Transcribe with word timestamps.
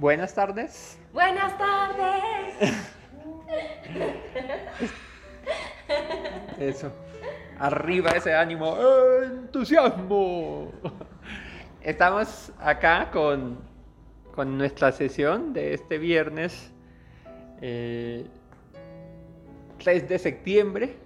Buenas 0.00 0.34
tardes. 0.34 0.98
Buenas 1.12 1.58
tardes. 1.58 2.88
Eso. 6.58 6.90
Arriba 7.58 8.12
ese 8.12 8.34
ánimo. 8.34 8.78
¡Eh, 8.78 9.24
¡Entusiasmo! 9.26 10.72
Estamos 11.82 12.50
acá 12.58 13.10
con, 13.10 13.58
con 14.34 14.56
nuestra 14.56 14.90
sesión 14.90 15.52
de 15.52 15.74
este 15.74 15.98
viernes 15.98 16.72
eh, 17.60 18.26
3 19.80 20.08
de 20.08 20.18
septiembre, 20.18 20.96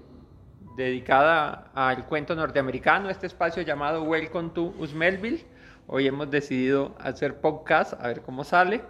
dedicada 0.77 1.73
al 1.75 2.07
cuento 2.07 2.37
norteamericano, 2.37 3.11
este 3.11 3.27
espacio 3.27 3.63
llamado 3.63 4.05
Welcome 4.05 4.51
to 4.51 4.73
Usmelville. 4.79 5.45
Hoy 5.87 6.07
hemos 6.07 6.31
decidido 6.31 6.95
hacer 6.99 7.43
podcast, 7.43 7.93
a 7.93 8.09
ver 8.09 8.23
cómo 8.23 8.43
sale. 8.43 8.81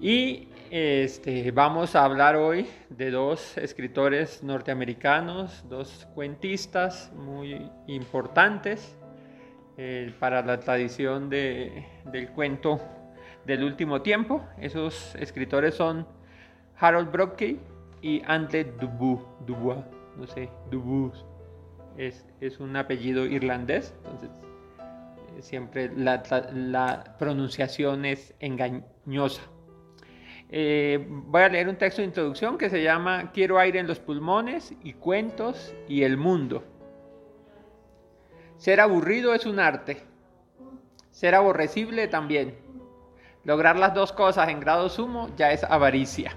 Y 0.00 0.48
este, 0.70 1.50
vamos 1.50 1.94
a 1.94 2.04
hablar 2.04 2.36
hoy 2.36 2.66
de 2.88 3.10
dos 3.10 3.58
escritores 3.58 4.42
norteamericanos, 4.42 5.62
dos 5.68 6.08
cuentistas 6.14 7.12
muy 7.14 7.70
importantes 7.86 8.96
eh, 9.76 10.14
para 10.18 10.40
la 10.42 10.60
tradición 10.60 11.28
de, 11.28 11.88
del 12.06 12.30
cuento 12.30 12.80
del 13.44 13.64
último 13.64 14.00
tiempo. 14.00 14.42
Esos 14.58 15.14
escritores 15.16 15.74
son 15.74 16.06
Harold 16.78 17.12
Brockie 17.12 17.60
y 18.00 18.22
Ante 18.26 18.64
Dubois, 18.64 19.20
Dubois, 19.46 19.84
no 20.16 20.26
sé, 20.26 20.48
Dubois. 20.70 21.22
Es, 21.98 22.26
es 22.40 22.60
un 22.60 22.74
apellido 22.76 23.26
irlandés, 23.26 23.94
entonces 24.04 24.53
siempre 25.40 25.90
la, 25.94 27.16
pronunciación 27.18 28.04
es 28.04 28.34
engañosa. 28.40 29.42
Eh, 30.50 31.04
voy 31.08 31.42
a 31.42 31.48
leer 31.48 31.68
un 31.68 31.76
texto 31.76 32.02
de 32.02 32.06
introducción 32.06 32.58
que 32.58 32.70
se 32.70 32.82
llama 32.82 33.32
Quiero 33.32 33.58
aire 33.58 33.78
en 33.78 33.86
los 33.86 33.98
pulmones 33.98 34.74
y 34.82 34.92
cuentos 34.92 35.74
y 35.88 36.02
el 36.02 36.16
mundo. 36.16 36.62
Ser 38.58 38.80
aburrido 38.80 39.34
es 39.34 39.46
un 39.46 39.58
arte. 39.58 40.02
Ser 41.10 41.34
aborrecible 41.34 42.08
también. 42.08 42.56
Lograr 43.44 43.76
las 43.76 43.94
dos 43.94 44.12
cosas 44.12 44.48
en 44.48 44.60
grado 44.60 44.88
sumo 44.88 45.28
ya 45.36 45.52
es 45.52 45.64
avaricia. 45.64 46.36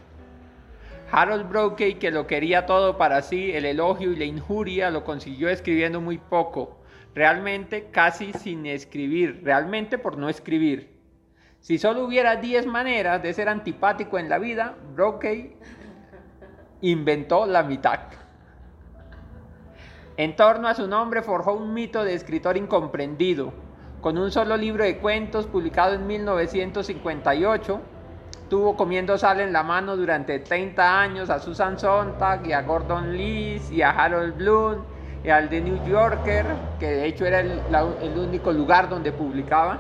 Harold 1.10 1.48
Brokey, 1.48 1.96
que 1.96 2.12
lo 2.12 2.28
quería 2.28 2.66
todo 2.66 2.98
para 2.98 3.22
sí, 3.22 3.52
el 3.54 3.66
elogio 3.66 4.12
y 4.12 4.18
la 4.18 4.26
injuria, 4.26 4.92
lo 4.92 5.06
consiguió 5.06 5.48
escribiendo 5.48 6.02
muy 6.02 6.18
poco, 6.18 6.77
realmente 7.18 7.90
casi 7.90 8.32
sin 8.32 8.68
escribir, 8.68 9.42
realmente 9.44 9.98
por 9.98 10.20
no 10.20 10.30
escribir. 10.30 10.96
Si 11.60 11.80
solo 11.80 12.06
hubiera 12.06 12.36
10 12.36 12.68
maneras 12.68 13.24
de 13.24 13.34
ser 13.34 13.50
antipático 13.50 14.20
en 14.20 14.30
la 14.30 14.38
vida, 14.38 14.76
Brokey 14.94 15.58
inventó 16.82 17.48
la 17.48 17.64
mitad. 17.64 18.02
En 20.16 20.36
torno 20.36 20.68
a 20.68 20.76
su 20.76 20.88
nombre 20.88 21.24
forjó 21.24 21.54
un 21.54 21.74
mito 21.74 22.04
de 22.04 22.14
escritor 22.14 22.56
incomprendido. 22.56 23.52
Con 24.00 24.20
un 24.20 24.30
solo 24.30 24.56
libro 24.56 24.84
de 24.84 25.00
cuentos 25.00 25.48
publicado 25.48 25.96
en 25.96 26.06
1958, 26.06 27.82
tuvo 28.48 28.78
comiendo 28.78 29.18
sal 29.18 29.40
en 29.40 29.54
la 29.54 29.64
mano 29.64 29.98
durante 29.98 30.38
30 30.38 31.02
años 31.02 31.32
a 31.32 31.40
Susan 31.40 31.80
Sontag 31.80 32.46
y 32.46 32.54
a 32.54 32.62
Gordon 32.62 33.18
Lees 33.18 33.72
y 33.72 33.82
a 33.82 33.90
Harold 33.90 34.38
Bloom 34.38 34.97
al 35.32 35.50
The 35.50 35.62
New 35.62 35.84
Yorker, 35.86 36.46
que 36.80 36.88
de 36.88 37.06
hecho 37.06 37.26
era 37.26 37.40
el, 37.40 38.18
único 38.18 38.52
lugar 38.52 38.90
donde 38.90 39.12
publicaba. 39.12 39.80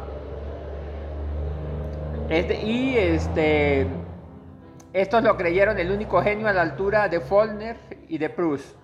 Este, 2.29 2.61
y 2.61 2.97
este, 2.97 3.87
estos 4.93 5.23
lo 5.23 5.37
creyeron 5.37 5.79
el 5.79 5.91
único 5.91 6.21
genio 6.21 6.47
a 6.47 6.53
la 6.53 6.61
altura 6.61 7.07
de 7.07 7.21
Faulkner 7.21 7.77
y 8.07 8.17
de 8.17 8.29
Proust. 8.29 8.75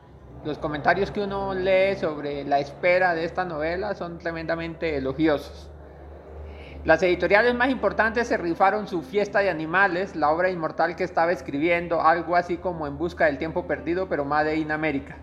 Los 0.45 0.57
comentarios 0.57 1.11
que 1.11 1.21
uno 1.21 1.53
lee 1.53 1.95
sobre 1.95 2.43
la 2.43 2.59
espera 2.59 3.13
de 3.13 3.23
esta 3.23 3.45
novela 3.45 3.95
son 3.95 4.19
tremendamente 4.19 4.97
elogiosos. 4.97 5.69
Las 6.85 7.01
editoriales 7.01 7.55
más 7.55 7.69
importantes 7.69 8.27
se 8.27 8.35
rifaron 8.35 8.87
su 8.89 9.03
Fiesta 9.03 9.39
de 9.39 9.49
Animales, 9.49 10.17
la 10.17 10.31
obra 10.31 10.49
inmortal 10.49 10.97
que 10.97 11.05
estaba 11.05 11.31
escribiendo, 11.31 12.01
algo 12.01 12.35
así 12.35 12.57
como 12.57 12.87
En 12.87 12.97
Busca 12.97 13.25
del 13.25 13.37
Tiempo 13.37 13.65
Perdido, 13.67 14.09
pero 14.09 14.25
Made 14.25 14.57
in 14.57 14.69
America. 14.69 15.17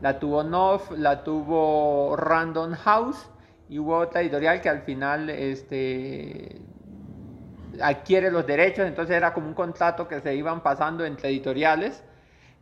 La 0.00 0.18
tuvo 0.18 0.42
Knopf, 0.42 0.92
la 0.92 1.24
tuvo 1.24 2.16
Random 2.16 2.72
House 2.74 3.28
y 3.68 3.78
hubo 3.78 3.98
otra 3.98 4.20
editorial 4.20 4.60
que 4.60 4.68
al 4.68 4.82
final 4.82 5.28
este, 5.28 6.60
adquiere 7.82 8.30
los 8.30 8.46
derechos, 8.46 8.86
entonces 8.86 9.16
era 9.16 9.34
como 9.34 9.48
un 9.48 9.54
contrato 9.54 10.08
que 10.08 10.20
se 10.20 10.34
iban 10.34 10.62
pasando 10.62 11.04
entre 11.04 11.28
editoriales 11.28 12.04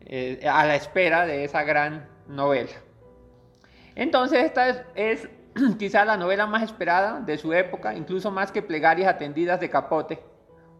eh, 0.00 0.46
a 0.48 0.64
la 0.66 0.76
espera 0.76 1.26
de 1.26 1.44
esa 1.44 1.62
gran 1.62 2.08
novela. 2.26 2.72
Entonces 3.94 4.44
esta 4.44 4.68
es, 4.68 4.82
es 4.94 5.28
quizá 5.78 6.04
la 6.04 6.16
novela 6.16 6.46
más 6.46 6.62
esperada 6.62 7.20
de 7.20 7.38
su 7.38 7.52
época, 7.52 7.94
incluso 7.94 8.30
más 8.30 8.50
que 8.50 8.62
Plegarias 8.62 9.08
atendidas 9.08 9.60
de 9.60 9.70
Capote, 9.70 10.22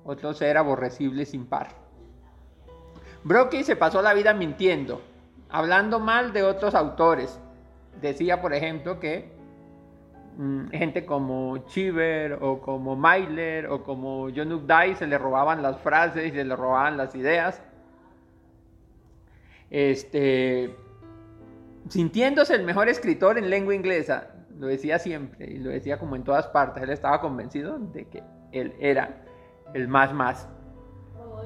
otro 0.05 0.33
ser 0.33 0.57
aborrecible 0.57 1.25
sin 1.27 1.47
par. 1.47 1.69
Brockie 3.25 3.65
se 3.65 3.75
pasó 3.75 4.03
la 4.03 4.15
vida 4.15 4.35
mintiendo, 4.35 5.03
hablando 5.49 6.01
mal 6.01 6.33
de 6.33 6.43
otros 6.43 6.75
autores. 6.75 7.39
Decía, 8.01 8.41
por 8.41 8.53
ejemplo, 8.53 9.01
que 9.01 9.31
mmm, 10.37 10.69
gente 10.69 11.07
como 11.07 11.59
Cheever 11.67 12.39
o 12.41 12.61
como 12.61 12.97
Myler 12.97 13.67
o 13.69 13.83
como 13.83 14.29
John 14.35 14.53
Updike 14.53 14.97
se 14.97 15.07
le 15.07 15.19
robaban 15.19 15.63
las 15.63 15.79
frases 15.79 16.27
y 16.27 16.31
se 16.31 16.45
le 16.45 16.57
robaban 16.57 16.97
las 16.97 17.15
ideas. 17.15 17.63
Este, 19.71 20.77
sintiéndose 21.89 22.55
el 22.55 22.65
mejor 22.65 22.89
escritor 22.89 23.39
en 23.39 23.51
lengua 23.51 23.75
inglesa, 23.75 24.29
lo 24.59 24.67
decía 24.69 24.99
siempre 24.99 25.51
y 25.51 25.59
lo 25.59 25.71
decía 25.71 25.99
como 25.99 26.17
en 26.17 26.25
todas 26.25 26.47
partes, 26.49 26.83
él 26.83 26.91
estaba 26.91 27.21
convencido 27.21 27.79
de 27.79 28.07
que 28.09 28.23
él 28.53 28.75
era 28.79 29.23
el 29.75 29.89
más 29.89 30.13
más. 30.13 30.49
Oh. 31.19 31.43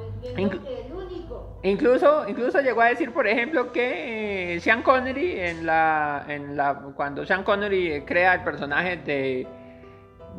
Incluso, 1.63 2.27
incluso 2.27 2.61
llegó 2.61 2.81
a 2.81 2.87
decir, 2.87 3.13
por 3.13 3.27
ejemplo, 3.27 3.71
que 3.71 4.55
eh, 4.55 4.61
Sean 4.61 4.83
Connery, 4.83 5.41
en 5.41 5.67
la, 5.67 6.25
en 6.27 6.57
la, 6.57 6.75
cuando 6.95 7.27
Sean 7.27 7.45
Connery 7.45 8.03
crea 8.07 8.35
el 8.35 8.45
personaje 8.45 8.97
de, 8.97 9.47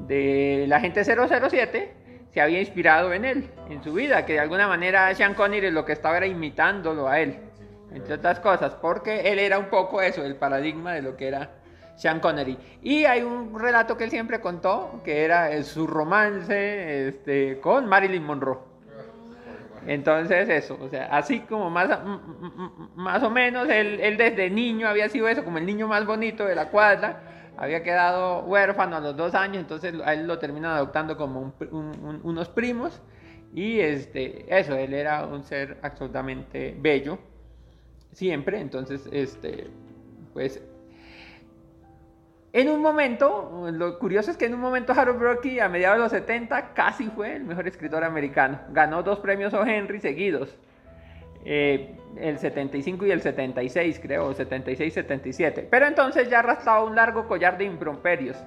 de 0.08 0.66
la 0.68 0.80
gente 0.80 1.04
007, 1.04 1.94
se 2.34 2.42
había 2.42 2.60
inspirado 2.60 3.14
en 3.14 3.26
él, 3.26 3.52
en 3.70 3.84
su 3.84 3.94
vida, 3.94 4.26
que 4.26 4.34
de 4.34 4.40
alguna 4.40 4.68
manera 4.68 5.14
Sean 5.14 5.36
Connery 5.36 5.70
lo 5.70 5.86
que 5.86 5.94
estaba 5.94 6.18
era 6.18 6.26
imitándolo 6.26 7.08
a 7.08 7.20
él, 7.20 7.38
entre 7.94 8.16
otras 8.16 8.40
cosas, 8.40 8.74
porque 8.76 9.32
él 9.32 9.38
era 9.38 9.60
un 9.60 9.66
poco 9.66 10.02
eso, 10.02 10.24
el 10.24 10.38
paradigma 10.38 10.94
de 10.94 11.04
lo 11.04 11.18
que 11.18 11.28
era 11.28 11.52
Sean 11.98 12.20
Connery. 12.20 12.58
Y 12.82 13.06
hay 13.06 13.22
un 13.22 13.60
relato 13.60 13.96
que 13.96 14.06
él 14.06 14.10
siempre 14.10 14.42
contó, 14.42 15.02
que 15.04 15.24
era 15.24 15.62
su 15.62 15.86
romance 15.86 17.10
este, 17.10 17.60
con 17.60 17.88
Marilyn 17.88 18.24
Monroe. 18.24 18.71
Entonces 19.88 20.48
eso, 20.50 20.78
o 20.80 20.90
sea, 20.90 21.06
así 21.06 21.40
como 21.42 21.70
más, 21.70 21.90
más 22.96 23.24
o 23.24 23.30
menos, 23.30 23.68
él, 23.70 24.00
él, 24.00 24.18
desde 24.18 24.50
niño 24.50 24.88
había 24.88 25.10
sido 25.10 25.28
eso, 25.28 25.44
como 25.44 25.58
el 25.58 25.66
niño 25.66 25.88
más 25.88 26.06
bonito 26.06 26.46
de 26.46 26.56
la 26.56 26.70
cuadra, 26.70 27.24
había 27.58 27.84
quedado 27.84 28.44
huérfano 28.44 28.98
a 28.98 29.00
los 29.00 29.18
dos 29.18 29.34
años, 29.34 29.58
entonces 29.58 29.96
a 30.06 30.14
él 30.14 30.28
lo 30.28 30.40
terminan 30.40 30.72
adoptando 30.72 31.18
como 31.18 31.42
un, 31.42 31.54
un, 31.72 32.20
unos 32.24 32.50
primos, 32.50 33.02
y 33.54 33.80
este, 33.80 34.46
eso, 34.56 34.76
él 34.76 34.94
era 34.94 35.26
un 35.26 35.44
ser 35.44 35.78
absolutamente 35.82 36.76
bello, 36.80 37.18
siempre, 38.12 38.60
entonces, 38.60 39.10
este, 39.12 39.68
pues 40.34 40.62
en 42.54 42.70
un 42.70 42.82
momento, 42.82 43.70
lo 43.72 43.98
curioso 43.98 44.30
es 44.30 44.38
que 44.38 44.46
en 44.46 44.54
un 44.54 44.60
momento 44.60 44.92
Harold 44.92 45.20
Brockie 45.20 45.62
a 45.62 45.70
mediados 45.70 45.98
de 45.98 46.04
los 46.04 46.12
70 46.12 46.74
casi 46.74 47.08
fue 47.08 47.36
el 47.36 47.46
mejor 47.46 47.68
escritor 47.68 48.04
americano. 48.04 48.60
Ganó 48.72 49.04
dos 49.04 49.20
premios 49.20 49.54
O. 49.54 49.66
Henry 49.66 50.00
seguidos. 50.00 50.58
Eh, 51.46 51.96
el 52.18 52.38
75 52.38 53.06
y 53.06 53.12
el 53.12 53.22
76 53.22 54.00
creo, 54.02 54.36
76-77. 54.36 55.68
Pero 55.70 55.88
entonces 55.88 56.30
ya 56.30 56.40
arrastraba 56.40 56.84
un 56.84 56.96
largo 56.96 57.26
collar 57.28 57.58
de 57.58 57.64
improperios. 57.64 58.38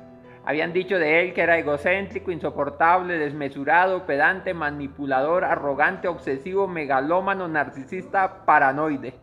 Habían 0.45 0.75
dicho 0.75 0.99
de 0.99 1.23
él 1.23 1.33
que 1.33 1.41
era 1.41 1.59
egocéntrico, 1.59 2.31
insoportable, 2.31 3.17
desmesurado, 3.17 4.05
pedante, 4.05 4.53
manipulador, 4.53 5.45
arrogante, 5.45 6.09
obsesivo, 6.09 6.69
megalómano, 6.69 7.49
narcisista, 7.49 8.45
paranoide. 8.45 9.15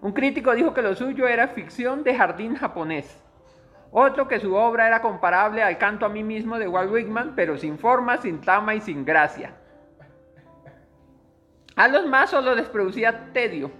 Un 0.00 0.12
crítico 0.12 0.54
dijo 0.54 0.72
que 0.72 0.80
lo 0.80 0.94
suyo 0.94 1.28
era 1.28 1.48
ficción 1.48 2.02
de 2.02 2.14
jardín 2.14 2.54
japonés. 2.54 3.22
Otro 3.90 4.28
que 4.28 4.40
su 4.40 4.54
obra 4.54 4.86
era 4.86 5.00
comparable 5.00 5.62
al 5.62 5.78
canto 5.78 6.04
a 6.04 6.10
mí 6.10 6.22
mismo 6.22 6.58
de 6.58 6.68
Walt 6.68 6.92
Whitman, 6.92 7.32
pero 7.34 7.56
sin 7.56 7.78
forma, 7.78 8.18
sin 8.18 8.40
trama 8.40 8.74
y 8.74 8.80
sin 8.80 9.04
gracia. 9.04 9.54
A 11.74 11.88
los 11.88 12.06
más 12.06 12.30
solo 12.30 12.54
les 12.54 12.68
producía 12.68 13.32
tedio. 13.32 13.70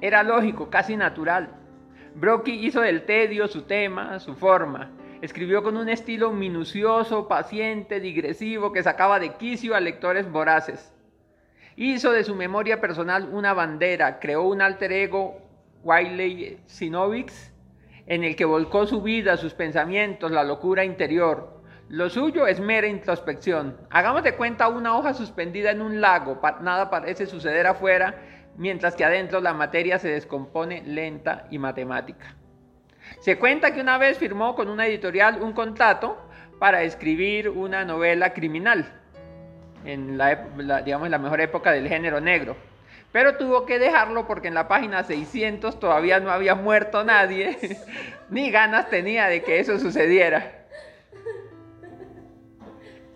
Era 0.00 0.22
lógico, 0.22 0.68
casi 0.68 0.96
natural. 0.96 1.48
Brockie 2.14 2.66
hizo 2.66 2.80
del 2.80 3.04
tedio 3.06 3.46
su 3.48 3.62
tema, 3.62 4.18
su 4.18 4.34
forma. 4.34 4.90
Escribió 5.22 5.62
con 5.62 5.76
un 5.76 5.88
estilo 5.88 6.32
minucioso, 6.32 7.28
paciente, 7.28 8.00
digresivo, 8.00 8.72
que 8.72 8.82
sacaba 8.82 9.20
de 9.20 9.34
quicio 9.34 9.74
a 9.74 9.80
lectores 9.80 10.30
voraces. 10.30 10.92
Hizo 11.76 12.12
de 12.12 12.24
su 12.24 12.34
memoria 12.34 12.80
personal 12.80 13.28
una 13.30 13.54
bandera, 13.54 14.18
creó 14.18 14.42
un 14.42 14.60
alter 14.60 14.92
ego, 14.92 15.38
Wiley 15.82 16.58
Sinovics, 16.66 17.49
en 18.10 18.24
el 18.24 18.34
que 18.34 18.44
volcó 18.44 18.88
su 18.88 19.02
vida, 19.02 19.36
sus 19.36 19.54
pensamientos, 19.54 20.32
la 20.32 20.42
locura 20.42 20.84
interior. 20.84 21.62
Lo 21.88 22.10
suyo 22.10 22.48
es 22.48 22.58
mera 22.58 22.88
introspección. 22.88 23.76
Hagamos 23.88 24.24
de 24.24 24.34
cuenta 24.34 24.66
una 24.66 24.98
hoja 24.98 25.14
suspendida 25.14 25.70
en 25.70 25.80
un 25.80 26.00
lago, 26.00 26.40
nada 26.60 26.90
parece 26.90 27.26
suceder 27.26 27.68
afuera, 27.68 28.16
mientras 28.56 28.96
que 28.96 29.04
adentro 29.04 29.40
la 29.40 29.54
materia 29.54 30.00
se 30.00 30.08
descompone 30.08 30.82
lenta 30.84 31.46
y 31.52 31.58
matemática. 31.58 32.34
Se 33.20 33.38
cuenta 33.38 33.72
que 33.72 33.80
una 33.80 33.96
vez 33.96 34.18
firmó 34.18 34.56
con 34.56 34.68
una 34.68 34.88
editorial 34.88 35.40
un 35.40 35.52
contrato 35.52 36.18
para 36.58 36.82
escribir 36.82 37.48
una 37.48 37.84
novela 37.84 38.32
criminal, 38.32 38.92
en 39.84 40.18
la, 40.18 40.34
digamos, 40.84 41.08
la 41.10 41.18
mejor 41.18 41.40
época 41.40 41.70
del 41.70 41.86
género 41.86 42.20
negro. 42.20 42.56
Pero 43.12 43.36
tuvo 43.36 43.66
que 43.66 43.78
dejarlo 43.78 44.26
porque 44.26 44.48
en 44.48 44.54
la 44.54 44.68
página 44.68 45.02
600 45.02 45.80
todavía 45.80 46.20
no 46.20 46.30
había 46.30 46.54
muerto 46.54 47.02
nadie, 47.02 47.58
ni 48.30 48.50
ganas 48.50 48.88
tenía 48.88 49.26
de 49.26 49.42
que 49.42 49.58
eso 49.58 49.78
sucediera. 49.78 50.60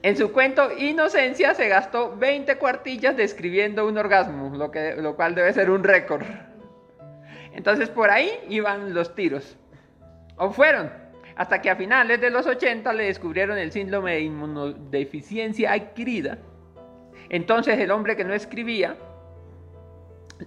En 0.03 0.19
su 0.19 0.33
cuento 0.33 0.71
Inocencia 0.77 1.55
se 1.55 1.69
gastó 1.69 2.15
20 2.17 2.57
cuartillas 2.59 3.17
describiendo 3.17 3.87
un 3.87 3.97
orgasmo, 3.97 4.55
lo, 4.55 4.71
que, 4.71 4.97
lo 4.97 5.17
cual 5.17 5.35
debe 5.35 5.53
ser 5.53 5.71
un 5.71 5.83
récord. 5.83 6.27
Entonces 7.55 7.89
por 7.89 8.11
ahí 8.11 8.31
iban 8.51 8.93
los 8.93 9.15
tiros. 9.15 9.57
O 10.37 10.51
fueron. 10.51 10.93
Hasta 11.37 11.63
que 11.63 11.71
a 11.71 11.77
finales 11.77 12.21
de 12.21 12.31
los 12.31 12.47
80 12.47 12.93
le 12.93 13.05
descubrieron 13.05 13.57
el 13.57 13.73
síndrome 13.73 14.13
de 14.13 14.21
inmunodeficiencia 14.21 15.73
adquirida. 15.73 16.39
Entonces 17.31 17.79
el 17.79 17.91
hombre 17.91 18.15
que 18.15 18.25
no 18.25 18.35
escribía, 18.35 18.97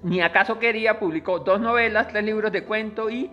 ni 0.04 0.22
acaso 0.22 0.60
quería, 0.60 1.00
publicó 1.00 1.40
dos 1.40 1.60
novelas, 1.60 2.08
tres 2.08 2.24
libros 2.24 2.52
de 2.52 2.64
cuento 2.64 3.10
y 3.10 3.32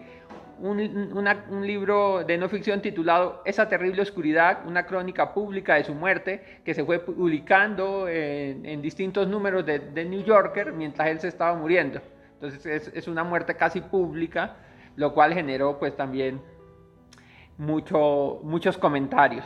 un, 0.59 1.67
libro 1.67 2.25
de 2.25 2.39
no 2.39 2.49
ficción 2.49 2.81
titulado 2.81 3.43
Esa 3.45 3.69
terrible 3.69 4.03
oscuridad, 4.03 4.61
una 4.67 4.87
crónica 4.87 5.35
pública 5.35 5.75
de 5.75 5.85
su 5.85 5.95
muerte, 5.95 6.61
que 6.65 6.75
se 6.75 6.85
fue 6.85 7.01
publicando 7.01 8.09
en, 8.09 8.81
distintos 8.81 9.27
números 9.29 9.67
de, 9.67 10.05
New 10.05 10.23
Yorker 10.23 10.73
mientras 10.73 11.09
él 11.09 11.21
se 11.21 11.29
estaba 11.29 11.55
muriendo. 11.57 12.01
Entonces 12.35 12.93
es, 12.95 13.09
una 13.09 13.25
muerte 13.25 13.55
casi 13.57 13.81
pública, 13.81 14.57
lo 14.97 15.13
cual 15.13 15.35
generó 15.35 15.79
pues 15.79 15.97
también 15.97 16.41
mucho, 17.59 18.41
muchos 18.43 18.79
comentarios. 18.79 19.45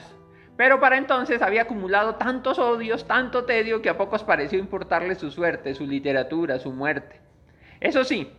Pero 0.58 0.80
para 0.80 0.98
entonces 0.98 1.40
había 1.40 1.62
acumulado 1.62 2.16
tantos 2.16 2.58
odios, 2.58 3.06
tanto 3.06 3.44
tedio, 3.44 3.80
que 3.80 3.90
a 3.90 3.96
pocos 3.96 4.24
pareció 4.24 4.58
importarle 4.58 5.14
su 5.14 5.30
suerte, 5.30 5.72
su 5.72 5.86
literatura, 5.86 6.58
su 6.58 6.72
muerte. 6.72 7.20
Eso 7.78 8.02
sí, 8.02 8.32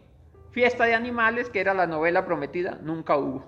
Fiesta 0.52 0.84
de 0.84 0.96
Animales, 0.96 1.50
que 1.50 1.62
era 1.62 1.74
la 1.74 1.88
novela 1.88 2.26
prometida, 2.26 2.78
nunca 2.82 3.16
hubo. 3.16 3.46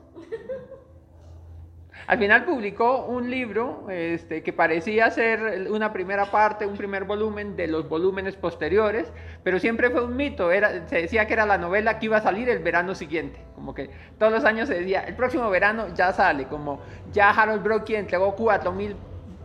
Al 2.07 2.17
final 2.17 2.45
publicó 2.45 3.05
un 3.05 3.29
libro 3.29 3.87
este, 3.89 4.43
que 4.43 4.53
parecía 4.53 5.09
ser 5.11 5.67
una 5.69 5.93
primera 5.93 6.25
parte, 6.25 6.65
un 6.65 6.75
primer 6.75 7.03
volumen 7.05 7.55
de 7.55 7.67
los 7.67 7.87
volúmenes 7.87 8.35
posteriores, 8.35 9.11
pero 9.43 9.59
siempre 9.59 9.89
fue 9.89 10.03
un 10.03 10.15
mito. 10.15 10.51
Era, 10.51 10.87
se 10.87 11.01
decía 11.01 11.27
que 11.27 11.33
era 11.33 11.45
la 11.45 11.57
novela 11.57 11.99
que 11.99 12.07
iba 12.07 12.17
a 12.17 12.21
salir 12.21 12.49
el 12.49 12.59
verano 12.59 12.95
siguiente. 12.95 13.39
Como 13.55 13.73
que 13.73 13.89
todos 14.17 14.31
los 14.31 14.45
años 14.45 14.67
se 14.67 14.79
decía, 14.79 15.01
el 15.01 15.15
próximo 15.15 15.49
verano 15.49 15.93
ya 15.93 16.11
sale. 16.11 16.45
Como 16.45 16.81
ya 17.11 17.29
Harold 17.29 17.63
Brookie 17.63 17.95
entregó 17.95 18.35
4.000 18.35 18.95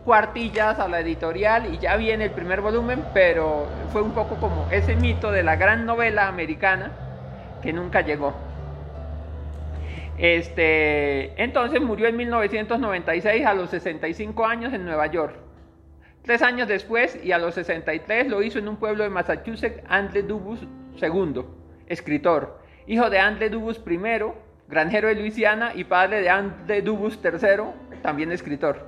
cuartillas 0.03 0.79
a 0.79 0.87
la 0.87 1.01
editorial 1.01 1.73
y 1.73 1.79
ya 1.79 1.97
viene 1.97 2.25
el 2.25 2.31
primer 2.31 2.61
volumen, 2.61 3.03
pero 3.13 3.67
fue 3.91 4.01
un 4.01 4.11
poco 4.11 4.35
como 4.35 4.67
ese 4.71 4.95
mito 4.95 5.31
de 5.31 5.43
la 5.43 5.57
gran 5.57 5.85
novela 5.85 6.27
americana 6.27 6.91
que 7.61 7.73
nunca 7.73 8.01
llegó. 8.01 8.46
Este, 10.17 11.41
entonces 11.41 11.79
murió 11.79 12.07
en 12.07 12.17
1996 12.17 13.45
a 13.45 13.53
los 13.53 13.69
65 13.69 14.45
años 14.45 14.73
en 14.73 14.83
Nueva 14.83 15.07
York. 15.07 15.35
Tres 16.23 16.41
años 16.41 16.67
después 16.67 17.19
y 17.23 17.31
a 17.31 17.37
los 17.37 17.53
63 17.55 18.27
lo 18.27 18.41
hizo 18.41 18.59
en 18.59 18.67
un 18.67 18.77
pueblo 18.77 19.03
de 19.03 19.09
Massachusetts 19.09 19.81
Andle 19.87 20.23
Dubus 20.23 20.59
II, 21.01 21.45
escritor, 21.87 22.59
hijo 22.87 23.09
de 23.09 23.19
Andle 23.19 23.49
Dubus 23.49 23.81
I, 23.87 23.99
granjero 24.67 25.07
de 25.07 25.15
Luisiana 25.15 25.71
y 25.75 25.83
padre 25.83 26.21
de 26.21 26.29
Andle 26.29 26.81
Dubus 26.81 27.19
III, 27.23 28.01
también 28.01 28.31
escritor. 28.31 28.87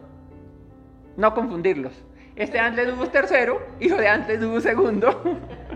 No 1.16 1.34
confundirlos. 1.34 1.94
Este 2.36 2.60
Andle 2.60 2.88
Dubus 2.88 3.10
III, 3.14 3.86
hijo 3.86 3.98
de 3.98 4.08
Andle 4.08 4.38
Dubus 4.38 4.66
II, 4.66 5.02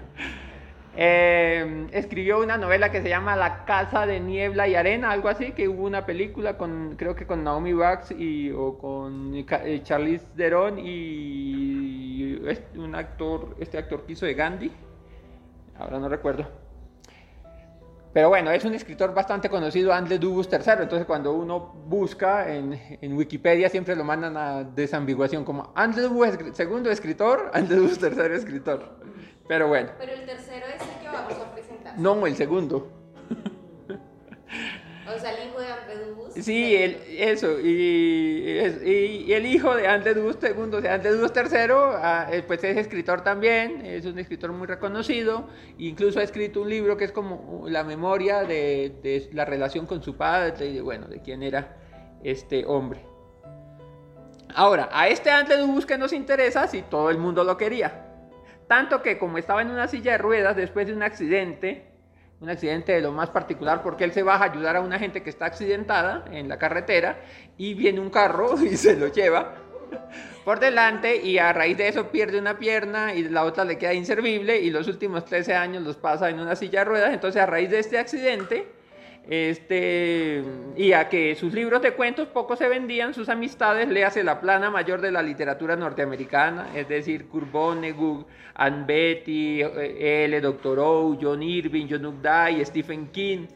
Eh, 0.95 1.87
escribió 1.91 2.39
una 2.39 2.57
novela 2.57 2.91
que 2.91 3.01
se 3.01 3.09
llama 3.09 3.35
La 3.35 3.65
Casa 3.65 4.05
de 4.05 4.19
Niebla 4.19 4.67
y 4.67 4.75
Arena, 4.75 5.11
algo 5.11 5.27
así, 5.27 5.51
que 5.53 5.67
hubo 5.67 5.85
una 5.85 6.05
película 6.05 6.57
con, 6.57 6.95
creo 6.97 7.15
que 7.15 7.25
con 7.25 7.43
Naomi 7.43 7.73
Wax 7.73 8.11
y, 8.11 8.51
o 8.51 8.77
con 8.77 9.33
eh, 9.35 9.81
Charlize 9.83 10.25
Theron 10.35 10.77
y 10.77 12.35
un 12.75 12.93
actor, 12.95 13.55
este 13.59 13.77
actor 13.77 14.05
que 14.05 14.13
hizo 14.13 14.25
de 14.25 14.35
Gandhi, 14.35 14.71
ahora 15.79 15.99
no 15.99 16.09
recuerdo. 16.09 16.47
Pero 18.13 18.29
bueno, 18.29 18.51
es 18.51 18.63
un 18.63 18.75
escritor 18.75 19.11
bastante 19.11 19.49
conocido, 19.49 19.91
Andle 19.91 20.19
Dubus 20.19 20.47
III. 20.51 20.83
Entonces, 20.83 21.07
cuando 21.07 21.33
uno 21.33 21.59
busca 21.87 22.53
en, 22.53 22.79
en, 23.01 23.17
Wikipedia, 23.17 23.69
siempre 23.69 23.95
lo 23.95 24.03
mandan 24.03 24.37
a 24.37 24.63
desambiguación 24.63 25.43
como 25.43 25.73
Andle 25.73 26.03
Dubus 26.03 26.37
segundo 26.53 26.91
escritor, 26.91 27.49
Andle 27.55 27.77
Dubus 27.77 27.97
tercero 27.97 28.35
escritor. 28.35 28.99
Pero 29.47 29.67
bueno. 29.67 29.89
Pero 29.97 30.13
el 30.13 30.25
tercero 30.25 30.65
es 30.67 30.81
el 30.81 30.99
que 31.01 31.07
vamos 31.07 31.33
a 31.33 31.53
presentar. 31.53 31.82
No, 31.97 32.25
el 32.25 32.35
segundo. 32.35 32.89
O 35.05 35.19
sea, 35.19 35.31
el 35.31 35.49
hijo 35.49 35.59
de 35.59 35.67
Andrés 35.67 36.45
Sí, 36.45 36.75
el, 36.75 36.97
eso. 37.09 37.59
Y, 37.59 39.25
y, 39.27 39.33
el 39.33 39.45
hijo 39.45 39.75
de 39.75 39.87
Andrés 39.87 40.15
Dubus 40.15 40.37
II, 40.41 40.75
o 40.75 40.81
sea, 40.81 40.93
Andrés 40.95 41.17
Dubus 41.17 41.33
III, 41.35 42.41
pues 42.47 42.63
es 42.63 42.77
escritor 42.77 43.21
también, 43.21 43.85
es 43.85 44.05
un 44.05 44.17
escritor 44.17 44.51
muy 44.53 44.65
reconocido. 44.65 45.47
Incluso 45.77 46.19
ha 46.19 46.23
escrito 46.23 46.61
un 46.61 46.69
libro 46.69 46.95
que 46.95 47.03
es 47.03 47.11
como 47.11 47.65
la 47.67 47.83
memoria 47.83 48.43
de, 48.43 48.95
de 49.03 49.29
la 49.33 49.45
relación 49.45 49.85
con 49.85 50.01
su 50.01 50.15
padre 50.15 50.67
y 50.67 50.73
de, 50.75 50.81
bueno, 50.81 51.07
de 51.07 51.21
quién 51.21 51.43
era 51.43 51.75
este 52.23 52.65
hombre. 52.65 53.05
Ahora, 54.55 54.89
a 54.91 55.09
este 55.09 55.31
Andrés 55.31 55.59
Dubus 55.59 55.85
que 55.85 55.97
nos 55.97 56.13
interesa 56.13 56.67
si 56.67 56.81
todo 56.81 57.09
el 57.09 57.17
mundo 57.17 57.43
lo 57.43 57.57
quería. 57.57 58.12
Tanto 58.67 59.01
que 59.01 59.17
como 59.17 59.37
estaba 59.37 59.61
en 59.61 59.69
una 59.69 59.87
silla 59.87 60.13
de 60.13 60.17
ruedas 60.17 60.55
después 60.55 60.87
de 60.87 60.93
un 60.93 61.03
accidente, 61.03 61.85
un 62.39 62.49
accidente 62.49 62.91
de 62.93 63.01
lo 63.01 63.11
más 63.11 63.29
particular 63.29 63.81
porque 63.81 64.03
él 64.03 64.11
se 64.11 64.23
va 64.23 64.35
a 64.35 64.43
ayudar 64.43 64.75
a 64.75 64.81
una 64.81 64.99
gente 64.99 65.23
que 65.23 65.29
está 65.29 65.45
accidentada 65.45 66.25
en 66.31 66.49
la 66.49 66.57
carretera 66.57 67.17
y 67.57 67.73
viene 67.73 67.99
un 67.99 68.09
carro 68.09 68.55
y 68.63 68.75
se 68.75 68.95
lo 68.95 69.07
lleva 69.07 69.55
por 70.43 70.59
delante 70.59 71.15
y 71.17 71.37
a 71.37 71.53
raíz 71.53 71.77
de 71.77 71.87
eso 71.87 72.09
pierde 72.09 72.39
una 72.39 72.57
pierna 72.57 73.13
y 73.13 73.23
la 73.23 73.43
otra 73.45 73.63
le 73.63 73.77
queda 73.77 73.93
inservible 73.93 74.59
y 74.59 74.69
los 74.69 74.87
últimos 74.87 75.25
13 75.25 75.53
años 75.55 75.83
los 75.83 75.95
pasa 75.95 76.29
en 76.29 76.39
una 76.39 76.55
silla 76.55 76.79
de 76.79 76.85
ruedas. 76.85 77.13
Entonces 77.13 77.41
a 77.41 77.45
raíz 77.45 77.69
de 77.69 77.79
este 77.79 77.97
accidente 77.97 78.67
este, 79.29 80.43
y 80.75 80.91
a 80.91 81.07
que 81.07 81.35
sus 81.35 81.53
libros 81.53 81.81
de 81.81 81.93
cuentos 81.93 82.27
poco 82.27 82.57
se 82.57 82.67
vendían, 82.67 83.13
sus 83.13 83.29
amistades 83.29 83.87
le 83.87 84.03
hace 84.03 84.23
la 84.23 84.41
plana 84.41 84.69
mayor 84.69 84.99
de 84.99 85.11
la 85.11 85.21
literatura 85.21 85.75
norteamericana, 85.77 86.67
es 86.75 86.89
decir, 86.89 87.25
Vonnegut, 87.31 88.27
Ann 88.55 88.85
Betty, 88.85 89.61
eh, 89.61 90.25
L. 90.25 90.41
Dr. 90.41 90.79
O, 90.79 91.17
John 91.19 91.41
Irving, 91.41 91.87
John 91.89 92.05
Updike, 92.05 92.65
Stephen 92.65 93.07
King, 93.07 93.47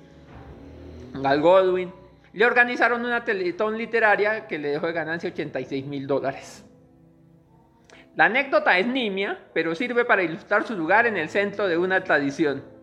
Gal 1.13 1.41
Godwin. 1.41 1.91
Le 2.33 2.45
organizaron 2.45 3.03
una 3.03 3.23
teletón 3.25 3.77
literaria 3.77 4.47
que 4.47 4.59
le 4.59 4.69
dejó 4.69 4.87
de 4.87 4.93
ganancia 4.93 5.29
86 5.29 5.85
mil 5.85 6.07
dólares. 6.07 6.63
La 8.15 8.25
anécdota 8.25 8.77
es 8.79 8.87
nimia, 8.87 9.37
pero 9.53 9.75
sirve 9.75 10.05
para 10.05 10.23
ilustrar 10.23 10.63
su 10.65 10.75
lugar 10.75 11.05
en 11.07 11.17
el 11.17 11.29
centro 11.29 11.67
de 11.67 11.77
una 11.77 12.03
tradición. 12.03 12.76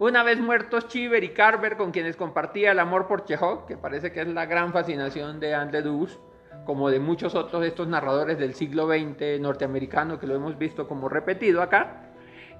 Una 0.00 0.22
vez 0.22 0.38
muertos 0.38 0.86
Chiver 0.86 1.24
y 1.24 1.30
Carver, 1.30 1.76
con 1.76 1.90
quienes 1.90 2.14
compartía 2.14 2.70
el 2.70 2.78
amor 2.78 3.08
por 3.08 3.24
Chekhov, 3.24 3.66
que 3.66 3.76
parece 3.76 4.12
que 4.12 4.20
es 4.20 4.28
la 4.28 4.46
gran 4.46 4.72
fascinación 4.72 5.40
de 5.40 5.56
André 5.56 5.82
Dubus, 5.82 6.20
como 6.64 6.88
de 6.88 7.00
muchos 7.00 7.34
otros 7.34 7.62
de 7.62 7.66
estos 7.66 7.88
narradores 7.88 8.38
del 8.38 8.54
siglo 8.54 8.86
XX 8.86 9.40
norteamericano 9.40 10.20
que 10.20 10.28
lo 10.28 10.36
hemos 10.36 10.56
visto 10.56 10.86
como 10.86 11.08
repetido 11.08 11.62
acá, 11.62 12.12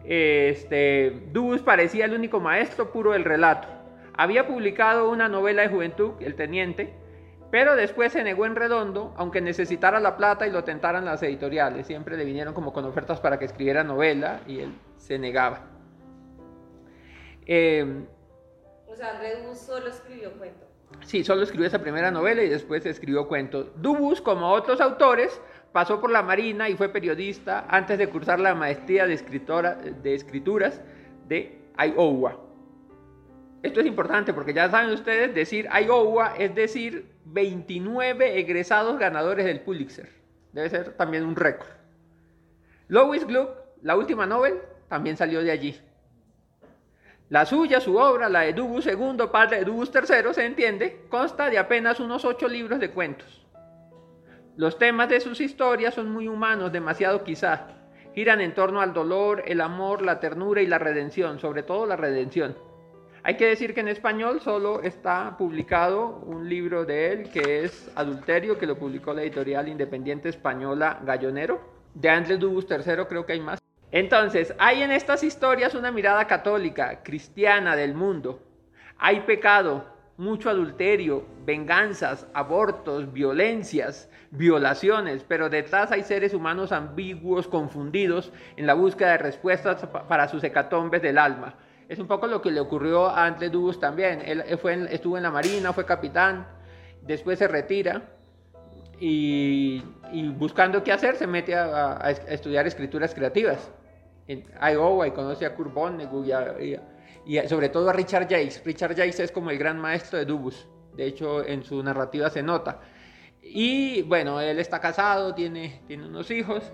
este, 0.05 1.31
parecía 1.65 2.07
el 2.07 2.15
único 2.15 2.41
maestro 2.41 2.91
puro 2.91 3.13
del 3.13 3.25
relato. 3.25 3.69
Había 4.17 4.49
publicado 4.49 5.09
una 5.09 5.29
novela 5.29 5.63
de 5.63 5.69
juventud, 5.69 6.15
El 6.19 6.35
Teniente, 6.35 6.93
pero 7.53 7.77
después 7.77 8.11
se 8.11 8.25
negó 8.25 8.47
en 8.47 8.57
redondo, 8.57 9.15
aunque 9.17 9.41
necesitara 9.41 10.01
la 10.01 10.17
plata 10.17 10.49
y 10.49 10.51
lo 10.51 10.65
tentaran 10.65 11.05
las 11.05 11.23
editoriales. 11.23 11.87
Siempre 11.87 12.17
le 12.17 12.25
vinieron 12.25 12.53
como 12.53 12.73
con 12.73 12.85
ofertas 12.85 13.21
para 13.21 13.39
que 13.39 13.45
escribiera 13.45 13.85
novela 13.85 14.41
y 14.49 14.59
él 14.59 14.75
se 14.97 15.21
negaba. 15.21 15.78
Eh, 17.49 18.05
o 18.87 18.95
sea, 18.95 19.21
solo 19.55 19.89
escribió 19.89 20.33
cuento. 20.35 20.67
Sí, 21.05 21.25
solo 21.25 21.43
escribió 21.43 21.67
esa 21.67 21.81
primera 21.81 22.11
novela 22.11 22.43
y 22.43 22.49
después 22.49 22.85
escribió 22.87 23.27
cuentos. 23.27 23.69
Dubus, 23.77 24.21
como 24.21 24.51
otros 24.51 24.81
autores, 24.81 25.41
pasó 25.73 26.01
por 26.01 26.11
la 26.11 26.23
Marina 26.23 26.69
y 26.69 26.77
fue 26.77 26.89
periodista 26.91 27.67
antes 27.69 27.99
de 27.99 28.09
cursar 28.09 28.39
la 28.41 28.55
maestría 28.55 29.07
de, 29.07 29.15
escritora, 29.15 29.75
de 29.75 30.15
escrituras 30.15 30.81
de 31.27 31.59
Iowa. 31.79 32.39
Esto 33.63 33.81
es 33.81 33.87
importante 33.87 34.33
porque 34.33 34.55
ya 34.55 34.71
saben 34.71 34.91
ustedes, 34.91 35.35
decir 35.35 35.69
Iowa 35.85 36.35
es 36.39 36.55
decir 36.55 37.11
29 37.25 38.39
egresados 38.39 38.99
ganadores 38.99 39.47
del 39.47 39.61
Pulitzer. 39.61 40.11
Debe 40.53 40.71
ser 40.71 40.93
también 40.97 41.25
un 41.25 41.37
récord. 41.37 41.69
Lois 42.89 43.27
Gluck, 43.27 43.51
la 43.83 43.97
última 43.97 44.27
novela, 44.27 44.61
también 44.89 45.17
salió 45.17 45.43
de 45.43 45.51
allí. 45.51 45.79
La 47.31 47.45
suya, 47.45 47.79
su 47.81 47.97
obra, 47.97 48.31
la 48.31 48.41
de 48.41 48.55
Dubus 48.55 48.87
II, 48.87 49.27
padre 49.31 49.59
de 49.59 49.65
Dubus 49.67 49.91
III, 49.95 50.33
se 50.33 50.47
entiende, 50.47 51.05
consta 51.11 51.51
de 51.51 51.59
apenas 51.59 52.01
unos 52.01 52.25
ocho 52.25 52.49
libros 52.49 52.81
de 52.81 52.91
cuentos. 52.91 53.47
Los 54.57 54.79
temas 54.79 55.11
de 55.11 55.21
sus 55.21 55.41
historias 55.41 55.95
son 55.95 56.11
muy 56.11 56.27
humanos, 56.27 56.73
demasiado 56.73 57.23
quizá. 57.25 57.67
Giran 58.15 58.41
en 58.41 58.55
torno 58.55 58.81
al 58.81 58.95
dolor, 58.95 59.43
el 59.47 59.61
amor, 59.61 60.01
la 60.01 60.21
ternura 60.21 60.63
y 60.63 60.67
la 60.67 60.79
redención, 60.79 61.39
sobre 61.39 61.63
todo 61.63 61.85
la 61.85 61.97
redención. 61.97 62.57
Hay 63.23 63.37
que 63.37 63.47
decir 63.47 63.75
que 63.75 63.81
en 63.81 63.89
español 63.89 64.41
solo 64.41 64.81
está 64.83 65.37
publicado 65.37 66.23
un 66.27 66.49
libro 66.49 66.87
de 66.87 67.13
él 67.13 67.31
que 67.31 67.63
es 67.63 67.91
Adulterio, 67.95 68.59
que 68.59 68.67
lo 68.67 68.79
publicó 68.79 69.13
la 69.13 69.23
editorial 69.23 69.69
independiente 69.69 70.31
española 70.31 70.99
Gallonero. 71.05 71.61
De 71.93 72.09
Andrés 72.09 72.39
Dubus 72.39 72.67
III 72.71 73.05
creo 73.07 73.27
que 73.27 73.35
hay 73.35 73.41
más. 73.41 73.68
Entonces, 73.91 74.55
hay 74.59 74.83
en 74.83 74.93
estas 74.93 75.23
historias 75.23 75.75
una 75.75 75.91
mirada 75.91 76.27
católica, 76.27 77.03
cristiana 77.03 77.75
del 77.75 77.95
mundo. 77.95 78.43
Hay 78.99 79.21
pecado, 79.21 79.87
mucho 80.19 80.51
adulterio, 80.51 81.25
venganzas, 81.47 82.27
abortos, 82.35 83.13
violencias, 83.13 84.11
violaciones, 84.31 85.25
pero 85.27 85.49
detrás 85.49 85.91
hay 85.91 86.03
seres 86.03 86.35
humanos 86.35 86.73
ambiguos, 86.73 87.49
confundidos, 87.49 88.33
en 88.57 88.67
la 88.67 88.75
búsqueda 88.75 89.13
de 89.13 89.19
respuestas 89.19 89.87
para 89.87 90.29
sus 90.29 90.45
hecatombes 90.45 91.01
del 91.01 91.17
alma. 91.17 91.55
Es 91.89 91.99
un 91.99 92.07
poco 92.07 92.27
lo 92.27 92.43
que 92.43 92.51
le 92.51 92.61
ocurrió 92.61 93.07
a 93.07 93.25
Andrés 93.25 93.51
Dubus 93.51 93.81
también. 93.81 94.21
Él 94.23 94.43
fue 94.59 94.93
estuvo 94.93 95.17
en 95.17 95.23
la 95.23 95.31
Marina, 95.31 95.73
fue 95.73 95.87
capitán, 95.87 96.47
después 97.01 97.39
se 97.39 97.49
retira 97.49 98.03
y, 99.01 99.83
buscando 100.37 100.85
qué 100.85 100.93
hacer 100.93 101.17
se 101.17 101.27
mete 101.27 101.55
a, 101.55 101.97
a 102.05 102.11
estudiar 102.11 102.67
escrituras 102.67 103.15
creativas 103.15 103.71
en 104.29 104.45
Iowa 104.61 105.09
y 105.09 105.11
conoce 105.11 105.47
a 105.47 105.55
Kurt 105.55 105.73
Vonnegut 105.73 106.27
y, 107.27 107.39
sobre 107.49 107.71
todo 107.71 107.91
a 107.91 107.93
Richard 107.93 108.29
Yates. 108.29 108.63
Richard 108.65 108.95
Yates 108.95 109.21
es 109.21 109.33
como 109.33 109.51
el 109.51 109.59
gran 109.59 109.81
maestro 109.81 110.19
de 110.19 110.27
Dubus, 110.27 110.69
de 110.95 111.07
hecho 111.07 111.45
en 111.45 111.65
su 111.65 111.83
narrativa 111.83 112.31
se 112.31 112.43
nota. 112.43 112.81
Y 113.43 114.03
bueno, 114.03 114.41
él 114.41 114.59
está 114.59 114.81
casado, 114.81 115.35
tiene, 115.35 115.81
tiene 115.87 116.07
unos 116.07 116.31
hijos 116.31 116.71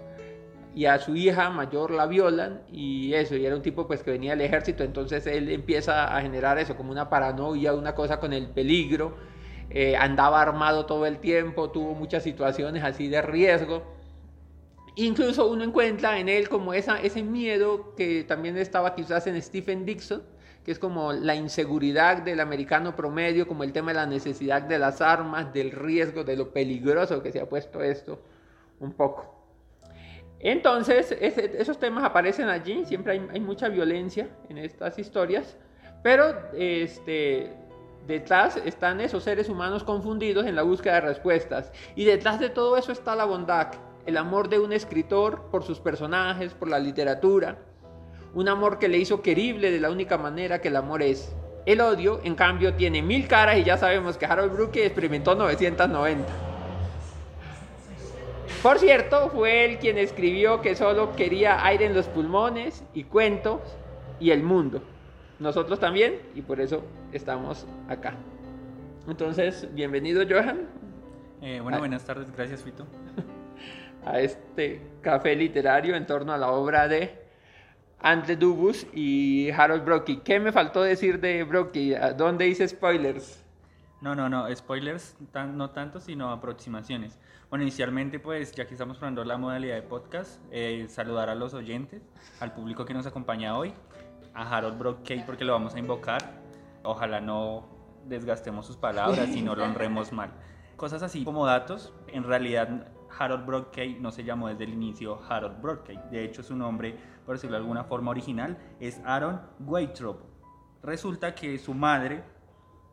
y 0.74 0.86
a 0.86 0.98
su 0.98 1.14
hija 1.14 1.50
mayor 1.50 1.92
la 1.92 2.06
violan 2.06 2.62
y 2.72 3.14
eso, 3.14 3.36
y 3.36 3.46
era 3.46 3.54
un 3.54 3.62
tipo 3.62 3.86
pues 3.86 4.02
que 4.02 4.10
venía 4.10 4.32
del 4.32 4.40
ejército, 4.40 4.82
entonces 4.82 5.24
él 5.28 5.48
empieza 5.48 6.16
a 6.16 6.20
generar 6.20 6.58
eso 6.58 6.76
como 6.76 6.90
una 6.90 7.08
paranoia, 7.08 7.72
una 7.74 7.94
cosa 7.94 8.18
con 8.18 8.32
el 8.32 8.48
peligro, 8.48 9.16
eh, 9.70 9.96
andaba 9.96 10.42
armado 10.42 10.84
todo 10.84 11.06
el 11.06 11.18
tiempo, 11.18 11.70
tuvo 11.70 11.94
muchas 11.94 12.24
situaciones 12.24 12.82
así 12.82 13.08
de 13.08 13.22
riesgo 13.22 13.93
Incluso 14.96 15.48
uno 15.50 15.64
encuentra 15.64 16.18
en 16.18 16.28
él 16.28 16.48
como 16.48 16.72
ese 16.72 17.22
miedo 17.22 17.94
que 17.96 18.22
también 18.24 18.56
estaba 18.56 18.94
quizás 18.94 19.26
en 19.26 19.40
Stephen 19.42 19.84
Dixon, 19.84 20.22
que 20.64 20.70
es 20.70 20.78
como 20.78 21.12
la 21.12 21.34
inseguridad 21.34 22.22
del 22.22 22.38
americano 22.38 22.94
promedio, 22.94 23.46
como 23.48 23.64
el 23.64 23.72
tema 23.72 23.90
de 23.90 23.96
la 23.96 24.06
necesidad 24.06 24.62
de 24.62 24.78
las 24.78 25.00
armas, 25.00 25.52
del 25.52 25.72
riesgo, 25.72 26.22
de 26.22 26.36
lo 26.36 26.52
peligroso 26.52 27.22
que 27.22 27.32
se 27.32 27.40
ha 27.40 27.48
puesto 27.48 27.82
esto 27.82 28.22
un 28.78 28.92
poco. 28.92 29.34
Entonces, 30.38 31.10
esos 31.10 31.78
temas 31.78 32.04
aparecen 32.04 32.48
allí, 32.48 32.84
siempre 32.84 33.14
hay, 33.14 33.26
hay, 33.32 33.40
mucha 33.40 33.68
violencia 33.68 34.28
en 34.48 34.58
estas 34.58 34.98
historias, 34.98 35.56
pero 36.02 36.34
este, 36.52 37.50
detrás 38.06 38.58
están 38.58 39.00
esos 39.00 39.24
seres 39.24 39.48
humanos 39.48 39.82
confundidos 39.82 40.46
en 40.46 40.54
la 40.54 40.62
búsqueda 40.62 40.94
de 40.96 41.00
respuestas, 41.00 41.72
y 41.96 42.04
detrás 42.04 42.38
de 42.40 42.50
todo 42.50 42.76
eso 42.76 42.92
está 42.92 43.16
la 43.16 43.24
bondad 43.24 43.72
el 44.06 44.16
amor 44.16 44.48
de 44.48 44.58
un 44.58 44.72
escritor 44.72 45.42
por 45.50 45.64
sus 45.64 45.80
personajes, 45.80 46.54
por 46.54 46.68
la 46.68 46.78
literatura, 46.78 47.58
un 48.34 48.48
amor 48.48 48.78
que 48.78 48.88
le 48.88 48.98
hizo 48.98 49.22
querible 49.22 49.70
de 49.70 49.80
la 49.80 49.90
única 49.90 50.18
manera 50.18 50.60
que 50.60 50.68
el 50.68 50.76
amor 50.76 51.02
es. 51.02 51.34
El 51.66 51.80
odio, 51.80 52.20
en 52.24 52.34
cambio, 52.34 52.74
tiene 52.74 53.00
mil 53.00 53.26
caras 53.26 53.58
y 53.58 53.64
ya 53.64 53.78
sabemos 53.78 54.18
que 54.18 54.26
Harold 54.26 54.52
Brooke 54.52 54.84
experimentó 54.84 55.34
990. 55.34 56.24
Por 58.62 58.78
cierto, 58.78 59.30
fue 59.30 59.64
él 59.64 59.78
quien 59.78 59.98
escribió 59.98 60.60
que 60.60 60.74
solo 60.74 61.14
quería 61.16 61.64
aire 61.66 61.86
en 61.86 61.94
los 61.94 62.06
pulmones 62.06 62.82
y 62.94 63.04
cuentos 63.04 63.60
y 64.20 64.30
el 64.30 64.42
mundo. 64.42 64.82
Nosotros 65.38 65.78
también 65.78 66.20
y 66.34 66.42
por 66.42 66.60
eso 66.60 66.82
estamos 67.12 67.66
acá. 67.88 68.14
Entonces, 69.08 69.68
bienvenido 69.74 70.22
Johan. 70.28 70.68
Eh, 71.42 71.60
bueno, 71.62 71.76
ah. 71.76 71.80
buenas 71.80 72.04
tardes, 72.04 72.30
gracias 72.34 72.62
Fito. 72.62 72.86
A 74.04 74.20
este 74.20 74.80
café 75.00 75.34
literario 75.36 75.96
en 75.96 76.06
torno 76.06 76.32
a 76.32 76.38
la 76.38 76.50
obra 76.50 76.88
de 76.88 77.22
Ante 78.00 78.36
Dubus 78.36 78.86
y 78.92 79.50
Harold 79.50 79.84
Brocky. 79.84 80.18
¿Qué 80.18 80.38
me 80.40 80.52
faltó 80.52 80.82
decir 80.82 81.20
de 81.20 81.44
Brocky? 81.44 81.94
¿Dónde 82.16 82.46
hice 82.46 82.68
spoilers? 82.68 83.42
No, 84.00 84.14
no, 84.14 84.28
no, 84.28 84.54
spoilers 84.54 85.16
no 85.54 85.70
tanto, 85.70 86.00
sino 86.00 86.30
aproximaciones. 86.30 87.18
Bueno, 87.48 87.62
inicialmente, 87.62 88.18
pues, 88.18 88.52
ya 88.52 88.66
que 88.66 88.74
estamos 88.74 88.98
probando 88.98 89.24
la 89.24 89.38
modalidad 89.38 89.76
de 89.76 89.82
podcast, 89.82 90.40
eh, 90.50 90.86
saludar 90.88 91.30
a 91.30 91.34
los 91.34 91.54
oyentes, 91.54 92.02
al 92.40 92.52
público 92.52 92.84
que 92.84 92.92
nos 92.92 93.06
acompaña 93.06 93.56
hoy, 93.56 93.72
a 94.34 94.56
Harold 94.56 94.78
Brocky 94.78 95.22
porque 95.24 95.44
lo 95.44 95.52
vamos 95.52 95.74
a 95.74 95.78
invocar. 95.78 96.20
Ojalá 96.82 97.20
no 97.20 97.66
desgastemos 98.06 98.66
sus 98.66 98.76
palabras 98.76 99.34
y 99.34 99.40
no 99.40 99.54
lo 99.54 99.64
honremos 99.64 100.12
mal. 100.12 100.30
Cosas 100.76 101.02
así 101.02 101.24
como 101.24 101.46
datos, 101.46 101.92
en 102.08 102.24
realidad 102.24 102.88
Harold 103.18 103.46
Broadkey 103.46 103.98
no 104.00 104.10
se 104.10 104.24
llamó 104.24 104.48
desde 104.48 104.64
el 104.64 104.72
inicio 104.72 105.20
Harold 105.28 105.60
Broadkey. 105.60 105.98
De 106.10 106.24
hecho, 106.24 106.42
su 106.42 106.56
nombre, 106.56 106.96
por 107.24 107.34
decirlo 107.34 107.56
de 107.56 107.62
alguna 107.62 107.84
forma 107.84 108.10
original, 108.10 108.56
es 108.80 109.00
Aaron 109.04 109.40
Waitrop. 109.60 110.20
Resulta 110.82 111.34
que 111.34 111.58
su 111.58 111.74
madre, 111.74 112.24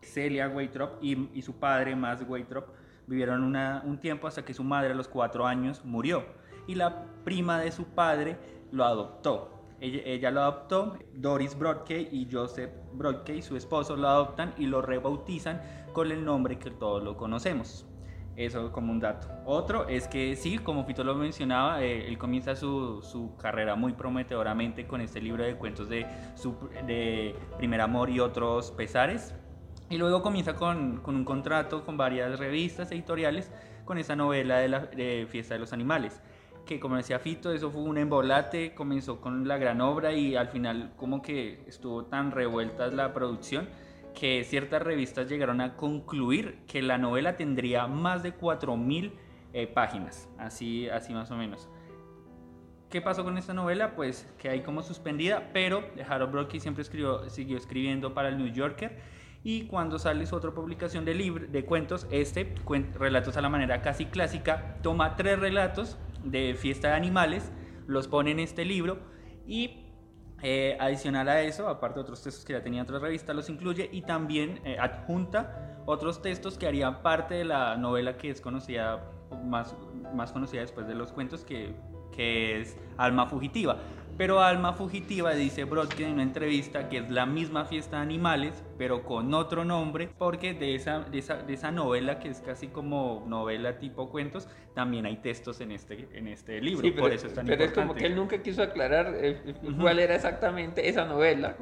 Celia 0.01 0.47
Waitrop, 0.47 1.03
y, 1.03 1.41
su 1.41 1.55
padre, 1.55 1.95
Max 1.95 2.23
Waitrop, 2.27 2.69
vivieron 3.07 3.43
un 3.43 3.97
tiempo 3.99 4.27
hasta 4.27 4.45
que 4.45 4.53
su 4.53 4.63
madre 4.63 4.91
a 4.91 4.95
los 4.95 5.07
cuatro 5.07 5.45
años 5.45 5.83
murió. 5.83 6.23
Y 6.67 6.75
la 6.75 7.05
prima 7.23 7.59
de 7.59 7.71
su 7.71 7.85
padre 7.85 8.37
lo 8.71 8.85
adoptó. 8.85 9.57
Ella, 9.81 10.29
lo 10.29 10.41
adoptó, 10.41 10.99
Doris 11.15 11.57
Broadkey 11.57 12.07
y 12.11 12.27
Joseph 12.31 12.69
Broadkey, 12.93 13.41
su 13.41 13.55
esposo, 13.55 13.95
lo 13.95 14.07
adoptan 14.07 14.53
y 14.57 14.67
lo 14.67 14.83
rebautizan 14.83 15.59
con 15.91 16.11
el 16.11 16.23
nombre 16.23 16.59
que 16.59 16.69
todos 16.69 17.03
lo 17.03 17.17
conocemos. 17.17 17.87
Eso 18.35 18.71
como 18.71 18.91
un 18.91 18.99
dato. 18.99 19.27
Otro 19.45 19.87
es 19.87 20.07
que 20.07 20.35
sí, 20.35 20.57
como 20.57 20.85
Fito 20.85 21.03
lo 21.03 21.15
mencionaba, 21.15 21.83
eh, 21.83 22.07
él 22.07 22.17
comienza 22.17 22.55
su, 22.55 23.01
su, 23.01 23.35
carrera 23.35 23.75
muy 23.75 23.93
prometedoramente 23.93 24.87
con 24.87 25.01
este 25.01 25.21
libro 25.21 25.43
de 25.43 25.55
cuentos 25.55 25.89
de, 25.89 26.05
su, 26.35 26.55
de 26.87 27.35
Primer 27.57 27.81
Amor 27.81 28.09
y 28.09 28.19
otros 28.19 28.71
pesares. 28.71 29.35
Y 29.89 29.97
luego 29.97 30.21
comienza 30.21 30.55
con, 30.55 31.01
con, 31.01 31.15
un 31.15 31.25
contrato 31.25 31.83
con 31.83 31.97
varias 31.97 32.39
revistas 32.39 32.91
editoriales 32.91 33.51
con 33.83 33.97
esa 33.97 34.15
novela 34.15 34.59
de 34.59 34.69
la 34.69 34.79
de 34.79 35.27
Fiesta 35.29 35.55
de 35.55 35.59
los 35.59 35.73
Animales. 35.73 36.21
Que 36.65 36.79
como 36.79 36.95
decía 36.95 37.19
Fito, 37.19 37.51
eso 37.51 37.69
fue 37.69 37.81
un 37.81 37.97
embolate, 37.97 38.73
comenzó 38.73 39.19
con 39.19 39.45
la 39.45 39.57
gran 39.57 39.81
obra 39.81 40.13
y 40.13 40.37
al 40.37 40.47
final 40.47 40.93
como 40.95 41.21
que 41.21 41.65
estuvo 41.67 42.05
tan 42.05 42.31
revuelta 42.31 42.87
la 42.87 43.13
producción 43.13 43.67
que 44.13 44.43
ciertas 44.43 44.81
revistas 44.81 45.29
llegaron 45.29 45.61
a 45.61 45.75
concluir 45.75 46.59
que 46.67 46.81
la 46.81 46.97
novela 46.97 47.37
tendría 47.37 47.87
más 47.87 48.23
de 48.23 48.37
4.000 48.37 49.11
eh, 49.53 49.67
páginas, 49.67 50.29
así, 50.37 50.89
así 50.89 51.13
más 51.13 51.31
o 51.31 51.35
menos. 51.35 51.69
¿Qué 52.89 53.01
pasó 53.01 53.23
con 53.23 53.37
esta 53.37 53.53
novela? 53.53 53.95
Pues 53.95 54.29
que 54.37 54.49
hay 54.49 54.61
como 54.61 54.81
suspendida, 54.83 55.49
pero 55.53 55.83
Harold 56.07 56.31
Brocky 56.31 56.59
siempre 56.59 56.81
escribió, 56.81 57.29
siguió 57.29 57.57
escribiendo 57.57 58.13
para 58.13 58.29
el 58.29 58.37
New 58.37 58.51
Yorker 58.51 58.99
y 59.43 59.63
cuando 59.63 59.97
sale 59.97 60.25
su 60.25 60.35
otra 60.35 60.51
publicación 60.51 61.05
de, 61.05 61.13
de 61.49 61.65
cuentos, 61.65 62.05
este, 62.11 62.53
Relatos 62.99 63.37
a 63.37 63.41
la 63.41 63.49
manera 63.49 63.81
casi 63.81 64.05
clásica, 64.05 64.77
toma 64.83 65.15
tres 65.15 65.39
relatos 65.39 65.97
de 66.23 66.55
fiesta 66.55 66.89
de 66.89 66.95
animales, 66.95 67.51
los 67.87 68.07
pone 68.07 68.31
en 68.31 68.39
este 68.39 68.65
libro 68.65 68.99
y 69.47 69.90
eh, 70.43 70.77
adicional 70.79 71.29
a 71.29 71.41
eso, 71.41 71.67
aparte 71.67 71.99
de 71.99 72.01
otros 72.01 72.23
textos 72.23 72.45
que 72.45 72.53
ya 72.53 72.63
tenía 72.63 72.83
otra 72.83 72.99
revista, 72.99 73.33
los 73.33 73.49
incluye 73.49 73.89
y 73.91 74.01
también 74.01 74.59
eh, 74.65 74.77
adjunta 74.79 75.77
otros 75.85 76.21
textos 76.21 76.57
que 76.57 76.67
harían 76.67 77.01
parte 77.01 77.35
de 77.35 77.45
la 77.45 77.77
novela 77.77 78.17
que 78.17 78.29
es 78.29 78.41
conocida, 78.41 79.03
más, 79.43 79.75
más 80.13 80.31
conocida 80.31 80.61
después 80.61 80.87
de 80.87 80.95
los 80.95 81.11
cuentos, 81.11 81.43
que, 81.43 81.75
que 82.11 82.61
es 82.61 82.77
Alma 82.97 83.27
Fugitiva. 83.27 83.77
Pero 84.21 84.39
Alma 84.39 84.73
Fugitiva 84.73 85.33
dice 85.33 85.63
Brodkin 85.63 86.05
en 86.05 86.13
una 86.13 86.21
entrevista 86.21 86.89
que 86.89 86.99
es 86.99 87.09
la 87.09 87.25
misma 87.25 87.65
fiesta 87.65 87.95
de 87.95 88.03
animales, 88.03 88.63
pero 88.77 89.03
con 89.03 89.33
otro 89.33 89.65
nombre, 89.65 90.11
porque 90.15 90.53
de 90.53 90.75
esa, 90.75 90.99
de 90.99 91.17
esa, 91.17 91.37
de 91.37 91.55
esa 91.55 91.71
novela, 91.71 92.19
que 92.19 92.29
es 92.29 92.39
casi 92.39 92.67
como 92.67 93.25
novela 93.27 93.79
tipo 93.79 94.11
cuentos, 94.11 94.47
también 94.75 95.07
hay 95.07 95.17
textos 95.17 95.59
en 95.59 95.71
este, 95.71 96.07
en 96.13 96.27
este 96.27 96.61
libro. 96.61 96.83
Sí, 96.83 96.91
pero, 96.91 97.01
por 97.01 97.13
eso 97.13 97.25
es 97.25 97.33
tan 97.33 97.47
pero 97.47 97.63
es 97.63 97.69
importante. 97.69 97.87
como 97.87 97.99
que 97.99 98.05
él 98.05 98.15
nunca 98.15 98.43
quiso 98.43 98.61
aclarar 98.61 99.11
eh, 99.15 99.55
cuál 99.79 99.97
era 99.97 100.13
exactamente 100.13 100.87
esa 100.87 101.05
novela. 101.05 101.57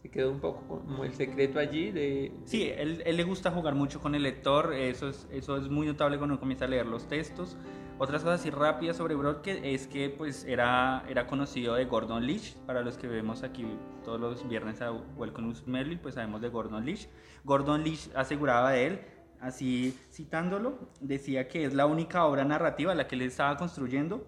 Se 0.00 0.10
quedó 0.10 0.30
un 0.30 0.40
poco 0.40 0.62
como 0.66 1.04
el 1.04 1.12
secreto 1.12 1.58
allí 1.58 1.90
de... 1.90 2.32
Sí, 2.46 2.72
él, 2.74 3.02
él 3.04 3.14
le 3.14 3.24
gusta 3.24 3.50
jugar 3.50 3.74
mucho 3.74 4.00
con 4.00 4.14
el 4.14 4.22
lector, 4.22 4.72
eso 4.72 5.10
es, 5.10 5.28
eso 5.30 5.58
es 5.58 5.68
muy 5.68 5.86
notable 5.86 6.16
cuando 6.16 6.40
comienza 6.40 6.64
a 6.64 6.68
leer 6.68 6.86
los 6.86 7.06
textos. 7.08 7.58
Otras 7.96 8.24
cosas 8.24 8.40
así 8.40 8.50
rápidas 8.50 8.96
sobre 8.96 9.14
Brodkin 9.14 9.64
es 9.64 9.86
que 9.86 10.10
pues 10.10 10.44
era, 10.44 11.04
era 11.08 11.28
conocido 11.28 11.76
de 11.76 11.84
Gordon 11.84 12.26
Leach, 12.26 12.56
para 12.66 12.82
los 12.82 12.98
que 12.98 13.06
vemos 13.06 13.44
aquí 13.44 13.64
todos 14.04 14.20
los 14.20 14.48
viernes 14.48 14.82
a 14.82 14.90
Welcome 14.90 15.54
to 15.54 15.60
Merlin, 15.66 16.00
pues 16.00 16.16
sabemos 16.16 16.40
de 16.40 16.48
Gordon 16.48 16.84
Leach. 16.84 17.08
Gordon 17.44 17.84
Leach 17.84 18.10
aseguraba 18.16 18.72
de 18.72 18.86
él, 18.86 19.00
así 19.40 19.96
citándolo, 20.10 20.76
decía 21.00 21.46
que 21.46 21.64
es 21.64 21.72
la 21.72 21.86
única 21.86 22.24
obra 22.24 22.44
narrativa 22.44 22.96
la 22.96 23.06
que 23.06 23.14
él 23.14 23.22
estaba 23.22 23.56
construyendo, 23.56 24.26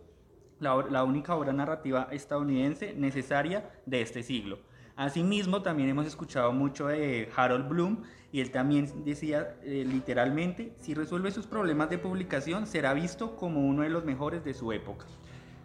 la, 0.61 0.87
la 0.89 1.03
única 1.03 1.35
obra 1.35 1.53
narrativa 1.53 2.07
estadounidense 2.13 2.95
necesaria 2.95 3.69
de 3.85 4.01
este 4.01 4.23
siglo. 4.23 4.61
Asimismo, 4.97 5.61
también 5.63 5.91
hemos 5.91 6.07
escuchado 6.07 6.53
mucho 6.53 6.87
de 6.87 7.29
Harold 7.37 7.69
Bloom 7.69 8.03
y 8.33 8.41
él 8.41 8.51
también 8.51 9.05
decía 9.05 9.57
eh, 9.63 9.85
literalmente, 9.87 10.73
si 10.81 10.95
resuelve 10.95 11.31
sus 11.31 11.47
problemas 11.47 11.91
de 11.91 11.99
publicación 11.99 12.67
será 12.67 12.95
visto 12.95 13.37
como 13.37 13.61
uno 13.67 13.83
de 13.83 13.91
los 13.91 14.05
mejores 14.07 14.43
de 14.43 14.55
su 14.55 14.73
época. 14.73 15.05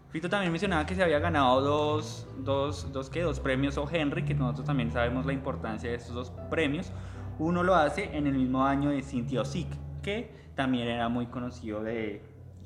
Fito 0.09 0.29
también 0.29 0.51
mencionaba 0.51 0.85
que 0.85 0.95
se 0.95 1.03
había 1.03 1.19
ganado 1.19 1.61
dos, 1.61 2.27
dos, 2.39 2.91
dos, 2.91 3.09
¿qué? 3.09 3.21
dos 3.21 3.39
premios 3.39 3.77
O. 3.77 3.89
Henry, 3.89 4.23
que 4.25 4.33
nosotros 4.33 4.65
también 4.67 4.91
sabemos 4.91 5.25
la 5.25 5.31
importancia 5.31 5.89
de 5.89 5.95
estos 5.95 6.13
dos 6.13 6.31
premios. 6.49 6.91
Uno 7.39 7.63
lo 7.63 7.73
hace 7.75 8.15
en 8.17 8.27
el 8.27 8.33
mismo 8.33 8.65
año 8.65 8.89
de 8.89 9.01
Cynthia 9.01 9.41
Osick, 9.41 9.69
que 10.03 10.29
también 10.55 10.89
era 10.89 11.07
muy 11.07 11.27
conocido 11.27 11.81
de, 11.81 12.21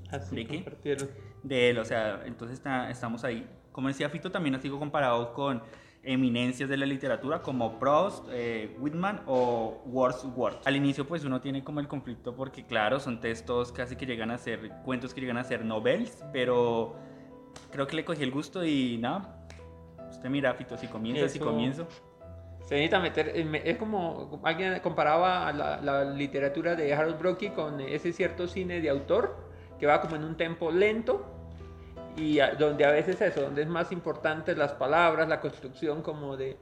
Así 0.10 0.36
¿De 0.36 0.48
qué? 0.48 0.56
compartieron. 0.64 1.10
de 1.44 1.70
él, 1.70 1.78
o 1.78 1.86
sea, 1.86 2.24
entonces 2.26 2.58
está- 2.58 2.90
estamos 2.90 3.24
ahí. 3.24 3.48
Como 3.72 3.88
decía 3.90 4.10
Fito, 4.10 4.32
también 4.32 4.56
ha 4.56 4.60
sido 4.60 4.80
comparado 4.80 5.32
con 5.34 5.62
eminencias 6.06 6.70
de 6.70 6.78
la 6.78 6.86
literatura 6.86 7.42
como 7.42 7.80
Proust, 7.80 8.28
eh, 8.32 8.76
Whitman 8.80 9.22
o 9.28 9.82
Wordsworth. 9.86 10.66
Al 10.66 10.76
inicio 10.76 11.06
pues 11.08 11.26
uno 11.26 11.42
tiene 11.42 11.64
como 11.64 11.80
el 11.80 11.88
conflicto 11.88 12.36
porque 12.36 12.66
claro, 12.66 13.00
son 13.00 13.20
textos 13.20 13.72
casi 13.72 13.96
que 13.96 14.06
llegan 14.06 14.32
a 14.32 14.38
ser 14.38 14.70
cuentos 14.84 15.14
que 15.14 15.22
llegan 15.22 15.38
a 15.38 15.44
ser 15.44 15.66
novels, 15.66 16.24
pero 16.32 16.96
creo 17.72 17.88
que 17.88 17.96
le 17.96 18.06
cogí 18.06 18.24
el 18.24 18.32
gusto 18.32 18.64
y 18.64 18.98
nada. 18.98 19.46
Usted 20.10 20.30
mira, 20.30 20.54
Fito, 20.54 20.78
si 20.78 20.88
comienza, 20.88 21.28
si 21.28 21.38
Eso- 21.38 21.46
comienzo. 21.46 21.88
Se 22.62 22.74
necesita 22.74 23.00
meter, 23.00 23.32
eh, 23.36 23.62
es 23.64 23.78
como 23.78 24.42
alguien 24.44 24.80
comparaba 24.80 25.52
la, 25.54 25.80
la 25.82 26.04
literatura 26.04 26.76
de 26.76 26.92
Harold 26.96 27.20
Brocky 27.20 27.50
con 27.50 27.80
ese 27.80 28.12
cierto 28.12 28.48
cine 28.48 28.82
de 28.82 28.90
autor 28.90 29.38
que 29.78 29.86
va 29.86 30.02
como 30.02 30.16
en 30.16 30.24
un 30.24 30.36
tempo 30.36 30.72
lento 30.72 31.35
y 32.18 32.40
donde 32.58 32.86
a 32.86 32.92
veces 32.92 33.20
eso, 33.22 33.42
donde 33.42 33.64
es 33.64 33.68
más 33.68 33.92
importante 33.92 34.56
las 34.56 34.74
palabras, 34.74 35.28
la 35.28 35.40
construcción 35.42 36.02
como 36.02 36.38
de, 36.38 36.58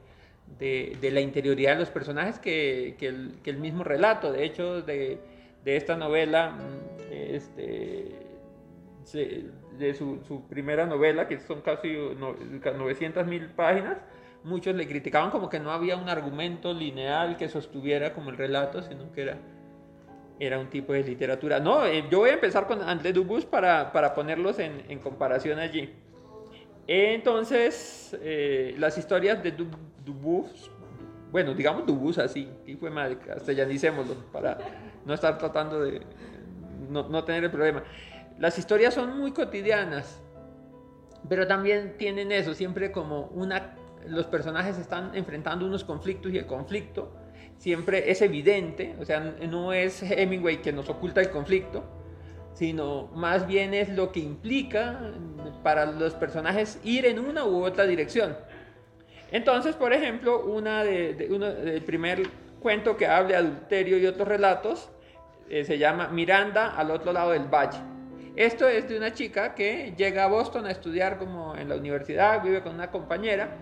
de, 0.58 1.10
la 1.12 1.20
interioridad 1.20 1.74
de 1.74 1.80
los 1.80 1.90
personajes 1.90 2.38
que, 2.38 2.96
que 2.98 3.08
el, 3.50 3.58
mismo 3.58 3.84
relato. 3.84 4.32
De 4.32 4.44
hecho, 4.44 4.82
de, 4.82 5.18
de 5.64 5.76
esta 5.76 5.96
novela, 5.96 6.50
mm, 6.50 7.12
este, 7.12 8.24
de 9.78 9.94
su, 9.94 10.20
su 10.26 10.46
primera 10.48 10.86
novela, 10.86 11.28
que 11.28 11.38
son 11.40 11.60
casi 11.60 11.92
no- 12.18 12.34
900 12.34 13.26
mil 13.26 13.46
páginas, 13.50 13.98
muchos 14.44 14.74
le 14.74 14.86
criticaban 14.86 15.30
como 15.30 15.48
que 15.48 15.58
no 15.58 15.70
había 15.70 15.96
un 15.96 16.08
argumento 16.08 16.72
lineal 16.72 17.36
que 17.36 17.48
sostuviera 17.48 18.12
como 18.12 18.30
el 18.30 18.36
relato, 18.36 18.82
sino 18.82 19.10
que 19.12 19.22
era, 19.22 19.38
era 20.38 20.58
un 20.58 20.68
tipo 20.68 20.92
de 20.92 21.02
literatura. 21.02 21.60
No, 21.60 21.86
eh, 21.86 22.04
yo 22.10 22.20
voy 22.20 22.30
a 22.30 22.34
empezar 22.34 22.66
con 22.66 22.82
André 22.82 23.12
Dubus 23.12 23.44
para, 23.44 23.92
para 23.92 24.14
ponerlos 24.14 24.58
en, 24.58 24.82
en 24.88 24.98
comparación 24.98 25.58
allí. 25.58 25.94
Entonces, 26.86 28.16
eh, 28.20 28.74
las 28.78 28.98
historias 28.98 29.42
de 29.42 29.52
Du- 29.52 29.66
Dubus, 30.04 30.70
bueno, 31.30 31.54
digamos 31.54 31.86
Dubus 31.86 32.18
así, 32.18 32.48
y 32.66 32.74
fue 32.74 32.90
madre, 32.90 33.18
castellanicémoslo 33.18 34.14
para 34.32 34.58
no 35.04 35.14
estar 35.14 35.38
tratando 35.38 35.80
de 35.80 36.02
no, 36.90 37.08
no 37.08 37.24
tener 37.24 37.44
el 37.44 37.50
problema. 37.50 37.82
Las 38.38 38.58
historias 38.58 38.92
son 38.94 39.18
muy 39.18 39.32
cotidianas, 39.32 40.20
pero 41.28 41.46
también 41.46 41.96
tienen 41.96 42.32
eso, 42.32 42.54
siempre 42.54 42.92
como 42.92 43.28
una... 43.28 43.76
Los 44.06 44.26
personajes 44.26 44.76
están 44.78 45.14
enfrentando 45.14 45.64
unos 45.64 45.82
conflictos 45.82 46.30
y 46.30 46.36
el 46.36 46.44
conflicto 46.44 47.10
siempre 47.58 48.10
es 48.10 48.20
evidente, 48.22 48.94
o 49.00 49.04
sea, 49.04 49.20
no 49.20 49.72
es 49.72 50.02
Hemingway 50.02 50.58
que 50.62 50.72
nos 50.72 50.88
oculta 50.88 51.20
el 51.20 51.30
conflicto, 51.30 51.84
sino 52.52 53.08
más 53.14 53.46
bien 53.46 53.74
es 53.74 53.88
lo 53.88 54.12
que 54.12 54.20
implica 54.20 55.12
para 55.62 55.86
los 55.86 56.14
personajes 56.14 56.78
ir 56.84 57.06
en 57.06 57.18
una 57.18 57.44
u 57.44 57.64
otra 57.64 57.84
dirección. 57.86 58.36
Entonces, 59.32 59.74
por 59.74 59.92
ejemplo, 59.92 60.44
una 60.44 60.84
de, 60.84 61.14
de- 61.14 61.32
uno- 61.32 61.46
el 61.48 61.82
primer 61.82 62.22
cuento 62.60 62.96
que 62.96 63.06
habla 63.06 63.28
de 63.28 63.36
adulterio 63.36 63.98
y 63.98 64.06
otros 64.06 64.28
relatos 64.28 64.90
eh, 65.50 65.64
se 65.64 65.78
llama 65.78 66.08
Miranda 66.08 66.76
al 66.76 66.90
otro 66.90 67.12
lado 67.12 67.32
del 67.32 67.44
valle. 67.44 67.78
Esto 68.36 68.68
es 68.68 68.88
de 68.88 68.96
una 68.96 69.12
chica 69.12 69.54
que 69.54 69.92
llega 69.96 70.24
a 70.24 70.28
Boston 70.28 70.66
a 70.66 70.70
estudiar 70.70 71.18
como 71.18 71.54
en 71.56 71.68
la 71.68 71.76
universidad, 71.76 72.42
vive 72.42 72.62
con 72.62 72.74
una 72.74 72.90
compañera, 72.90 73.56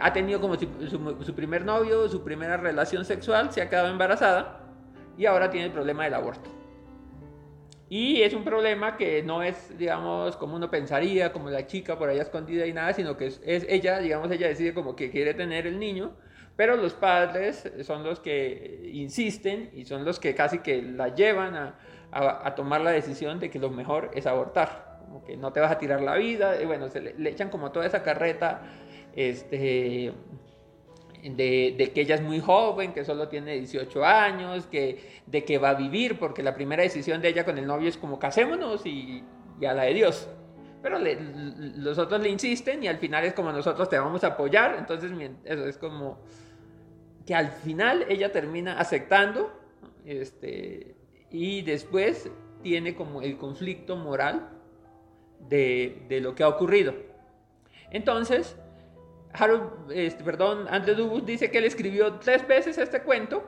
ha 0.00 0.12
tenido 0.12 0.40
como 0.40 0.54
su, 0.56 0.66
su- 0.88 1.22
su 1.24 1.34
primer 1.34 1.64
novio, 1.64 2.08
su 2.08 2.22
primera 2.22 2.56
relación 2.56 3.04
sexual, 3.04 3.52
se 3.52 3.62
ha 3.62 3.68
quedado 3.68 3.88
embarazada 3.88 4.60
y 5.16 5.26
ahora 5.26 5.50
tiene 5.50 5.66
el 5.66 5.72
problema 5.72 6.04
del 6.04 6.14
aborto. 6.14 6.50
Y 7.88 8.22
es 8.22 8.32
un 8.32 8.44
problema 8.44 8.96
que 8.96 9.22
no 9.22 9.42
es, 9.42 9.76
digamos, 9.78 10.36
como 10.36 10.56
uno 10.56 10.70
pensaría, 10.70 11.32
como 11.32 11.50
la 11.50 11.66
chica 11.66 11.98
por 11.98 12.08
allá 12.08 12.22
escondida 12.22 12.66
y 12.66 12.72
nada, 12.72 12.92
sino 12.94 13.16
que 13.16 13.26
es, 13.26 13.40
es 13.44 13.66
ella, 13.68 13.98
digamos, 13.98 14.30
ella 14.30 14.48
decide 14.48 14.72
como 14.74 14.96
que 14.96 15.10
quiere 15.10 15.34
tener 15.34 15.66
el 15.66 15.78
niño, 15.78 16.16
pero 16.56 16.76
los 16.76 16.94
padres 16.94 17.70
son 17.82 18.02
los 18.02 18.20
que 18.20 18.90
insisten 18.92 19.70
y 19.74 19.84
son 19.84 20.04
los 20.04 20.18
que 20.18 20.34
casi 20.34 20.58
que 20.60 20.80
la 20.82 21.14
llevan 21.14 21.54
a, 21.56 21.74
a- 22.10 22.48
a 22.48 22.54
tomar 22.54 22.80
la 22.80 22.90
decisión 22.90 23.38
de 23.38 23.50
que 23.50 23.58
lo 23.58 23.70
mejor 23.70 24.10
es 24.14 24.26
abortar, 24.26 24.98
como 25.04 25.22
que 25.24 25.36
no 25.36 25.52
te 25.52 25.60
vas 25.60 25.70
a 25.70 25.78
tirar 25.78 26.00
la 26.00 26.14
vida, 26.16 26.60
y 26.60 26.64
bueno, 26.64 26.88
se 26.88 27.00
le, 27.00 27.14
le 27.18 27.30
echan 27.30 27.50
como 27.50 27.70
toda 27.70 27.86
esa 27.86 28.02
carreta, 28.02 28.62
este, 29.16 30.12
de, 31.22 31.74
de 31.78 31.92
que 31.92 32.00
ella 32.02 32.16
es 32.16 32.22
muy 32.22 32.40
joven, 32.40 32.92
que 32.92 33.04
solo 33.04 33.28
tiene 33.28 33.54
18 33.54 34.04
años, 34.04 34.66
que, 34.66 35.22
de 35.26 35.44
que 35.44 35.58
va 35.58 35.70
a 35.70 35.74
vivir, 35.74 36.18
porque 36.18 36.42
la 36.42 36.54
primera 36.54 36.82
decisión 36.82 37.22
de 37.22 37.28
ella 37.28 37.44
con 37.44 37.56
el 37.58 37.66
novio 37.66 37.88
es 37.88 37.96
como 37.96 38.18
casémonos 38.18 38.84
y, 38.84 39.24
y 39.60 39.64
a 39.64 39.72
la 39.74 39.84
de 39.84 39.94
Dios. 39.94 40.28
Pero 40.82 40.98
le- 40.98 41.16
los 41.76 41.96
otros 41.98 42.20
le 42.20 42.28
insisten 42.28 42.82
y 42.84 42.88
al 42.88 42.98
final 42.98 43.24
es 43.24 43.32
como 43.32 43.50
nosotros 43.52 43.88
te 43.88 43.98
vamos 43.98 44.22
a 44.22 44.28
apoyar, 44.28 44.76
entonces 44.78 45.10
eso 45.44 45.66
es 45.66 45.78
como 45.78 46.18
que 47.26 47.34
al 47.34 47.48
final 47.48 48.04
ella 48.10 48.30
termina 48.32 48.78
aceptando 48.78 49.50
este, 50.04 50.94
y 51.30 51.62
después 51.62 52.30
tiene 52.62 52.94
como 52.94 53.22
el 53.22 53.38
conflicto 53.38 53.96
moral 53.96 54.50
de, 55.48 56.04
de 56.08 56.20
lo 56.20 56.34
que 56.34 56.42
ha 56.42 56.48
ocurrido. 56.48 56.92
Entonces, 57.90 58.56
Harold, 59.36 59.90
este, 59.90 60.22
perdón, 60.22 60.66
Andrew 60.70 60.94
Dubus 60.94 61.26
dice 61.26 61.50
que 61.50 61.58
él 61.58 61.64
escribió 61.64 62.14
tres 62.14 62.46
veces 62.46 62.78
este 62.78 63.02
cuento, 63.02 63.42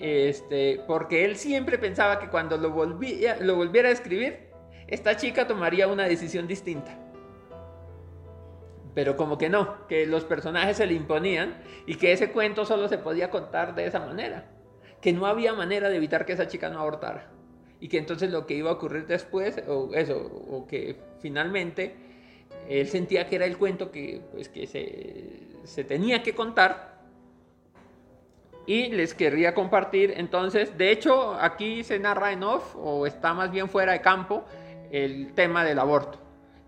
este, 0.00 0.80
porque 0.86 1.26
él 1.26 1.36
siempre 1.36 1.76
pensaba 1.76 2.18
que 2.18 2.28
cuando 2.28 2.56
lo, 2.56 2.70
volvía, 2.70 3.36
lo 3.40 3.56
volviera 3.56 3.90
a 3.90 3.92
escribir, 3.92 4.48
esta 4.86 5.16
chica 5.16 5.46
tomaría 5.46 5.86
una 5.86 6.04
decisión 6.04 6.46
distinta. 6.46 6.98
Pero 8.94 9.16
como 9.16 9.36
que 9.36 9.50
no, 9.50 9.86
que 9.86 10.06
los 10.06 10.24
personajes 10.24 10.78
se 10.78 10.86
le 10.86 10.94
imponían 10.94 11.62
y 11.86 11.96
que 11.96 12.12
ese 12.12 12.32
cuento 12.32 12.64
solo 12.64 12.88
se 12.88 12.98
podía 12.98 13.30
contar 13.30 13.74
de 13.74 13.86
esa 13.86 14.00
manera, 14.00 14.50
que 15.02 15.12
no 15.12 15.26
había 15.26 15.52
manera 15.52 15.90
de 15.90 15.96
evitar 15.96 16.24
que 16.24 16.32
esa 16.32 16.48
chica 16.48 16.70
no 16.70 16.80
abortara. 16.80 17.30
Y 17.78 17.88
que 17.88 17.98
entonces 17.98 18.30
lo 18.30 18.46
que 18.46 18.54
iba 18.54 18.70
a 18.70 18.74
ocurrir 18.74 19.06
después, 19.06 19.62
o 19.68 19.90
eso, 19.94 20.18
o 20.18 20.66
que 20.66 20.96
finalmente 21.20 22.09
él 22.68 22.88
sentía 22.88 23.26
que 23.26 23.36
era 23.36 23.46
el 23.46 23.56
cuento 23.58 23.90
que, 23.90 24.22
pues, 24.32 24.48
que 24.48 24.66
se, 24.66 25.58
se 25.64 25.84
tenía 25.84 26.22
que 26.22 26.34
contar 26.34 27.00
y 28.66 28.88
les 28.88 29.14
querría 29.14 29.54
compartir. 29.54 30.14
Entonces, 30.16 30.76
de 30.78 30.92
hecho, 30.92 31.34
aquí 31.34 31.82
se 31.82 31.98
narra 31.98 32.32
en 32.32 32.42
off 32.44 32.76
o 32.76 33.06
está 33.06 33.34
más 33.34 33.50
bien 33.50 33.68
fuera 33.68 33.92
de 33.92 34.00
campo 34.00 34.44
el 34.90 35.32
tema 35.34 35.64
del 35.64 35.78
aborto. 35.78 36.18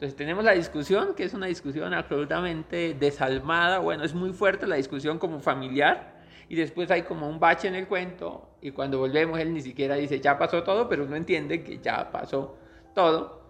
Entonces 0.03 0.16
tenemos 0.16 0.45
la 0.45 0.51
discusión, 0.51 1.14
que 1.14 1.23
es 1.23 1.33
una 1.33 1.47
discusión 1.47 1.95
absolutamente 1.95 2.95
desalmada, 2.99 3.79
bueno, 3.79 4.03
es 4.03 4.14
muy 4.14 4.33
fuerte 4.33 4.66
la 4.66 4.75
discusión 4.75 5.21
como 5.21 5.38
familiar, 5.38 6.25
y 6.49 6.57
después 6.57 6.90
hay 6.90 7.03
como 7.03 7.29
un 7.29 7.38
bache 7.38 7.68
en 7.68 7.77
el 7.77 7.87
cuento, 7.87 8.57
y 8.61 8.73
cuando 8.73 8.99
volvemos 8.99 9.38
él 9.38 9.55
ni 9.55 9.61
siquiera 9.61 9.95
dice 9.95 10.18
ya 10.18 10.37
pasó 10.37 10.64
todo, 10.64 10.88
pero 10.88 11.05
uno 11.05 11.14
entiende 11.14 11.62
que 11.62 11.79
ya 11.79 12.11
pasó 12.11 12.57
todo. 12.97 13.42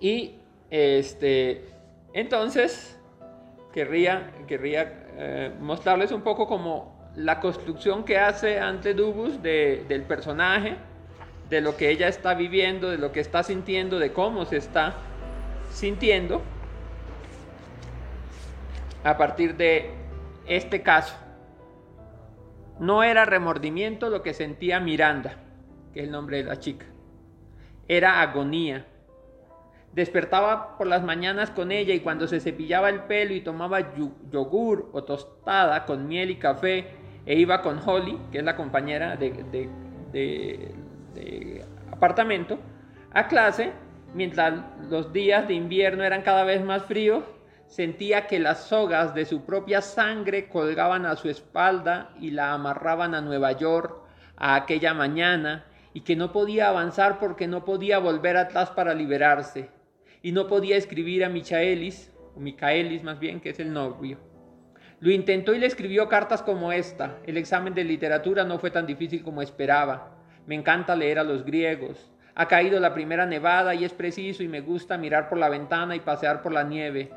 Y 0.00 0.40
Este, 0.70 1.64
entonces, 2.12 2.98
querría, 3.72 4.32
eh, 4.46 5.52
mostrarles 5.60 6.12
un 6.12 6.22
poco 6.22 6.46
como 6.46 7.10
la 7.16 7.40
construcción 7.40 8.04
que 8.04 8.18
hace 8.18 8.58
ante 8.58 8.94
Dubus 8.94 9.42
de- 9.42 9.84
del 9.88 10.02
personaje, 10.02 10.76
de 11.48 11.60
lo 11.60 11.76
que 11.76 11.90
ella 11.90 12.08
está 12.08 12.34
viviendo, 12.34 12.90
de 12.90 12.98
lo 12.98 13.12
que 13.12 13.20
está 13.20 13.42
sintiendo, 13.42 13.98
de 13.98 14.12
cómo 14.12 14.44
se 14.46 14.56
está 14.56 14.94
sintiendo 15.70 16.42
a 19.04 19.16
partir 19.16 19.56
de 19.56 19.90
este 20.46 20.82
caso. 20.82 21.14
No 22.80 23.02
era 23.02 23.24
remordimiento 23.24 24.10
lo 24.10 24.22
que 24.22 24.34
sentía 24.34 24.80
Miranda, 24.80 25.36
que 25.92 26.00
es 26.00 26.06
el 26.06 26.10
nombre 26.12 26.38
de 26.38 26.44
la 26.44 26.58
chica. 26.58 26.86
Era 27.86 28.20
agonía. 28.20 28.86
Despertaba 29.94 30.76
por 30.76 30.88
las 30.88 31.04
mañanas 31.04 31.50
con 31.50 31.70
ella 31.70 31.94
y 31.94 32.00
cuando 32.00 32.26
se 32.26 32.40
cepillaba 32.40 32.88
el 32.88 33.04
pelo 33.04 33.32
y 33.32 33.40
tomaba 33.42 33.94
yogur 34.30 34.90
o 34.92 35.04
tostada 35.04 35.84
con 35.84 36.08
miel 36.08 36.30
y 36.30 36.36
café 36.36 36.88
e 37.26 37.38
iba 37.38 37.62
con 37.62 37.78
Holly, 37.78 38.18
que 38.32 38.38
es 38.38 38.44
la 38.44 38.56
compañera 38.56 39.16
de- 39.16 39.68
de 40.12 41.64
apartamento, 41.92 42.58
a 43.12 43.28
clase, 43.28 43.72
mientras 44.14 44.54
los 44.90 45.12
días 45.12 45.46
de 45.46 45.54
invierno 45.54 46.02
eran 46.02 46.22
cada 46.22 46.42
vez 46.44 46.62
más 46.64 46.82
fríos, 46.82 47.22
sentía 47.66 48.26
que 48.26 48.40
las 48.40 48.64
sogas 48.64 49.14
de 49.14 49.24
su 49.24 49.44
propia 49.44 49.80
sangre 49.80 50.48
colgaban 50.48 51.06
a 51.06 51.14
su 51.16 51.28
espalda 51.28 52.10
y 52.20 52.30
la 52.32 52.52
amarraban 52.52 53.14
a 53.14 53.20
Nueva 53.20 53.52
York 53.52 53.96
a 54.36 54.56
aquella 54.56 54.92
mañana 54.92 55.64
y 55.92 56.00
que 56.00 56.16
no 56.16 56.32
podía 56.32 56.68
avanzar 56.68 57.20
porque 57.20 57.46
no 57.46 57.64
podía 57.64 57.98
volver 57.98 58.36
atrás 58.36 58.70
para 58.70 58.92
liberarse 58.92 59.70
y 60.24 60.32
no 60.32 60.46
podía 60.46 60.78
escribir 60.78 61.22
a 61.22 61.28
Michaelis, 61.28 62.10
o 62.34 62.40
Micaelis 62.40 63.02
más 63.02 63.20
bien, 63.20 63.40
que 63.40 63.50
es 63.50 63.60
el 63.60 63.74
novio. 63.74 64.16
Lo 64.98 65.10
intentó 65.10 65.54
y 65.54 65.58
le 65.58 65.66
escribió 65.66 66.08
cartas 66.08 66.42
como 66.42 66.72
esta. 66.72 67.18
El 67.26 67.36
examen 67.36 67.74
de 67.74 67.84
literatura 67.84 68.42
no 68.42 68.58
fue 68.58 68.70
tan 68.70 68.86
difícil 68.86 69.22
como 69.22 69.42
esperaba. 69.42 70.16
Me 70.46 70.54
encanta 70.54 70.96
leer 70.96 71.18
a 71.18 71.24
los 71.24 71.44
griegos. 71.44 72.10
Ha 72.34 72.48
caído 72.48 72.80
la 72.80 72.94
primera 72.94 73.26
nevada 73.26 73.74
y 73.74 73.84
es 73.84 73.92
preciso 73.92 74.42
y 74.42 74.48
me 74.48 74.62
gusta 74.62 74.96
mirar 74.96 75.28
por 75.28 75.36
la 75.36 75.50
ventana 75.50 75.94
y 75.94 76.00
pasear 76.00 76.40
por 76.40 76.52
la 76.52 76.62
nieve. 76.62 77.10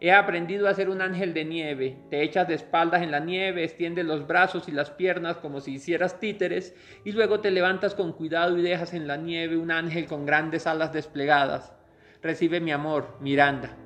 He 0.00 0.10
aprendido 0.10 0.66
a 0.66 0.74
ser 0.74 0.90
un 0.90 1.00
ángel 1.00 1.34
de 1.34 1.44
nieve. 1.44 1.96
Te 2.10 2.24
echas 2.24 2.48
de 2.48 2.54
espaldas 2.54 3.02
en 3.02 3.12
la 3.12 3.20
nieve, 3.20 3.62
extiendes 3.62 4.04
los 4.04 4.26
brazos 4.26 4.68
y 4.68 4.72
las 4.72 4.90
piernas 4.90 5.36
como 5.36 5.60
si 5.60 5.74
hicieras 5.74 6.18
títeres 6.18 6.74
y 7.04 7.12
luego 7.12 7.38
te 7.38 7.52
levantas 7.52 7.94
con 7.94 8.12
cuidado 8.12 8.58
y 8.58 8.62
dejas 8.62 8.94
en 8.94 9.06
la 9.06 9.16
nieve 9.16 9.56
un 9.56 9.70
ángel 9.70 10.06
con 10.06 10.26
grandes 10.26 10.66
alas 10.66 10.92
desplegadas. 10.92 11.77
Recibe 12.20 12.60
mi 12.60 12.72
amor, 12.72 13.16
Miranda. 13.20 13.76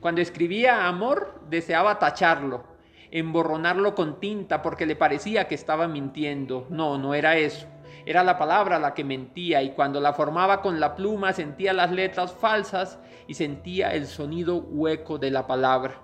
Cuando 0.00 0.20
escribía 0.20 0.88
amor, 0.88 1.40
deseaba 1.48 1.98
tacharlo, 1.98 2.64
emborronarlo 3.10 3.94
con 3.94 4.20
tinta 4.20 4.60
porque 4.60 4.84
le 4.84 4.94
parecía 4.94 5.48
que 5.48 5.54
estaba 5.54 5.88
mintiendo. 5.88 6.66
No, 6.68 6.98
no 6.98 7.14
era 7.14 7.36
eso. 7.36 7.66
Era 8.04 8.24
la 8.24 8.36
palabra 8.36 8.78
la 8.78 8.92
que 8.92 9.04
mentía 9.04 9.62
y 9.62 9.70
cuando 9.70 10.00
la 10.00 10.12
formaba 10.12 10.60
con 10.60 10.80
la 10.80 10.96
pluma 10.96 11.32
sentía 11.32 11.72
las 11.72 11.90
letras 11.90 12.32
falsas 12.32 12.98
y 13.26 13.34
sentía 13.34 13.94
el 13.94 14.06
sonido 14.06 14.56
hueco 14.56 15.16
de 15.16 15.30
la 15.30 15.46
palabra. 15.46 15.94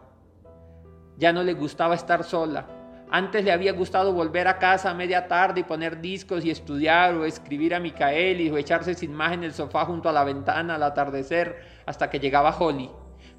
Ya 1.18 1.34
no 1.34 1.42
le 1.42 1.52
gustaba 1.52 1.94
estar 1.94 2.24
sola. 2.24 2.77
Antes 3.10 3.42
le 3.42 3.52
había 3.52 3.72
gustado 3.72 4.12
volver 4.12 4.48
a 4.48 4.58
casa 4.58 4.90
a 4.90 4.94
media 4.94 5.28
tarde 5.28 5.60
y 5.60 5.64
poner 5.64 6.00
discos 6.02 6.44
y 6.44 6.50
estudiar 6.50 7.14
o 7.14 7.24
escribir 7.24 7.74
a 7.74 7.80
Micaelis 7.80 8.52
o 8.52 8.58
echarse 8.58 8.94
sin 8.94 9.14
más 9.14 9.32
en 9.32 9.44
el 9.44 9.54
sofá 9.54 9.86
junto 9.86 10.10
a 10.10 10.12
la 10.12 10.24
ventana 10.24 10.74
al 10.74 10.82
atardecer 10.82 11.56
hasta 11.86 12.10
que 12.10 12.20
llegaba 12.20 12.54
Holly. 12.58 12.90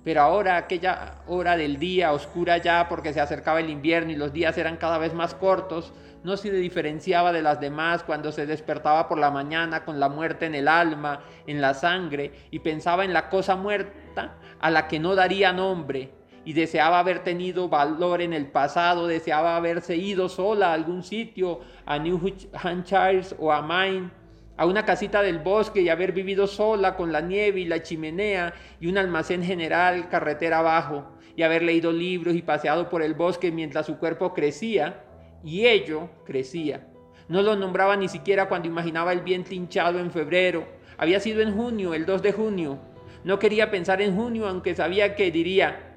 Pero 0.03 0.21
ahora 0.21 0.57
aquella 0.57 1.21
hora 1.27 1.55
del 1.55 1.77
día 1.77 2.13
oscura 2.13 2.57
ya 2.57 2.87
porque 2.89 3.13
se 3.13 3.21
acercaba 3.21 3.59
el 3.59 3.69
invierno 3.69 4.11
y 4.11 4.15
los 4.15 4.33
días 4.33 4.57
eran 4.57 4.77
cada 4.77 4.97
vez 4.97 5.13
más 5.13 5.35
cortos, 5.35 5.93
no 6.23 6.35
se 6.35 6.51
diferenciaba 6.51 7.31
de 7.31 7.43
las 7.43 7.59
demás 7.59 8.03
cuando 8.03 8.31
se 8.31 8.47
despertaba 8.47 9.07
por 9.07 9.19
la 9.19 9.29
mañana 9.29 9.85
con 9.85 9.99
la 9.99 10.09
muerte 10.09 10.47
en 10.47 10.55
el 10.55 10.67
alma, 10.67 11.21
en 11.45 11.61
la 11.61 11.75
sangre, 11.75 12.31
y 12.49 12.59
pensaba 12.59 13.05
en 13.05 13.13
la 13.13 13.29
cosa 13.29 13.55
muerta 13.55 14.35
a 14.59 14.69
la 14.71 14.87
que 14.87 14.99
no 14.99 15.15
daría 15.15 15.53
nombre, 15.53 16.11
y 16.49 16.53
deseaba 16.53 16.97
haber 16.97 17.19
tenido 17.19 17.69
valor 17.69 18.23
en 18.23 18.33
el 18.33 18.47
pasado, 18.47 19.05
deseaba 19.05 19.55
haberse 19.55 19.95
ido 19.95 20.27
sola 20.29 20.71
a 20.71 20.73
algún 20.73 21.03
sitio, 21.03 21.59
a 21.85 21.99
New 21.99 22.19
Hampshire 22.53 23.21
o 23.37 23.51
a 23.51 23.61
Maine, 23.61 24.09
a 24.57 24.65
una 24.65 24.83
casita 24.83 25.21
del 25.21 25.37
bosque 25.37 25.81
y 25.81 25.89
haber 25.89 26.11
vivido 26.11 26.47
sola 26.47 26.95
con 26.95 27.11
la 27.11 27.21
nieve 27.21 27.59
y 27.59 27.65
la 27.65 27.83
chimenea 27.83 28.55
y 28.79 28.87
un 28.87 28.97
almacén 28.97 29.43
general 29.43 30.09
carretera 30.09 30.57
abajo, 30.57 31.11
y 31.35 31.43
haber 31.43 31.61
leído 31.61 31.91
libros 31.91 32.33
y 32.33 32.41
paseado 32.41 32.89
por 32.89 33.03
el 33.03 33.13
bosque 33.13 33.51
mientras 33.51 33.85
su 33.85 33.99
cuerpo 33.99 34.33
crecía, 34.33 35.03
y 35.43 35.67
ello 35.67 36.09
crecía. 36.25 36.87
No 37.27 37.43
lo 37.43 37.55
nombraba 37.57 37.95
ni 37.95 38.07
siquiera 38.07 38.49
cuando 38.49 38.67
imaginaba 38.67 39.13
el 39.13 39.21
vientre 39.21 39.53
hinchado 39.53 39.99
en 39.99 40.09
febrero. 40.09 40.67
Había 40.97 41.19
sido 41.19 41.41
en 41.41 41.55
junio, 41.55 41.93
el 41.93 42.07
2 42.07 42.23
de 42.23 42.31
junio. 42.31 42.79
No 43.23 43.37
quería 43.37 43.69
pensar 43.69 44.01
en 44.01 44.15
junio, 44.15 44.47
aunque 44.47 44.73
sabía 44.73 45.13
que 45.15 45.29
diría, 45.29 45.88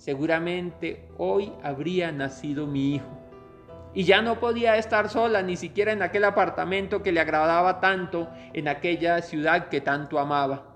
seguramente 0.00 1.06
hoy 1.18 1.52
habría 1.62 2.10
nacido 2.10 2.66
mi 2.66 2.94
hijo. 2.94 3.18
Y 3.92 4.04
ya 4.04 4.22
no 4.22 4.40
podía 4.40 4.76
estar 4.76 5.10
sola, 5.10 5.42
ni 5.42 5.56
siquiera 5.56 5.92
en 5.92 6.02
aquel 6.02 6.24
apartamento 6.24 7.02
que 7.02 7.12
le 7.12 7.20
agradaba 7.20 7.80
tanto, 7.80 8.28
en 8.54 8.66
aquella 8.66 9.20
ciudad 9.20 9.68
que 9.68 9.82
tanto 9.82 10.18
amaba. 10.18 10.74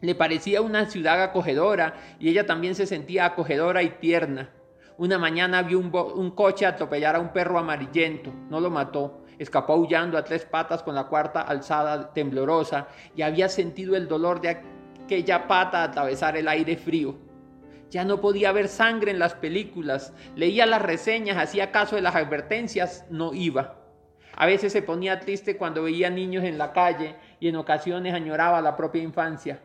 Le 0.00 0.14
parecía 0.14 0.60
una 0.60 0.86
ciudad 0.86 1.20
acogedora 1.22 1.94
y 2.20 2.28
ella 2.28 2.46
también 2.46 2.76
se 2.76 2.86
sentía 2.86 3.24
acogedora 3.24 3.82
y 3.82 3.90
tierna. 3.98 4.50
Una 4.96 5.18
mañana 5.18 5.62
vio 5.62 5.80
un, 5.80 5.90
un, 5.92 6.30
coche 6.30 6.66
atropellar 6.66 7.16
a 7.16 7.20
un 7.20 7.32
perro 7.32 7.58
amarillento, 7.58 8.32
no 8.48 8.60
lo 8.60 8.70
mató, 8.70 9.24
escapó 9.38 9.72
aullando 9.72 10.16
a 10.16 10.24
tres 10.24 10.44
patas 10.44 10.84
con 10.84 10.94
la 10.94 11.08
cuarta 11.08 11.40
alzada 11.40 12.12
temblorosa 12.12 12.86
y 13.16 13.22
había 13.22 13.48
sentido 13.48 13.96
el 13.96 14.06
dolor 14.06 14.40
de 14.40 14.62
aquella 15.04 15.48
pata 15.48 15.82
atravesar 15.82 16.36
el 16.36 16.46
aire 16.46 16.76
frío. 16.76 17.25
Ya 17.96 18.04
no 18.04 18.20
podía 18.20 18.52
ver 18.52 18.68
sangre 18.68 19.10
en 19.10 19.18
las 19.18 19.32
películas, 19.32 20.12
leía 20.34 20.66
las 20.66 20.82
reseñas, 20.82 21.38
hacía 21.38 21.72
caso 21.72 21.96
de 21.96 22.02
las 22.02 22.14
advertencias, 22.14 23.06
no 23.08 23.32
iba. 23.32 23.76
A 24.36 24.44
veces 24.44 24.74
se 24.74 24.82
ponía 24.82 25.18
triste 25.18 25.56
cuando 25.56 25.84
veía 25.84 26.10
niños 26.10 26.44
en 26.44 26.58
la 26.58 26.74
calle 26.74 27.16
y 27.40 27.48
en 27.48 27.56
ocasiones 27.56 28.12
añoraba 28.12 28.60
la 28.60 28.76
propia 28.76 29.02
infancia. 29.02 29.60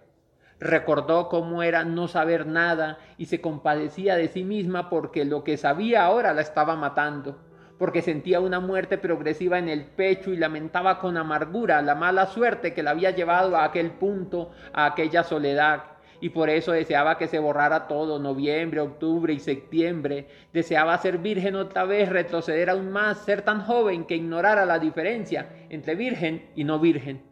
Recordó 0.61 1.27
cómo 1.27 1.61
era 1.61 1.83
no 1.83 2.07
saber 2.07 2.47
nada 2.47 2.99
y 3.17 3.25
se 3.25 3.41
compadecía 3.41 4.15
de 4.15 4.29
sí 4.29 4.45
misma 4.45 4.89
porque 4.89 5.25
lo 5.25 5.43
que 5.43 5.57
sabía 5.57 6.05
ahora 6.05 6.33
la 6.33 6.39
estaba 6.39 6.77
matando, 6.77 7.37
porque 7.77 8.01
sentía 8.01 8.39
una 8.39 8.61
muerte 8.61 8.97
progresiva 8.97 9.59
en 9.59 9.67
el 9.67 9.83
pecho 9.83 10.31
y 10.31 10.37
lamentaba 10.37 10.99
con 10.99 11.17
amargura 11.17 11.81
la 11.81 11.95
mala 11.95 12.27
suerte 12.27 12.73
que 12.73 12.81
la 12.81 12.91
había 12.91 13.11
llevado 13.11 13.57
a 13.57 13.65
aquel 13.65 13.91
punto, 13.91 14.51
a 14.71 14.85
aquella 14.85 15.23
soledad. 15.23 15.90
Y 16.21 16.29
por 16.29 16.49
eso 16.49 16.71
deseaba 16.71 17.17
que 17.17 17.27
se 17.27 17.39
borrara 17.39 17.87
todo, 17.87 18.19
noviembre, 18.19 18.79
octubre 18.79 19.33
y 19.33 19.39
septiembre. 19.39 20.27
Deseaba 20.53 20.97
ser 20.99 21.17
virgen 21.17 21.55
otra 21.55 21.83
vez, 21.83 22.07
retroceder 22.09 22.69
aún 22.69 22.91
más, 22.91 23.25
ser 23.25 23.41
tan 23.41 23.61
joven 23.61 24.05
que 24.05 24.15
ignorara 24.15 24.65
la 24.65 24.79
diferencia 24.79 25.49
entre 25.69 25.95
virgen 25.95 26.49
y 26.55 26.63
no 26.63 26.79
virgen. 26.79 27.23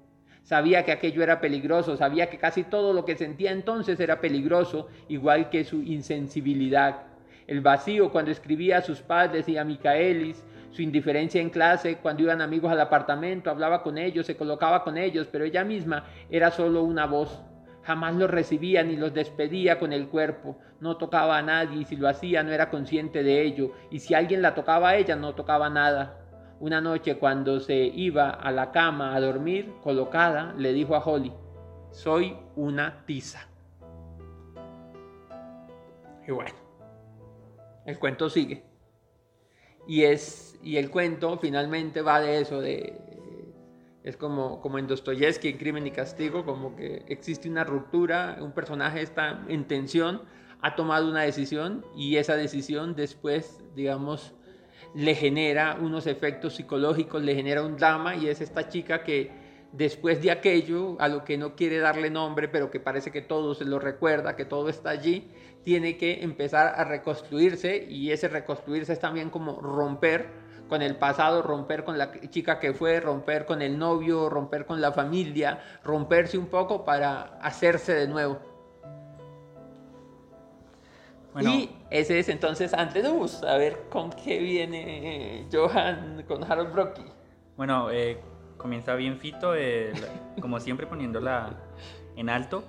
Sabía 0.41 0.83
que 0.83 0.91
aquello 0.91 1.21
era 1.21 1.39
peligroso, 1.39 1.95
sabía 1.95 2.31
que 2.31 2.39
casi 2.39 2.63
todo 2.63 2.91
lo 2.91 3.05
que 3.05 3.15
sentía 3.15 3.51
entonces 3.51 3.99
era 3.99 4.19
peligroso, 4.19 4.87
igual 5.07 5.51
que 5.51 5.63
su 5.63 5.83
insensibilidad. 5.83 7.03
El 7.45 7.61
vacío 7.61 8.11
cuando 8.11 8.31
escribía 8.31 8.79
a 8.79 8.81
sus 8.81 9.01
padres 9.01 9.47
y 9.47 9.57
a 9.57 9.63
Micaelis, 9.63 10.43
su 10.71 10.81
indiferencia 10.81 11.39
en 11.41 11.51
clase, 11.51 11.97
cuando 11.97 12.23
iban 12.23 12.41
amigos 12.41 12.71
al 12.71 12.81
apartamento, 12.81 13.51
hablaba 13.51 13.83
con 13.83 13.99
ellos, 13.99 14.25
se 14.25 14.37
colocaba 14.37 14.83
con 14.83 14.97
ellos, 14.97 15.27
pero 15.31 15.45
ella 15.45 15.63
misma 15.63 16.05
era 16.31 16.49
solo 16.49 16.83
una 16.83 17.05
voz. 17.05 17.43
Jamás 17.89 18.13
los 18.13 18.29
recibía 18.29 18.83
ni 18.83 18.95
los 18.95 19.15
despedía 19.15 19.79
con 19.79 19.93
el 19.93 20.09
cuerpo, 20.09 20.59
no 20.79 20.97
tocaba 20.97 21.39
a 21.39 21.41
nadie 21.41 21.81
y 21.81 21.85
si 21.85 21.95
lo 21.95 22.07
hacía 22.07 22.43
no 22.43 22.51
era 22.51 22.69
consciente 22.69 23.23
de 23.23 23.41
ello, 23.41 23.71
y 23.89 23.97
si 23.97 24.13
alguien 24.13 24.43
la 24.43 24.53
tocaba 24.53 24.89
a 24.89 24.95
ella 24.97 25.15
no 25.15 25.33
tocaba 25.33 25.71
nada. 25.71 26.19
Una 26.59 26.81
noche 26.81 27.17
cuando 27.17 27.59
se 27.59 27.73
iba 27.73 28.29
a 28.29 28.51
la 28.51 28.71
cama 28.71 29.15
a 29.15 29.19
dormir, 29.19 29.73
colocada, 29.81 30.53
le 30.55 30.71
dijo 30.71 30.95
a 30.95 30.99
Holly, 30.99 31.33
soy 31.89 32.37
una 32.55 33.03
tiza. 33.07 33.49
Y 36.27 36.31
bueno, 36.31 36.53
el 37.87 37.97
cuento 37.97 38.29
sigue. 38.29 38.65
Y, 39.87 40.03
es, 40.03 40.59
y 40.61 40.77
el 40.77 40.91
cuento 40.91 41.39
finalmente 41.39 42.03
va 42.03 42.21
de 42.21 42.39
eso, 42.39 42.61
de, 42.61 43.08
es 44.09 44.17
como, 44.17 44.59
como 44.61 44.77
en 44.79 44.87
Dostoyevsky, 44.87 45.49
en 45.49 45.57
Crimen 45.57 45.87
y 45.87 45.91
Castigo, 45.91 46.43
como 46.43 46.75
que 46.75 47.03
existe 47.07 47.49
una 47.49 47.63
ruptura, 47.63 48.37
un 48.41 48.51
personaje 48.51 49.01
está 49.01 49.45
en 49.47 49.65
tensión, 49.65 50.23
ha 50.61 50.75
tomado 50.75 51.09
una 51.09 51.21
decisión 51.21 51.85
y 51.95 52.17
esa 52.17 52.35
decisión 52.35 52.95
después, 52.95 53.63
digamos, 53.75 54.33
le 54.95 55.15
genera 55.15 55.77
unos 55.79 56.07
efectos 56.07 56.55
psicológicos, 56.55 57.21
le 57.21 57.35
genera 57.35 57.63
un 57.63 57.77
drama 57.77 58.15
y 58.15 58.27
es 58.27 58.41
esta 58.41 58.67
chica 58.67 59.03
que 59.03 59.31
después 59.71 60.21
de 60.21 60.31
aquello, 60.31 60.99
a 60.99 61.07
lo 61.07 61.23
que 61.23 61.37
no 61.37 61.55
quiere 61.55 61.77
darle 61.77 62.09
nombre, 62.09 62.47
pero 62.47 62.71
que 62.71 62.79
parece 62.79 63.11
que 63.11 63.21
todo 63.21 63.53
se 63.53 63.65
lo 63.65 63.77
recuerda, 63.77 64.35
que 64.35 64.45
todo 64.45 64.69
está 64.69 64.89
allí, 64.89 65.29
tiene 65.63 65.97
que 65.97 66.23
empezar 66.23 66.73
a 66.75 66.83
reconstruirse 66.83 67.85
y 67.87 68.11
ese 68.11 68.27
reconstruirse 68.27 68.93
es 68.93 68.99
también 68.99 69.29
como 69.29 69.61
romper 69.61 70.48
con 70.69 70.81
el 70.81 70.95
pasado, 70.95 71.41
romper 71.41 71.83
con 71.83 71.97
la 71.97 72.11
chica 72.29 72.59
que 72.59 72.73
fue, 72.73 73.01
romper 73.01 73.45
con 73.45 73.61
el 73.61 73.77
novio, 73.77 74.29
romper 74.29 74.65
con 74.65 74.79
la 74.79 74.93
familia, 74.93 75.59
romperse 75.83 76.37
un 76.37 76.47
poco 76.47 76.85
para 76.85 77.37
hacerse 77.41 77.93
de 77.93 78.07
nuevo. 78.07 78.39
Y 81.41 81.69
ese 81.89 82.19
es 82.19 82.29
entonces 82.29 82.73
Antenubus. 82.73 83.43
A 83.43 83.57
ver 83.57 83.87
con 83.89 84.11
qué 84.11 84.39
viene 84.39 85.45
Johan 85.51 86.23
con 86.27 86.43
Harold 86.49 86.73
Brocky. 86.73 87.05
Bueno, 87.55 87.91
eh, 87.91 88.19
comienza 88.57 88.95
bien 88.95 89.17
Fito, 89.19 89.55
eh, 89.55 89.91
como 90.41 90.59
siempre 90.59 90.87
poniéndola 90.87 91.51
en 92.15 92.29
alto. 92.29 92.63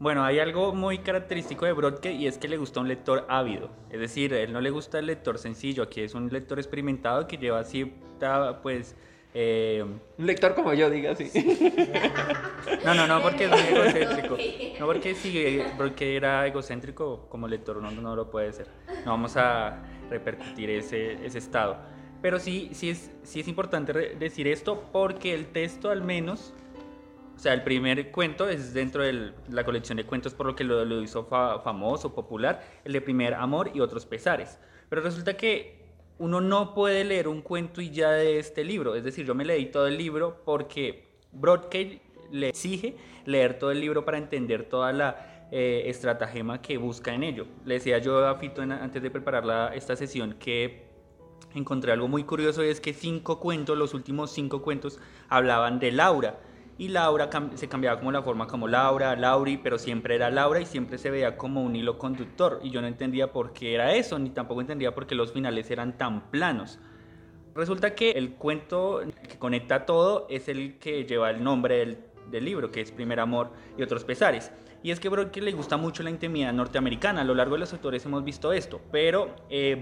Bueno, 0.00 0.24
hay 0.24 0.38
algo 0.38 0.74
muy 0.74 1.00
característico 1.00 1.66
de 1.66 1.74
Brodke 1.74 2.10
y 2.10 2.26
es 2.26 2.38
que 2.38 2.48
le 2.48 2.56
gusta 2.56 2.80
un 2.80 2.88
lector 2.88 3.26
ávido. 3.28 3.68
Es 3.90 4.00
decir, 4.00 4.32
él 4.32 4.50
no 4.50 4.62
le 4.62 4.70
gusta 4.70 4.98
el 4.98 5.04
lector 5.04 5.36
sencillo, 5.36 5.82
aquí 5.82 6.00
es 6.00 6.14
un 6.14 6.30
lector 6.30 6.58
experimentado 6.58 7.26
que 7.28 7.36
lleva 7.36 7.60
así, 7.60 7.92
pues... 8.62 8.96
Eh, 9.34 9.84
un 10.18 10.26
lector 10.26 10.54
como 10.54 10.72
yo, 10.72 10.88
diga 10.88 11.12
así. 11.12 11.30
No, 12.84 12.94
no, 12.94 13.06
no, 13.06 13.20
porque 13.20 13.44
es 13.44 13.50
muy 13.50 13.60
egocéntrico. 13.60 14.38
No 14.80 14.86
porque 14.86 15.14
si 15.14 15.62
porque 15.76 16.16
era 16.16 16.46
egocéntrico 16.46 17.26
como 17.28 17.46
lector, 17.46 17.76
no, 17.82 17.90
no 17.90 18.16
lo 18.16 18.30
puede 18.30 18.54
ser. 18.54 18.68
No 19.04 19.10
vamos 19.10 19.36
a 19.36 19.82
repercutir 20.08 20.70
ese, 20.70 21.24
ese 21.24 21.36
estado. 21.36 21.76
Pero 22.22 22.40
sí, 22.40 22.70
sí, 22.72 22.88
es, 22.88 23.10
sí 23.22 23.40
es 23.40 23.48
importante 23.48 23.92
decir 23.92 24.48
esto 24.48 24.82
porque 24.92 25.34
el 25.34 25.48
texto 25.48 25.90
al 25.90 26.02
menos 26.02 26.54
o 27.40 27.42
sea, 27.42 27.54
el 27.54 27.62
primer 27.62 28.10
cuento 28.10 28.50
es 28.50 28.74
dentro 28.74 29.02
de 29.02 29.32
la 29.48 29.64
colección 29.64 29.96
de 29.96 30.04
cuentos 30.04 30.34
por 30.34 30.44
lo 30.44 30.54
que 30.54 30.62
lo, 30.62 30.84
lo 30.84 31.00
hizo 31.00 31.24
famoso, 31.24 32.14
popular, 32.14 32.62
el 32.84 32.92
de 32.92 33.00
Primer 33.00 33.32
Amor 33.32 33.70
y 33.72 33.80
otros 33.80 34.04
pesares. 34.04 34.58
Pero 34.90 35.00
resulta 35.00 35.38
que 35.38 35.80
uno 36.18 36.42
no 36.42 36.74
puede 36.74 37.02
leer 37.02 37.28
un 37.28 37.40
cuento 37.40 37.80
y 37.80 37.88
ya 37.88 38.10
de 38.10 38.38
este 38.38 38.62
libro. 38.62 38.94
Es 38.94 39.04
decir, 39.04 39.24
yo 39.24 39.34
me 39.34 39.46
leí 39.46 39.70
todo 39.70 39.86
el 39.86 39.96
libro 39.96 40.42
porque 40.44 41.08
Broadcast 41.32 41.92
le 42.30 42.50
exige 42.50 42.98
leer 43.24 43.58
todo 43.58 43.70
el 43.70 43.80
libro 43.80 44.04
para 44.04 44.18
entender 44.18 44.64
toda 44.68 44.92
la 44.92 45.48
eh, 45.50 45.84
estratagema 45.86 46.60
que 46.60 46.76
busca 46.76 47.14
en 47.14 47.22
ello. 47.22 47.46
Le 47.64 47.76
decía 47.76 47.96
yo 48.00 48.22
a 48.28 48.34
Fito 48.34 48.60
antes 48.60 49.02
de 49.02 49.10
preparar 49.10 49.74
esta 49.74 49.96
sesión 49.96 50.34
que 50.34 50.90
encontré 51.54 51.90
algo 51.92 52.06
muy 52.06 52.24
curioso 52.24 52.62
y 52.62 52.68
es 52.68 52.82
que 52.82 52.92
cinco 52.92 53.40
cuentos, 53.40 53.78
los 53.78 53.94
últimos 53.94 54.30
cinco 54.30 54.60
cuentos, 54.60 55.00
hablaban 55.30 55.80
de 55.80 55.90
Laura 55.90 56.38
y 56.80 56.88
Laura 56.88 57.28
se 57.56 57.68
cambiaba 57.68 57.98
como 57.98 58.10
la 58.10 58.22
forma 58.22 58.46
como 58.46 58.66
Laura, 58.66 59.14
Lauri, 59.14 59.58
pero 59.58 59.78
siempre 59.78 60.14
era 60.14 60.30
Laura 60.30 60.62
y 60.62 60.64
siempre 60.64 60.96
se 60.96 61.10
veía 61.10 61.36
como 61.36 61.62
un 61.62 61.76
hilo 61.76 61.98
conductor 61.98 62.58
y 62.62 62.70
yo 62.70 62.80
no 62.80 62.86
entendía 62.86 63.34
por 63.34 63.52
qué 63.52 63.74
era 63.74 63.94
eso, 63.94 64.18
ni 64.18 64.30
tampoco 64.30 64.62
entendía 64.62 64.94
por 64.94 65.06
qué 65.06 65.14
los 65.14 65.30
finales 65.30 65.70
eran 65.70 65.98
tan 65.98 66.30
planos. 66.30 66.78
Resulta 67.54 67.94
que 67.94 68.12
el 68.12 68.32
cuento 68.32 69.02
que 69.28 69.38
conecta 69.38 69.84
todo 69.84 70.26
es 70.30 70.48
el 70.48 70.78
que 70.78 71.04
lleva 71.04 71.28
el 71.28 71.44
nombre 71.44 71.98
del, 72.30 72.44
libro, 72.46 72.70
que 72.70 72.80
es 72.80 72.90
Primer 72.92 73.20
Amor 73.20 73.50
y 73.76 73.82
otros 73.82 74.04
pesares. 74.04 74.50
Y 74.82 74.90
es 74.90 75.00
que 75.00 75.10
Broadcase 75.10 75.42
le 75.42 75.52
gusta 75.52 75.76
mucho 75.76 76.02
la 76.02 76.08
intimidad 76.08 76.54
norteamericana. 76.54 77.20
A 77.20 77.24
lo 77.24 77.34
largo 77.34 77.56
de 77.56 77.60
los 77.60 77.74
autores 77.74 78.06
hemos 78.06 78.24
visto 78.24 78.54
esto. 78.54 78.80
Pero 78.90 79.36
eh, 79.50 79.76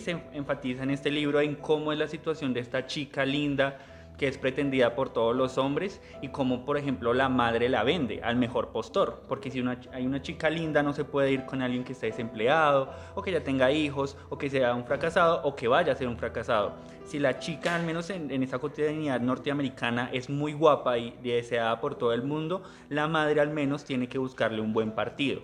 se 0.00 0.20
enfatiza 0.32 0.82
en 0.82 0.90
este 0.90 1.12
libro 1.12 1.40
en 1.40 1.54
cómo 1.54 1.92
es 1.92 1.98
la 1.98 2.08
situación 2.08 2.52
de 2.52 2.58
esta 2.58 2.86
chica 2.86 3.24
linda 3.24 3.78
que 4.20 4.28
es 4.28 4.36
pretendida 4.36 4.94
por 4.94 5.08
todos 5.08 5.34
los 5.34 5.56
hombres 5.56 6.02
y 6.20 6.28
como 6.28 6.66
por 6.66 6.76
ejemplo 6.76 7.14
la 7.14 7.30
madre 7.30 7.70
la 7.70 7.84
vende 7.84 8.20
al 8.22 8.36
mejor 8.36 8.68
postor, 8.68 9.22
porque 9.26 9.50
si 9.50 9.64
hay 9.92 10.04
una 10.04 10.20
chica 10.20 10.50
linda 10.50 10.82
no 10.82 10.92
se 10.92 11.06
puede 11.06 11.32
ir 11.32 11.46
con 11.46 11.62
alguien 11.62 11.84
que 11.84 11.94
esté 11.94 12.08
desempleado 12.08 12.92
o 13.14 13.22
que 13.22 13.32
ya 13.32 13.42
tenga 13.42 13.72
hijos 13.72 14.18
o 14.28 14.36
que 14.36 14.50
sea 14.50 14.74
un 14.74 14.84
fracasado 14.84 15.40
o 15.42 15.56
que 15.56 15.68
vaya 15.68 15.94
a 15.94 15.96
ser 15.96 16.06
un 16.06 16.18
fracasado. 16.18 16.74
Si 17.06 17.18
la 17.18 17.38
chica, 17.38 17.74
al 17.74 17.82
menos 17.84 18.10
en, 18.10 18.30
esa 18.42 18.58
cotidianidad 18.58 19.22
norteamericana, 19.22 20.10
es 20.12 20.28
muy 20.28 20.52
guapa 20.52 20.98
y 20.98 21.16
deseada 21.22 21.80
por 21.80 21.94
todo 21.94 22.12
el 22.12 22.22
mundo, 22.22 22.62
la 22.90 23.08
madre 23.08 23.40
al 23.40 23.48
menos 23.48 23.86
tiene 23.86 24.10
que 24.10 24.18
buscarle 24.18 24.60
un 24.60 24.74
buen 24.74 24.90
partido 24.90 25.40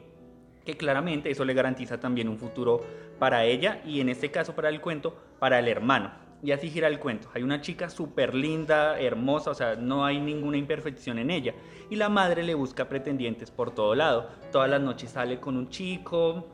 que 0.66 0.76
claramente 0.76 1.30
eso 1.30 1.46
le 1.46 1.54
garantiza 1.54 1.98
también 1.98 2.28
un 2.28 2.38
futuro 2.38 2.84
para 3.18 3.44
ella 3.44 3.80
y 3.86 4.00
en 4.00 4.10
este 4.10 4.30
caso 4.30 4.54
para 4.54 4.68
el 4.68 4.82
cuento, 4.82 5.16
para 5.38 5.60
el 5.60 5.68
hermano. 5.68 6.25
Y 6.42 6.52
así 6.52 6.70
gira 6.70 6.88
el 6.88 6.98
cuento. 6.98 7.28
Hay 7.34 7.42
una 7.42 7.60
chica 7.60 7.88
súper 7.90 8.34
linda, 8.34 9.00
hermosa, 9.00 9.50
o 9.50 9.54
sea, 9.54 9.74
no 9.74 10.04
hay 10.04 10.20
ninguna 10.20 10.56
imperfección 10.56 11.18
en 11.18 11.30
ella. 11.30 11.54
Y 11.90 11.96
la 11.96 12.08
madre 12.08 12.42
le 12.42 12.54
busca 12.54 12.88
pretendientes 12.88 13.50
por 13.50 13.74
todo 13.74 13.94
lado. 13.94 14.28
Todas 14.52 14.68
las 14.68 14.80
noches 14.80 15.10
sale 15.10 15.40
con 15.40 15.56
un 15.56 15.68
chico, 15.70 16.46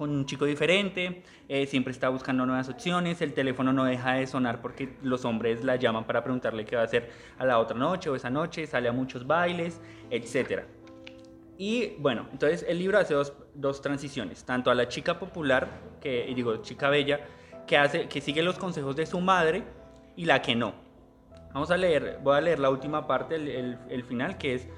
con 0.00 0.08
un 0.08 0.24
chico 0.24 0.46
diferente, 0.46 1.22
eh, 1.46 1.66
siempre 1.66 1.92
está 1.92 2.08
buscando 2.08 2.46
nuevas 2.46 2.70
opciones, 2.70 3.20
el 3.20 3.34
teléfono 3.34 3.70
no 3.70 3.84
deja 3.84 4.14
de 4.14 4.26
sonar 4.26 4.62
porque 4.62 4.94
los 5.02 5.26
hombres 5.26 5.62
la 5.62 5.76
llaman 5.76 6.06
para 6.06 6.24
preguntarle 6.24 6.64
qué 6.64 6.74
va 6.74 6.80
a 6.80 6.84
hacer 6.86 7.10
a 7.36 7.44
la 7.44 7.58
otra 7.58 7.76
noche 7.76 8.08
o 8.08 8.16
esa 8.16 8.30
noche, 8.30 8.66
sale 8.66 8.88
a 8.88 8.92
muchos 8.92 9.26
bailes, 9.26 9.78
etc. 10.08 10.62
Y 11.58 11.96
bueno, 11.98 12.28
entonces 12.32 12.64
el 12.66 12.78
libro 12.78 12.96
hace 12.96 13.12
dos, 13.12 13.34
dos 13.54 13.82
transiciones, 13.82 14.42
tanto 14.42 14.70
a 14.70 14.74
la 14.74 14.88
chica 14.88 15.18
popular, 15.18 15.68
que 16.00 16.32
digo, 16.34 16.62
chica 16.62 16.88
bella, 16.88 17.20
que, 17.70 17.78
hace, 17.78 18.08
que 18.08 18.20
sigue 18.20 18.42
los 18.42 18.58
consejos 18.58 18.96
de 18.96 19.06
su 19.06 19.20
madre 19.20 19.62
y 20.16 20.24
la 20.24 20.42
que 20.42 20.56
no. 20.56 20.74
Vamos 21.54 21.70
a 21.70 21.76
leer, 21.76 22.18
voy 22.20 22.36
a 22.36 22.40
leer 22.40 22.58
la 22.58 22.68
última 22.68 23.06
parte, 23.06 23.36
el, 23.36 24.04
final, 24.04 24.38
que 24.38 24.54
es, 24.54 24.68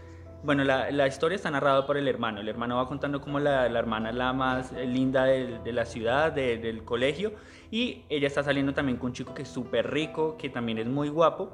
bueno, 0.44 0.62
la, 0.62 1.07
historia 1.07 1.37
está 1.37 1.50
narrada 1.50 1.87
por 1.87 1.96
el 1.96 2.07
hermano. 2.07 2.42
El 2.42 2.50
hermano 2.50 2.76
va 2.76 2.87
contando 2.87 3.22
cómo 3.22 3.40
la, 3.40 3.64
hermana 3.66 4.11
es 4.11 4.14
la 4.14 4.35
más 4.35 4.72
linda 4.72 5.24
de 5.24 5.72
la 5.72 5.87
ciudad, 5.87 6.33
del 6.33 6.85
colegio, 6.85 7.33
y 7.70 8.02
ella 8.11 8.26
está 8.26 8.42
saliendo 8.42 8.74
también 8.74 8.98
con 8.98 9.07
un 9.07 9.12
chico 9.14 9.33
que 9.33 9.42
es 9.42 9.48
súper 9.48 9.90
rico, 9.90 10.37
que 10.37 10.50
también 10.50 10.76
es 10.76 10.87
muy 10.87 11.09
guapo, 11.09 11.50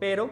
pero 0.00 0.30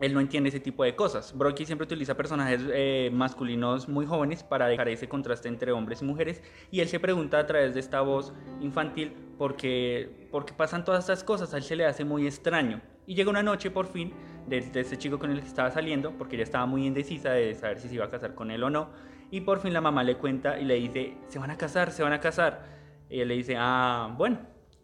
él 0.00 0.14
no 0.14 0.20
entiende 0.20 0.48
ese 0.48 0.60
tipo 0.60 0.84
de 0.84 0.94
cosas. 0.94 1.36
Brocky 1.36 1.66
siempre 1.66 1.84
utiliza 1.84 2.16
personajes 2.16 2.62
eh, 2.72 3.10
masculinos 3.12 3.88
muy 3.88 4.06
jóvenes 4.06 4.42
para 4.42 4.66
dejar 4.66 4.88
ese 4.88 5.08
contraste 5.08 5.48
entre 5.48 5.72
hombres 5.72 6.02
y 6.02 6.04
mujeres 6.04 6.42
y 6.70 6.80
él 6.80 6.88
se 6.88 7.00
pregunta 7.00 7.38
a 7.38 7.46
través 7.46 7.74
de 7.74 7.80
esta 7.80 8.00
voz 8.00 8.32
infantil 8.60 9.12
por 9.36 9.56
qué, 9.56 10.28
pasan 10.56 10.84
todas 10.84 11.00
estas 11.00 11.24
cosas, 11.24 11.54
a 11.54 11.58
él 11.58 11.62
se 11.62 11.76
le 11.76 11.86
hace 11.86 12.04
muy 12.04 12.26
extraño. 12.26 12.80
Y 13.06 13.14
llega 13.14 13.30
una 13.30 13.42
noche 13.42 13.70
por 13.70 13.86
fin 13.86 14.12
de, 14.46 14.60
de 14.60 14.80
este 14.80 14.98
chico 14.98 15.18
con 15.18 15.30
el 15.30 15.40
que 15.40 15.46
estaba 15.46 15.70
saliendo, 15.70 16.12
porque 16.18 16.36
ella 16.36 16.44
estaba 16.44 16.66
muy 16.66 16.86
indecisa 16.86 17.30
de 17.30 17.54
saber 17.54 17.78
si 17.78 17.88
se 17.88 17.94
iba 17.94 18.04
a 18.04 18.10
casar 18.10 18.34
con 18.34 18.50
él 18.50 18.62
o 18.64 18.70
no, 18.70 18.90
y 19.30 19.40
por 19.42 19.60
fin 19.60 19.72
la 19.72 19.80
mamá 19.80 20.02
le 20.02 20.16
cuenta 20.16 20.58
y 20.58 20.64
le 20.64 20.74
dice, 20.74 21.14
se 21.28 21.38
van 21.38 21.50
a 21.50 21.56
casar, 21.56 21.90
se 21.92 22.02
van 22.02 22.12
a 22.12 22.20
casar. 22.20 22.64
Y 23.08 23.20
él 23.20 23.28
le 23.28 23.34
dice, 23.34 23.54
ah, 23.58 24.12
bueno, 24.16 24.38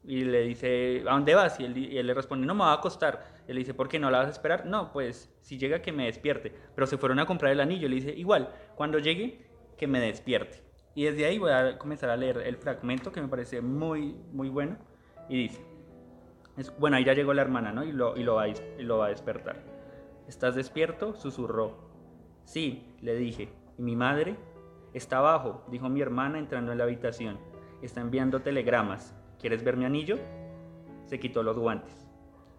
y 0.04 0.24
le 0.24 0.42
dice, 0.42 1.02
¿a 1.08 1.12
dónde 1.12 1.34
vas? 1.34 1.58
Y 1.60 1.64
él, 1.64 1.76
y 1.76 1.98
él 1.98 2.06
le 2.06 2.14
responde, 2.14 2.46
no 2.46 2.54
me 2.54 2.60
va 2.60 2.72
a 2.72 2.74
acostar. 2.74 3.33
Él 3.46 3.56
le 3.56 3.60
dice, 3.60 3.74
¿por 3.74 3.88
qué 3.88 3.98
no 3.98 4.10
la 4.10 4.18
vas 4.18 4.28
a 4.28 4.30
esperar? 4.30 4.66
No, 4.66 4.92
pues 4.92 5.34
si 5.40 5.58
llega 5.58 5.82
que 5.82 5.92
me 5.92 6.06
despierte. 6.06 6.52
Pero 6.74 6.86
se 6.86 6.96
fueron 6.98 7.18
a 7.18 7.26
comprar 7.26 7.52
el 7.52 7.60
anillo. 7.60 7.88
Le 7.88 7.96
dice, 7.96 8.12
igual, 8.14 8.54
cuando 8.74 8.98
llegue, 8.98 9.46
que 9.76 9.86
me 9.86 10.00
despierte. 10.00 10.62
Y 10.94 11.04
desde 11.04 11.26
ahí 11.26 11.38
voy 11.38 11.50
a 11.50 11.78
comenzar 11.78 12.10
a 12.10 12.16
leer 12.16 12.38
el 12.38 12.56
fragmento 12.56 13.12
que 13.12 13.20
me 13.20 13.28
parece 13.28 13.60
muy, 13.60 14.16
muy 14.32 14.48
bueno. 14.48 14.78
Y 15.28 15.36
dice, 15.42 15.64
es, 16.56 16.76
bueno, 16.78 16.96
ahí 16.96 17.04
ya 17.04 17.14
llegó 17.14 17.34
la 17.34 17.42
hermana, 17.42 17.72
¿no? 17.72 17.84
Lo, 17.84 18.16
y 18.16 18.22
lo 18.22 18.36
va 18.36 19.06
a 19.06 19.08
despertar. 19.08 19.62
¿Estás 20.28 20.54
despierto? 20.54 21.14
Susurró. 21.14 21.76
Sí, 22.44 22.94
le 23.00 23.16
dije. 23.16 23.48
¿Y 23.76 23.82
mi 23.82 23.96
madre? 23.96 24.36
Está 24.94 25.18
abajo, 25.18 25.64
dijo 25.68 25.88
mi 25.88 26.00
hermana 26.00 26.38
entrando 26.38 26.70
en 26.72 26.78
la 26.78 26.84
habitación. 26.84 27.38
Está 27.82 28.00
enviando 28.00 28.40
telegramas. 28.40 29.14
¿Quieres 29.40 29.64
ver 29.64 29.76
mi 29.76 29.84
anillo? 29.84 30.18
Se 31.06 31.18
quitó 31.18 31.42
los 31.42 31.58
guantes. 31.58 32.03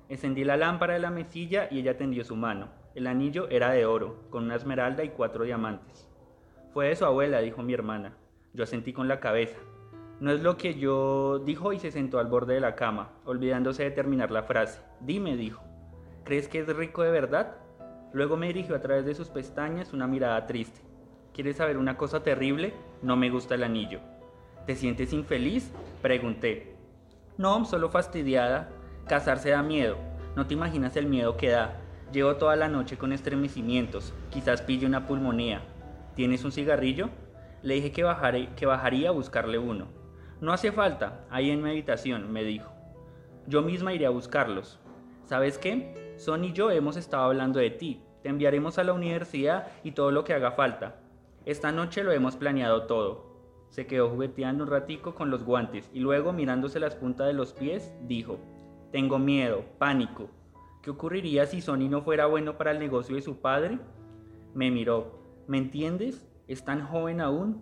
Encendí 0.08 0.44
la 0.44 0.58
lámpara 0.58 0.94
de 0.94 1.00
la 1.00 1.10
mesilla 1.10 1.68
y 1.72 1.80
ella 1.80 1.98
tendió 1.98 2.24
su 2.24 2.36
mano. 2.36 2.70
El 2.94 3.08
anillo 3.08 3.50
era 3.50 3.72
de 3.72 3.86
oro, 3.86 4.24
con 4.30 4.44
una 4.44 4.56
esmeralda 4.56 5.04
y 5.04 5.10
cuatro 5.10 5.44
diamantes. 5.44 6.08
Fue 6.74 6.90
de 6.90 6.96
su 6.96 7.06
abuela, 7.06 7.40
dijo 7.40 7.64
mi 7.64 7.74
hermana. 7.74 8.16
Yo 8.54 8.64
asentí 8.64 8.94
con 8.94 9.08
la 9.08 9.20
cabeza. 9.20 9.58
No 10.20 10.32
es 10.32 10.42
lo 10.42 10.58
que 10.58 10.76
yo 10.76 11.40
dijo 11.40 11.74
y 11.74 11.80
se 11.80 11.92
sentó 11.92 12.20
al 12.20 12.28
borde 12.28 12.54
de 12.54 12.62
la 12.62 12.76
cama, 12.76 13.10
olvidándose 13.26 13.84
de 13.84 13.92
terminar 13.92 14.32
la 14.32 14.44
frase. 14.44 14.82
Dime, 15.02 15.36
dijo. 15.36 15.64
¿Crees 16.24 16.48
que 16.48 16.60
es 16.60 16.76
rico 16.76 17.04
de 17.04 17.12
verdad? 17.12 17.58
Luego 18.14 18.38
me 18.38 18.48
dirigió 18.48 18.76
a 18.76 18.82
través 18.82 19.06
de 19.06 19.14
sus 19.14 19.30
pestañas 19.30 19.92
una 19.92 20.08
mirada 20.08 20.46
triste. 20.48 20.80
¿Quieres 21.34 21.58
saber 21.58 21.78
una 21.78 21.98
cosa 21.98 22.24
terrible? 22.24 22.74
No 23.02 23.18
me 23.18 23.30
gusta 23.30 23.56
el 23.56 23.64
anillo. 23.64 24.00
¿Te 24.66 24.76
sientes 24.76 25.12
infeliz? 25.12 25.72
Pregunté. 26.02 26.76
No, 27.38 27.66
solo 27.66 27.90
fastidiada. 27.90 28.70
Casarse 29.08 29.52
da 29.52 29.62
miedo. 29.62 29.98
No 30.36 30.48
te 30.48 30.56
imaginas 30.56 30.96
el 30.98 31.06
miedo 31.06 31.38
que 31.38 31.50
da. 31.50 31.76
Llevo 32.12 32.38
toda 32.38 32.56
la 32.56 32.70
noche 32.70 32.98
con 32.98 33.14
estremecimientos. 33.14 34.14
Quizás 34.32 34.64
pille 34.64 34.88
una 34.88 35.06
pulmonía. 35.06 35.62
¿Tienes 36.16 36.44
un 36.44 36.52
cigarrillo? 36.52 37.10
Le 37.62 37.76
dije 37.76 37.92
que, 37.92 38.50
que 38.56 38.66
bajaría 38.66 39.10
a 39.10 39.12
buscarle 39.12 39.60
uno. 39.60 39.88
No 40.42 40.54
hace 40.54 40.72
falta, 40.72 41.24
ahí 41.30 41.52
en 41.52 41.62
mi 41.62 41.70
habitación, 41.70 42.34
me 42.34 42.44
dijo. 42.44 42.72
Yo 43.46 43.62
misma 43.62 43.94
iré 43.94 44.08
a 44.08 44.10
buscarlos. 44.10 44.80
¿Sabes 45.26 45.60
qué? 45.60 46.16
Son 46.18 46.44
y 46.44 46.54
yo 46.54 46.72
hemos 46.72 46.98
estado 46.98 47.26
hablando 47.26 47.60
de 47.60 47.70
ti. 47.70 48.02
Te 48.24 48.30
enviaremos 48.30 48.80
a 48.80 48.84
la 48.84 48.94
universidad 48.94 49.68
y 49.84 49.92
todo 49.92 50.10
lo 50.10 50.24
que 50.24 50.34
haga 50.34 50.54
falta. 50.54 50.96
Esta 51.46 51.72
noche 51.72 52.04
lo 52.04 52.12
hemos 52.12 52.38
planeado 52.38 52.88
todo. 52.88 53.36
Se 53.70 53.86
quedó 53.86 54.10
jugueteando 54.10 54.64
un 54.64 54.72
ratico 54.72 55.14
con 55.14 55.30
los 55.30 55.44
guantes 55.44 55.92
y 55.94 56.00
luego 56.00 56.34
mirándose 56.34 56.80
las 56.80 56.96
puntas 56.96 57.28
de 57.28 57.34
los 57.34 57.54
pies, 57.54 57.94
dijo, 58.08 58.40
Tengo 58.96 59.20
miedo, 59.20 59.66
pánico. 59.78 60.30
¿Qué 60.82 60.90
ocurriría 60.90 61.46
si 61.48 61.60
Sony 61.60 61.90
no 61.90 62.02
fuera 62.02 62.28
bueno 62.28 62.58
para 62.58 62.72
el 62.72 62.80
negocio 62.80 63.18
de 63.18 63.22
su 63.22 63.42
padre? 63.42 63.78
Me 64.54 64.72
miró. 64.72 65.20
¿Me 65.48 65.58
entiendes? 65.58 66.26
¿Es 66.48 66.64
tan 66.64 66.88
joven 66.88 67.20
aún? 67.20 67.62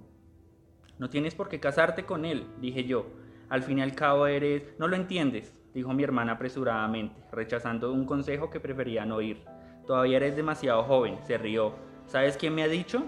No 0.99 1.09
tienes 1.09 1.33
por 1.33 1.49
qué 1.49 1.59
casarte 1.59 2.05
con 2.05 2.25
él, 2.25 2.45
dije 2.61 2.83
yo. 2.83 3.07
Al 3.49 3.63
fin 3.63 3.79
y 3.79 3.81
al 3.81 3.95
cabo 3.95 4.27
eres... 4.27 4.75
No 4.77 4.87
lo 4.87 4.95
entiendes, 4.95 5.59
dijo 5.73 5.91
mi 5.91 6.03
hermana 6.03 6.33
apresuradamente, 6.33 7.19
rechazando 7.31 7.91
un 7.91 8.05
consejo 8.05 8.51
que 8.51 8.59
prefería 8.59 9.03
no 9.03 9.15
oír. 9.15 9.43
Todavía 9.87 10.17
eres 10.17 10.35
demasiado 10.35 10.83
joven, 10.83 11.17
se 11.23 11.39
rió. 11.39 11.73
¿Sabes 12.05 12.37
quién 12.37 12.53
me 12.53 12.61
ha 12.61 12.67
dicho? 12.67 13.07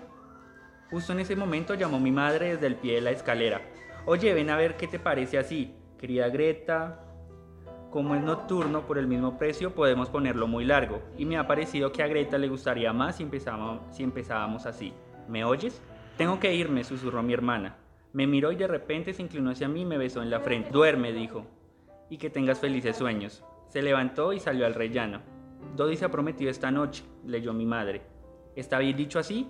Justo 0.89 1.13
en 1.13 1.19
ese 1.19 1.35
momento 1.35 1.75
llamó 1.75 1.99
mi 1.99 2.11
madre 2.11 2.53
desde 2.53 2.65
el 2.65 2.75
pie 2.77 2.95
de 2.95 3.01
la 3.01 3.11
escalera. 3.11 3.61
Oye, 4.07 4.33
ven 4.33 4.49
a 4.49 4.57
ver 4.57 4.77
qué 4.77 4.87
te 4.87 4.97
parece 4.97 5.37
así. 5.37 5.75
Querida 5.99 6.27
Greta, 6.29 7.05
como 7.95 8.13
es 8.13 8.21
nocturno 8.21 8.85
por 8.85 8.97
el 8.97 9.07
mismo 9.07 9.37
precio, 9.37 9.73
podemos 9.73 10.09
ponerlo 10.09 10.47
muy 10.47 10.65
largo. 10.65 11.01
Y 11.17 11.23
me 11.23 11.37
ha 11.37 11.47
parecido 11.47 11.93
que 11.93 12.03
a 12.03 12.07
Greta 12.07 12.37
le 12.37 12.49
gustaría 12.49 12.91
más 12.91 13.15
si 13.15 13.23
empezábamos, 13.23 14.65
así. 14.65 14.91
¿Me 15.29 15.45
oyes? 15.45 15.81
Tengo 16.17 16.37
que 16.37 16.53
irme, 16.53 16.83
susurró 16.83 17.23
mi 17.23 17.31
hermana. 17.31 17.77
Me 18.11 18.27
miró 18.27 18.51
y 18.51 18.57
de 18.57 18.67
repente 18.67 19.13
se 19.13 19.21
inclinó 19.21 19.51
hacia 19.51 19.69
mí 19.69 19.83
y 19.83 19.85
me 19.85 19.97
besó 19.97 20.21
en 20.21 20.29
la 20.29 20.41
frente. 20.41 20.71
Duerme, 20.71 21.13
dijo. 21.13 21.45
Y 22.09 22.17
que 22.17 22.29
tengas 22.29 22.59
felices 22.59 22.97
sueños. 22.97 23.45
Se 23.69 23.81
levantó 23.81 24.33
y 24.33 24.41
salió 24.41 24.65
al 24.65 24.73
rellano. 24.73 25.21
Dodi 25.77 25.95
se 25.95 26.03
ha 26.03 26.11
prometido 26.11 26.51
esta 26.51 26.71
noche, 26.71 27.05
leyó 27.25 27.53
mi 27.53 27.65
madre. 27.65 28.01
¿Está 28.57 28.77
bien 28.79 28.97
dicho 28.97 29.19
así? 29.19 29.49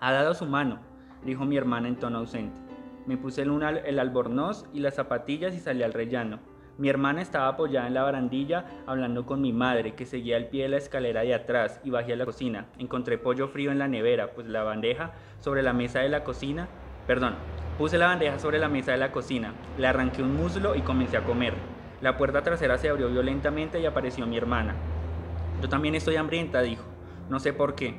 Ha 0.00 0.12
dado 0.12 0.34
su 0.34 0.46
mano, 0.46 0.80
dijo 1.24 1.44
mi 1.44 1.56
hermana 1.56 1.86
en 1.86 2.00
tono 2.00 2.18
ausente. 2.18 2.60
Me 3.06 3.16
puse 3.16 3.42
el 3.42 3.98
albornoz 4.00 4.66
y 4.72 4.80
las 4.80 4.96
zapatillas 4.96 5.54
y 5.54 5.60
salí 5.60 5.84
al 5.84 5.92
rellano. 5.92 6.52
Mi 6.76 6.88
hermana 6.88 7.22
estaba 7.22 7.48
apoyada 7.48 7.86
en 7.86 7.94
la 7.94 8.02
barandilla 8.02 8.64
hablando 8.86 9.26
con 9.26 9.40
mi 9.40 9.52
madre, 9.52 9.94
que 9.94 10.06
seguía 10.06 10.36
al 10.36 10.48
pie 10.48 10.64
de 10.64 10.70
la 10.70 10.76
escalera 10.76 11.20
de 11.22 11.34
atrás, 11.34 11.80
y 11.84 11.90
bajé 11.90 12.14
a 12.14 12.16
la 12.16 12.24
cocina. 12.24 12.66
Encontré 12.78 13.16
pollo 13.16 13.48
frío 13.48 13.70
en 13.70 13.78
la 13.78 13.88
nevera, 13.88 14.32
pues 14.32 14.46
la 14.48 14.64
bandeja 14.64 15.12
sobre 15.40 15.62
la 15.62 15.72
mesa 15.72 16.00
de 16.00 16.08
la 16.08 16.24
cocina, 16.24 16.68
perdón, 17.06 17.34
puse 17.78 17.96
la 17.96 18.08
bandeja 18.08 18.38
sobre 18.38 18.58
la 18.58 18.68
mesa 18.68 18.92
de 18.92 18.98
la 18.98 19.12
cocina, 19.12 19.52
le 19.78 19.86
arranqué 19.86 20.22
un 20.22 20.34
muslo 20.34 20.74
y 20.74 20.82
comencé 20.82 21.16
a 21.16 21.24
comer. 21.24 21.54
La 22.00 22.16
puerta 22.16 22.42
trasera 22.42 22.76
se 22.76 22.88
abrió 22.88 23.08
violentamente 23.08 23.80
y 23.80 23.86
apareció 23.86 24.26
mi 24.26 24.36
hermana. 24.36 24.74
Yo 25.62 25.68
también 25.68 25.94
estoy 25.94 26.16
hambrienta, 26.16 26.60
dijo. 26.60 26.84
No 27.30 27.40
sé 27.40 27.52
por 27.52 27.74
qué. 27.74 27.98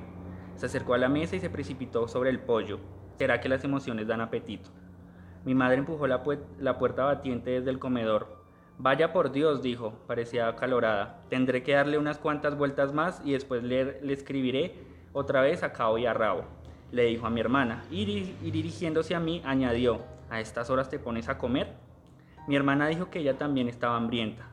Se 0.56 0.68
acercó 0.68 0.94
a 0.94 0.98
la 0.98 1.10
mesa 1.10 1.36
y 1.36 1.40
se 1.40 1.50
precipitó 1.50 2.08
sobre 2.08 2.30
el 2.30 2.40
pollo. 2.40 2.80
¿Será 3.18 3.42
que 3.42 3.50
las 3.50 3.64
emociones 3.64 4.08
dan 4.08 4.22
apetito? 4.22 4.70
Mi 5.46 5.56
madre 5.56 5.78
empujó 5.78 6.06
la, 6.08 6.22
puerta 6.24 7.06
batiente 7.06 7.52
desde 7.52 7.72
el 7.72 7.80
comedor. 7.80 8.45
Vaya 8.78 9.14
por 9.14 9.32
Dios, 9.32 9.62
dijo, 9.62 9.94
parecía 10.06 10.48
acalorada. 10.48 11.22
Tendré 11.30 11.64
que 11.64 11.74
darle 11.74 11.98
unas 11.98 12.18
cuantas 12.18 12.58
vueltas 12.58 12.94
más 12.94 13.22
y 13.24 13.32
después 13.32 13.64
le, 13.64 14.00
escribiré 14.12 14.76
otra 15.14 15.42
vez 15.42 15.64
a 15.64 15.72
cabo 15.72 15.98
y 15.98 16.06
a 16.06 16.14
rabo, 16.14 16.44
le 16.92 17.06
dijo 17.06 17.26
a 17.26 17.30
mi 17.30 17.40
hermana. 17.40 17.86
Y, 17.90 18.36
y 18.42 18.52
dirigiéndose 18.52 19.16
a 19.16 19.20
mí, 19.20 19.42
añadió, 19.46 20.02
¿a 20.30 20.42
estas 20.42 20.70
horas 20.70 20.90
te 20.90 21.00
pones 21.00 21.30
a 21.30 21.38
comer? 21.38 21.74
Mi 22.48 22.56
hermana 22.56 22.88
dijo 22.88 23.10
que 23.10 23.20
ella 23.20 23.38
también 23.38 23.70
estaba 23.70 23.96
hambrienta. 23.96 24.46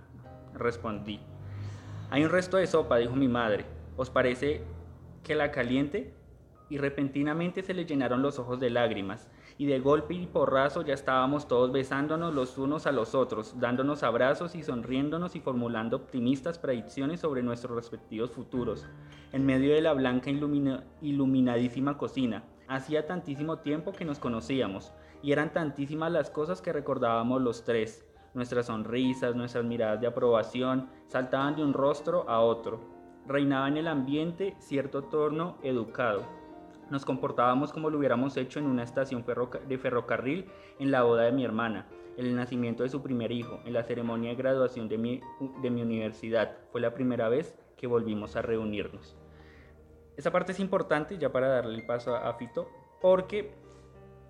Respondí. 0.55 1.21
Hay 2.11 2.25
un 2.25 2.31
resto 2.31 2.59
de 2.59 2.67
sopa, 2.67 2.99
dijo 2.99 3.17
mi 3.17 3.29
madre. 3.29 3.65
¿Os 3.97 4.09
parece 4.09 4.63
que 5.25 5.35
la 5.35 5.51
caliente 5.51 6.15
y 6.73 6.79
repentinamente 6.79 7.63
se 7.63 7.75
le 7.75 7.85
llenaron 7.85 8.23
los 8.23 8.39
ojos 8.39 8.59
de 8.59 8.71
lágrimas, 8.71 9.29
y 9.62 9.66
de 9.66 9.79
golpe 9.79 10.14
y 10.14 10.27
porrazo 10.27 10.83
ya 10.83 10.92
estábamos 10.92 11.46
todos 11.46 11.70
besándonos 11.70 12.35
los 12.35 12.59
unos 12.59 12.88
a 12.88 12.90
los 12.90 13.14
otros, 13.14 13.55
dándonos 13.61 14.03
abrazos 14.03 14.57
y 14.57 14.64
sonriéndonos 14.64 15.37
y 15.37 15.40
formulando 15.40 15.98
optimistas 15.98 16.59
predicciones 16.59 17.20
sobre 17.20 17.44
nuestros 17.44 17.77
respectivos 17.77 18.33
futuros, 18.33 18.88
en 19.31 19.46
medio 19.46 19.72
de 19.72 19.81
la 19.81 19.92
blanca 19.92 20.33
iluminadísima 21.01 21.96
cocina. 21.96 22.42
Hacía 22.66 23.07
tantísimo 23.07 23.59
tiempo 23.59 23.92
que 23.92 24.05
nos 24.05 24.18
conocíamos, 24.18 24.92
y 25.22 25.31
eran 25.31 25.53
tantísimas 25.53 26.11
las 26.11 26.29
cosas 26.29 26.61
que 26.61 26.72
recordábamos 26.72 27.40
los 27.40 27.62
tres. 27.62 28.05
Nuestras 28.35 28.66
sonrisas, 28.66 29.37
nuestras 29.37 29.64
miradas 29.64 30.01
de 30.01 30.09
aprobación, 30.09 30.88
saltaban 31.07 31.55
de 31.55 31.62
un 31.62 31.72
rostro 31.72 32.29
a 32.29 32.40
otro, 32.40 32.81
reinaba 33.29 33.68
en 33.68 33.77
el 33.77 33.87
ambiente 33.87 34.57
cierto 34.59 35.05
torno 35.05 35.57
educado. 35.62 36.42
Nos 36.93 37.07
comportábamos 37.07 37.73
como 37.73 37.89
lo 37.89 37.97
hubiéramos 37.97 38.37
hecho 38.37 38.59
en 38.59 38.67
una 38.67 38.83
estación 38.83 39.25
de 39.67 39.79
ferrocarril 39.79 40.45
en 40.79 40.91
la 40.91 41.05
boda 41.05 41.23
de 41.23 41.33
mi 41.33 41.43
hermana, 41.43 41.87
en 42.19 42.27
el 42.27 42.37
nacimiento 42.37 42.83
de 42.83 42.91
su 42.91 43.03
primer 43.03 43.33
hijo, 43.33 43.61
en 43.65 43.73
la 43.73 43.83
ceremonia 43.83 44.29
de 44.29 44.37
graduación 44.37 44.91
de 44.91 44.99
mi, 44.99 45.23
de 45.63 45.71
mi 45.71 45.81
universidad. 45.81 46.59
Fue 46.71 46.83
la 46.83 46.93
primera 46.93 47.31
vez 47.31 47.57
que 47.79 47.87
volvimos 47.87 48.37
a 48.37 48.43
reunirnos. 48.43 49.17
Esa 50.19 50.31
parte 50.31 50.53
es 50.53 50.61
importante 50.61 51.17
ya 51.17 51.33
para 51.33 51.49
darle 51.49 51.77
el 51.77 51.87
paso 51.87 52.15
a 52.15 52.35
Fito, 52.35 52.69
porque 53.01 53.55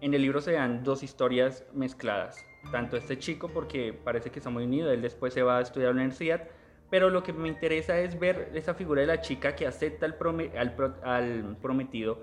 en 0.01 0.15
el 0.15 0.23
libro 0.23 0.41
se 0.41 0.53
dan 0.53 0.85
dos 0.85 1.03
historias 1.03 1.67
mezcladas. 1.75 2.47
Tanto 2.71 2.97
este 2.97 3.19
chico, 3.19 3.49
porque 3.49 3.93
parece 3.93 4.31
que 4.31 4.39
está 4.39 4.51
muy 4.51 4.67
unido, 4.67 4.93
él 4.93 5.03
después 5.03 5.35
se 5.35 5.43
va 5.43 5.59
a 5.59 5.63
estudiar 5.63 5.91
a 5.91 5.95
la 5.95 6.03
universidad, 6.03 6.49
pero 6.91 7.11
lo 7.11 7.25
que 7.25 7.33
me 7.33 7.49
interesa 7.49 7.99
es 7.99 8.21
ver 8.21 8.53
esa 8.55 8.75
figura 8.75 9.01
de 9.01 9.09
la 9.09 9.21
chica 9.21 9.57
que 9.57 9.67
acepta 9.67 10.07
al, 10.07 10.15
al, 11.03 11.57
prometido 11.61 12.23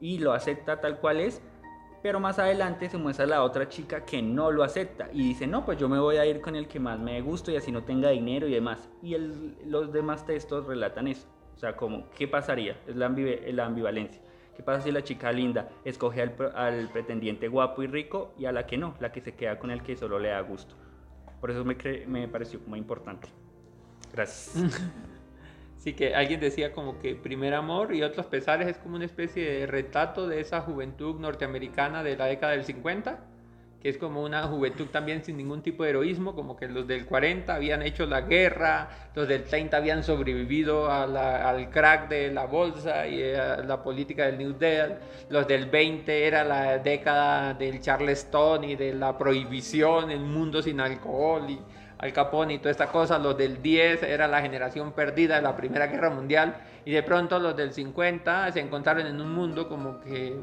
y 0.00 0.18
lo 0.18 0.32
acepta 0.32 0.80
tal 0.80 0.98
cual 0.98 1.20
es, 1.20 1.42
pero 2.02 2.18
más 2.18 2.38
adelante 2.38 2.88
se 2.88 2.96
muestra 2.96 3.26
la 3.26 3.42
otra 3.42 3.68
chica 3.68 4.04
que 4.04 4.22
no 4.22 4.50
lo 4.50 4.62
acepta 4.62 5.10
y 5.12 5.22
dice, 5.22 5.46
no, 5.46 5.64
pues 5.64 5.78
yo 5.78 5.88
me 5.88 5.98
voy 5.98 6.16
a 6.16 6.24
ir 6.24 6.40
con 6.40 6.56
el 6.56 6.66
que 6.66 6.80
más 6.80 6.98
me 6.98 7.20
gusto 7.20 7.50
y 7.50 7.56
así 7.56 7.70
no 7.70 7.84
tenga 7.84 8.10
dinero 8.10 8.48
y 8.48 8.52
demás. 8.52 8.88
Y 9.02 9.16
los 9.66 9.92
demás 9.92 10.24
textos 10.24 10.66
relatan 10.66 11.08
eso. 11.08 11.28
O 11.54 11.58
sea, 11.58 11.76
como, 11.76 12.08
¿qué 12.10 12.26
pasaría? 12.26 12.80
Es 12.86 12.96
la, 12.96 13.06
ambivalencia. 13.66 14.22
¿Qué 14.56 14.62
pasa 14.62 14.82
si 14.82 14.90
la 14.90 15.04
chica 15.04 15.30
linda 15.30 15.68
escoge 15.84 16.22
al, 16.22 16.88
pretendiente 16.90 17.48
guapo 17.48 17.82
y 17.82 17.86
rico 17.86 18.32
y 18.38 18.46
a 18.46 18.52
la 18.52 18.66
que 18.66 18.78
no, 18.78 18.94
la 18.98 19.12
que 19.12 19.20
se 19.20 19.34
queda 19.34 19.58
con 19.58 19.70
el 19.70 19.82
que 19.82 19.94
solo 19.94 20.18
le 20.18 20.30
da 20.30 20.40
gusto? 20.40 20.74
Por 21.38 21.50
eso 21.50 21.64
me, 21.64 21.76
me 22.06 22.28
pareció 22.28 22.60
como 22.60 22.76
importante. 22.76 23.28
Gracias. 24.12 24.80
Sí, 25.80 25.94
que 25.94 26.14
alguien 26.14 26.40
decía 26.40 26.72
como 26.72 26.98
que 26.98 27.14
Primer 27.14 27.54
Amor 27.54 27.94
y 27.94 28.02
otros 28.02 28.26
pesares 28.26 28.68
es 28.68 28.76
como 28.76 28.96
una 28.96 29.06
especie 29.06 29.50
de 29.50 29.66
retrato 29.66 30.28
de 30.28 30.38
esa 30.38 30.60
juventud 30.60 31.18
norteamericana 31.18 32.02
de 32.02 32.18
la 32.18 32.26
década 32.26 32.52
del 32.52 32.66
50, 32.66 33.18
que 33.80 33.88
es 33.88 33.96
como 33.96 34.22
una 34.22 34.42
juventud 34.42 34.88
también 34.88 35.24
sin 35.24 35.38
ningún 35.38 35.62
tipo 35.62 35.82
de 35.82 35.90
heroísmo, 35.90 36.34
como 36.34 36.54
que 36.54 36.68
los 36.68 36.86
del 36.86 37.06
40 37.06 37.54
habían 37.54 37.80
hecho 37.80 38.04
la 38.04 38.20
guerra, 38.20 38.90
los 39.14 39.26
del 39.26 39.44
30 39.44 39.74
habían 39.78 40.04
sobrevivido 40.04 40.90
al 40.90 41.70
crack 41.70 42.10
de 42.10 42.30
la 42.30 42.44
bolsa 42.44 43.08
y 43.08 43.32
a 43.32 43.56
la 43.62 43.82
política 43.82 44.26
del 44.26 44.36
New 44.36 44.58
Deal, 44.58 44.98
los 45.30 45.48
del 45.48 45.64
20 45.64 46.26
era 46.26 46.44
la 46.44 46.76
década 46.76 47.54
del 47.54 47.80
Charleston 47.80 48.64
y 48.64 48.76
de 48.76 48.92
la 48.92 49.16
prohibición, 49.16 50.10
el 50.10 50.20
mundo 50.20 50.60
sin 50.60 50.78
alcohol 50.78 51.48
y 51.48 51.58
al 52.00 52.14
Capone 52.14 52.54
y 52.54 52.58
toda 52.58 52.70
esta 52.70 52.86
cosa, 52.86 53.18
los 53.18 53.36
del 53.36 53.60
10 53.60 54.04
era 54.04 54.26
la 54.26 54.40
generación 54.40 54.92
perdida 54.92 55.36
de 55.36 55.42
la 55.42 55.54
Primera 55.54 55.86
Guerra 55.86 56.08
Mundial 56.08 56.56
y 56.86 56.92
de 56.92 57.02
pronto 57.02 57.38
los 57.38 57.54
del 57.54 57.74
50 57.74 58.52
se 58.52 58.60
encontraron 58.60 59.06
en 59.06 59.20
un 59.20 59.34
mundo 59.34 59.68
como 59.68 60.00
que 60.00 60.34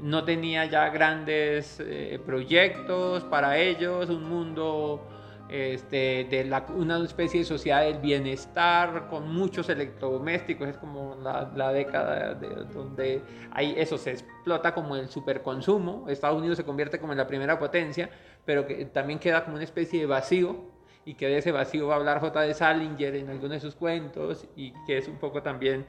no 0.00 0.24
tenía 0.24 0.66
ya 0.66 0.90
grandes 0.90 1.80
eh, 1.80 2.20
proyectos 2.26 3.24
para 3.24 3.56
ellos, 3.56 4.10
un 4.10 4.28
mundo 4.28 5.08
este, 5.48 6.26
de 6.28 6.52
una 6.76 7.02
especie 7.02 7.40
de 7.40 7.46
sociedad 7.46 7.80
del 7.80 7.98
bienestar 8.00 9.08
con 9.08 9.32
muchos 9.32 9.70
electrodomésticos, 9.70 10.68
es 10.68 10.76
como 10.76 11.16
la, 11.22 11.50
la 11.56 11.72
década 11.72 12.34
de, 12.34 12.48
donde 12.74 13.22
hay, 13.52 13.74
eso 13.78 13.96
se 13.96 14.10
explota 14.10 14.74
como 14.74 14.96
el 14.96 15.08
superconsumo, 15.08 16.10
Estados 16.10 16.36
Unidos 16.36 16.58
se 16.58 16.64
convierte 16.64 16.98
como 16.98 17.12
en 17.12 17.18
la 17.18 17.26
primera 17.26 17.58
potencia, 17.58 18.10
pero 18.44 18.66
que 18.66 18.84
también 18.84 19.18
queda 19.18 19.44
como 19.44 19.56
una 19.56 19.64
especie 19.64 20.00
de 20.00 20.06
vacío 20.06 20.73
y 21.04 21.14
que 21.14 21.26
de 21.28 21.38
ese 21.38 21.52
vacío 21.52 21.86
va 21.88 21.94
a 21.94 21.96
hablar 21.98 22.20
J. 22.20 22.40
de 22.42 22.54
Salinger 22.54 23.14
en 23.16 23.28
algunos 23.28 23.52
de 23.52 23.60
sus 23.60 23.74
cuentos 23.74 24.46
y 24.56 24.72
que 24.86 24.98
es 24.98 25.08
un 25.08 25.18
poco 25.18 25.42
también 25.42 25.86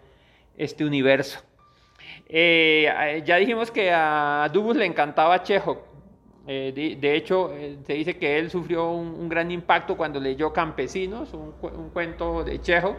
este 0.58 0.86
universo. 0.86 1.39
Eh, 2.28 3.24
ya 3.26 3.38
dijimos 3.38 3.72
que 3.72 3.92
a 3.92 4.50
Dubus 4.52 4.76
le 4.76 4.86
encantaba 4.86 5.44
Chekhov. 5.44 5.80
Eh, 6.48 6.98
de, 7.00 7.16
hecho, 7.16 7.52
eh, 7.56 7.80
se 7.86 7.94
dice 7.94 8.18
que 8.18 8.38
él 8.38 8.52
sufrió 8.52 8.92
un, 8.92 9.28
gran 9.28 9.50
impacto 9.50 9.98
cuando 9.98 10.20
leyó 10.20 10.54
Campesinos, 10.54 11.34
un, 11.34 11.54
cuento 11.92 12.44
de 12.44 12.62
Chekhov, 12.62 12.96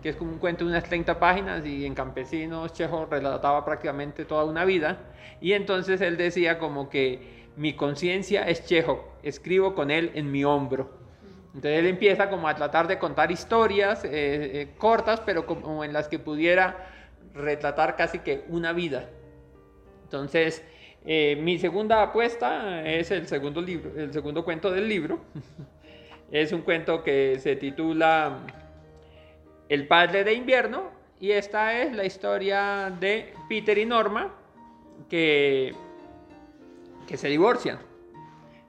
que 0.00 0.10
es 0.10 0.16
como 0.16 0.30
un 0.30 0.38
cuento 0.38 0.64
de 0.64 0.70
unas 0.70 0.84
30 0.84 1.18
páginas 1.18 1.66
y 1.66 1.86
en 1.86 1.94
Campesinos 1.94 2.72
Chekhov 2.72 3.10
relataba 3.10 3.64
prácticamente 3.64 4.24
toda 4.24 4.44
una 4.44 4.64
vida. 4.64 4.98
Y 5.40 5.54
entonces 5.54 6.00
él 6.02 6.16
decía 6.16 6.58
como 6.58 6.88
que 6.88 7.48
mi 7.56 7.74
conciencia 7.74 8.48
es 8.48 8.64
Chekhov, 8.64 9.00
escribo 9.22 9.74
con 9.74 9.90
él 9.90 10.12
en 10.14 10.30
mi 10.30 10.44
hombro. 10.44 11.03
Entonces 11.54 11.78
él 11.78 11.86
empieza 11.86 12.28
como 12.28 12.48
a 12.48 12.54
tratar 12.56 12.88
de 12.88 12.98
contar 12.98 13.30
historias 13.30 14.04
eh, 14.04 14.10
eh, 14.12 14.68
cortas, 14.76 15.20
pero 15.20 15.46
como 15.46 15.84
en 15.84 15.92
las 15.92 16.08
que 16.08 16.18
pudiera 16.18 16.88
retratar 17.32 17.94
casi 17.94 18.18
que 18.18 18.44
una 18.48 18.72
vida. 18.72 19.08
Entonces, 20.02 20.64
eh, 21.04 21.38
mi 21.40 21.58
segunda 21.58 22.02
apuesta 22.02 22.84
es 22.84 23.12
el 23.12 23.28
segundo 23.28 23.62
libro, 23.62 23.92
el 23.96 24.12
segundo 24.12 24.44
cuento 24.44 24.72
del 24.72 24.88
libro. 24.88 25.20
es 26.32 26.52
un 26.52 26.62
cuento 26.62 27.04
que 27.04 27.38
se 27.38 27.54
titula 27.54 28.38
El 29.68 29.86
padre 29.86 30.24
de 30.24 30.34
invierno 30.34 30.90
y 31.20 31.30
esta 31.30 31.80
es 31.80 31.94
la 31.94 32.04
historia 32.04 32.92
de 32.98 33.32
Peter 33.48 33.78
y 33.78 33.86
Norma 33.86 34.34
que, 35.08 35.72
que 37.06 37.16
se 37.16 37.28
divorcian. 37.28 37.93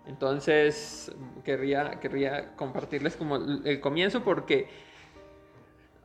Entonces, 0.08 1.12
querría, 1.44 2.00
querría 2.00 2.56
compartirles 2.56 3.16
como 3.16 3.38
el 3.38 3.80
comienzo 3.80 4.24
porque 4.24 4.68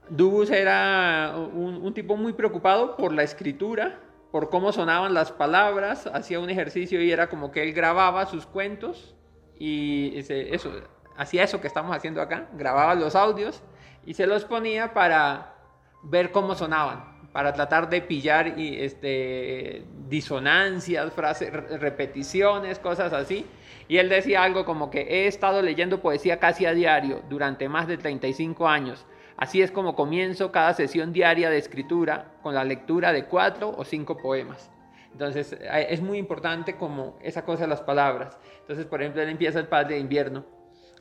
Dubus 0.08 0.50
era 0.50 1.34
un, 1.36 1.92
tipo 1.94 2.16
muy 2.16 2.32
preocupado 2.32 2.96
por 2.96 3.12
la 3.12 3.22
escritura, 3.22 4.00
por 4.32 4.48
cómo 4.48 4.72
sonaban 4.72 5.12
las 5.12 5.32
palabras, 5.32 6.06
hacía 6.06 6.40
un 6.40 6.50
ejercicio 6.50 7.02
y 7.02 7.12
era 7.12 7.28
como 7.28 7.52
que 7.52 7.62
él 7.62 7.72
grababa 7.72 8.26
sus 8.26 8.46
cuentos 8.46 9.14
y 9.58 10.12
eso, 10.16 10.70
hacía 11.16 11.44
eso 11.44 11.60
que 11.60 11.66
estamos 11.66 11.94
haciendo 11.94 12.22
acá, 12.22 12.48
grababa 12.54 12.94
los 12.94 13.14
audios 13.14 13.62
y 14.06 14.14
se 14.14 14.26
los 14.26 14.44
ponía 14.44 14.94
para 14.94 15.54
ver 16.02 16.32
cómo 16.32 16.54
sonaban 16.54 17.19
para 17.32 17.52
tratar 17.52 17.88
de 17.88 18.00
pillar 18.02 18.58
y, 18.58 18.80
este, 18.80 19.84
disonancias, 20.08 21.12
frases, 21.12 21.52
repeticiones, 21.52 22.78
cosas 22.78 23.12
así. 23.12 23.46
Y 23.88 23.98
él 23.98 24.08
decía 24.08 24.42
algo 24.42 24.64
como 24.64 24.90
que 24.90 25.00
he 25.02 25.26
estado 25.26 25.62
leyendo 25.62 26.00
poesía 26.00 26.38
casi 26.38 26.66
a 26.66 26.72
diario 26.72 27.22
durante 27.28 27.68
más 27.68 27.86
de 27.86 27.98
35 27.98 28.68
años. 28.68 29.06
Así 29.36 29.62
es 29.62 29.70
como 29.70 29.94
comienzo 29.94 30.52
cada 30.52 30.74
sesión 30.74 31.12
diaria 31.12 31.50
de 31.50 31.58
escritura 31.58 32.32
con 32.42 32.54
la 32.54 32.64
lectura 32.64 33.12
de 33.12 33.24
cuatro 33.24 33.74
o 33.76 33.84
cinco 33.84 34.16
poemas. 34.16 34.70
Entonces 35.12 35.52
eh, 35.52 35.86
es 35.90 36.02
muy 36.02 36.18
importante 36.18 36.76
como 36.76 37.18
esa 37.22 37.44
cosa 37.44 37.62
de 37.62 37.68
las 37.68 37.80
palabras. 37.80 38.38
Entonces, 38.60 38.86
por 38.86 39.00
ejemplo, 39.00 39.22
él 39.22 39.28
empieza 39.28 39.58
el 39.58 39.66
Padre 39.66 39.94
de 39.94 40.00
Invierno. 40.00 40.44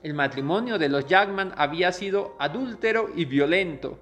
El 0.01 0.13
matrimonio 0.13 0.77
de 0.77 0.89
los 0.89 1.05
Jackman 1.05 1.53
había 1.57 1.91
sido 1.91 2.36
adúltero 2.39 3.09
y 3.15 3.25
violento 3.25 3.99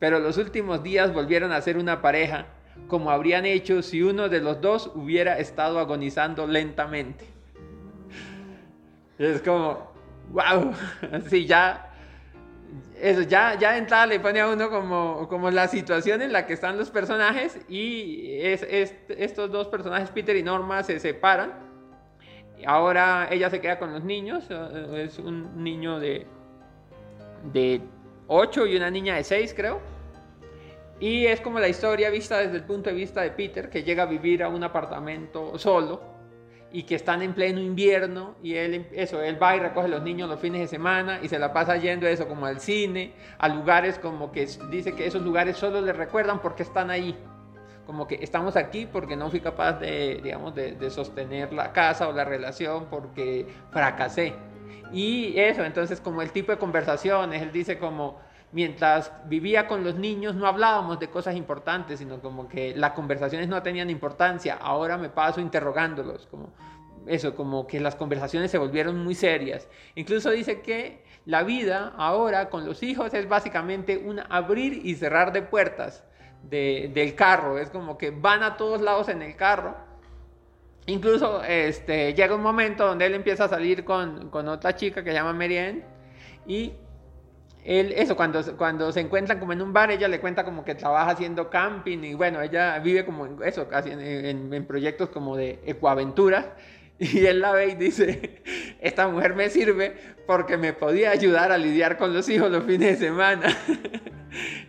pero 0.00 0.18
los 0.18 0.38
últimos 0.38 0.82
días 0.82 1.14
volvieron 1.14 1.52
a 1.52 1.60
ser 1.60 1.76
una 1.76 2.02
pareja, 2.02 2.46
como 2.88 3.10
habrían 3.10 3.44
hecho 3.46 3.82
si 3.82 4.02
uno 4.02 4.28
de 4.28 4.40
los 4.40 4.60
dos 4.60 4.90
hubiera 4.94 5.38
estado 5.38 5.78
agonizando 5.78 6.46
lentamente. 6.46 7.26
Es 9.18 9.42
como, 9.42 9.92
wow, 10.32 10.72
así 11.12 11.46
ya, 11.46 11.92
eso 12.98 13.20
ya, 13.22 13.58
ya 13.58 13.72
de 13.72 13.78
entrada 13.78 14.06
le 14.06 14.18
pone 14.18 14.40
a 14.40 14.48
uno 14.48 14.70
como, 14.70 15.28
como 15.28 15.50
la 15.50 15.68
situación 15.68 16.22
en 16.22 16.32
la 16.32 16.46
que 16.46 16.54
están 16.54 16.78
los 16.78 16.90
personajes 16.90 17.60
y 17.68 18.38
es, 18.40 18.62
estos 19.08 19.52
dos 19.52 19.68
personajes, 19.68 20.08
Peter 20.10 20.34
y 20.34 20.42
Norma, 20.42 20.82
se 20.82 20.98
separan. 20.98 21.52
Ahora 22.66 23.28
ella 23.30 23.50
se 23.50 23.60
queda 23.60 23.78
con 23.78 23.92
los 23.92 24.02
niños, 24.02 24.46
eh, 24.48 25.04
es 25.04 25.18
un 25.18 25.62
niño 25.62 26.00
de, 26.00 26.26
de 27.52 27.82
8 28.32 28.66
y 28.66 28.76
una 28.76 28.90
niña 28.90 29.16
de 29.16 29.24
6 29.24 29.54
creo. 29.54 29.80
Y 31.00 31.26
es 31.26 31.40
como 31.40 31.58
la 31.58 31.68
historia 31.68 32.10
vista 32.10 32.38
desde 32.38 32.56
el 32.56 32.64
punto 32.64 32.90
de 32.90 32.94
vista 32.94 33.22
de 33.22 33.30
Peter, 33.30 33.68
que 33.68 33.82
llega 33.82 34.04
a 34.04 34.06
vivir 34.06 34.44
a 34.44 34.48
un 34.48 34.62
apartamento 34.62 35.58
solo 35.58 36.00
y 36.70 36.84
que 36.84 36.94
están 36.94 37.22
en 37.22 37.34
pleno 37.34 37.58
invierno 37.58 38.36
y 38.40 38.54
él, 38.54 38.86
eso, 38.92 39.20
él 39.20 39.42
va 39.42 39.56
y 39.56 39.58
recoge 39.58 39.86
a 39.86 39.88
los 39.88 40.02
niños 40.02 40.28
los 40.28 40.38
fines 40.38 40.60
de 40.60 40.68
semana 40.68 41.18
y 41.20 41.28
se 41.28 41.40
la 41.40 41.52
pasa 41.52 41.76
yendo 41.76 42.06
eso 42.06 42.28
como 42.28 42.46
al 42.46 42.60
cine, 42.60 43.14
a 43.38 43.48
lugares 43.48 43.98
como 43.98 44.30
que 44.30 44.46
dice 44.70 44.94
que 44.94 45.06
esos 45.06 45.22
lugares 45.22 45.56
solo 45.56 45.80
le 45.80 45.92
recuerdan 45.92 46.40
porque 46.40 46.62
están 46.62 46.90
ahí. 46.90 47.16
Como 47.84 48.06
que 48.06 48.20
estamos 48.22 48.54
aquí 48.54 48.86
porque 48.86 49.16
no 49.16 49.28
fui 49.30 49.40
capaz 49.40 49.80
de, 49.80 50.20
digamos, 50.22 50.54
de, 50.54 50.72
de 50.72 50.90
sostener 50.90 51.52
la 51.52 51.72
casa 51.72 52.08
o 52.08 52.12
la 52.12 52.24
relación 52.24 52.86
porque 52.88 53.46
fracasé. 53.72 54.34
Y 54.92 55.38
eso, 55.38 55.64
entonces 55.64 56.00
como 56.00 56.22
el 56.22 56.32
tipo 56.32 56.52
de 56.52 56.58
conversaciones, 56.58 57.42
él 57.42 57.52
dice 57.52 57.78
como, 57.78 58.18
mientras 58.52 59.12
vivía 59.26 59.68
con 59.68 59.84
los 59.84 59.94
niños 59.94 60.34
no 60.34 60.46
hablábamos 60.46 60.98
de 60.98 61.08
cosas 61.08 61.36
importantes, 61.36 61.98
sino 61.98 62.20
como 62.20 62.48
que 62.48 62.74
las 62.74 62.92
conversaciones 62.92 63.48
no 63.48 63.62
tenían 63.62 63.90
importancia. 63.90 64.58
Ahora 64.60 64.98
me 64.98 65.08
paso 65.08 65.40
interrogándolos, 65.40 66.26
como 66.26 66.52
eso, 67.06 67.34
como 67.34 67.66
que 67.66 67.80
las 67.80 67.96
conversaciones 67.96 68.50
se 68.50 68.58
volvieron 68.58 69.02
muy 69.02 69.14
serias. 69.14 69.68
Incluso 69.94 70.30
dice 70.30 70.60
que 70.60 71.04
la 71.24 71.42
vida 71.42 71.92
ahora 71.96 72.50
con 72.50 72.64
los 72.64 72.82
hijos 72.82 73.14
es 73.14 73.28
básicamente 73.28 73.98
un 73.98 74.20
abrir 74.28 74.84
y 74.84 74.94
cerrar 74.94 75.32
de 75.32 75.42
puertas 75.42 76.04
del 76.42 77.14
carro. 77.14 77.58
Es 77.58 77.70
como 77.70 77.98
que 77.98 78.10
van 78.10 78.42
a 78.42 78.56
todos 78.56 78.80
lados 78.80 79.08
en 79.08 79.22
el 79.22 79.36
carro. 79.36 79.76
Incluso 80.90 81.42
este, 81.44 82.14
llega 82.14 82.34
un 82.34 82.42
momento 82.42 82.84
donde 82.84 83.06
él 83.06 83.14
empieza 83.14 83.44
a 83.44 83.48
salir 83.48 83.84
con, 83.84 84.28
con 84.28 84.48
otra 84.48 84.74
chica 84.74 85.04
que 85.04 85.10
se 85.10 85.14
llama 85.14 85.32
Marianne 85.32 85.84
y 86.46 86.72
él, 87.64 87.92
eso, 87.94 88.16
cuando, 88.16 88.42
cuando 88.56 88.90
se 88.90 89.00
encuentran 89.00 89.38
como 89.38 89.52
en 89.52 89.62
un 89.62 89.72
bar, 89.72 89.92
ella 89.92 90.08
le 90.08 90.18
cuenta 90.18 90.44
como 90.44 90.64
que 90.64 90.74
trabaja 90.74 91.10
haciendo 91.10 91.48
camping 91.48 91.98
y 92.02 92.14
bueno, 92.14 92.42
ella 92.42 92.78
vive 92.80 93.04
como 93.04 93.26
en 93.26 93.36
eso, 93.44 93.68
casi 93.68 93.90
en, 93.90 94.52
en, 94.52 94.66
proyectos 94.66 95.10
como 95.10 95.36
de 95.36 95.60
ecoaventura. 95.64 96.56
Y 97.02 97.24
él 97.24 97.40
la 97.40 97.52
ve 97.52 97.68
y 97.68 97.74
dice, 97.76 98.42
esta 98.82 99.08
mujer 99.08 99.34
me 99.34 99.48
sirve 99.48 99.96
porque 100.26 100.58
me 100.58 100.74
podía 100.74 101.12
ayudar 101.12 101.50
a 101.50 101.56
lidiar 101.56 101.96
con 101.96 102.12
los 102.12 102.28
hijos 102.28 102.50
los 102.50 102.64
fines 102.64 103.00
de 103.00 103.06
semana. 103.06 103.56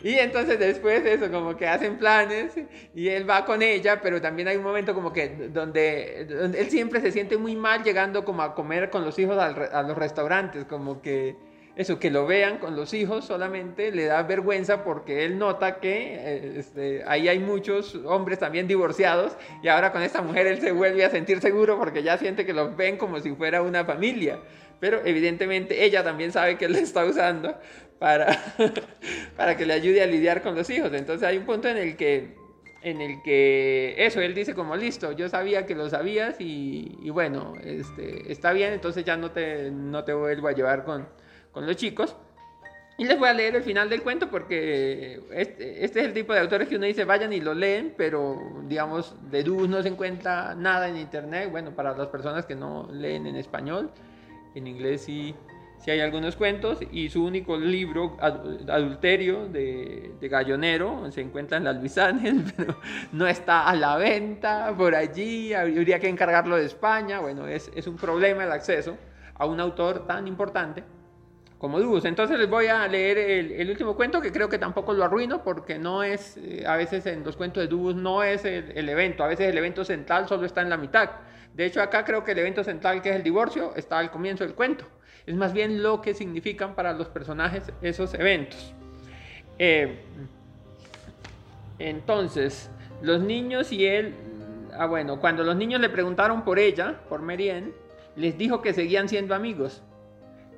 y 0.03 0.15
entonces 0.15 0.59
después 0.59 1.05
eso, 1.05 1.31
como 1.31 1.55
que 1.55 1.67
hacen 1.67 1.97
planes 1.97 2.53
y 2.95 3.07
él 3.09 3.29
va 3.29 3.45
con 3.45 3.61
ella, 3.61 4.01
pero 4.01 4.21
también 4.21 4.47
hay 4.47 4.57
un 4.57 4.63
momento 4.63 4.93
como 4.93 5.13
que 5.13 5.49
donde, 5.51 6.21
él 6.21 6.69
siempre 6.69 7.01
se 7.01 7.11
siente 7.11 7.37
muy 7.37 7.55
mal 7.55 7.83
llegando 7.83 8.25
como 8.25 8.41
a 8.41 8.55
comer 8.55 8.89
con 8.89 9.05
los 9.05 9.17
hijos 9.19 9.37
a 9.37 9.83
los 9.83 9.97
restaurantes, 9.97 10.65
como 10.65 11.01
que 11.01 11.35
eso, 11.75 11.99
que 11.99 12.11
lo 12.11 12.25
vean 12.25 12.57
con 12.57 12.75
los 12.75 12.93
hijos 12.93 13.23
solamente 13.25 13.91
le 13.91 14.05
da 14.05 14.23
vergüenza 14.23 14.83
porque 14.83 15.23
él 15.23 15.39
nota 15.39 15.79
que 15.79 16.15
eh, 16.15 16.53
este, 16.57 17.03
ahí 17.07 17.29
hay 17.29 17.39
muchos 17.39 17.95
hombres 18.05 18.39
también 18.39 18.67
divorciados 18.67 19.37
y 19.63 19.69
ahora 19.69 19.93
con 19.93 20.01
esta 20.01 20.21
mujer 20.21 20.47
él 20.47 20.59
se 20.59 20.73
vuelve 20.73 21.05
a 21.05 21.09
sentir 21.09 21.39
seguro 21.39 21.79
porque 21.79 22.03
ya 22.03 22.17
siente 22.17 22.45
que 22.45 22.53
los 22.53 22.75
ven 22.75 22.97
como 22.97 23.19
si 23.21 23.31
fuera 23.33 23.61
una 23.61 23.85
familia. 23.85 24.39
Pero 24.81 24.99
evidentemente 25.05 25.85
ella 25.85 26.03
también 26.03 26.31
sabe 26.31 26.57
que 26.57 26.65
él 26.65 26.73
le 26.73 26.81
está 26.81 27.05
usando 27.05 27.55
para, 28.01 28.35
para 29.37 29.55
que 29.55 29.63
le 29.63 29.73
ayude 29.73 30.01
a 30.01 30.07
lidiar 30.07 30.41
con 30.41 30.55
los 30.55 30.67
hijos. 30.71 30.91
Entonces 30.91 31.27
hay 31.27 31.37
un 31.37 31.45
punto 31.45 31.67
en 31.67 31.77
el 31.77 31.95
que 31.95 32.35
en 32.81 32.99
el 32.99 33.21
que 33.21 33.93
eso, 33.95 34.19
él 34.21 34.33
dice 34.33 34.55
como 34.55 34.75
listo, 34.75 35.11
yo 35.11 35.29
sabía 35.29 35.67
que 35.67 35.75
lo 35.75 35.87
sabías 35.87 36.37
y, 36.39 37.11
bueno, 37.11 37.53
este, 37.63 38.31
está 38.31 38.53
bien, 38.53 38.73
entonces 38.73 39.05
ya 39.05 39.17
no 39.17 39.29
te, 39.29 39.69
no 39.69 40.03
te 40.03 40.13
vuelvo 40.13 40.47
a 40.47 40.53
llevar 40.53 40.83
con, 40.83 41.07
con 41.51 41.67
los 41.67 41.75
chicos. 41.75 42.15
Y 42.97 43.05
les 43.05 43.19
voy 43.19 43.29
a 43.29 43.33
leer 43.33 43.55
el 43.55 43.61
final 43.61 43.87
del 43.87 44.01
cuento 44.01 44.31
porque 44.31 45.21
este, 45.33 45.85
este, 45.85 45.99
es 45.99 46.05
el 46.07 46.13
tipo 46.13 46.33
de 46.33 46.39
autores 46.39 46.67
que 46.67 46.77
uno 46.77 46.87
dice 46.87 47.05
vayan 47.05 47.31
y 47.33 47.39
lo 47.39 47.53
leen, 47.53 47.93
pero 47.95 48.35
digamos 48.63 49.15
de 49.29 49.43
Dus 49.43 49.69
no 49.69 49.83
se 49.83 49.89
encuentra 49.89 50.55
nada 50.55 50.89
en 50.89 50.97
internet. 50.97 51.51
Bueno, 51.51 51.75
para 51.75 51.95
las 51.95 52.07
personas 52.07 52.47
que 52.47 52.55
no 52.55 52.89
leen 52.91 53.27
en 53.27 53.35
español, 53.35 53.91
en 54.55 54.65
inglés 54.65 55.03
sí, 55.03 55.35
sí 55.81 55.91
hay 55.91 55.99
algunos 55.99 56.35
cuentos. 56.35 56.79
Y 56.91 57.09
su 57.09 57.23
único 57.23 57.57
libro, 57.57 58.17
Adulterio, 58.19 59.47
de, 59.47 60.13
de 60.19 60.27
Gallonero, 60.29 61.11
se 61.11 61.21
encuentra 61.21 61.57
en 61.57 61.65
las 61.65 61.75
Luisanes, 61.77 62.53
pero 62.57 62.77
no 63.11 63.27
está 63.27 63.67
a 63.67 63.75
la 63.75 63.97
venta 63.97 64.73
por 64.77 64.95
allí. 64.95 65.53
Habría 65.53 65.99
que 65.99 66.07
encargarlo 66.07 66.55
de 66.55 66.65
España. 66.65 67.19
Bueno, 67.19 67.47
es, 67.47 67.71
es 67.75 67.87
un 67.87 67.97
problema 67.97 68.43
el 68.43 68.51
acceso 68.51 68.97
a 69.35 69.45
un 69.45 69.59
autor 69.59 70.05
tan 70.05 70.27
importante 70.27 70.83
como 71.61 71.79
Dubus. 71.79 72.05
Entonces 72.05 72.39
les 72.39 72.49
voy 72.49 72.65
a 72.65 72.87
leer 72.87 73.19
el, 73.19 73.69
último 73.69 73.95
cuento 73.95 74.19
que 74.19 74.31
creo 74.31 74.49
que 74.49 74.57
tampoco 74.57 74.93
lo 74.93 75.03
arruino 75.03 75.43
porque 75.43 75.77
no 75.77 76.01
es, 76.01 76.35
eh, 76.37 76.63
a 76.65 76.75
veces 76.75 77.05
en 77.05 77.23
los 77.23 77.37
cuentos 77.37 77.61
de 77.61 77.67
Dubus 77.67 77.93
no 77.93 78.23
es 78.23 78.45
el, 78.45 78.89
evento, 78.89 79.23
a 79.23 79.27
veces 79.27 79.47
el 79.47 79.57
evento 79.59 79.85
central 79.85 80.27
solo 80.27 80.47
está 80.47 80.61
en 80.61 80.71
la 80.71 80.77
mitad. 80.77 81.11
De 81.53 81.67
hecho 81.67 81.79
acá 81.79 82.03
creo 82.03 82.23
que 82.23 82.31
el 82.31 82.39
evento 82.39 82.63
central 82.63 83.03
que 83.03 83.11
es 83.11 83.15
el 83.15 83.21
divorcio 83.21 83.75
está 83.75 83.99
al 83.99 84.09
comienzo 84.09 84.43
del 84.43 84.55
cuento. 84.55 84.85
Es 85.31 85.37
más 85.37 85.53
bien 85.53 85.81
lo 85.81 86.01
que 86.01 86.13
significan 86.13 86.75
para 86.75 86.91
los 86.91 87.07
personajes 87.07 87.71
esos 87.81 88.13
eventos. 88.15 88.73
Eh, 89.57 90.01
entonces, 91.79 92.69
los 93.01 93.21
niños 93.21 93.71
y 93.71 93.85
él, 93.85 94.13
ah 94.77 94.87
bueno, 94.87 95.21
cuando 95.21 95.45
los 95.45 95.55
niños 95.55 95.79
le 95.79 95.87
preguntaron 95.87 96.43
por 96.43 96.59
ella, 96.59 96.99
por 97.07 97.21
Merien, 97.21 97.73
les 98.17 98.37
dijo 98.37 98.61
que 98.61 98.73
seguían 98.73 99.07
siendo 99.07 99.33
amigos 99.33 99.81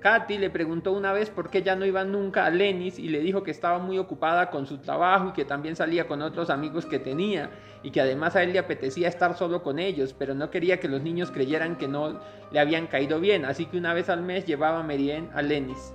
Katy 0.04 0.38
le 0.38 0.50
preguntó 0.50 0.92
una 0.92 1.14
vez 1.14 1.30
por 1.30 1.50
qué 1.50 1.64
ya 1.64 1.78
no 1.78 1.86
iba 1.86 2.04
nunca 2.04 2.46
a 2.46 2.50
Lenis 2.50 3.00
y 3.00 3.08
le 3.08 3.22
dijo 3.22 3.42
que 3.42 3.52
estaba 3.52 3.80
muy 3.80 3.98
ocupada 3.98 4.50
con 4.50 4.68
su 4.68 4.80
trabajo 4.80 5.30
y 5.30 5.32
que 5.32 5.46
también 5.46 5.78
salía 5.78 6.08
con 6.08 6.22
otros 6.22 6.50
amigos 6.50 6.86
que 6.86 7.00
tenía 7.00 7.52
y 7.84 7.92
que 7.92 8.02
además 8.02 8.36
a 8.36 8.44
él 8.44 8.52
le 8.52 8.60
apetecía 8.60 9.08
estar 9.08 9.38
solo 9.38 9.64
con 9.64 9.80
ellos, 9.80 10.14
pero 10.14 10.36
no 10.36 10.50
quería 10.50 10.82
que 10.82 10.90
los 10.90 11.02
niños 11.02 11.32
creyeran 11.32 11.78
que 11.78 11.88
no 11.88 12.20
le 12.52 12.60
habían 12.60 12.88
caído 12.88 13.22
bien, 13.22 13.46
así 13.46 13.66
que 13.66 13.78
una 13.78 13.94
vez 13.94 14.10
al 14.10 14.24
mes 14.24 14.44
llevaba 14.46 14.82
a 14.82 14.84
Merien 14.84 15.30
a 15.34 15.42
Lenis. 15.42 15.94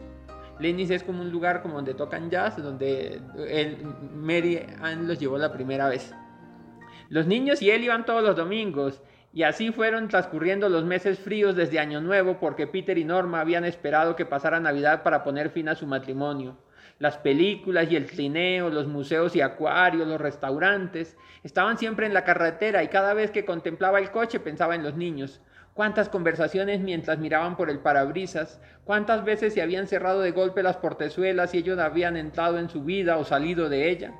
Lenis 0.59 0.88
es 0.88 1.02
como 1.02 1.20
un 1.20 1.30
lugar 1.30 1.61
como 1.61 1.74
donde 1.74 1.92
tocan 1.92 2.30
jazz, 2.30 2.56
donde 2.62 3.20
él, 3.46 3.76
Mary 4.14 4.64
Ann 4.80 5.06
los 5.06 5.18
llevó 5.18 5.36
la 5.36 5.52
primera 5.52 5.86
vez. 5.86 6.14
Los 7.11 7.26
niños 7.26 7.61
y 7.61 7.70
él 7.70 7.84
iban 7.84 8.06
todos 8.06 8.22
los 8.22 8.36
domingos 8.36 9.02
y 9.32 9.42
así 9.42 9.72
fueron 9.72 10.08
transcurriendo 10.08 10.68
los 10.68 10.84
meses 10.84 11.18
fríos 11.18 11.54
desde 11.54 11.78
Año 11.78 12.00
Nuevo 12.00 12.38
porque 12.40 12.66
Peter 12.66 12.96
y 12.96 13.04
Norma 13.04 13.40
habían 13.40 13.64
esperado 13.64 14.16
que 14.16 14.24
pasara 14.24 14.58
Navidad 14.58 15.02
para 15.02 15.22
poner 15.22 15.50
fin 15.50 15.68
a 15.68 15.74
su 15.74 15.86
matrimonio. 15.86 16.56
Las 16.98 17.18
películas 17.18 17.92
y 17.92 17.96
el 17.96 18.06
trineo, 18.06 18.70
los 18.70 18.88
museos 18.88 19.36
y 19.36 19.40
acuarios, 19.40 20.08
los 20.08 20.20
restaurantes, 20.20 21.16
estaban 21.44 21.78
siempre 21.78 22.06
en 22.06 22.14
la 22.14 22.24
carretera 22.24 22.82
y 22.82 22.88
cada 22.88 23.14
vez 23.14 23.30
que 23.30 23.44
contemplaba 23.44 24.00
el 24.00 24.10
coche 24.10 24.40
pensaba 24.40 24.74
en 24.74 24.82
los 24.82 24.96
niños. 24.96 25.40
Cuántas 25.74 26.08
conversaciones 26.08 26.80
mientras 26.80 27.18
miraban 27.18 27.56
por 27.56 27.70
el 27.70 27.78
parabrisas, 27.78 28.60
cuántas 28.82 29.24
veces 29.24 29.54
se 29.54 29.62
habían 29.62 29.86
cerrado 29.86 30.22
de 30.22 30.32
golpe 30.32 30.64
las 30.64 30.78
portezuelas 30.78 31.54
y 31.54 31.58
ellos 31.58 31.78
habían 31.78 32.16
entrado 32.16 32.58
en 32.58 32.68
su 32.68 32.82
vida 32.82 33.18
o 33.18 33.24
salido 33.24 33.68
de 33.68 33.90
ella. 33.90 34.14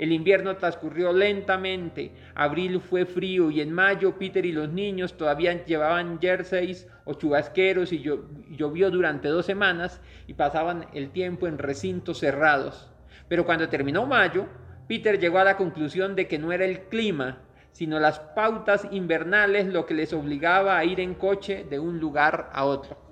El 0.00 0.12
invierno 0.12 0.56
transcurrió 0.56 1.12
lentamente, 1.12 2.12
abril 2.34 2.80
fue 2.80 3.04
frío 3.04 3.50
y 3.50 3.60
en 3.60 3.70
mayo 3.70 4.16
Peter 4.18 4.46
y 4.46 4.50
los 4.50 4.70
niños 4.70 5.18
todavía 5.18 5.62
llevaban 5.66 6.18
jerseys 6.18 6.88
o 7.04 7.12
chubasqueros 7.12 7.92
y 7.92 8.02
llovió 8.48 8.90
durante 8.90 9.28
dos 9.28 9.44
semanas 9.44 10.00
y 10.26 10.32
pasaban 10.32 10.86
el 10.94 11.10
tiempo 11.10 11.48
en 11.48 11.58
recintos 11.58 12.16
cerrados. 12.16 12.90
Pero 13.28 13.44
cuando 13.44 13.68
terminó 13.68 14.06
mayo, 14.06 14.46
Peter 14.88 15.20
llegó 15.20 15.36
a 15.36 15.44
la 15.44 15.58
conclusión 15.58 16.16
de 16.16 16.26
que 16.26 16.38
no 16.38 16.50
era 16.50 16.64
el 16.64 16.84
clima, 16.84 17.36
sino 17.72 18.00
las 18.00 18.20
pautas 18.20 18.88
invernales 18.90 19.66
lo 19.66 19.84
que 19.84 19.92
les 19.92 20.14
obligaba 20.14 20.78
a 20.78 20.84
ir 20.86 20.98
en 20.98 21.12
coche 21.12 21.66
de 21.68 21.78
un 21.78 22.00
lugar 22.00 22.48
a 22.54 22.64
otro. 22.64 23.09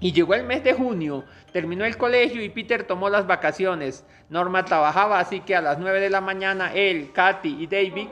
Y 0.00 0.12
llegó 0.12 0.34
el 0.34 0.44
mes 0.44 0.62
de 0.62 0.74
junio, 0.74 1.24
terminó 1.52 1.84
el 1.84 1.96
colegio 1.96 2.42
y 2.42 2.48
Peter 2.50 2.84
tomó 2.84 3.08
las 3.08 3.26
vacaciones. 3.26 4.04
Norma 4.28 4.64
trabajaba, 4.64 5.18
así 5.18 5.40
que 5.40 5.56
a 5.56 5.60
las 5.60 5.78
9 5.78 6.00
de 6.00 6.10
la 6.10 6.20
mañana 6.20 6.72
él, 6.72 7.10
Katy 7.12 7.56
y 7.62 7.66
David 7.66 8.08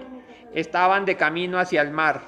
estaban 0.53 1.05
de 1.05 1.17
camino 1.17 1.59
hacia 1.59 1.83
el 1.83 1.93
mar. 1.93 2.23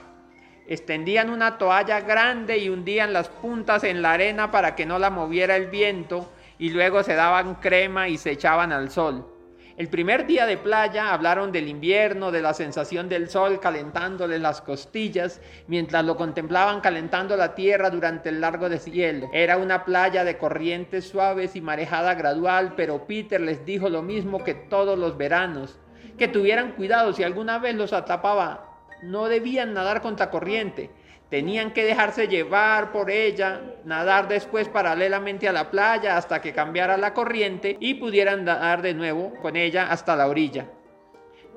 Extendían 0.68 1.30
una 1.30 1.59
toalla 1.59 2.00
grande 2.02 2.59
y 2.59 2.68
hundían 2.68 3.12
las 3.12 3.28
puntas 3.28 3.84
en 3.84 4.02
la 4.02 4.12
arena 4.12 4.50
para 4.50 4.76
que 4.76 4.86
no 4.86 4.98
la 4.98 5.11
moviera 5.11 5.56
el 5.56 5.66
viento 5.68 6.30
y 6.59 6.70
luego 6.70 7.02
se 7.02 7.14
daban 7.14 7.56
crema 7.56 8.09
y 8.09 8.18
se 8.18 8.32
echaban 8.32 8.70
al 8.70 8.90
sol. 8.90 9.38
El 9.79 9.87
primer 9.87 10.26
día 10.26 10.45
de 10.45 10.57
playa 10.57 11.14
hablaron 11.14 11.53
del 11.53 11.68
invierno, 11.68 12.33
de 12.33 12.43
la 12.43 12.53
sensación 12.53 13.09
del 13.09 13.31
sol 13.31 13.61
calentándoles 13.61 14.41
las 14.41 14.61
costillas, 14.61 15.41
mientras 15.68 16.05
lo 16.05 16.16
contemplaban 16.16 16.81
calentando 16.81 17.37
la 17.37 17.55
tierra 17.55 17.89
durante 17.89 18.29
el 18.29 18.41
largo 18.41 18.68
deshielo. 18.68 19.31
Era 19.33 19.57
una 19.57 19.85
playa 19.85 20.24
de 20.24 20.37
corrientes 20.37 21.07
suaves 21.07 21.55
y 21.55 21.61
marejada 21.61 22.16
gradual, 22.16 22.74
pero 22.76 23.07
Peter 23.07 23.41
les 23.41 23.64
dijo 23.64 23.89
lo 23.89 24.03
mismo 24.03 24.43
que 24.43 24.55
todos 24.55 24.99
los 24.99 25.16
veranos, 25.16 25.79
que 26.18 26.26
tuvieran 26.26 26.72
cuidado 26.72 27.12
si 27.12 27.22
alguna 27.22 27.61
vez 27.61 27.76
los 27.76 27.93
atrapaba. 27.93 28.81
No 29.03 29.29
debían 29.29 29.74
nadar 29.74 30.03
contra 30.03 30.29
corriente, 30.29 30.91
Tenían 31.31 31.72
que 31.72 31.85
dejarse 31.85 32.26
llevar 32.26 32.91
por 32.91 33.11
ella, 33.11 33.61
nadar 33.85 34.29
después 34.29 34.68
paralelamente 34.68 35.47
a 35.47 35.53
la 35.53 35.70
playa 35.70 36.16
hasta 36.16 36.41
que 36.41 36.55
cambiara 36.55 36.97
la 36.97 37.12
corriente 37.12 37.76
y 37.81 37.95
pudieran 37.95 38.45
nadar 38.45 38.81
de 38.81 38.95
nuevo 38.95 39.35
con 39.43 39.55
ella 39.55 39.91
hasta 39.91 40.16
la 40.16 40.26
orilla. 40.26 40.70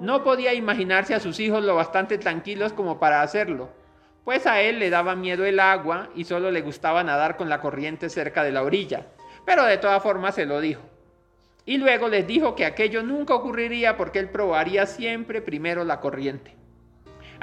No 0.02 0.24
podía 0.24 0.54
imaginarse 0.54 1.16
a 1.16 1.22
sus 1.22 1.40
hijos 1.40 1.64
lo 1.64 1.76
bastante 1.76 2.18
tranquilos 2.18 2.74
como 2.74 3.00
para 3.00 3.22
hacerlo, 3.22 3.70
pues 4.26 4.46
a 4.46 4.60
él 4.62 4.78
le 4.80 4.90
daba 4.90 5.16
miedo 5.16 5.46
el 5.46 5.60
agua 5.60 6.10
y 6.16 6.26
solo 6.26 6.52
le 6.52 6.62
gustaba 6.62 7.04
nadar 7.04 7.38
con 7.38 7.48
la 7.48 7.62
corriente 7.62 8.10
cerca 8.10 8.44
de 8.44 8.52
la 8.52 8.64
orilla, 8.64 9.08
pero 9.46 9.64
de 9.64 9.78
todas 9.78 10.04
formas 10.04 10.36
se 10.36 10.46
lo 10.46 10.60
dijo. 10.60 10.82
Y 11.66 11.78
luego 11.78 12.10
les 12.10 12.28
dijo 12.28 12.56
que 12.56 12.66
aquello 12.66 13.04
nunca 13.04 13.36
ocurriría 13.36 13.96
porque 13.96 14.20
él 14.20 14.30
probaría 14.30 14.86
siempre 14.86 15.42
primero 15.42 15.86
la 15.86 16.02
corriente. 16.02 16.61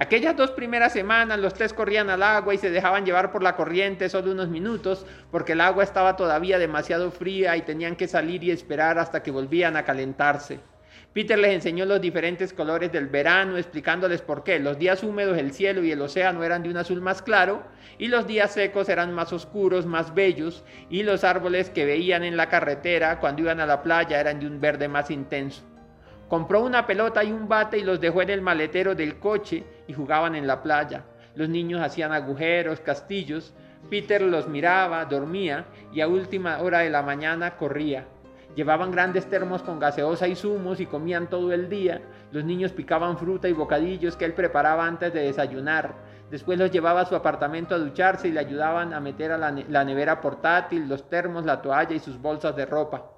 Aquellas 0.00 0.36
dos 0.36 0.52
primeras 0.52 0.92
semanas 0.92 1.40
los 1.40 1.54
tres 1.54 1.72
corrían 1.72 2.08
al 2.08 2.22
agua 2.22 2.54
y 2.54 2.58
se 2.58 2.70
dejaban 2.70 3.04
llevar 3.04 3.32
por 3.32 3.42
la 3.42 3.56
corriente 3.56 4.08
solo 4.08 4.30
unos 4.30 4.48
minutos 4.48 5.04
porque 5.32 5.54
el 5.54 5.60
agua 5.60 5.82
estaba 5.82 6.14
todavía 6.14 6.60
demasiado 6.60 7.10
fría 7.10 7.56
y 7.56 7.62
tenían 7.62 7.96
que 7.96 8.06
salir 8.06 8.44
y 8.44 8.52
esperar 8.52 9.00
hasta 9.00 9.24
que 9.24 9.32
volvían 9.32 9.76
a 9.76 9.84
calentarse. 9.84 10.60
Peter 11.12 11.36
les 11.36 11.52
enseñó 11.52 11.84
los 11.84 12.00
diferentes 12.00 12.52
colores 12.52 12.92
del 12.92 13.08
verano, 13.08 13.56
explicándoles 13.56 14.22
por 14.22 14.44
qué. 14.44 14.60
Los 14.60 14.78
días 14.78 15.02
húmedos, 15.02 15.36
el 15.36 15.52
cielo 15.52 15.82
y 15.82 15.90
el 15.90 16.00
océano 16.00 16.44
eran 16.44 16.62
de 16.62 16.68
un 16.68 16.76
azul 16.76 17.00
más 17.00 17.20
claro, 17.20 17.64
y 17.98 18.06
los 18.06 18.28
días 18.28 18.52
secos 18.52 18.88
eran 18.88 19.12
más 19.12 19.32
oscuros, 19.32 19.84
más 19.84 20.14
bellos, 20.14 20.62
y 20.90 21.02
los 21.02 21.24
árboles 21.24 21.70
que 21.70 21.86
veían 21.86 22.22
en 22.22 22.36
la 22.36 22.48
carretera 22.48 23.18
cuando 23.18 23.42
iban 23.42 23.58
a 23.58 23.66
la 23.66 23.82
playa 23.82 24.20
eran 24.20 24.38
de 24.38 24.46
un 24.46 24.60
verde 24.60 24.86
más 24.86 25.10
intenso. 25.10 25.67
Compró 26.28 26.60
una 26.60 26.86
pelota 26.86 27.24
y 27.24 27.32
un 27.32 27.48
bate 27.48 27.78
y 27.78 27.84
los 27.84 28.00
dejó 28.00 28.20
en 28.20 28.28
el 28.28 28.42
maletero 28.42 28.94
del 28.94 29.18
coche 29.18 29.64
y 29.86 29.94
jugaban 29.94 30.34
en 30.34 30.46
la 30.46 30.62
playa. 30.62 31.04
Los 31.34 31.48
niños 31.48 31.80
hacían 31.80 32.12
agujeros, 32.12 32.80
castillos. 32.80 33.54
Peter 33.88 34.20
los 34.20 34.46
miraba, 34.46 35.06
dormía 35.06 35.64
y 35.90 36.02
a 36.02 36.08
última 36.08 36.58
hora 36.58 36.80
de 36.80 36.90
la 36.90 37.02
mañana 37.02 37.56
corría. 37.56 38.06
Llevaban 38.54 38.90
grandes 38.90 39.26
termos 39.30 39.62
con 39.62 39.78
gaseosa 39.78 40.28
y 40.28 40.34
zumos 40.34 40.80
y 40.80 40.86
comían 40.86 41.30
todo 41.30 41.52
el 41.52 41.70
día. 41.70 42.02
Los 42.30 42.44
niños 42.44 42.72
picaban 42.72 43.16
fruta 43.16 43.48
y 43.48 43.54
bocadillos 43.54 44.16
que 44.16 44.26
él 44.26 44.34
preparaba 44.34 44.86
antes 44.86 45.14
de 45.14 45.22
desayunar. 45.22 45.94
Después 46.30 46.58
los 46.58 46.70
llevaba 46.70 47.02
a 47.02 47.06
su 47.06 47.16
apartamento 47.16 47.74
a 47.74 47.78
ducharse 47.78 48.28
y 48.28 48.32
le 48.32 48.40
ayudaban 48.40 48.92
a 48.92 49.00
meter 49.00 49.32
a 49.32 49.38
la, 49.38 49.50
la 49.50 49.84
nevera 49.84 50.20
portátil, 50.20 50.88
los 50.88 51.08
termos, 51.08 51.46
la 51.46 51.62
toalla 51.62 51.94
y 51.94 52.00
sus 52.00 52.20
bolsas 52.20 52.54
de 52.54 52.66
ropa. 52.66 53.17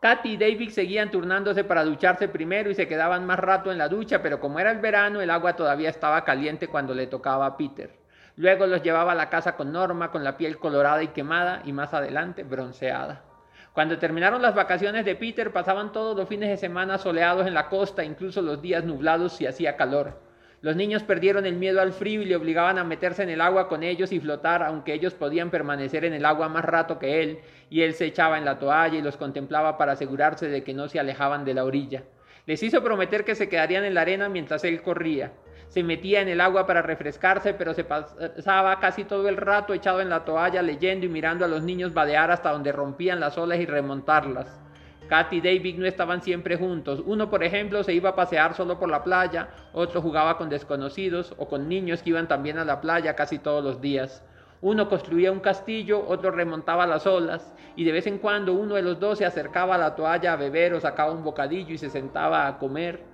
Katy 0.00 0.34
y 0.34 0.36
David 0.36 0.70
seguían 0.70 1.10
turnándose 1.10 1.64
para 1.64 1.82
ducharse 1.82 2.28
primero 2.28 2.70
y 2.70 2.74
se 2.76 2.86
quedaban 2.86 3.26
más 3.26 3.40
rato 3.40 3.72
en 3.72 3.78
la 3.78 3.88
ducha, 3.88 4.22
pero 4.22 4.38
como 4.38 4.60
era 4.60 4.70
el 4.70 4.78
verano, 4.78 5.20
el 5.20 5.28
agua 5.28 5.56
todavía 5.56 5.90
estaba 5.90 6.24
caliente 6.24 6.68
cuando 6.68 6.94
le 6.94 7.08
tocaba 7.08 7.46
a 7.46 7.56
Peter. 7.56 7.98
Luego 8.36 8.68
los 8.68 8.80
llevaba 8.84 9.10
a 9.10 9.16
la 9.16 9.28
casa 9.28 9.56
con 9.56 9.72
Norma, 9.72 10.12
con 10.12 10.22
la 10.22 10.36
piel 10.36 10.58
colorada 10.58 11.02
y 11.02 11.08
quemada, 11.08 11.62
y 11.64 11.72
más 11.72 11.94
adelante 11.94 12.44
bronceada. 12.44 13.24
Cuando 13.72 13.98
terminaron 13.98 14.40
las 14.40 14.54
vacaciones 14.54 15.04
de 15.04 15.16
Peter, 15.16 15.52
pasaban 15.52 15.90
todos 15.90 16.16
los 16.16 16.28
fines 16.28 16.48
de 16.48 16.56
semana 16.56 16.98
soleados 16.98 17.48
en 17.48 17.54
la 17.54 17.68
costa, 17.68 18.04
incluso 18.04 18.40
los 18.40 18.62
días 18.62 18.84
nublados 18.84 19.32
si 19.32 19.46
hacía 19.46 19.76
calor. 19.76 20.27
Los 20.60 20.74
niños 20.74 21.04
perdieron 21.04 21.46
el 21.46 21.54
miedo 21.54 21.80
al 21.80 21.92
frío 21.92 22.20
y 22.20 22.24
le 22.24 22.34
obligaban 22.34 22.78
a 22.78 22.84
meterse 22.84 23.22
en 23.22 23.30
el 23.30 23.40
agua 23.40 23.68
con 23.68 23.84
ellos 23.84 24.10
y 24.10 24.18
flotar, 24.18 24.64
aunque 24.64 24.92
ellos 24.92 25.14
podían 25.14 25.50
permanecer 25.50 26.04
en 26.04 26.14
el 26.14 26.24
agua 26.24 26.48
más 26.48 26.64
rato 26.64 26.98
que 26.98 27.22
él, 27.22 27.38
y 27.70 27.82
él 27.82 27.94
se 27.94 28.06
echaba 28.06 28.38
en 28.38 28.44
la 28.44 28.58
toalla 28.58 28.98
y 28.98 29.02
los 29.02 29.16
contemplaba 29.16 29.78
para 29.78 29.92
asegurarse 29.92 30.48
de 30.48 30.64
que 30.64 30.74
no 30.74 30.88
se 30.88 30.98
alejaban 30.98 31.44
de 31.44 31.54
la 31.54 31.64
orilla. 31.64 32.02
Les 32.46 32.60
hizo 32.62 32.82
prometer 32.82 33.24
que 33.24 33.36
se 33.36 33.48
quedarían 33.48 33.84
en 33.84 33.94
la 33.94 34.00
arena 34.00 34.28
mientras 34.28 34.64
él 34.64 34.82
corría. 34.82 35.32
Se 35.68 35.84
metía 35.84 36.22
en 36.22 36.28
el 36.28 36.40
agua 36.40 36.66
para 36.66 36.82
refrescarse, 36.82 37.54
pero 37.54 37.74
se 37.74 37.84
pasaba 37.84 38.80
casi 38.80 39.04
todo 39.04 39.28
el 39.28 39.36
rato 39.36 39.74
echado 39.74 40.00
en 40.00 40.08
la 40.08 40.24
toalla 40.24 40.62
leyendo 40.62 41.06
y 41.06 41.10
mirando 41.10 41.44
a 41.44 41.48
los 41.48 41.62
niños 41.62 41.94
vadear 41.94 42.30
hasta 42.30 42.50
donde 42.50 42.72
rompían 42.72 43.20
las 43.20 43.38
olas 43.38 43.60
y 43.60 43.66
remontarlas. 43.66 44.60
Kat 45.08 45.32
y 45.32 45.40
David 45.40 45.78
no 45.78 45.86
estaban 45.86 46.22
siempre 46.22 46.56
juntos. 46.56 47.02
Uno, 47.04 47.30
por 47.30 47.42
ejemplo, 47.42 47.82
se 47.82 47.94
iba 47.94 48.10
a 48.10 48.14
pasear 48.14 48.54
solo 48.54 48.78
por 48.78 48.90
la 48.90 49.02
playa, 49.02 49.48
otro 49.72 50.02
jugaba 50.02 50.36
con 50.36 50.48
desconocidos 50.48 51.34
o 51.38 51.48
con 51.48 51.68
niños 51.68 52.02
que 52.02 52.10
iban 52.10 52.28
también 52.28 52.58
a 52.58 52.64
la 52.64 52.80
playa 52.80 53.16
casi 53.16 53.38
todos 53.38 53.64
los 53.64 53.80
días. 53.80 54.22
Uno 54.60 54.88
construía 54.88 55.32
un 55.32 55.40
castillo, 55.40 56.04
otro 56.06 56.30
remontaba 56.30 56.86
las 56.86 57.06
olas, 57.06 57.54
y 57.76 57.84
de 57.84 57.92
vez 57.92 58.06
en 58.06 58.18
cuando 58.18 58.52
uno 58.52 58.74
de 58.74 58.82
los 58.82 58.98
dos 58.98 59.18
se 59.18 59.24
acercaba 59.24 59.76
a 59.76 59.78
la 59.78 59.94
toalla 59.94 60.32
a 60.32 60.36
beber 60.36 60.74
o 60.74 60.80
sacaba 60.80 61.12
un 61.12 61.24
bocadillo 61.24 61.72
y 61.72 61.78
se 61.78 61.90
sentaba 61.90 62.46
a 62.46 62.58
comer 62.58 63.04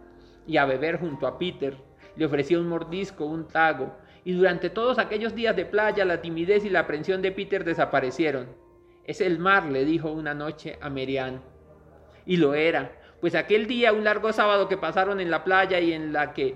y 0.47 0.57
a 0.57 0.65
beber 0.65 0.99
junto 0.99 1.27
a 1.27 1.39
Peter. 1.39 1.77
Le 2.17 2.27
ofrecía 2.27 2.59
un 2.59 2.69
mordisco, 2.69 3.27
un 3.27 3.47
trago, 3.47 3.95
y 4.25 4.33
durante 4.33 4.71
todos 4.71 4.99
aquellos 4.99 5.35
días 5.35 5.55
de 5.55 5.67
playa 5.67 6.05
la 6.05 6.23
timidez 6.23 6.65
y 6.65 6.71
la 6.71 6.81
aprensión 6.81 7.21
de 7.21 7.33
Peter 7.33 7.63
desaparecieron. 7.63 8.49
Es 9.05 9.21
el 9.21 9.39
mar, 9.39 9.67
le 9.67 9.85
dijo 9.85 10.11
una 10.11 10.33
noche 10.33 10.79
a 10.81 10.89
Merian. 10.89 11.54
Y 12.27 12.37
lo 12.37 12.55
era, 12.55 12.93
pues 13.21 13.35
aquel 13.35 13.67
día, 13.67 13.93
un 13.93 14.05
largo 14.05 14.33
sábado 14.33 14.69
que 14.69 14.77
pasaron 14.77 15.21
en 15.21 15.31
la 15.31 15.45
playa 15.45 15.81
y 15.81 15.93
en 15.93 16.13
la 16.13 16.33
que 16.33 16.55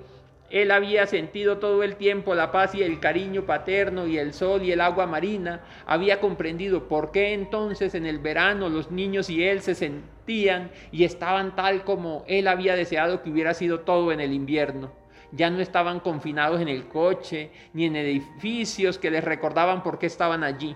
él 0.50 0.70
había 0.70 1.06
sentido 1.06 1.58
todo 1.58 1.82
el 1.82 1.96
tiempo 1.96 2.34
la 2.34 2.52
paz 2.52 2.74
y 2.74 2.82
el 2.82 3.00
cariño 3.00 3.44
paterno 3.44 4.06
y 4.06 4.16
el 4.16 4.32
sol 4.32 4.62
y 4.62 4.72
el 4.72 4.80
agua 4.80 5.06
marina, 5.06 5.60
había 5.86 6.20
comprendido 6.20 6.88
por 6.88 7.10
qué 7.10 7.34
entonces 7.34 7.94
en 7.94 8.06
el 8.06 8.18
verano 8.18 8.70
los 8.70 8.90
niños 8.90 9.28
y 9.28 9.44
él 9.44 9.60
se 9.60 9.74
sentían 9.74 10.70
y 10.90 11.04
estaban 11.04 11.54
tal 11.54 11.84
como 11.84 12.24
él 12.28 12.48
había 12.48 12.76
deseado 12.76 13.22
que 13.22 13.30
hubiera 13.30 13.52
sido 13.52 13.80
todo 13.80 14.10
en 14.10 14.20
el 14.20 14.32
invierno. 14.32 14.92
Ya 15.32 15.50
no 15.50 15.60
estaban 15.60 16.00
confinados 16.00 16.62
en 16.62 16.68
el 16.68 16.88
coche 16.88 17.50
ni 17.74 17.84
en 17.84 17.96
edificios 17.96 18.98
que 18.98 19.10
les 19.10 19.22
recordaban 19.22 19.82
por 19.82 19.98
qué 19.98 20.06
estaban 20.06 20.42
allí. 20.42 20.74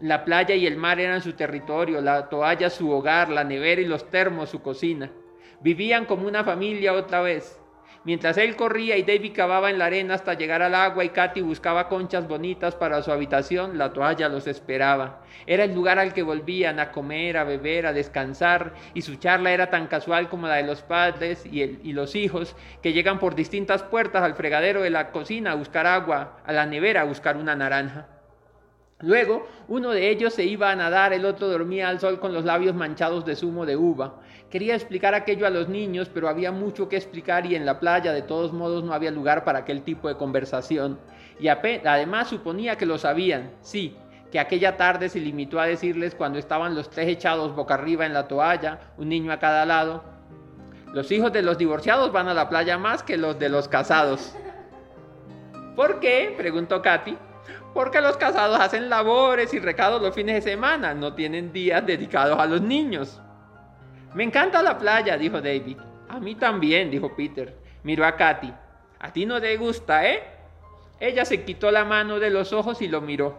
La 0.00 0.26
playa 0.26 0.54
y 0.54 0.66
el 0.66 0.76
mar 0.76 1.00
eran 1.00 1.22
su 1.22 1.32
territorio, 1.32 2.02
la 2.02 2.28
toalla 2.28 2.68
su 2.68 2.90
hogar, 2.90 3.30
la 3.30 3.44
nevera 3.44 3.80
y 3.80 3.86
los 3.86 4.10
termos 4.10 4.50
su 4.50 4.60
cocina. 4.60 5.10
Vivían 5.60 6.04
como 6.04 6.28
una 6.28 6.44
familia 6.44 6.92
otra 6.92 7.22
vez. 7.22 7.58
Mientras 8.04 8.36
él 8.36 8.56
corría 8.56 8.98
y 8.98 9.02
David 9.02 9.32
cavaba 9.34 9.70
en 9.70 9.78
la 9.78 9.86
arena 9.86 10.14
hasta 10.14 10.34
llegar 10.34 10.60
al 10.60 10.74
agua 10.74 11.02
y 11.02 11.08
Katy 11.08 11.40
buscaba 11.40 11.88
conchas 11.88 12.28
bonitas 12.28 12.74
para 12.74 13.02
su 13.02 13.10
habitación, 13.10 13.78
la 13.78 13.94
toalla 13.94 14.28
los 14.28 14.46
esperaba. 14.46 15.22
Era 15.46 15.64
el 15.64 15.74
lugar 15.74 15.98
al 15.98 16.12
que 16.12 16.22
volvían 16.22 16.78
a 16.78 16.92
comer, 16.92 17.38
a 17.38 17.44
beber, 17.44 17.86
a 17.86 17.94
descansar, 17.94 18.74
y 18.92 19.00
su 19.00 19.16
charla 19.16 19.50
era 19.50 19.70
tan 19.70 19.86
casual 19.86 20.28
como 20.28 20.46
la 20.46 20.56
de 20.56 20.64
los 20.64 20.82
padres 20.82 21.46
y, 21.46 21.62
y 21.62 21.94
los 21.94 22.14
hijos 22.14 22.54
que 22.82 22.92
llegan 22.92 23.18
por 23.18 23.34
distintas 23.34 23.82
puertas 23.82 24.22
al 24.22 24.34
fregadero 24.34 24.82
de 24.82 24.90
la 24.90 25.10
cocina 25.10 25.52
a 25.52 25.56
buscar 25.56 25.86
agua, 25.86 26.36
a 26.44 26.52
la 26.52 26.66
nevera 26.66 27.00
a 27.00 27.04
buscar 27.04 27.38
una 27.38 27.56
naranja. 27.56 28.15
Luego, 29.00 29.46
uno 29.68 29.90
de 29.90 30.08
ellos 30.08 30.32
se 30.32 30.44
iba 30.44 30.70
a 30.70 30.76
nadar, 30.76 31.12
el 31.12 31.26
otro 31.26 31.48
dormía 31.48 31.90
al 31.90 32.00
sol 32.00 32.18
con 32.18 32.32
los 32.32 32.46
labios 32.46 32.74
manchados 32.74 33.26
de 33.26 33.36
zumo 33.36 33.66
de 33.66 33.76
uva. 33.76 34.20
Quería 34.48 34.74
explicar 34.74 35.14
aquello 35.14 35.46
a 35.46 35.50
los 35.50 35.68
niños, 35.68 36.08
pero 36.08 36.30
había 36.30 36.50
mucho 36.50 36.88
que 36.88 36.96
explicar 36.96 37.44
y 37.44 37.54
en 37.54 37.66
la 37.66 37.78
playa 37.78 38.14
de 38.14 38.22
todos 38.22 38.54
modos 38.54 38.84
no 38.84 38.94
había 38.94 39.10
lugar 39.10 39.44
para 39.44 39.58
aquel 39.58 39.82
tipo 39.82 40.08
de 40.08 40.16
conversación. 40.16 40.98
Y 41.38 41.48
además 41.48 42.28
suponía 42.28 42.76
que 42.76 42.86
lo 42.86 42.96
sabían, 42.96 43.50
sí, 43.60 43.98
que 44.32 44.40
aquella 44.40 44.78
tarde 44.78 45.10
se 45.10 45.20
limitó 45.20 45.60
a 45.60 45.66
decirles 45.66 46.14
cuando 46.14 46.38
estaban 46.38 46.74
los 46.74 46.88
tres 46.88 47.08
echados 47.08 47.54
boca 47.54 47.74
arriba 47.74 48.06
en 48.06 48.14
la 48.14 48.26
toalla, 48.28 48.80
un 48.96 49.10
niño 49.10 49.30
a 49.30 49.38
cada 49.38 49.66
lado. 49.66 50.04
Los 50.94 51.12
hijos 51.12 51.34
de 51.34 51.42
los 51.42 51.58
divorciados 51.58 52.12
van 52.12 52.28
a 52.28 52.34
la 52.34 52.48
playa 52.48 52.78
más 52.78 53.02
que 53.02 53.18
los 53.18 53.38
de 53.38 53.50
los 53.50 53.68
casados. 53.68 54.34
¿Por 55.76 56.00
qué? 56.00 56.34
preguntó 56.38 56.80
Katy. 56.80 57.25
Porque 57.76 58.00
los 58.00 58.16
casados 58.16 58.58
hacen 58.58 58.88
labores 58.88 59.52
y 59.52 59.58
recados 59.58 60.00
los 60.00 60.14
fines 60.14 60.36
de 60.36 60.50
semana, 60.50 60.94
no 60.94 61.12
tienen 61.12 61.52
días 61.52 61.84
dedicados 61.84 62.38
a 62.38 62.46
los 62.46 62.62
niños. 62.62 63.20
Me 64.14 64.24
encanta 64.24 64.62
la 64.62 64.78
playa, 64.78 65.18
dijo 65.18 65.42
David. 65.42 65.76
A 66.08 66.18
mí 66.18 66.36
también, 66.36 66.90
dijo 66.90 67.14
Peter. 67.14 67.54
Miró 67.82 68.06
a 68.06 68.16
Katy. 68.16 68.50
A 68.98 69.12
ti 69.12 69.26
no 69.26 69.42
te 69.42 69.54
gusta, 69.58 70.08
¿eh? 70.08 70.22
Ella 71.00 71.26
se 71.26 71.44
quitó 71.44 71.70
la 71.70 71.84
mano 71.84 72.18
de 72.18 72.30
los 72.30 72.54
ojos 72.54 72.80
y 72.80 72.88
lo 72.88 73.02
miró. 73.02 73.38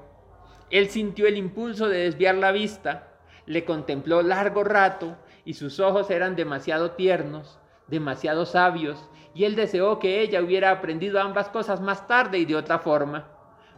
Él 0.69 0.89
sintió 0.89 1.25
el 1.25 1.35
impulso 1.35 1.89
de 1.89 2.03
desviar 2.03 2.35
la 2.35 2.51
vista, 2.51 3.07
le 3.47 3.65
contempló 3.65 4.21
largo 4.21 4.63
rato 4.63 5.17
y 5.45 5.55
sus 5.55 5.79
ojos 5.79 6.11
eran 6.11 6.35
demasiado 6.35 6.91
tiernos, 6.91 7.57
demasiado 7.87 8.45
sabios, 8.45 9.03
y 9.33 9.45
él 9.45 9.55
deseó 9.55 9.97
que 9.97 10.21
ella 10.21 10.43
hubiera 10.43 10.69
aprendido 10.69 11.19
ambas 11.19 11.49
cosas 11.49 11.81
más 11.81 12.07
tarde 12.07 12.37
y 12.37 12.45
de 12.45 12.55
otra 12.55 12.77
forma. 12.77 13.31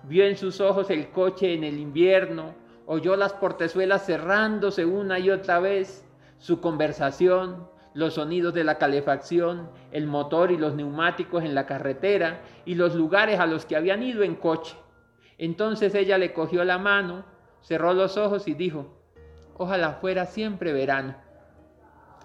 Vio 0.04 0.26
en 0.26 0.38
sus 0.38 0.62
ojos 0.62 0.90
el 0.90 1.10
coche 1.10 1.54
en 1.54 1.64
el 1.64 1.78
invierno, 1.78 2.56
oyó 2.86 3.16
las 3.16 3.34
portezuelas 3.34 4.06
cerrándose 4.06 4.86
una 4.86 5.20
y 5.20 5.30
otra 5.30 5.60
vez, 5.60 6.06
su 6.38 6.62
conversación, 6.62 7.68
los 7.94 8.16
sonidos 8.16 8.54
de 8.54 8.64
la 8.64 8.78
calefacción, 8.78 9.70
el 9.92 10.08
motor 10.08 10.52
y 10.52 10.58
los 10.58 10.76
neumáticos 10.76 11.44
en 11.44 11.54
la 11.54 11.66
carretera 11.66 12.42
y 12.66 12.76
los 12.76 12.96
lugares 12.96 13.40
a 13.40 13.46
los 13.46 13.66
que 13.66 13.76
habían 13.76 14.04
ido 14.04 14.24
en 14.24 14.36
coche. 14.36 14.76
Entonces 15.38 15.94
ella 15.96 16.18
le 16.18 16.34
cogió 16.34 16.64
la 16.64 16.78
mano, 16.78 17.26
cerró 17.62 17.94
los 17.94 18.18
ojos 18.18 18.48
y 18.48 18.54
dijo, 18.54 18.98
ojalá 19.58 19.94
fuera 19.94 20.26
siempre 20.26 20.74
verano. 20.74 21.16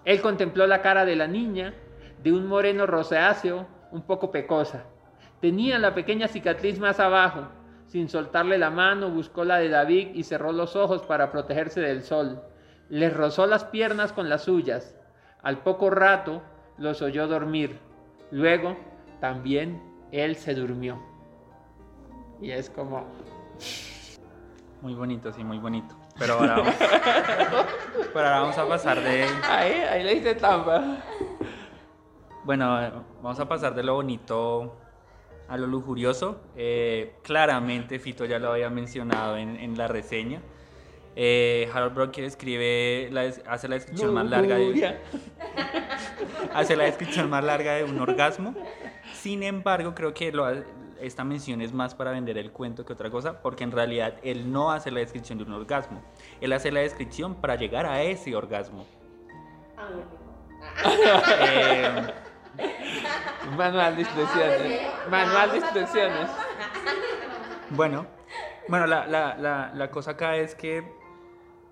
Él 0.04 0.20
contempló 0.20 0.66
la 0.66 0.82
cara 0.82 1.04
de 1.04 1.16
la 1.16 1.26
niña, 1.26 1.74
de 2.22 2.32
un 2.32 2.46
moreno 2.46 2.86
rosáceo, 2.86 3.66
un 3.90 4.02
poco 4.02 4.30
pecosa. 4.30 4.84
Tenía 5.40 5.78
la 5.78 5.94
pequeña 5.94 6.28
cicatriz 6.28 6.78
más 6.78 7.00
abajo. 7.00 7.48
Sin 7.86 8.08
soltarle 8.08 8.58
la 8.58 8.70
mano, 8.70 9.10
buscó 9.10 9.44
la 9.44 9.58
de 9.58 9.68
David 9.68 10.08
y 10.14 10.24
cerró 10.24 10.52
los 10.52 10.74
ojos 10.74 11.02
para 11.02 11.30
protegerse 11.30 11.80
del 11.80 12.02
sol. 12.02 12.42
Les 12.88 13.14
rozó 13.14 13.46
las 13.46 13.64
piernas 13.64 14.12
con 14.12 14.28
las 14.28 14.44
suyas. 14.44 14.94
Al 15.42 15.58
poco 15.58 15.90
rato 15.90 16.42
los 16.78 17.02
oyó 17.02 17.28
dormir. 17.28 17.78
Luego 18.30 18.76
también 19.20 19.80
él 20.10 20.36
se 20.36 20.54
durmió. 20.54 21.00
Y 22.40 22.50
es 22.50 22.68
como... 22.70 23.06
Muy 24.82 24.94
bonito, 24.94 25.32
sí, 25.32 25.44
muy 25.44 25.58
bonito. 25.58 25.94
Pero 26.18 26.34
ahora 26.34 26.56
vamos, 26.56 26.74
pero 28.12 28.26
ahora 28.26 28.40
vamos 28.40 28.58
a 28.58 28.68
pasar 28.68 29.00
de... 29.00 29.24
Ahí, 29.48 29.72
ahí 29.72 30.04
le 30.04 30.14
hice 30.14 30.34
trampa. 30.34 30.98
Bueno, 32.44 33.04
vamos 33.22 33.40
a 33.40 33.48
pasar 33.48 33.74
de 33.74 33.82
lo 33.82 33.94
bonito 33.94 34.76
a 35.48 35.56
lo 35.56 35.66
lujurioso. 35.66 36.40
Eh, 36.56 37.14
claramente, 37.22 37.98
Fito 37.98 38.24
ya 38.24 38.38
lo 38.38 38.52
había 38.52 38.70
mencionado 38.70 39.36
en, 39.36 39.56
en 39.56 39.76
la 39.76 39.88
reseña. 39.88 40.40
Eh, 41.16 41.70
Harold 41.72 41.94
Brocker 41.94 42.24
escribe, 42.24 43.08
la 43.12 43.32
hace 43.46 43.68
la 43.68 43.76
descripción 43.76 44.12
más 44.12 44.28
larga 44.28 44.56
de, 44.56 44.98
hace 46.54 46.74
la 46.74 46.84
descripción 46.84 47.30
más 47.30 47.44
larga 47.44 47.74
de 47.74 47.84
un 47.84 48.00
orgasmo. 48.00 48.54
Sin 49.12 49.42
embargo, 49.42 49.94
creo 49.94 50.12
que 50.12 50.32
lo 50.32 50.44
esta 51.00 51.22
mención 51.22 51.60
es 51.60 51.72
más 51.72 51.94
para 51.94 52.12
vender 52.12 52.38
el 52.38 52.50
cuento 52.50 52.84
que 52.84 52.94
otra 52.94 53.10
cosa, 53.10 53.42
porque 53.42 53.62
en 53.62 53.72
realidad 53.72 54.14
él 54.22 54.50
no 54.50 54.72
hace 54.72 54.90
la 54.90 55.00
descripción 55.00 55.38
de 55.38 55.44
un 55.44 55.52
orgasmo. 55.52 56.02
Él 56.40 56.52
hace 56.52 56.72
la 56.72 56.80
descripción 56.80 57.34
para 57.34 57.56
llegar 57.56 57.86
a 57.86 58.02
ese 58.02 58.34
orgasmo. 58.34 58.86
A 59.76 59.90
mi 59.90 59.96
ritmo. 60.02 60.24
Eh, 61.40 62.06
Manual 63.56 63.96
de 63.96 64.02
instrucciones. 64.02 64.80
Manual 65.10 65.50
de 65.52 65.56
instrucciones. 65.58 66.30
Bueno, 67.70 68.06
bueno 68.68 68.86
la, 68.86 69.06
la, 69.06 69.36
la, 69.36 69.72
la 69.74 69.90
cosa 69.90 70.12
acá 70.12 70.36
es 70.36 70.54
que 70.54 70.78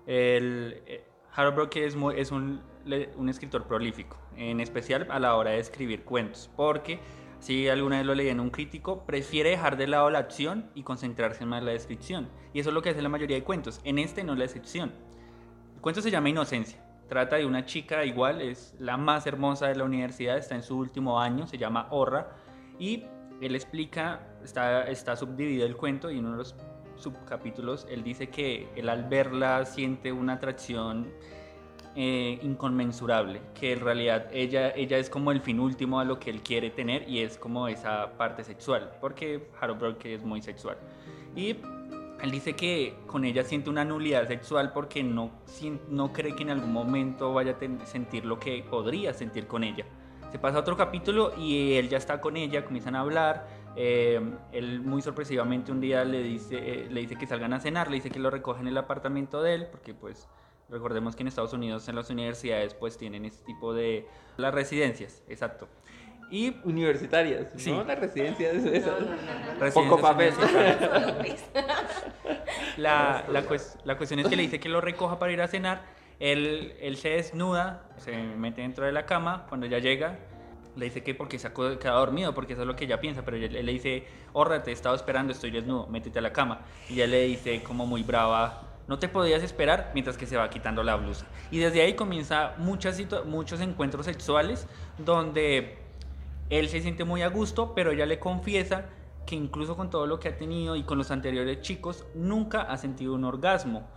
el, 0.05 0.81
eh, 0.85 1.05
Harold 1.35 1.55
Brook 1.55 1.75
es, 1.77 1.95
muy- 1.95 2.19
es 2.19 2.31
un, 2.31 2.61
le- 2.85 3.09
un 3.15 3.29
escritor 3.29 3.65
prolífico, 3.67 4.17
en 4.35 4.59
especial 4.59 5.07
a 5.09 5.19
la 5.19 5.35
hora 5.35 5.51
de 5.51 5.59
escribir 5.59 6.03
cuentos, 6.03 6.49
porque 6.55 6.99
si 7.39 7.67
alguna 7.69 7.97
vez 7.97 8.05
lo 8.05 8.15
leí 8.15 8.29
en 8.29 8.39
un 8.39 8.49
crítico, 8.49 9.05
prefiere 9.05 9.49
dejar 9.51 9.77
de 9.77 9.87
lado 9.87 10.09
la 10.09 10.19
acción 10.19 10.69
y 10.75 10.83
concentrarse 10.83 11.45
más 11.45 11.59
en 11.59 11.65
la 11.65 11.71
descripción. 11.73 12.29
Y 12.53 12.59
eso 12.59 12.69
es 12.69 12.73
lo 12.73 12.81
que 12.81 12.89
hace 12.91 13.01
la 13.01 13.09
mayoría 13.09 13.35
de 13.37 13.43
cuentos. 13.43 13.81
En 13.83 13.97
este 13.99 14.23
no 14.23 14.33
es 14.33 14.39
la 14.39 14.45
excepción. 14.45 14.93
El 15.75 15.81
cuento 15.81 16.01
se 16.01 16.11
llama 16.11 16.29
Inocencia. 16.29 16.82
Trata 17.07 17.35
de 17.35 17.45
una 17.45 17.65
chica 17.65 18.05
igual, 18.05 18.41
es 18.41 18.75
la 18.79 18.97
más 18.97 19.27
hermosa 19.27 19.67
de 19.67 19.75
la 19.75 19.83
universidad, 19.83 20.37
está 20.37 20.55
en 20.55 20.63
su 20.63 20.77
último 20.77 21.19
año, 21.19 21.47
se 21.47 21.57
llama 21.57 21.87
Orra, 21.91 22.35
y 22.79 23.05
él 23.41 23.55
explica, 23.55 24.21
está, 24.43 24.83
está 24.83 25.15
subdividido 25.15 25.65
el 25.65 25.75
cuento 25.75 26.09
y 26.09 26.19
en 26.19 26.25
uno 26.25 26.31
de 26.31 26.37
los 26.39 26.55
subcapítulos 26.95 27.85
él 27.89 28.03
dice 28.03 28.27
que 28.29 28.69
él 28.75 28.87
al 28.89 29.03
verla 29.05 29.65
siente 29.65 30.11
una 30.11 30.33
atracción 30.33 31.11
eh, 31.95 32.39
inconmensurable, 32.41 33.41
que 33.53 33.73
en 33.73 33.81
realidad 33.81 34.27
ella, 34.31 34.71
ella 34.75 34.97
es 34.97 35.09
como 35.09 35.31
el 35.31 35.41
fin 35.41 35.59
último 35.59 35.99
a 35.99 36.05
lo 36.05 36.19
que 36.19 36.31
él 36.31 36.41
quiere 36.41 36.71
tener 36.71 37.07
y 37.07 37.19
es 37.19 37.37
como 37.37 37.67
esa 37.67 38.13
parte 38.17 38.43
sexual, 38.43 38.91
porque 38.99 39.47
Harold 39.59 39.79
Brook 39.79 40.05
es 40.05 40.23
muy 40.23 40.41
sexual. 40.41 40.77
Y 41.35 41.57
él 42.23 42.31
dice 42.31 42.53
que 42.53 42.95
con 43.05 43.25
ella 43.25 43.43
siente 43.43 43.69
una 43.69 43.83
nulidad 43.83 44.25
sexual 44.29 44.71
porque 44.71 45.03
no, 45.03 45.29
no 45.89 46.13
cree 46.13 46.33
que 46.33 46.43
en 46.43 46.51
algún 46.51 46.71
momento 46.71 47.33
vaya 47.33 47.57
a 47.59 47.85
sentir 47.85 48.23
lo 48.23 48.39
que 48.39 48.63
podría 48.63 49.13
sentir 49.13 49.45
con 49.45 49.61
ella. 49.65 49.85
Se 50.31 50.39
pasa 50.39 50.57
a 50.57 50.61
otro 50.61 50.77
capítulo 50.77 51.33
y 51.37 51.73
él 51.73 51.89
ya 51.89 51.97
está 51.97 52.21
con 52.21 52.37
ella, 52.37 52.63
comienzan 52.63 52.95
a 52.95 53.01
hablar. 53.01 53.45
eh, 53.75 54.21
él 54.53 54.79
muy 54.79 55.01
sorpresivamente 55.01 55.73
un 55.73 55.81
día 55.81 56.05
le 56.05 56.23
dice, 56.23 56.55
eh, 56.59 56.87
le 56.89 57.01
dice 57.01 57.17
que 57.17 57.27
salgan 57.27 57.51
a 57.51 57.59
cenar, 57.59 57.89
le 57.89 57.95
dice 57.95 58.09
que 58.09 58.19
lo 58.19 58.29
recoge 58.29 58.61
en 58.61 58.67
el 58.67 58.77
apartamento 58.77 59.41
de 59.41 59.55
él, 59.55 59.67
porque 59.69 59.93
pues 59.93 60.29
recordemos 60.69 61.17
que 61.17 61.23
en 61.23 61.27
Estados 61.27 61.51
Unidos 61.51 61.89
en 61.89 61.95
las 61.95 62.09
universidades 62.09 62.73
pues 62.73 62.97
tienen 62.97 63.25
este 63.25 63.43
tipo 63.43 63.73
de... 63.73 64.07
las 64.37 64.53
residencias, 64.53 65.23
exacto. 65.27 65.67
Y 66.33 66.55
Universitarias. 66.63 67.45
Sí. 67.57 67.71
No, 67.71 67.83
la 67.83 67.93
residencia 67.93 68.49
es 68.51 68.65
eso. 68.65 68.91
No, 68.99 69.05
no, 69.05 69.05
no, 69.05 69.53
no. 69.53 69.59
residencias 69.59 69.73
Poco 69.75 70.01
papel. 70.01 70.33
La, 72.77 73.23
la, 73.29 73.43
cues- 73.45 73.77
la 73.83 73.97
cuestión 73.97 74.19
es 74.19 74.27
que 74.27 74.35
le 74.35 74.41
dice 74.43 74.59
que 74.59 74.67
lo 74.69 74.81
recoja 74.81 75.19
para 75.19 75.31
ir 75.31 75.41
a 75.41 75.47
cenar. 75.47 75.83
Él, 76.19 76.75
él 76.81 76.97
se 76.97 77.09
desnuda, 77.09 77.83
se 77.97 78.15
mete 78.17 78.61
dentro 78.61 78.83
de 78.85 78.91
la 78.91 79.05
cama. 79.05 79.45
Cuando 79.47 79.67
ya 79.67 79.77
llega, 79.79 80.17
le 80.75 80.85
dice 80.85 81.03
que 81.03 81.13
porque 81.13 81.37
se 81.37 81.47
ha 81.47 81.53
quedado 81.53 81.99
dormido, 81.99 82.33
porque 82.33 82.53
eso 82.53 82.63
es 82.63 82.67
lo 82.67 82.75
que 82.75 82.85
ella 82.85 82.99
piensa. 82.99 83.23
Pero 83.23 83.37
él, 83.37 83.55
él 83.55 83.65
le 83.65 83.71
dice, 83.71 84.07
horra, 84.33 84.63
te 84.63 84.71
he 84.71 84.73
estado 84.73 84.95
esperando, 84.95 85.33
estoy 85.33 85.51
desnudo, 85.51 85.85
métete 85.87 86.17
a 86.19 86.21
la 86.23 86.33
cama. 86.33 86.61
Y 86.89 86.93
ella 86.95 87.07
le 87.07 87.25
dice, 87.25 87.61
como 87.61 87.85
muy 87.85 88.01
brava, 88.01 88.63
no 88.87 88.97
te 88.97 89.07
podías 89.07 89.43
esperar, 89.43 89.91
mientras 89.93 90.17
que 90.17 90.25
se 90.25 90.35
va 90.35 90.49
quitando 90.49 90.81
la 90.83 90.95
blusa. 90.95 91.27
Y 91.51 91.59
desde 91.59 91.81
ahí 91.81 91.93
comienza 91.93 92.53
muchas 92.57 92.99
muchos 93.25 93.61
encuentros 93.61 94.05
sexuales 94.07 94.67
donde 94.97 95.77
él 96.49 96.69
se 96.69 96.81
siente 96.81 97.03
muy 97.03 97.21
a 97.21 97.29
gusto, 97.29 97.73
pero 97.73 97.91
ella 97.91 98.05
le 98.05 98.19
confiesa 98.19 98.85
que 99.25 99.35
incluso 99.35 99.75
con 99.75 99.89
todo 99.89 100.05
lo 100.05 100.19
que 100.19 100.29
ha 100.29 100.37
tenido 100.37 100.75
y 100.75 100.83
con 100.83 100.97
los 100.97 101.11
anteriores 101.11 101.61
chicos, 101.61 102.05
nunca 102.13 102.61
ha 102.61 102.77
sentido 102.77 103.13
un 103.13 103.23
orgasmo. 103.23 103.87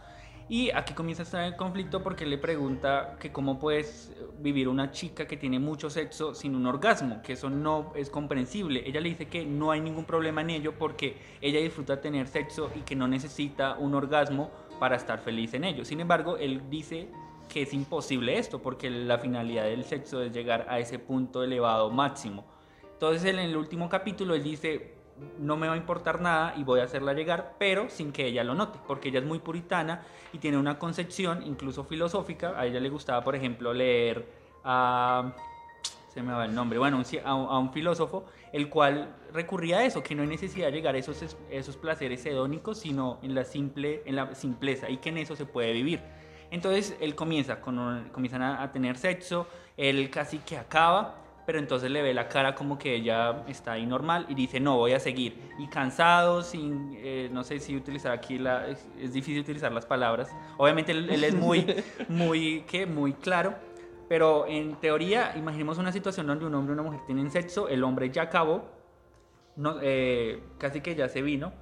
Y 0.49 0.70
aquí 0.70 0.94
comienza 0.94 1.22
a 1.22 1.24
estar 1.24 1.44
el 1.44 1.57
conflicto 1.57 2.05
porque 2.05 2.24
le 2.24 2.38
pregunta 2.38 3.16
que 3.18 3.32
cómo 3.32 3.59
puedes 3.59 4.12
vivir 4.38 4.68
una 4.68 4.92
chica 4.92 5.26
que 5.26 5.36
tiene 5.36 5.59
mucho 5.59 5.90
sexo 5.90 6.34
sin 6.34 6.55
un 6.55 6.66
orgasmo, 6.66 7.20
que 7.22 7.32
eso 7.32 7.51
no 7.51 7.92
es 7.97 8.11
comprensible. 8.11 8.84
Ella 8.86 9.01
le 9.01 9.09
dice 9.09 9.26
que 9.26 9.44
no 9.44 9.72
hay 9.72 9.80
ningún 9.80 10.05
problema 10.05 10.42
en 10.42 10.51
ello 10.51 10.78
porque 10.78 11.16
ella 11.40 11.59
disfruta 11.59 12.01
tener 12.01 12.28
sexo 12.28 12.70
y 12.76 12.82
que 12.82 12.94
no 12.94 13.09
necesita 13.09 13.74
un 13.76 13.94
orgasmo 13.97 14.53
para 14.78 14.94
estar 14.94 15.18
feliz 15.18 15.53
en 15.55 15.64
ello. 15.64 15.84
Sin 15.84 15.99
embargo, 15.99 16.36
él 16.36 16.62
dice 16.70 17.09
que 17.57 17.62
es 17.62 17.72
imposible 17.72 18.36
esto, 18.36 18.61
porque 18.61 18.90
la 18.90 19.16
finalidad 19.16 19.64
del 19.64 19.82
sexo 19.82 20.20
es 20.20 20.30
llegar 20.30 20.66
a 20.68 20.78
ese 20.78 20.98
punto 20.98 21.42
elevado 21.42 21.90
máximo. 21.90 22.44
Entonces, 22.92 23.24
en 23.24 23.38
el 23.38 23.57
último 23.57 23.88
capítulo, 23.88 24.34
él 24.34 24.42
dice, 24.42 24.92
no 25.38 25.57
me 25.57 25.66
va 25.66 25.72
a 25.72 25.78
importar 25.78 26.20
nada 26.20 26.52
y 26.59 26.64
voy 26.64 26.80
a 26.80 26.82
hacerla 26.82 27.14
llegar, 27.14 27.54
pero 27.59 27.88
sin 27.88 28.12
que 28.12 28.26
ella 28.26 28.44
lo 28.44 28.54
note, 28.54 28.78
porque 28.86 29.09
ella 29.09 29.20
es 29.20 29.24
muy 29.24 29.38
puritana 29.38 30.02
y 30.34 30.38
tiene 30.38 30.59
una 30.59 30.78
concepción 30.78 31.42
incluso 31.44 31.84
filosófica. 31.84 32.61
A 32.61 32.66
ella 32.66 32.78
le 32.78 32.90
gustaba, 32.90 33.24
por 33.24 33.34
ejemplo, 33.34 33.72
leer 33.72 34.28
a... 34.62 35.34
se 36.09 36.22
me 36.22 36.34
va 36.34 36.44
el 36.44 36.54
nombre, 36.54 36.78
bueno, 36.78 37.00
a, 37.24 37.30
a 37.30 37.59
un 37.59 37.72
filósofo, 37.72 38.26
el 38.52 38.68
cual 38.68 39.16
recurría 39.32 39.78
a 39.78 39.86
eso, 39.86 40.02
que 40.02 40.14
no 40.14 40.20
hay 40.20 40.28
necesidad 40.28 40.66
de 40.66 40.72
llegar 40.72 40.94
a 40.94 40.98
esos, 40.98 41.34
esos 41.48 41.76
placeres 41.78 42.26
hedónicos, 42.26 42.80
sino 42.80 43.18
en 43.22 43.34
la, 43.34 43.44
simple, 43.44 44.02
en 44.04 44.14
la 44.14 44.34
simpleza 44.34 44.90
y 44.90 44.98
que 44.98 45.09
en 45.09 45.16
eso 45.16 45.34
se 45.36 45.46
puede 45.46 45.72
vivir. 45.72 46.02
Entonces 46.57 46.96
él 47.00 47.14
comienza, 47.14 47.61
con, 47.61 48.09
comienzan 48.12 48.40
a, 48.40 48.62
a 48.62 48.72
tener 48.72 48.96
sexo, 48.96 49.46
él 49.76 50.09
casi 50.11 50.38
que 50.38 50.57
acaba, 50.57 51.16
pero 51.44 51.59
entonces 51.59 51.90
le 51.90 52.00
ve 52.00 52.14
la 52.14 52.28
cara 52.28 52.54
como 52.54 52.78
que 52.78 52.94
ella 52.94 53.44
está 53.46 53.72
ahí 53.72 53.84
normal 53.84 54.24
y 54.30 54.34
dice, 54.34 54.59
no, 54.59 54.78
voy 54.78 54.94
a 54.94 54.98
seguir. 54.98 55.38
Y 55.59 55.68
cansado, 55.68 56.42
sin, 56.42 56.96
eh, 56.96 57.28
no 57.30 57.44
sé 57.44 57.61
si 57.61 57.76
utilizar 57.76 58.11
aquí, 58.11 58.38
la, 58.38 58.66
es, 58.68 58.88
es 58.98 59.12
difícil 59.12 59.42
utilizar 59.42 59.70
las 59.70 59.84
palabras. 59.84 60.34
Obviamente 60.57 60.92
él, 60.92 61.11
él 61.11 61.22
es 61.24 61.34
muy, 61.34 61.84
muy, 62.09 62.64
¿qué? 62.66 62.86
Muy 62.86 63.12
claro, 63.12 63.54
pero 64.09 64.46
en 64.46 64.76
teoría, 64.76 65.34
imaginemos 65.36 65.76
una 65.76 65.92
situación 65.92 66.26
donde 66.26 66.46
un 66.46 66.54
hombre 66.54 66.72
y 66.72 66.78
una 66.78 66.82
mujer 66.82 67.00
tienen 67.07 67.30
sexo, 67.30 67.68
el 67.68 67.84
hombre 67.84 68.11
ya 68.11 68.22
acabó, 68.22 68.64
no, 69.57 69.76
eh, 69.82 70.42
casi 70.59 70.80
que 70.80 70.94
ya 70.94 71.09
se 71.09 71.20
vino, 71.20 71.52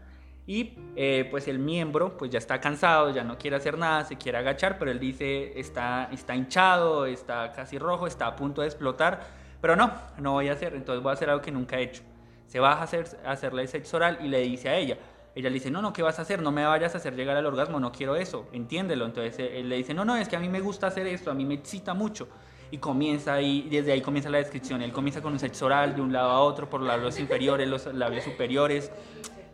y 0.46 0.74
eh, 0.96 1.26
pues 1.30 1.48
el 1.48 1.58
miembro 1.58 2.16
pues 2.16 2.30
ya 2.30 2.38
está 2.38 2.60
cansado, 2.60 3.10
ya 3.10 3.24
no 3.24 3.38
quiere 3.38 3.56
hacer 3.56 3.78
nada, 3.78 4.04
se 4.04 4.16
quiere 4.16 4.38
agachar, 4.38 4.78
pero 4.78 4.90
él 4.90 4.98
dice 4.98 5.58
está, 5.58 6.08
está 6.12 6.34
hinchado, 6.34 7.06
está 7.06 7.52
casi 7.52 7.78
rojo, 7.78 8.06
está 8.06 8.26
a 8.26 8.36
punto 8.36 8.60
de 8.60 8.68
explotar, 8.68 9.20
pero 9.60 9.76
no, 9.76 9.92
no 10.18 10.32
voy 10.32 10.48
a 10.48 10.52
hacer, 10.52 10.74
entonces 10.74 11.02
voy 11.02 11.10
a 11.10 11.14
hacer 11.14 11.30
algo 11.30 11.42
que 11.42 11.50
nunca 11.50 11.78
he 11.78 11.84
hecho. 11.84 12.02
Se 12.46 12.60
va 12.60 12.74
a, 12.74 12.82
hacer, 12.82 13.06
a 13.24 13.32
hacerle 13.32 13.66
sexo 13.66 13.96
oral 13.96 14.18
y 14.22 14.28
le 14.28 14.40
dice 14.40 14.68
a 14.68 14.76
ella, 14.76 14.98
ella 15.34 15.48
le 15.48 15.54
dice, 15.54 15.70
no, 15.70 15.82
no, 15.82 15.92
¿qué 15.92 16.02
vas 16.02 16.18
a 16.18 16.22
hacer? 16.22 16.40
No 16.40 16.52
me 16.52 16.64
vayas 16.64 16.94
a 16.94 16.98
hacer 16.98 17.16
llegar 17.16 17.36
al 17.36 17.46
orgasmo, 17.46 17.80
no 17.80 17.90
quiero 17.90 18.14
eso, 18.14 18.46
entiéndelo. 18.52 19.04
Entonces 19.04 19.36
él 19.38 19.68
le 19.68 19.76
dice, 19.76 19.92
no, 19.92 20.04
no, 20.04 20.16
es 20.16 20.28
que 20.28 20.36
a 20.36 20.38
mí 20.38 20.48
me 20.48 20.60
gusta 20.60 20.86
hacer 20.86 21.06
esto, 21.08 21.30
a 21.30 21.34
mí 21.34 21.44
me 21.44 21.54
excita 21.54 21.92
mucho. 21.92 22.28
Y 22.70 22.78
comienza 22.78 23.34
ahí, 23.34 23.66
desde 23.68 23.92
ahí 23.92 24.00
comienza 24.00 24.30
la 24.30 24.38
descripción. 24.38 24.80
Él 24.82 24.92
comienza 24.92 25.20
con 25.22 25.32
un 25.32 25.38
sexo 25.38 25.66
oral 25.66 25.96
de 25.96 26.02
un 26.02 26.12
lado 26.12 26.30
a 26.30 26.40
otro, 26.40 26.70
por 26.70 26.80
los 26.80 26.88
labios 26.88 27.18
inferiores, 27.18 27.68
los 27.68 27.86
labios 27.86 28.24
superiores, 28.24 28.92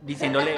diciéndole 0.03 0.57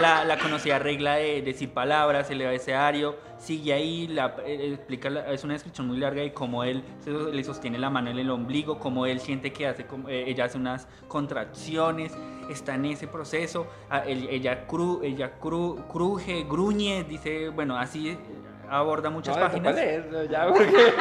la, 0.00 0.24
la 0.24 0.38
conocida 0.38 0.78
regla 0.78 1.16
de 1.16 1.42
decir 1.42 1.70
palabras, 1.70 2.30
el 2.30 2.42
abecedario, 2.46 3.16
sigue 3.38 3.72
ahí, 3.72 4.06
la, 4.08 4.36
eh, 4.46 4.72
explica, 4.74 5.10
la- 5.10 5.32
es 5.32 5.42
una 5.44 5.54
descripción 5.54 5.86
muy 5.88 5.98
larga 5.98 6.22
de 6.22 6.32
cómo 6.32 6.62
él 6.64 6.82
se- 7.00 7.10
le 7.10 7.42
sostiene 7.44 7.78
la 7.78 7.90
mano 7.90 8.10
en 8.10 8.18
el 8.18 8.30
ombligo, 8.30 8.78
cómo 8.78 9.06
él 9.06 9.20
siente 9.20 9.52
que 9.52 9.66
hace, 9.66 9.86
como- 9.86 10.08
eh, 10.08 10.24
ella 10.28 10.44
hace 10.44 10.58
unas 10.58 10.86
contracciones, 11.08 12.12
está 12.50 12.74
en 12.76 12.84
ese 12.86 13.06
proceso, 13.08 13.66
él- 14.06 14.28
ella, 14.30 14.66
cru, 14.66 15.00
ella 15.02 15.32
cru- 15.40 15.86
cruje, 15.88 16.44
gruñe, 16.48 17.04
dice, 17.04 17.48
bueno, 17.48 17.76
así 17.76 18.16
aborda 18.70 19.10
muchas 19.10 19.36
No, 19.36 19.42
páginas. 19.42 19.76
ya, 20.30 20.46
porque... 20.48 20.92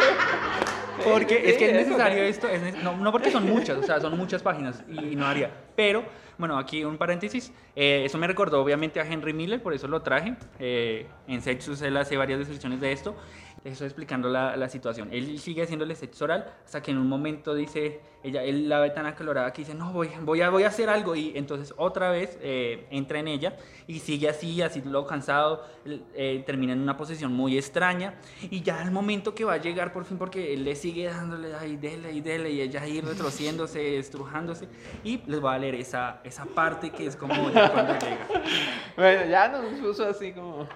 Porque 1.04 1.36
Sí, 1.36 1.50
es 1.50 1.58
que 1.58 1.66
es 1.66 1.78
eso, 1.78 1.89
necesario 1.89 2.24
esto, 2.24 2.48
es 2.48 2.84
no, 2.84 2.98
no 2.98 3.12
porque 3.12 3.32
son 3.32 3.45
muchas, 3.45 3.78
o 3.78 3.84
sea, 3.84 4.00
son 4.00 4.18
muchas 4.18 4.41
páginas 4.41 4.84
y 4.89 5.16
no 5.16 5.26
haría. 5.26 5.52
Pero, 5.76 6.04
bueno, 6.38 6.58
aquí 6.58 6.84
un 6.84 6.98
paréntesis, 6.98 7.52
eh, 7.76 8.04
eso 8.06 8.18
me 8.18 8.28
recordó 8.28 8.62
obviamente 8.62 9.00
a 9.00 9.06
Henry 9.06 9.34
Miller, 9.34 9.62
por 9.62 9.74
eso 9.74 9.88
lo 9.88 10.02
traje. 10.02 10.36
Eh, 10.60 11.08
en 11.28 11.41
Sexus 11.41 11.82
él 11.82 11.98
hace 11.98 12.18
varias 12.18 12.39
descripciones 12.39 12.82
de 12.82 12.91
esto. 12.91 13.16
Estoy 13.72 13.88
explicando 13.88 14.30
la, 14.30 14.55
la 14.55 14.70
situación. 14.70 15.09
Él 15.11 15.39
sigue 15.39 15.61
haciéndole 15.61 15.93
sexo 15.93 16.24
oral 16.24 16.53
hasta 16.63 16.82
que 16.82 16.91
en 16.91 16.97
un 16.97 17.07
momento 17.07 17.53
dice, 17.53 17.99
ella, 18.24 18.41
él 18.43 18.70
la 18.70 18.80
ve 18.80 18.91
tan 18.91 19.05
acalorada 19.05 19.51
que 19.51 19.61
dice, 19.63 19.76
no, 19.76 19.91
voy, 19.91 20.09
voy, 20.22 20.41
a, 20.41 20.49
voy 20.49 20.63
a 20.63 20.68
hacer 20.68 20.89
algo. 20.89 21.15
Y 21.15 21.34
entonces 21.36 21.74
otra 21.78 22.09
vez 22.09 22.38
eh, 22.41 22.88
entra 22.91 23.20
en 23.20 23.28
ella 23.28 23.57
y 23.86 23.99
sigue 23.99 24.30
así, 24.30 24.61
así 24.61 24.82
lo 24.82 25.05
cansado, 25.05 25.65
eh, 25.86 26.43
termina 26.45 26.74
en 26.74 26.80
una 26.80 26.95
posición 26.95 27.34
muy 27.34 27.57
extraña. 27.57 28.15
Y 28.49 28.61
ya 28.61 28.82
al 28.82 28.91
momento 28.91 29.36
que 29.36 29.43
va 29.43 29.53
a 29.53 29.57
llegar 29.57 29.91
por 29.91 30.05
fin, 30.05 30.18
porque 30.18 30.53
él 30.53 30.63
le 30.63 30.76
sigue 30.76 31.05
dándole, 31.05 31.53
ahí, 31.53 31.76
dele, 31.76 32.13
y 32.13 32.22
dele, 32.22 32.49
y 32.51 32.61
ella 32.61 32.82
ahí 32.82 33.01
retrociéndose, 33.01 33.97
estrujándose. 33.97 34.70
Y 35.03 35.22
les 35.28 35.41
voy 35.41 35.53
a 35.53 35.57
leer 35.57 35.76
esa, 35.76 36.22
esa 36.24 36.45
parte 36.45 36.89
que 36.89 37.05
es 37.05 37.18
como 37.18 37.49
ya 37.51 37.72
cuando 37.72 37.93
llega. 37.93 38.28
Bueno, 38.95 39.30
ya 39.30 39.49
nos 39.49 39.65
puso 39.82 40.07
así 40.07 40.32
como... 40.32 40.68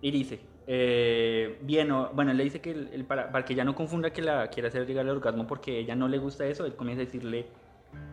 Y 0.00 0.10
dice, 0.10 0.40
eh, 0.66 1.58
bien, 1.62 1.90
bueno, 2.12 2.30
él 2.32 2.36
le 2.36 2.44
dice 2.44 2.60
que 2.60 2.70
el- 2.70 3.04
para, 3.04 3.44
que 3.44 3.52
ella 3.52 3.64
no 3.64 3.74
confunda 3.74 4.12
que 4.12 4.22
la 4.22 4.48
quiere 4.48 4.68
hacer 4.68 4.86
llegar 4.86 5.04
al 5.06 5.16
orgasmo 5.16 5.46
porque 5.46 5.78
ella 5.78 5.94
no 5.94 6.08
le 6.08 6.18
gusta 6.18 6.46
eso, 6.46 6.66
él 6.66 6.74
comienza 6.74 7.02
a 7.02 7.06
decirle, 7.06 7.46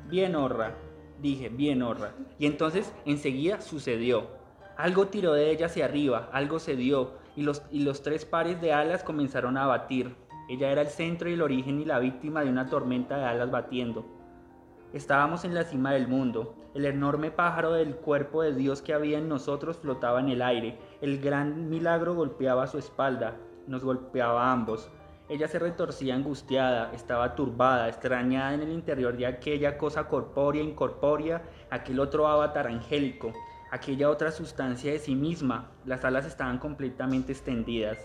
bien 0.07 0.35
horra, 0.35 0.75
dije, 1.21 1.49
bien 1.49 1.81
horra. 1.81 2.13
Y 2.37 2.45
entonces 2.45 2.93
enseguida 3.05 3.61
sucedió. 3.61 4.27
Algo 4.77 5.07
tiró 5.07 5.33
de 5.33 5.51
ella 5.51 5.67
hacia 5.67 5.85
arriba, 5.85 6.29
algo 6.31 6.59
se 6.59 6.75
dio, 6.75 7.11
y 7.35 7.43
los, 7.43 7.63
y 7.71 7.83
los 7.83 8.01
tres 8.01 8.25
pares 8.25 8.59
de 8.61 8.73
alas 8.73 9.03
comenzaron 9.03 9.57
a 9.57 9.65
batir. 9.67 10.15
Ella 10.49 10.71
era 10.71 10.81
el 10.81 10.87
centro 10.87 11.29
y 11.29 11.33
el 11.33 11.41
origen 11.41 11.79
y 11.79 11.85
la 11.85 11.99
víctima 11.99 12.43
de 12.43 12.49
una 12.49 12.69
tormenta 12.69 13.17
de 13.17 13.25
alas 13.25 13.49
batiendo. 13.49 14.05
Estábamos 14.91 15.45
en 15.45 15.55
la 15.55 15.63
cima 15.63 15.93
del 15.93 16.07
mundo. 16.07 16.55
El 16.75 16.85
enorme 16.85 17.31
pájaro 17.31 17.71
del 17.73 17.95
cuerpo 17.95 18.41
de 18.41 18.53
Dios 18.53 18.81
que 18.81 18.93
había 18.93 19.17
en 19.19 19.29
nosotros 19.29 19.77
flotaba 19.77 20.19
en 20.19 20.29
el 20.29 20.41
aire. 20.41 20.77
El 21.03 21.19
gran 21.19 21.69
milagro 21.69 22.15
golpeaba 22.15 22.65
su 22.65 22.77
espalda. 22.77 23.35
Nos 23.67 23.83
golpeaba 23.83 24.47
a 24.47 24.53
ambos. 24.53 24.89
Ella 25.27 25.49
se 25.49 25.59
retorcía 25.59 26.15
angustiada, 26.15 26.93
estaba 26.93 27.35
turbada, 27.35 27.89
extrañada 27.89 28.53
en 28.53 28.61
el 28.61 28.71
interior 28.71 29.17
de 29.17 29.25
aquella 29.25 29.77
cosa 29.77 30.07
corpórea, 30.07 30.63
incorpórea, 30.63 31.41
aquel 31.69 31.99
otro 31.99 32.25
avatar 32.25 32.67
angélico, 32.67 33.33
aquella 33.69 34.09
otra 34.09 34.31
sustancia 34.31 34.93
de 34.93 34.99
sí 34.99 35.13
misma. 35.13 35.71
Las 35.83 36.05
alas 36.05 36.25
estaban 36.25 36.57
completamente 36.57 37.33
extendidas. 37.33 37.97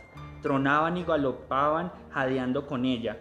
Tronaban 0.42 0.96
y 0.96 1.04
galopaban, 1.04 1.92
jadeando 2.10 2.66
con 2.66 2.84
ella. 2.84 3.20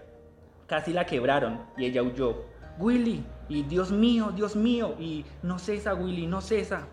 Casi 0.65 0.91
la 0.91 1.05
quebraron 1.05 1.61
y 1.77 1.85
ella 1.85 2.01
huyó. 2.01 2.45
Willy, 2.79 3.23
y 3.47 3.61
Dios 3.61 3.91
mío, 3.91 4.31
Dios 4.35 4.55
mío, 4.55 4.95
y 4.97 5.23
no 5.43 5.59
cesa, 5.59 5.93
Willy, 5.93 6.25
no 6.25 6.41
cesa. 6.41 6.87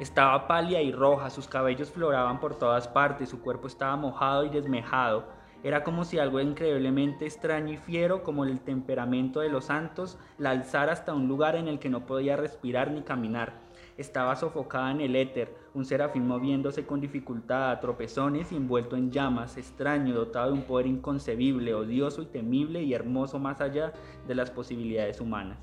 Estaba 0.00 0.48
pálida 0.48 0.80
y 0.80 0.90
roja, 0.90 1.30
sus 1.30 1.46
cabellos 1.46 1.90
floraban 1.90 2.40
por 2.40 2.56
todas 2.56 2.88
partes, 2.88 3.28
su 3.28 3.40
cuerpo 3.40 3.66
estaba 3.66 3.96
mojado 3.96 4.44
y 4.44 4.48
desmejado. 4.48 5.24
Era 5.62 5.84
como 5.84 6.04
si 6.04 6.18
algo 6.18 6.40
increíblemente 6.40 7.24
extraño 7.24 7.72
y 7.72 7.76
fiero, 7.76 8.24
como 8.24 8.44
el 8.44 8.60
temperamento 8.60 9.40
de 9.40 9.48
los 9.48 9.66
santos, 9.66 10.18
la 10.38 10.50
alzara 10.50 10.92
hasta 10.92 11.14
un 11.14 11.28
lugar 11.28 11.54
en 11.54 11.68
el 11.68 11.78
que 11.78 11.88
no 11.88 12.04
podía 12.04 12.36
respirar 12.36 12.90
ni 12.90 13.02
caminar. 13.02 13.60
Estaba 13.96 14.34
sofocada 14.34 14.90
en 14.90 15.02
el 15.02 15.14
éter, 15.14 15.54
un 15.74 15.84
serafín 15.84 16.26
moviéndose 16.26 16.84
con 16.84 17.00
dificultad 17.00 17.70
a 17.70 17.78
tropezones 17.78 18.50
y 18.50 18.56
envuelto 18.56 18.96
en 18.96 19.12
llamas, 19.12 19.56
extraño, 19.56 20.14
dotado 20.14 20.48
de 20.48 20.54
un 20.54 20.62
poder 20.62 20.86
inconcebible, 20.86 21.74
odioso 21.74 22.22
y 22.22 22.26
temible 22.26 22.82
y 22.82 22.94
hermoso 22.94 23.38
más 23.38 23.60
allá 23.60 23.92
de 24.26 24.34
las 24.34 24.50
posibilidades 24.50 25.20
humanas. 25.20 25.58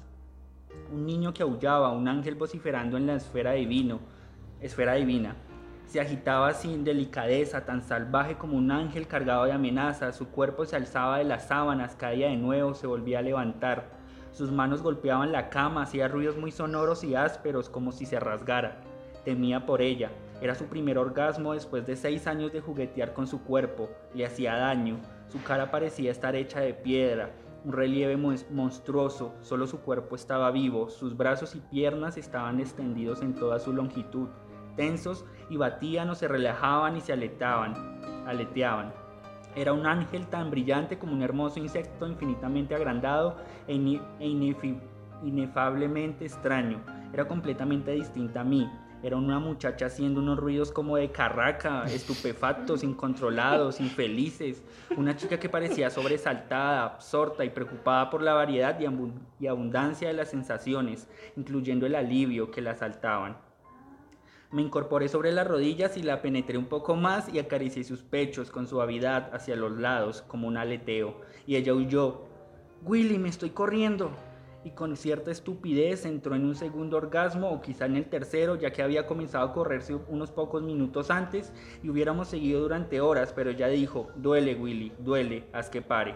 Un 0.93 1.05
niño 1.05 1.33
que 1.33 1.43
aullaba, 1.43 1.91
un 1.91 2.07
ángel 2.07 2.35
vociferando 2.35 2.95
en 2.95 3.07
la 3.07 3.15
esfera 3.15 3.51
divino, 3.53 3.99
esfera 4.61 4.93
divina. 4.95 5.35
Se 5.85 5.99
agitaba 5.99 6.53
sin 6.53 6.83
delicadeza, 6.83 7.65
tan 7.65 7.81
salvaje 7.81 8.37
como 8.37 8.55
un 8.57 8.71
ángel 8.71 9.07
cargado 9.07 9.45
de 9.45 9.53
amenazas. 9.53 10.15
Su 10.15 10.27
cuerpo 10.29 10.65
se 10.65 10.75
alzaba 10.75 11.17
de 11.17 11.23
las 11.23 11.47
sábanas, 11.47 11.95
caía 11.95 12.27
de 12.27 12.37
nuevo, 12.37 12.75
se 12.75 12.85
volvía 12.85 13.19
a 13.19 13.23
levantar. 13.23 13.97
Sus 14.31 14.51
manos 14.51 14.83
golpeaban 14.83 15.31
la 15.31 15.49
cama, 15.49 15.81
hacía 15.81 16.07
ruidos 16.07 16.37
muy 16.37 16.51
sonoros 16.51 17.03
y 17.03 17.15
ásperos, 17.15 17.69
como 17.69 17.91
si 17.91 18.05
se 18.05 18.19
rasgara. 18.19 18.81
Temía 19.25 19.65
por 19.65 19.81
ella. 19.81 20.11
Era 20.41 20.53
su 20.53 20.65
primer 20.65 20.99
orgasmo 20.99 21.53
después 21.53 21.87
de 21.87 21.95
seis 21.95 22.27
años 22.27 22.53
de 22.53 22.61
juguetear 22.61 23.13
con 23.13 23.25
su 23.25 23.43
cuerpo. 23.43 23.89
Le 24.13 24.25
hacía 24.27 24.55
daño. 24.55 24.97
Su 25.27 25.41
cara 25.41 25.71
parecía 25.71 26.11
estar 26.11 26.35
hecha 26.35 26.59
de 26.61 26.73
piedra, 26.75 27.31
un 27.65 27.73
relieve 27.73 28.15
mon- 28.15 28.37
monstruoso. 28.51 29.33
Solo 29.41 29.65
su 29.65 29.79
cuerpo 29.81 30.15
estaba 30.15 30.51
vivo. 30.51 30.89
Sus 30.89 31.17
brazos 31.17 31.55
y 31.55 31.59
piernas 31.59 32.15
estaban 32.15 32.59
extendidos 32.59 33.21
en 33.23 33.33
toda 33.33 33.59
su 33.59 33.73
longitud, 33.73 34.29
y 35.49 35.57
batían 35.57 36.09
o 36.09 36.15
se 36.15 36.27
relajaban 36.27 36.95
y 36.95 37.01
se 37.01 37.13
aletaban, 37.13 37.73
aleteaban. 38.25 38.93
Era 39.55 39.73
un 39.73 39.85
ángel 39.85 40.27
tan 40.27 40.51
brillante 40.51 40.97
como 40.97 41.13
un 41.13 41.21
hermoso 41.21 41.59
insecto 41.59 42.07
infinitamente 42.07 42.75
agrandado 42.75 43.35
e, 43.67 43.75
e 44.19 44.27
inefablemente 45.23 46.25
extraño. 46.25 46.79
Era 47.11 47.27
completamente 47.27 47.91
distinta 47.91 48.41
a 48.41 48.43
mí. 48.43 48.69
Era 49.01 49.15
una 49.15 49.39
muchacha 49.39 49.87
haciendo 49.87 50.19
unos 50.19 50.37
ruidos 50.37 50.71
como 50.71 50.97
de 50.97 51.11
carraca, 51.11 51.83
estupefactos, 51.87 52.83
incontrolados, 52.83 53.79
infelices. 53.79 54.63
Una 54.95 55.15
chica 55.15 55.39
que 55.39 55.49
parecía 55.49 55.89
sobresaltada, 55.89 56.83
absorta 56.83 57.43
y 57.43 57.49
preocupada 57.49 58.09
por 58.09 58.21
la 58.21 58.33
variedad 58.33 58.79
y 59.39 59.47
abundancia 59.47 60.07
de 60.07 60.13
las 60.13 60.29
sensaciones, 60.29 61.09
incluyendo 61.35 61.85
el 61.85 61.95
alivio 61.95 62.51
que 62.51 62.61
la 62.61 62.71
asaltaban. 62.71 63.48
Me 64.51 64.63
incorporé 64.63 65.09
sobre 65.09 65.31
las 65.31 65.47
rodillas 65.47 65.95
y 65.95 66.01
la 66.01 66.23
penetré 66.23 66.57
un 66.57 66.65
poco 66.65 66.95
más 66.95 67.31
y 67.31 67.37
acaricié 67.37 67.83
sus 67.83 68.01
pechos 68.01 68.49
con 68.49 68.65
suavidad 68.65 69.29
hacia 69.31 69.55
los 69.55 69.77
lados, 69.77 70.23
como 70.23 70.47
un 70.47 70.57
aleteo, 70.57 71.21
y 71.45 71.55
ella 71.55 71.75
huyó. 71.75 72.23
Willy, 72.83 73.19
me 73.19 73.29
estoy 73.29 73.51
corriendo. 73.51 74.09
Y 74.63 74.71
con 74.71 74.97
cierta 74.97 75.29
estupidez 75.29 76.03
entró 76.03 76.33
en 76.33 76.45
un 76.45 76.55
segundo 76.55 76.97
orgasmo 76.97 77.51
o 77.51 77.61
quizá 77.61 77.85
en 77.85 77.95
el 77.95 78.09
tercero, 78.09 78.55
ya 78.55 78.73
que 78.73 78.81
había 78.81 79.05
comenzado 79.05 79.47
a 79.47 79.53
correrse 79.53 79.93
unos 80.07 80.31
pocos 80.31 80.63
minutos 80.63 81.11
antes 81.11 81.53
y 81.83 81.89
hubiéramos 81.89 82.27
seguido 82.27 82.61
durante 82.61 83.01
horas, 83.01 83.31
pero 83.31 83.51
ella 83.51 83.67
dijo, 83.67 84.07
duele 84.15 84.55
Willy, 84.55 84.91
duele, 84.97 85.45
haz 85.53 85.69
que 85.69 85.83
pare. 85.83 86.15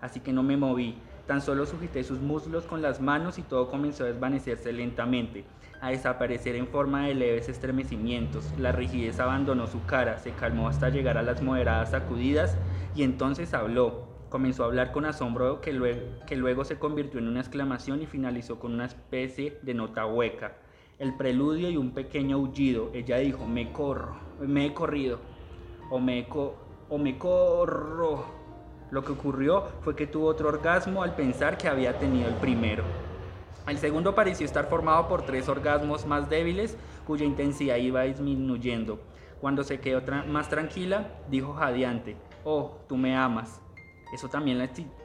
Así 0.00 0.20
que 0.20 0.32
no 0.32 0.42
me 0.42 0.56
moví, 0.56 0.96
tan 1.26 1.42
solo 1.42 1.66
sujeté 1.66 2.04
sus 2.04 2.20
muslos 2.20 2.64
con 2.64 2.80
las 2.80 3.02
manos 3.02 3.38
y 3.38 3.42
todo 3.42 3.68
comenzó 3.68 4.04
a 4.04 4.08
desvanecerse 4.08 4.72
lentamente 4.72 5.44
a 5.80 5.90
desaparecer 5.90 6.56
en 6.56 6.68
forma 6.68 7.06
de 7.06 7.14
leves 7.14 7.48
estremecimientos. 7.48 8.52
La 8.58 8.72
rigidez 8.72 9.20
abandonó 9.20 9.66
su 9.66 9.84
cara, 9.84 10.18
se 10.18 10.32
calmó 10.32 10.68
hasta 10.68 10.88
llegar 10.88 11.18
a 11.18 11.22
las 11.22 11.42
moderadas 11.42 11.90
sacudidas 11.90 12.56
y 12.94 13.02
entonces 13.02 13.54
habló. 13.54 14.08
Comenzó 14.28 14.64
a 14.64 14.66
hablar 14.66 14.90
con 14.90 15.04
asombro 15.04 15.60
que 15.60 15.72
luego, 15.72 16.64
se 16.64 16.78
convirtió 16.78 17.20
en 17.20 17.28
una 17.28 17.40
exclamación 17.40 18.02
y 18.02 18.06
finalizó 18.06 18.58
con 18.58 18.74
una 18.74 18.86
especie 18.86 19.58
de 19.62 19.74
nota 19.74 20.04
hueca. 20.06 20.56
El 20.98 21.16
preludio 21.16 21.70
y 21.70 21.76
un 21.76 21.92
pequeño 21.92 22.36
aullido. 22.36 22.90
Ella 22.92 23.18
dijo, 23.18 23.46
me 23.46 23.72
corro, 23.72 24.16
me 24.40 24.66
he 24.66 24.74
corrido, 24.74 25.20
o 25.90 26.00
me, 26.00 26.26
o 26.30 26.98
me 26.98 27.18
corro. 27.18 28.24
Lo 28.90 29.04
que 29.04 29.12
ocurrió 29.12 29.64
fue 29.82 29.94
que 29.94 30.06
tuvo 30.06 30.26
otro 30.26 30.48
orgasmo 30.48 31.02
al 31.02 31.14
pensar 31.14 31.56
que 31.58 31.68
había 31.68 31.98
tenido 31.98 32.28
el 32.28 32.34
primero. 32.34 32.82
El 33.66 33.78
segundo 33.78 34.14
pareció 34.14 34.46
estar 34.46 34.66
formado 34.66 35.08
por 35.08 35.22
tres 35.22 35.48
orgasmos 35.48 36.06
más 36.06 36.30
débiles 36.30 36.76
cuya 37.04 37.24
intensidad 37.24 37.76
iba 37.76 38.02
disminuyendo. 38.02 39.00
Cuando 39.40 39.64
se 39.64 39.80
quedó 39.80 40.02
más 40.28 40.48
tranquila, 40.48 41.08
dijo 41.28 41.52
jadeante, 41.52 42.16
oh, 42.44 42.78
tú 42.88 42.96
me 42.96 43.16
amas. 43.16 43.60
Eso 44.14 44.28
también 44.28 44.58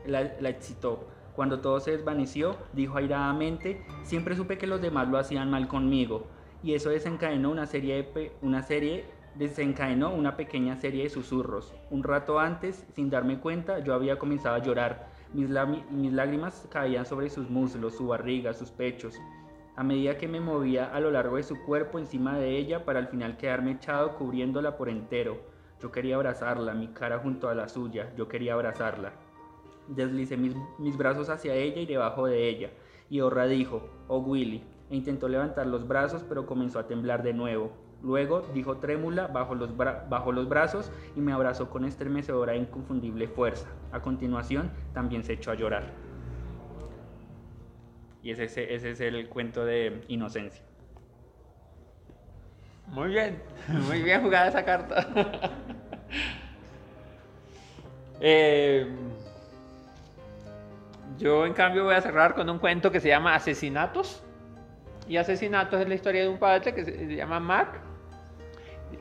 la, 0.06 0.22
excitó. 0.50 1.08
Cuando 1.36 1.60
todo 1.60 1.80
se 1.80 1.92
desvaneció, 1.92 2.56
dijo 2.74 2.98
airadamente, 2.98 3.84
siempre 4.04 4.36
supe 4.36 4.60
que 4.60 4.68
los 4.68 4.80
demás 4.80 5.08
lo 5.08 5.18
hacían 5.18 5.50
mal 5.50 5.68
conmigo. 5.68 6.28
Y 6.62 6.76
eso 6.76 6.92
desencadenó 6.92 7.50
una 7.50 7.66
serie, 7.66 8.04
de 8.04 8.32
una 8.44 8.62
serie 8.62 9.06
desencadenó 9.36 10.14
una 10.14 10.38
pequeña 10.38 10.76
serie 10.76 11.04
de 11.04 11.10
susurros. 11.10 11.74
Un 11.90 12.04
rato 12.04 12.40
antes, 12.40 12.86
sin 12.94 13.10
darme 13.10 13.40
cuenta, 13.40 13.80
yo 13.80 13.96
había 13.96 14.20
comenzado 14.20 14.56
a 14.56 14.60
llorar. 14.60 15.11
Mis, 15.34 15.50
lágrimas 15.50 16.68
caían 16.70 17.06
sobre 17.06 17.30
sus 17.30 17.50
muslos, 17.50 17.96
su 17.96 18.08
barriga, 18.08 18.54
sus 18.54 18.70
pechos, 18.70 19.18
a 19.76 19.84
medida 19.84 20.18
que 20.18 20.28
me 20.28 20.42
movía 20.42 20.94
a 20.94 21.00
lo 21.00 21.10
largo 21.10 21.38
de 21.38 21.44
su 21.44 21.64
cuerpo 21.64 21.98
encima 21.98 22.38
de 22.38 22.58
ella 22.58 22.84
para 22.84 23.00
al 23.00 23.08
final 23.08 23.38
quedarme 23.38 23.72
echado 23.72 24.16
cubriéndola 24.16 24.76
por 24.76 24.90
entero. 24.90 25.40
Yo 25.82 25.92
quería 25.92 26.16
abrazarla, 26.16 26.74
mi 26.74 26.90
cara 26.90 27.20
junto 27.20 27.48
a 27.48 27.56
la 27.56 27.70
suya, 27.70 28.14
yo 28.18 28.28
quería 28.28 28.54
abrazarla. 28.54 29.14
Deslicé 29.88 30.38
mis, 30.38 30.98
brazos 30.98 31.30
hacia 31.30 31.56
ella 31.56 31.82
y 31.82 31.86
debajo 31.86 32.28
de 32.28 32.50
ella, 32.50 32.70
y 33.10 33.22
Orra 33.22 33.48
dijo, 33.48 33.90
oh 34.08 34.20
Willy, 34.20 34.64
e 34.90 34.96
intentó 34.96 35.30
levantar 35.30 35.66
los 35.66 35.88
brazos 35.88 36.24
pero 36.28 36.46
comenzó 36.46 36.78
a 36.78 36.88
temblar 36.88 37.24
de 37.24 37.34
nuevo. 37.34 37.72
Luego 38.04 38.44
dijo 38.54 38.78
trémula 38.78 39.28
bajo 39.28 39.56
los, 39.56 39.76
bajo 39.78 40.32
los 40.32 40.50
brazos 40.50 40.92
y 41.16 41.22
me 41.22 41.32
abrazó 41.32 41.70
con 41.70 41.86
estremecedora 41.86 42.54
e 42.54 42.58
inconfundible 42.58 43.28
fuerza. 43.28 43.68
A 43.92 44.00
continuación 44.00 44.72
también 44.94 45.24
se 45.24 45.34
echó 45.34 45.52
a 45.52 45.56
llorar. 45.56 45.92
Y 48.24 48.32
ese, 48.32 48.46
ese 48.46 48.92
es 48.92 49.02
el 49.02 49.28
cuento 49.28 49.66
de 49.66 50.04
inocencia. 50.08 50.64
Muy 52.88 53.10
bien, 53.10 53.42
muy 53.88 54.02
bien 54.02 54.22
jugada 54.22 54.48
esa 54.48 54.64
carta. 54.64 55.08
Eh, 58.24 58.86
yo 61.18 61.44
en 61.44 61.54
cambio 61.54 61.86
voy 61.86 61.96
a 61.96 62.02
cerrar 62.02 62.36
con 62.36 62.48
un 62.52 62.60
cuento 62.60 62.92
que 62.92 63.00
se 63.00 63.08
llama 63.08 63.34
Asesinatos. 63.34 64.24
Y 65.08 65.18
Asesinatos 65.18 65.82
es 65.82 65.90
la 65.90 65.96
historia 65.96 66.22
de 66.22 66.30
un 66.30 66.38
padre 66.38 66.72
que 66.72 66.86
se 66.86 67.16
llama 67.16 67.40
Mark 67.40 67.82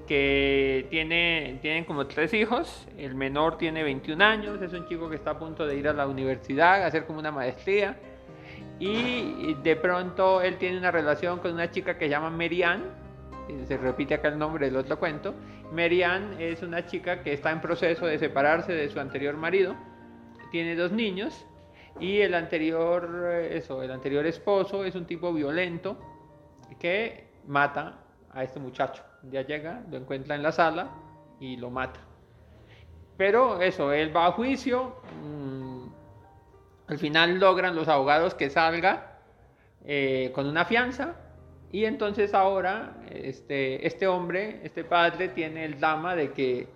que 0.07 0.87
tiene, 0.91 1.59
tienen 1.63 1.85
como 1.85 2.07
tres 2.07 2.35
hijos. 2.35 2.87
El 2.97 3.15
menor 3.15 3.59
tiene 3.59 3.83
21 3.83 4.25
años, 4.25 4.63
es 4.63 4.73
un 4.73 4.87
chico 4.89 5.09
que 5.09 5.17
está 5.17 5.33
a 5.33 5.39
punto 5.39 5.67
de 5.67 5.77
ir 5.77 5.89
a 5.89 5.93
la 5.93 6.07
universidad, 6.07 6.83
a 6.83 6.87
hacer 6.87 7.07
como 7.07 7.19
una 7.19 7.31
maestría. 7.31 7.97
Y 8.79 9.55
de 9.63 9.77
pronto 9.77 10.41
él 10.41 10.57
tiene 10.57 10.79
una 10.79 10.91
relación 10.91 11.39
con 11.39 11.53
una 11.53 11.71
chica 11.71 11.99
que 11.99 12.07
se 12.07 12.11
llama 12.11 12.31
Merian, 12.31 12.83
se 13.67 13.77
repite 13.77 14.15
acá 14.15 14.29
el 14.29 14.39
nombre 14.39 14.67
del 14.67 14.77
otro 14.77 14.99
cuento. 14.99 15.35
Merian 15.73 16.41
es 16.41 16.63
una 16.63 16.87
chica 16.87 17.23
que 17.23 17.33
está 17.33 17.51
en 17.51 17.61
proceso 17.61 18.07
de 18.07 18.19
separarse 18.19 18.73
de 18.73 18.89
su 18.89 18.99
anterior 18.99 19.37
marido, 19.37 19.77
tiene 20.51 20.75
dos 20.77 20.93
niños 20.93 21.47
y 21.99 22.21
el 22.21 22.35
anterior, 22.35 23.27
eso, 23.51 23.83
el 23.83 23.91
anterior 23.91 24.25
esposo 24.27 24.85
es 24.85 24.95
un 24.95 25.05
tipo 25.05 25.33
violento 25.33 25.99
que 26.79 27.29
mata 27.47 27.99
a 28.33 28.43
este 28.43 28.61
muchacho. 28.61 29.03
Un 29.23 29.31
día 29.31 29.43
llega, 29.43 29.83
lo 29.91 29.99
encuentra 29.99 30.35
en 30.35 30.43
la 30.43 30.53
sala 30.53 30.89
y 31.41 31.57
lo 31.57 31.71
mata. 31.71 32.01
Pero 33.17 33.61
eso, 33.61 33.93
él 33.93 34.17
va 34.17 34.27
a 34.27 34.33
juicio. 34.33 34.97
Mm, 35.23 35.89
al 36.89 36.99
final 36.99 37.39
logran 37.39 37.77
los 37.77 37.89
abogados 37.89 38.35
que 38.35 38.49
salga 38.49 39.19
eh, 39.85 40.31
con 40.35 40.47
una 40.47 40.65
fianza. 40.65 41.17
Y 41.71 41.85
entonces 41.85 42.35
ahora 42.35 42.97
este, 43.11 43.87
este 43.87 44.07
hombre, 44.07 44.61
este 44.65 44.85
padre, 44.85 45.29
tiene 45.29 45.65
el 45.65 45.79
drama 45.79 46.17
de 46.17 46.33
que 46.33 46.69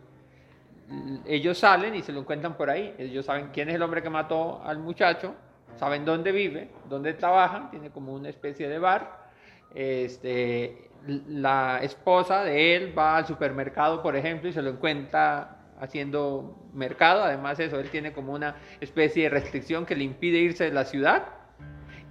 ellos 1.27 1.59
salen 1.59 1.95
y 1.95 2.03
se 2.03 2.13
lo 2.13 2.21
encuentran 2.21 2.57
por 2.57 2.71
ahí. 2.71 2.95
Ellos 2.99 3.27
saben 3.27 3.49
quién 3.53 3.71
es 3.71 3.75
el 3.77 3.83
hombre 3.83 4.03
que 4.03 4.11
mató 4.11 4.63
al 4.63 4.79
muchacho, 4.79 5.35
saben 5.77 6.05
dónde 6.05 6.31
vive, 6.31 6.69
dónde 6.89 7.15
trabaja, 7.15 7.71
tiene 7.71 7.91
como 7.91 8.13
una 8.13 8.29
especie 8.29 8.69
de 8.69 8.79
bar. 8.79 9.25
Este, 9.75 10.91
la 11.07 11.81
esposa 11.83 12.45
de 12.45 12.77
él 12.77 12.99
va 12.99 13.17
al 13.17 13.27
supermercado, 13.27 14.03
por 14.03 14.17
ejemplo, 14.17 14.49
y 14.49 14.53
se 14.53 14.63
lo 14.63 14.71
encuentra 14.71 15.59
haciendo 15.79 16.69
mercado. 16.73 17.23
Además, 17.23 17.59
eso, 17.61 17.79
él 17.79 17.91
tiene 17.91 18.13
como 18.13 18.33
una 18.33 18.57
especie 18.81 19.25
de 19.25 19.29
restricción 19.31 19.87
que 19.87 19.97
le 19.97 20.05
impide 20.05 20.39
irse 20.39 20.65
de 20.65 20.73
la 20.73 20.85
ciudad. 20.85 21.25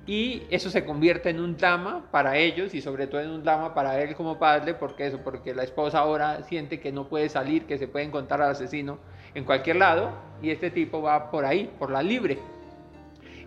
Y 0.05 0.43
eso 0.49 0.69
se 0.69 0.83
convierte 0.83 1.29
en 1.29 1.39
un 1.39 1.55
drama 1.55 2.09
para 2.11 2.35
ellos 2.35 2.73
y 2.73 2.81
sobre 2.81 3.07
todo 3.07 3.21
en 3.21 3.29
un 3.29 3.43
drama 3.43 3.73
para 3.73 4.01
él 4.01 4.15
como 4.15 4.37
padre, 4.37 4.73
porque 4.73 5.07
eso, 5.07 5.19
porque 5.23 5.55
la 5.55 5.63
esposa 5.63 5.99
ahora 5.99 6.43
siente 6.43 6.81
que 6.81 6.91
no 6.91 7.07
puede 7.07 7.29
salir, 7.29 7.65
que 7.65 7.77
se 7.77 7.87
puede 7.87 8.05
encontrar 8.05 8.41
al 8.41 8.51
asesino 8.51 8.99
en 9.33 9.45
cualquier 9.45 9.77
lado 9.77 10.11
y 10.41 10.49
este 10.49 10.69
tipo 10.71 11.01
va 11.01 11.31
por 11.31 11.45
ahí, 11.45 11.71
por 11.79 11.89
la 11.89 12.03
libre. 12.03 12.37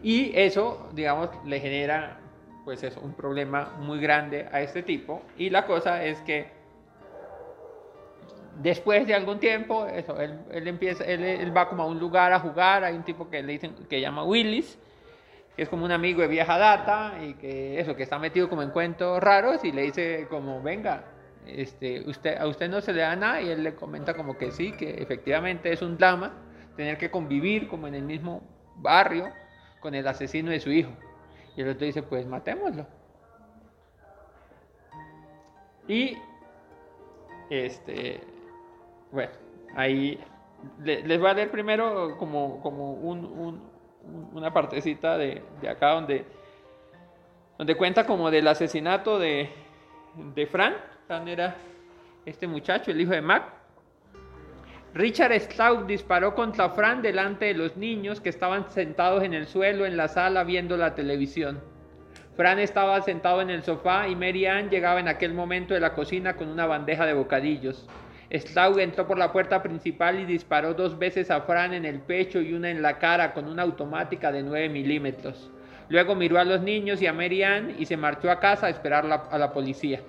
Y 0.03 0.33
eso, 0.35 0.89
digamos, 0.95 1.29
le 1.45 1.61
genera 1.61 2.21
pues 2.67 2.83
es 2.83 2.97
un 2.97 3.13
problema 3.15 3.77
muy 3.79 4.01
grande 4.01 4.49
a 4.51 4.61
este 4.61 4.83
tipo. 4.83 5.23
Y 5.39 5.51
la 5.51 5.67
cosa 5.67 6.05
es 6.05 6.21
que 6.23 6.49
después 8.61 9.07
de 9.07 9.15
algún 9.15 9.39
tiempo, 9.39 9.87
eso, 9.87 10.21
él, 10.21 10.67
empieza, 10.67 11.05
él, 11.05 11.57
va 11.57 11.69
como 11.69 11.85
a 11.85 11.87
un 11.87 12.01
lugar 12.01 12.33
a 12.33 12.41
jugar, 12.41 12.83
hay 12.83 12.97
un 12.97 13.05
tipo 13.05 13.31
que 13.31 13.41
le 13.45 13.53
dicen, 13.53 13.73
que 13.89 14.01
llama 14.01 14.25
Willis, 14.25 14.81
que 15.55 15.63
es 15.63 15.69
como 15.69 15.85
un 15.85 15.93
amigo 15.93 16.23
de 16.23 16.27
vieja 16.27 16.59
data 16.59 17.15
y 17.23 17.35
que 17.35 17.79
eso, 17.79 17.95
que 17.95 18.03
está 18.03 18.19
metido 18.19 18.49
como 18.49 18.63
en 18.63 18.71
cuentos 18.71 19.23
raros 19.23 19.63
y 19.63 19.71
le 19.71 19.83
dice 19.83 20.27
como, 20.29 20.61
venga, 20.61 21.05
este, 21.47 22.01
usted, 22.01 22.37
a 22.37 22.49
usted 22.49 22.69
no 22.69 22.81
se 22.81 22.93
le 22.93 23.03
da 23.03 23.15
nada 23.15 23.41
y 23.43 23.49
él 23.49 23.63
le 23.63 23.77
comenta 23.77 24.15
como 24.15 24.37
que 24.37 24.51
sí, 24.51 24.73
que 24.73 24.91
efectivamente 25.01 25.73
es 25.73 25.83
un 25.83 25.97
drama 25.97 26.33
tener 26.77 26.99
que 26.99 27.13
convivir 27.13 27.69
como 27.69 27.87
en 27.87 27.95
el 27.95 28.03
mismo 28.03 28.43
barrio 28.75 29.33
con 29.79 29.95
el 29.95 30.05
asesino 30.09 30.51
de 30.51 30.59
su 30.59 30.73
hijo. 30.73 30.91
Y 31.57 31.63
el 31.63 31.71
otro 31.71 31.87
dice, 31.87 32.03
pues 32.03 32.27
matémoslo. 32.27 32.87
Y, 35.89 36.19
este, 37.49 38.21
bueno, 39.11 39.33
ahí 39.75 40.21
les 40.85 41.21
voy 41.21 41.31
a 41.31 41.35
leer 41.35 41.51
primero 41.51 42.17
como, 42.19 42.61
como 42.61 42.93
una 44.33 44.53
partecita 44.53 45.17
de, 45.17 45.43
acá 45.69 45.91
donde, 45.91 46.25
donde 47.57 47.75
cuenta 47.77 48.05
como 48.05 48.31
del 48.31 48.49
asesinato 48.49 49.19
de, 49.19 49.51
de 50.35 50.47
Fran. 50.47 50.75
Fran 51.07 51.29
era 51.29 51.57
este 52.25 52.47
muchacho, 52.47 52.91
el 52.91 53.01
hijo 53.01 53.13
de 53.13 53.23
Mac. 53.23 53.56
Richard 54.97 55.39
Stout 55.39 55.87
disparó 55.87 56.35
contra 56.35 56.71
Fran 56.71 57.03
delante 57.03 57.45
de 57.45 57.53
los 57.53 57.77
niños 57.77 58.23
que 58.23 58.31
estaban 58.31 58.71
sentados 58.71 59.23
en 59.25 59.35
el 59.35 59.47
suelo 59.47 59.85
en 59.85 59.99
la 59.99 60.09
sala 60.09 60.43
viendo 60.43 60.79
la 60.79 60.95
televisión. 60.95 61.61
Fran 62.35 62.59
estaba 62.59 63.03
sentado 63.03 63.43
en 63.43 63.51
el 63.51 63.63
sofá 63.63 64.09
y 64.09 64.17
Mary 64.17 64.47
Ann 64.47 64.71
llegaba 64.71 64.99
en 64.99 65.09
aquel 65.09 65.35
momento 65.35 65.75
de 65.75 65.81
la 65.81 65.93
cocina 65.93 66.35
con 66.35 66.49
una 66.49 66.65
bandeja 66.65 67.05
de 67.05 67.13
bocadillos. 67.13 67.87
Stout 68.33 68.79
entró 68.79 69.07
por 69.07 69.19
la 69.19 69.33
puerta 69.33 69.63
principal 69.63 70.19
y 70.19 70.25
disparó 70.25 70.73
dos 70.73 70.99
veces 70.99 71.31
a 71.31 71.43
Fran 71.43 71.75
en 71.75 71.85
el 71.85 72.01
pecho 72.01 72.41
y 72.41 72.55
una 72.55 72.71
en 72.71 72.81
la 72.81 72.99
cara 72.99 73.35
con 73.35 73.49
una 73.49 73.65
automática 73.65 74.33
de 74.33 74.43
9 74.43 74.71
milímetros. 74.71 75.51
Luego 75.91 76.15
miró 76.15 76.39
a 76.39 76.45
los 76.45 76.63
niños 76.63 77.03
y 77.03 77.07
a 77.07 77.13
Mary 77.13 77.43
Ann 77.43 77.77
y 77.79 77.85
se 77.85 77.99
marchó 77.99 78.31
a 78.31 78.41
casa 78.41 78.69
a 78.69 78.71
esperar 78.71 79.05
a 79.31 79.37
la 79.37 79.53
policía. 79.53 80.01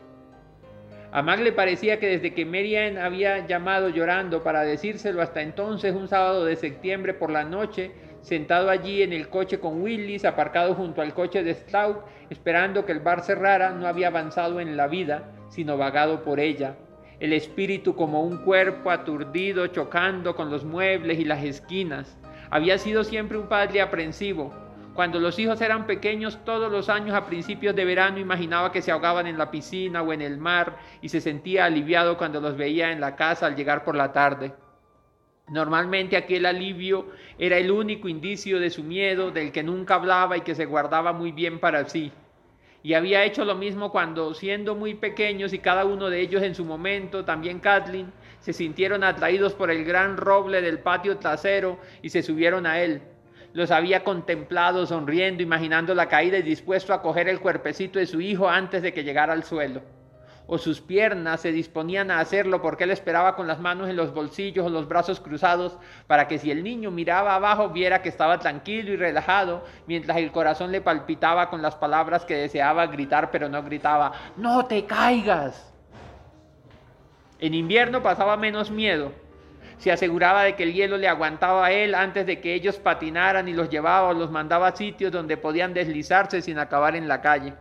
A 1.18 1.24
Mac 1.24 1.40
le 1.40 1.52
parecía 1.52 1.98
que 1.98 2.10
desde 2.10 2.36
que 2.36 2.46
Marianne 2.46 3.02
había 3.02 3.48
llamado 3.48 3.90
llorando 3.90 4.44
para 4.44 4.62
decírselo 4.62 5.20
hasta 5.24 5.42
entonces, 5.42 5.96
un 5.96 6.08
sábado 6.08 6.46
de 6.46 6.56
septiembre 6.56 7.16
por 7.16 7.32
la 7.32 7.44
noche, 7.44 7.90
sentado 8.22 8.70
allí 8.70 9.02
en 9.02 9.12
el 9.12 9.28
coche 9.28 9.60
con 9.60 9.82
Willis, 9.82 10.26
aparcado 10.26 10.76
junto 10.76 11.02
al 11.02 11.16
coche 11.16 11.44
de 11.44 11.56
Stout, 11.56 12.06
esperando 12.30 12.86
que 12.86 12.92
el 12.92 13.00
bar 13.00 13.24
cerrara, 13.24 13.72
no 13.72 13.88
había 13.88 14.10
avanzado 14.10 14.60
en 14.60 14.78
la 14.78 14.86
vida, 14.86 15.32
sino 15.50 15.76
vagado 15.76 16.22
por 16.22 16.40
ella. 16.40 16.76
El 17.20 17.34
espíritu 17.34 17.96
como 17.96 18.22
un 18.22 18.44
cuerpo 18.44 18.92
aturdido, 18.92 19.66
chocando 19.66 20.36
con 20.36 20.52
los 20.52 20.66
muebles 20.66 21.18
y 21.18 21.26
las 21.26 21.44
esquinas. 21.44 22.16
Había 22.52 22.78
sido 22.78 23.04
siempre 23.04 23.40
un 23.40 23.48
padre 23.48 23.82
aprensivo, 23.82 24.54
cuando 24.98 25.20
los 25.20 25.38
hijos 25.38 25.62
eran 25.62 25.86
pequeños, 25.86 26.44
todos 26.44 26.72
los 26.72 26.90
años 26.90 27.16
a 27.16 27.28
principios 27.28 27.76
de 27.76 27.86
verano 27.86 28.18
imaginaba 28.18 28.72
que 28.72 28.82
se 28.82 28.92
ahogaban 28.92 29.28
en 29.28 29.38
la 29.38 29.52
piscina 29.52 30.02
o 30.02 30.12
en 30.12 30.24
el 30.24 30.40
mar 30.40 30.80
y 31.04 31.10
se 31.10 31.22
sentía 31.22 31.66
aliviado 31.66 32.18
cuando 32.18 32.42
los 32.42 32.58
veía 32.58 32.92
en 32.92 33.00
la 33.00 33.16
casa 33.16 33.46
al 33.46 33.56
llegar 33.56 33.84
por 33.84 33.96
la 33.96 34.12
tarde. 34.12 34.54
Normalmente 35.50 36.18
aquel 36.18 36.48
alivio 36.48 37.12
era 37.38 37.60
el 37.60 37.70
único 37.70 38.08
indicio 38.08 38.60
de 38.60 38.72
su 38.72 38.84
miedo, 38.84 39.30
del 39.30 39.52
que 39.52 39.62
nunca 39.62 39.94
hablaba 39.94 40.36
y 40.36 40.42
que 40.42 40.56
se 40.56 40.66
guardaba 40.66 41.14
muy 41.14 41.32
bien 41.32 41.60
para 41.60 41.88
sí. 41.88 42.12
Y 42.82 42.96
había 42.96 43.24
hecho 43.24 43.46
lo 43.46 43.54
mismo 43.54 43.92
cuando, 43.92 44.34
siendo 44.34 44.74
muy 44.74 44.96
pequeños 44.96 45.54
y 45.54 45.60
cada 45.60 45.86
uno 45.86 46.10
de 46.10 46.22
ellos 46.22 46.42
en 46.42 46.56
su 46.56 46.66
momento, 46.66 47.24
también 47.24 47.60
Kathleen, 47.60 48.12
se 48.40 48.52
sintieron 48.52 49.04
atraídos 49.04 49.54
por 49.54 49.70
el 49.70 49.86
gran 49.86 50.18
roble 50.18 50.60
del 50.64 50.80
patio 50.80 51.20
trasero 51.20 51.78
y 52.02 52.10
se 52.10 52.24
subieron 52.24 52.66
a 52.66 52.82
él 52.82 53.04
los 53.54 53.72
había 53.72 54.04
contemplado 54.04 54.86
sonriendo, 54.86 55.44
imaginando 55.44 55.96
la 55.96 56.08
caída 56.08 56.38
y 56.38 56.44
dispuesto 56.44 56.94
a 56.94 57.02
coger 57.02 57.28
el 57.28 57.40
cuerpecito 57.40 58.00
de 58.00 58.06
su 58.06 58.22
hijo 58.22 58.50
antes 58.50 58.82
de 58.82 58.94
que 58.94 59.04
llegara 59.04 59.34
al 59.34 59.44
suelo. 59.44 59.82
O 60.50 60.58
sus 60.58 60.80
piernas 60.80 61.42
se 61.42 61.52
disponían 61.52 62.10
a 62.10 62.20
hacerlo 62.20 62.62
porque 62.62 62.86
él 62.86 62.92
esperaba 62.92 63.36
con 63.36 63.48
las 63.48 63.60
manos 63.60 63.90
en 63.90 63.98
los 63.98 64.14
bolsillos 64.14 64.66
o 64.66 64.70
los 64.70 64.88
brazos 64.88 65.20
cruzados 65.20 65.78
para 66.08 66.30
que 66.30 66.40
si 66.40 66.52
el 66.52 66.64
niño 66.64 66.90
miraba 66.90 67.36
abajo 67.36 67.70
viera 67.70 68.02
que 68.02 68.08
estaba 68.08 68.40
tranquilo 68.40 68.94
y 68.94 68.96
relajado, 68.96 69.66
mientras 69.88 70.18
el 70.18 70.32
corazón 70.32 70.72
le 70.72 70.80
palpitaba 70.80 71.50
con 71.50 71.62
las 71.62 71.76
palabras 71.76 72.24
que 72.24 72.36
deseaba 72.36 72.88
gritar 72.88 73.30
pero 73.30 73.50
no 73.50 73.62
gritaba, 73.62 74.14
no 74.38 74.66
te 74.66 74.86
caigas. 74.86 75.74
En 77.40 77.54
invierno 77.54 78.02
pasaba 78.02 78.38
menos 78.38 78.72
miedo, 78.72 79.12
se 79.78 79.92
aseguraba 79.92 80.44
de 80.44 80.56
que 80.56 80.64
el 80.64 80.74
hielo 80.74 80.98
le 80.98 81.08
aguantaba 81.08 81.68
a 81.68 81.72
él 81.72 81.94
antes 81.96 82.26
de 82.26 82.40
que 82.40 82.54
ellos 82.54 82.78
patinaran 82.78 83.48
y 83.48 83.54
los 83.54 83.70
llevaba 83.70 84.10
o 84.10 84.14
los 84.14 84.32
mandaba 84.32 84.68
a 84.68 84.76
sitios 84.76 85.12
donde 85.12 85.38
podían 85.38 85.74
deslizarse 85.74 86.42
sin 86.42 86.58
acabar 86.58 86.96
en 86.96 87.08
la 87.08 87.22
calle. 87.22 87.54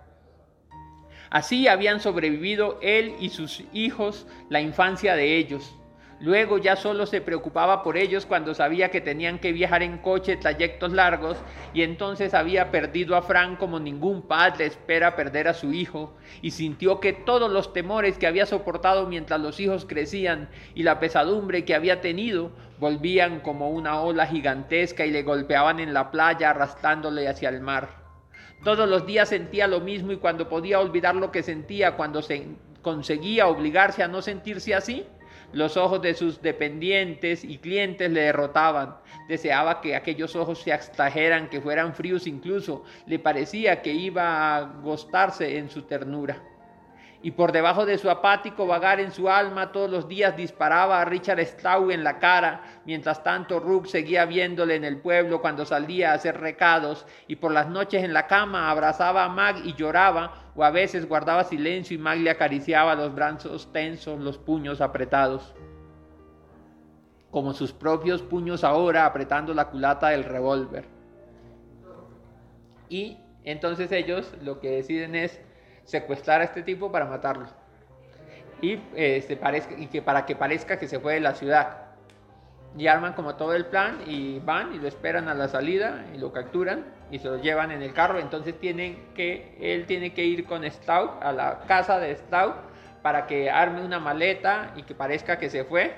Así 1.31 1.69
habían 1.69 2.01
sobrevivido 2.01 2.79
él 2.83 3.15
y 3.21 3.31
sus 3.31 3.65
hijos 3.73 4.27
la 4.49 4.61
infancia 4.61 5.15
de 5.15 5.37
ellos. 5.37 5.77
Luego 6.19 6.57
ya 6.57 6.77
solo 6.77 7.05
se 7.05 7.21
preocupaba 7.21 7.83
por 7.83 7.99
ellos 7.99 8.25
cuando 8.25 8.55
sabía 8.55 8.91
que 8.91 9.03
tenían 9.03 9.39
que 9.39 9.53
viajar 9.53 9.83
en 9.83 9.99
coche 9.99 10.37
trayectos 10.37 10.93
largos 10.93 11.37
y 11.75 11.83
entonces 11.83 12.33
había 12.33 12.71
perdido 12.71 13.17
a 13.17 13.23
Frank 13.23 13.59
como 13.59 13.79
ningún 13.79 14.23
padre 14.23 14.65
espera 14.65 15.15
perder 15.15 15.47
a 15.47 15.53
su 15.55 15.75
hijo 15.75 16.15
y 16.41 16.53
sintió 16.53 17.01
que 17.01 17.13
todos 17.13 17.51
los 17.51 17.75
temores 17.75 18.17
que 18.17 18.27
había 18.27 18.47
soportado 18.47 19.07
mientras 19.07 19.41
los 19.41 19.61
hijos 19.61 19.85
crecían 19.85 20.49
y 20.75 20.85
la 20.85 21.01
pesadumbre 21.01 21.67
que 21.67 21.75
había 21.75 22.01
tenido 22.01 22.51
volvían 22.79 23.41
como 23.41 23.71
una 23.71 24.01
ola 24.01 24.27
gigantesca 24.27 25.05
y 25.05 25.11
le 25.11 25.23
golpeaban 25.23 25.81
en 25.81 25.93
la 25.93 26.11
playa 26.11 26.51
arrastrándole 26.51 27.29
hacia 27.29 27.51
el 27.51 27.61
mar. 27.61 28.07
Todos 28.65 28.89
los 28.89 29.07
días 29.07 29.29
sentía 29.29 29.67
lo 29.67 29.81
mismo 29.81 30.13
y 30.13 30.17
cuando 30.17 30.49
podía 30.49 30.81
olvidar 30.81 31.15
lo 31.15 31.31
que 31.31 31.43
sentía, 31.43 31.95
cuando 31.97 32.23
se 32.23 32.47
conseguía 32.81 33.49
obligarse 33.49 34.03
a 34.03 34.09
no 34.09 34.23
sentirse 34.23 34.75
así, 34.75 35.05
los 35.53 35.77
ojos 35.77 36.03
de 36.03 36.15
sus 36.15 36.43
dependientes 36.43 37.45
y 37.45 37.59
clientes 37.59 38.11
le 38.11 38.23
derrotaban. 38.23 38.97
Deseaba 39.29 39.81
que 39.81 39.97
aquellos 39.97 40.37
ojos 40.37 40.63
se 40.63 40.73
abstrajeran, 40.73 41.49
que 41.49 41.61
fueran 41.61 41.95
fríos 41.95 42.27
incluso. 42.27 42.85
Le 43.07 43.19
parecía 43.19 43.83
que 43.83 43.93
iba 43.93 44.57
a 44.57 44.63
gostarse 44.83 45.59
en 45.59 45.71
su 45.71 45.83
ternura 45.83 46.43
y 47.27 47.33
por 47.33 47.51
debajo 47.51 47.87
de 47.87 47.99
su 47.99 48.09
apático 48.09 48.69
vagar 48.69 49.01
en 49.01 49.11
su 49.11 49.29
alma 49.29 49.73
todos 49.73 49.91
los 49.91 50.07
días 50.07 50.37
disparaba 50.37 51.01
a 51.01 51.05
Richard 51.05 51.41
Straub 51.41 51.91
en 51.91 52.05
la 52.05 52.21
cara, 52.21 52.63
mientras 52.85 53.25
tanto 53.25 53.59
Rook 53.59 53.87
seguía 53.87 54.27
viéndole 54.27 54.77
en 54.77 54.85
el 54.85 54.99
pueblo 54.99 55.41
cuando 55.41 55.65
salía 55.65 56.13
a 56.13 56.15
hacer 56.15 56.41
recados 56.41 57.05
y 57.27 57.35
por 57.35 57.51
las 57.51 57.69
noches 57.69 58.05
en 58.05 58.13
la 58.13 58.29
cama 58.29 58.71
abrazaba 58.71 59.25
a 59.25 59.29
Mag 59.29 59.57
y 59.65 59.75
lloraba 59.75 60.53
o 60.55 60.63
a 60.63 60.71
veces 60.71 61.09
guardaba 61.09 61.43
silencio 61.43 61.97
y 61.97 61.99
Mag 61.99 62.19
le 62.19 62.31
acariciaba 62.31 62.95
los 62.95 63.13
brazos 63.13 63.73
tensos, 63.73 64.21
los 64.21 64.39
puños 64.39 64.81
apretados 64.81 65.53
como 67.33 67.55
sus 67.55 67.73
propios 67.73 68.23
puños 68.23 68.63
ahora 68.63 69.05
apretando 69.05 69.53
la 69.53 69.69
culata 69.69 70.11
del 70.11 70.23
revólver. 70.23 70.85
Y 72.89 73.19
entonces 73.43 73.91
ellos 73.91 74.33
lo 74.41 74.61
que 74.61 74.71
deciden 74.71 75.17
es 75.17 75.41
secuestrar 75.87 76.41
a 76.43 76.45
este 76.45 76.63
tipo 76.63 76.93
para 76.93 77.07
matarlo. 77.07 77.47
Y, 78.61 78.79
este, 78.95 79.37
parezca, 79.37 79.75
y 79.79 79.87
que 79.87 80.03
para 80.03 80.27
que 80.27 80.37
parezca 80.37 80.79
que 80.79 80.89
se 80.89 81.01
fue 81.01 81.15
de 81.15 81.21
la 81.21 81.35
ciudad. 81.35 81.79
Y 82.77 82.89
arman 82.89 83.15
como 83.15 83.37
todo 83.37 83.55
el 83.55 83.67
plan 83.67 84.01
y 84.07 84.39
van 84.41 84.75
y 84.75 84.79
lo 84.79 84.87
esperan 84.87 85.29
a 85.29 85.35
la 85.35 85.49
salida 85.49 86.05
y 86.15 86.19
lo 86.19 86.33
capturan 86.33 86.85
y 87.11 87.19
se 87.19 87.29
lo 87.29 87.41
llevan 87.41 87.71
en 87.71 87.81
el 87.81 87.95
carro. 87.95 88.19
Entonces 88.19 88.59
tienen 88.59 89.13
que, 89.15 89.57
él 89.61 89.87
tiene 89.87 90.13
que 90.13 90.25
ir 90.25 90.45
con 90.45 90.69
Stout 90.71 91.23
a 91.23 91.33
la 91.33 91.61
casa 91.67 91.99
de 91.99 92.15
Stout 92.17 92.55
para 93.03 93.27
que 93.27 93.51
arme 93.51 93.83
una 93.83 93.99
maleta 93.99 94.73
y 94.77 94.83
que 94.83 94.95
parezca 94.95 95.39
que 95.39 95.49
se 95.49 95.65
fue. 95.65 95.95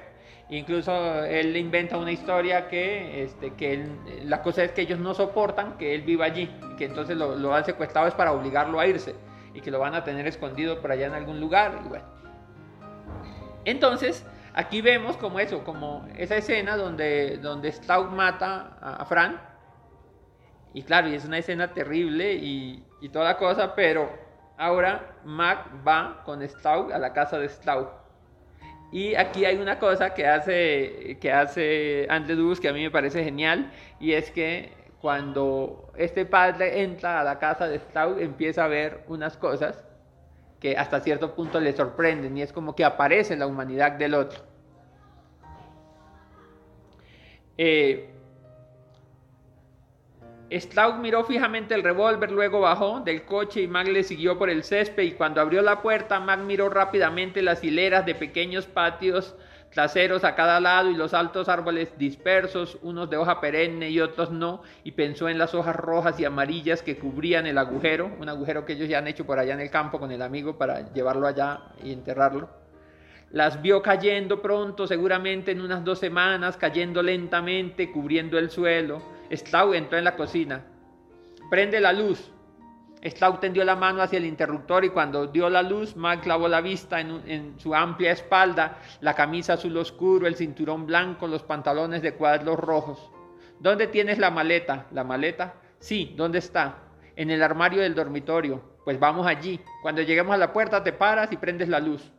Incluso 0.51 1.25
él 1.25 1.57
inventa 1.57 1.99
una 1.99 2.13
historia 2.13 2.69
que, 2.69 3.25
este, 3.25 3.55
que 3.55 3.87
la 4.25 4.43
cosa 4.43 4.63
es 4.63 4.73
que 4.73 4.83
ellos 4.83 4.99
no 4.99 5.15
soportan 5.15 5.77
que 5.79 5.95
él 5.95 6.03
viva 6.03 6.27
allí, 6.27 6.51
que 6.79 6.87
entonces 6.87 7.17
lo, 7.17 7.35
lo 7.35 7.55
han 7.55 7.65
secuestrado 7.65 8.07
es 8.07 8.15
para 8.15 8.33
obligarlo 8.33 8.79
a 8.79 8.87
irse 8.87 9.15
y 9.59 9.61
que 9.61 9.73
lo 9.73 9.81
van 9.81 9.97
a 9.97 10.05
tener 10.05 10.25
escondido 10.29 10.81
por 10.81 10.93
allá 10.93 11.09
en 11.09 11.15
algún 11.15 11.41
lugar. 11.41 11.83
Y 11.85 11.89
bueno. 11.89 12.05
Entonces, 13.65 14.25
aquí 14.55 14.81
vemos 14.81 15.17
como 15.17 15.41
eso, 15.41 15.65
como 15.65 16.07
esa 16.17 16.37
escena 16.37 16.77
donde, 16.77 17.39
donde 17.39 17.73
Stout 17.73 18.11
mata 18.13 18.79
a, 18.81 19.05
Fran. 19.05 19.41
Y 20.75 20.85
claro, 20.85 21.09
es 21.09 21.25
una 21.25 21.39
escena 21.39 21.75
terrible 21.75 22.35
y, 22.35 22.85
y 23.01 23.09
toda 23.09 23.37
cosa, 23.37 23.75
pero 23.75 24.09
ahora 24.57 25.17
Mac 25.25 25.67
va 25.87 26.23
con 26.25 26.49
Stout 26.49 26.93
a 26.93 26.99
la 26.99 27.13
casa 27.13 27.37
de 27.39 27.49
Stout. 27.49 27.89
Y 28.93 29.17
aquí 29.17 29.45
hay 29.45 29.57
una 29.57 29.81
cosa 29.81 30.15
que 30.15 30.25
hace, 30.25 31.19
que 31.21 31.33
hace 31.33 32.07
Andrew 32.09 32.55
que 32.61 32.69
a 32.69 32.73
mí 32.73 32.83
me 32.83 32.93
parece 32.93 33.25
genial, 33.25 33.73
y 33.99 34.13
es 34.13 34.31
que 34.31 34.73
cuando 35.01 35.91
este 35.97 36.25
padre 36.25 36.83
entra 36.83 37.21
a 37.21 37.25
la 37.25 37.39
casa 37.39 37.69
de 37.69 37.79
Stout, 37.79 38.21
empieza 38.21 38.65
a 38.65 38.69
ver 38.69 39.05
unas 39.09 39.37
cosas 39.37 39.85
que 40.61 40.77
hasta 40.77 41.01
cierto 41.01 41.35
punto 41.35 41.61
le 41.61 41.73
sorprenden 41.73 42.37
y 42.37 42.43
es 42.43 42.53
como 42.53 42.75
que 42.75 42.85
aparece 42.85 43.37
la 43.37 43.47
humanidad 43.47 43.93
del 43.93 44.15
otro. 44.15 44.41
Eh, 47.57 48.11
Stout 50.51 50.97
miró 50.97 51.25
fijamente 51.25 51.75
el 51.75 51.83
revólver, 51.83 52.31
luego 52.31 52.61
bajó 52.61 53.01
del 53.01 53.25
coche 53.25 53.63
y 53.63 53.69
Mag 53.69 53.87
le 53.89 54.03
siguió 54.03 54.39
por 54.39 54.49
el 54.49 54.65
césped 54.65 55.03
y 55.03 55.13
cuando 55.13 55.41
abrió 55.41 55.61
la 55.63 55.83
puerta 55.83 56.19
Mag 56.21 56.41
miró 56.41 56.71
rápidamente 56.71 57.43
las 57.43 57.63
hileras 57.63 58.07
de 58.07 58.15
pequeños 58.15 58.67
patios 58.67 59.37
traseros 59.71 60.25
a 60.25 60.35
cada 60.35 60.61
lado 60.61 60.91
y 60.91 60.95
los 60.95 61.15
altos 61.15 61.49
árboles 61.49 61.97
dispersos, 61.99 62.79
unos 62.83 63.11
de 63.11 63.17
hoja 63.17 63.41
perenne 63.41 63.91
y 63.91 64.01
otros 64.01 64.31
no, 64.31 64.63
y 64.85 64.93
pensó 64.93 65.29
en 65.29 65.39
las 65.39 65.55
hojas 65.55 65.77
rojas 65.77 66.19
y 66.19 66.25
amarillas 66.25 66.83
que 66.83 66.99
cubrían 66.99 67.47
el 67.47 67.59
agujero, 67.59 68.11
un 68.19 68.29
agujero 68.29 68.65
que 68.65 68.75
ellos 68.75 68.89
ya 68.89 68.99
han 68.99 69.09
hecho 69.09 69.27
por 69.27 69.39
allá 69.39 69.55
en 69.55 69.61
el 69.61 69.71
campo 69.71 69.99
con 69.99 70.11
el 70.11 70.23
amigo 70.23 70.57
para 70.57 70.93
llevarlo 70.93 71.27
allá 71.27 71.61
y 71.83 71.93
enterrarlo. 71.93 72.49
Las 73.31 73.61
vio 73.61 73.83
cayendo 73.83 74.41
pronto, 74.41 74.87
seguramente 74.87 75.51
en 75.51 75.61
unas 75.61 75.85
dos 75.85 75.99
semanas, 75.99 76.57
cayendo 76.57 77.03
lentamente, 77.03 77.93
cubriendo 77.93 78.39
el 78.39 78.51
suelo. 78.51 79.03
Stau 79.31 79.75
entró 79.75 79.99
en 79.99 80.05
la 80.05 80.17
cocina. 80.17 80.65
Prende 81.51 81.79
la 81.79 81.93
luz, 81.93 82.31
Stout 83.05 83.41
tendió 83.41 83.65
la 83.65 83.77
mano 83.77 84.03
hacia 84.03 84.19
el 84.19 84.25
interruptor 84.25 84.85
y 84.85 84.91
cuando 84.91 85.29
dio 85.29 85.49
la 85.49 85.63
luz, 85.63 85.95
Mac 85.95 86.23
clavó 86.23 86.49
la 86.49 86.61
vista 86.61 87.01
en, 87.01 87.55
su 87.59 87.75
amplia 87.75 88.13
espalda, 88.13 88.79
la 89.01 89.15
camisa 89.15 89.55
azul 89.55 89.77
oscuro, 89.77 90.27
el 90.27 90.35
cinturón 90.35 90.87
blanco, 90.87 91.29
los 91.29 91.43
pantalones 91.43 92.03
de 92.03 92.15
cuadros 92.15 92.59
rojos. 92.59 93.11
¿Dónde 93.61 93.87
tienes 93.87 94.19
la 94.19 94.31
maleta? 94.31 94.87
¿La 94.91 95.05
maleta? 95.05 95.55
Sí, 95.79 96.15
¿dónde 96.17 96.39
está? 96.39 96.77
En 97.15 97.31
el 97.31 97.43
armario 97.43 97.83
del 97.83 97.95
dormitorio. 97.95 98.63
Pues 98.85 98.99
vamos 98.99 99.27
allí. 99.27 99.61
Cuando 99.83 100.03
lleguemos 100.03 100.35
a 100.35 100.39
la 100.39 100.53
puerta 100.53 100.83
te 100.83 100.93
paras 100.93 101.31
y 101.33 101.37
prendes 101.37 101.69
la 101.69 101.81
luz. 101.81 102.11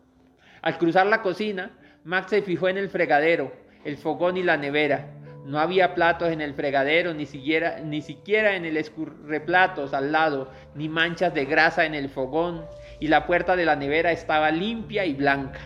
Al 0.61 0.77
cruzar 0.77 1.07
la 1.07 1.21
cocina, 1.21 1.71
Mac 2.03 2.27
se 2.29 2.41
fijó 2.41 2.69
en 2.69 2.77
el 2.77 2.89
fregadero, 2.89 3.51
el 3.83 3.97
fogón 3.97 4.37
y 4.37 4.43
la 4.43 4.57
nevera. 4.57 5.18
No 5.45 5.59
había 5.59 5.95
platos 5.95 6.29
en 6.29 6.41
el 6.41 6.53
fregadero, 6.53 7.13
ni 7.13 7.25
siquiera, 7.25 7.79
ni 7.79 8.01
siquiera 8.01 8.55
en 8.55 8.65
el 8.65 8.77
escurreplatos 8.77 9.93
al 9.93 10.11
lado, 10.11 10.51
ni 10.75 10.89
manchas 10.89 11.33
de 11.33 11.45
grasa 11.45 11.85
en 11.85 11.95
el 11.95 12.09
fogón, 12.09 12.65
y 12.99 13.07
la 13.07 13.25
puerta 13.25 13.55
de 13.55 13.65
la 13.65 13.75
nevera 13.75 14.11
estaba 14.11 14.51
limpia 14.51 15.05
y 15.05 15.13
blanca. 15.13 15.59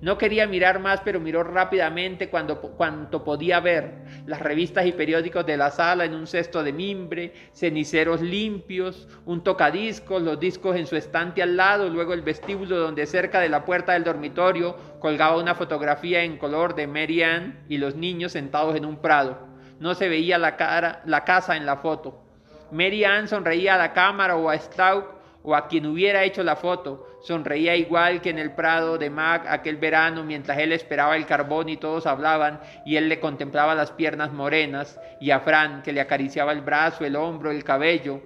No 0.00 0.16
quería 0.16 0.46
mirar 0.46 0.78
más, 0.78 1.00
pero 1.00 1.18
miró 1.18 1.42
rápidamente 1.42 2.30
cuando, 2.30 2.60
cuanto 2.60 3.24
podía 3.24 3.58
ver. 3.58 3.94
Las 4.26 4.40
revistas 4.40 4.86
y 4.86 4.92
periódicos 4.92 5.44
de 5.44 5.56
la 5.56 5.72
sala 5.72 6.04
en 6.04 6.14
un 6.14 6.28
cesto 6.28 6.62
de 6.62 6.72
mimbre, 6.72 7.32
ceniceros 7.52 8.20
limpios, 8.20 9.08
un 9.26 9.42
tocadiscos, 9.42 10.22
los 10.22 10.38
discos 10.38 10.76
en 10.76 10.86
su 10.86 10.94
estante 10.94 11.42
al 11.42 11.56
lado, 11.56 11.88
luego 11.88 12.12
el 12.12 12.22
vestíbulo 12.22 12.78
donde 12.78 13.06
cerca 13.06 13.40
de 13.40 13.48
la 13.48 13.64
puerta 13.64 13.94
del 13.94 14.04
dormitorio 14.04 14.76
colgaba 15.00 15.36
una 15.36 15.56
fotografía 15.56 16.22
en 16.22 16.38
color 16.38 16.76
de 16.76 16.86
Mary 16.86 17.24
Ann 17.24 17.64
y 17.68 17.78
los 17.78 17.96
niños 17.96 18.32
sentados 18.32 18.76
en 18.76 18.84
un 18.84 18.98
prado. 19.02 19.48
No 19.80 19.94
se 19.94 20.08
veía 20.08 20.38
la, 20.38 20.56
cara, 20.56 21.02
la 21.06 21.24
casa 21.24 21.56
en 21.56 21.66
la 21.66 21.76
foto. 21.76 22.22
Mary 22.70 23.02
Ann 23.04 23.26
sonreía 23.26 23.74
a 23.74 23.78
la 23.78 23.92
cámara 23.92 24.36
o 24.36 24.48
a 24.48 24.56
Staub 24.56 25.18
o 25.42 25.54
a 25.54 25.66
quien 25.66 25.86
hubiera 25.86 26.24
hecho 26.24 26.42
la 26.42 26.56
foto. 26.56 27.06
Sonreía 27.28 27.76
igual 27.76 28.22
que 28.22 28.30
en 28.30 28.38
el 28.38 28.52
prado 28.52 28.96
de 28.96 29.10
Mac 29.10 29.44
aquel 29.50 29.76
verano 29.76 30.24
mientras 30.24 30.56
él 30.56 30.72
esperaba 30.72 31.14
el 31.14 31.26
carbón 31.26 31.68
y 31.68 31.76
todos 31.76 32.06
hablaban 32.06 32.58
y 32.86 32.96
él 32.96 33.10
le 33.10 33.20
contemplaba 33.20 33.74
las 33.74 33.92
piernas 33.92 34.32
morenas 34.32 34.98
y 35.20 35.30
a 35.30 35.40
Fran 35.40 35.82
que 35.82 35.92
le 35.92 36.00
acariciaba 36.00 36.52
el 36.52 36.62
brazo, 36.62 37.04
el 37.04 37.16
hombro, 37.16 37.50
el 37.50 37.64
cabello. 37.64 38.22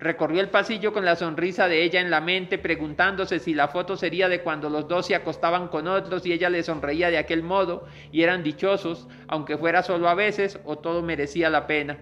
Recorrió 0.00 0.40
el 0.40 0.48
pasillo 0.48 0.94
con 0.94 1.04
la 1.04 1.16
sonrisa 1.16 1.68
de 1.68 1.82
ella 1.82 2.00
en 2.00 2.10
la 2.10 2.22
mente, 2.22 2.56
preguntándose 2.56 3.40
si 3.40 3.52
la 3.52 3.68
foto 3.68 3.94
sería 3.94 4.26
de 4.30 4.40
cuando 4.40 4.70
los 4.70 4.88
dos 4.88 5.04
se 5.04 5.14
acostaban 5.14 5.68
con 5.68 5.86
otros 5.86 6.24
y 6.24 6.32
ella 6.32 6.48
le 6.48 6.62
sonreía 6.62 7.10
de 7.10 7.18
aquel 7.18 7.42
modo 7.42 7.84
y 8.10 8.22
eran 8.22 8.42
dichosos, 8.42 9.06
aunque 9.28 9.58
fuera 9.58 9.82
solo 9.82 10.08
a 10.08 10.14
veces, 10.14 10.58
o 10.64 10.78
todo 10.78 11.02
merecía 11.02 11.50
la 11.50 11.66
pena. 11.66 11.98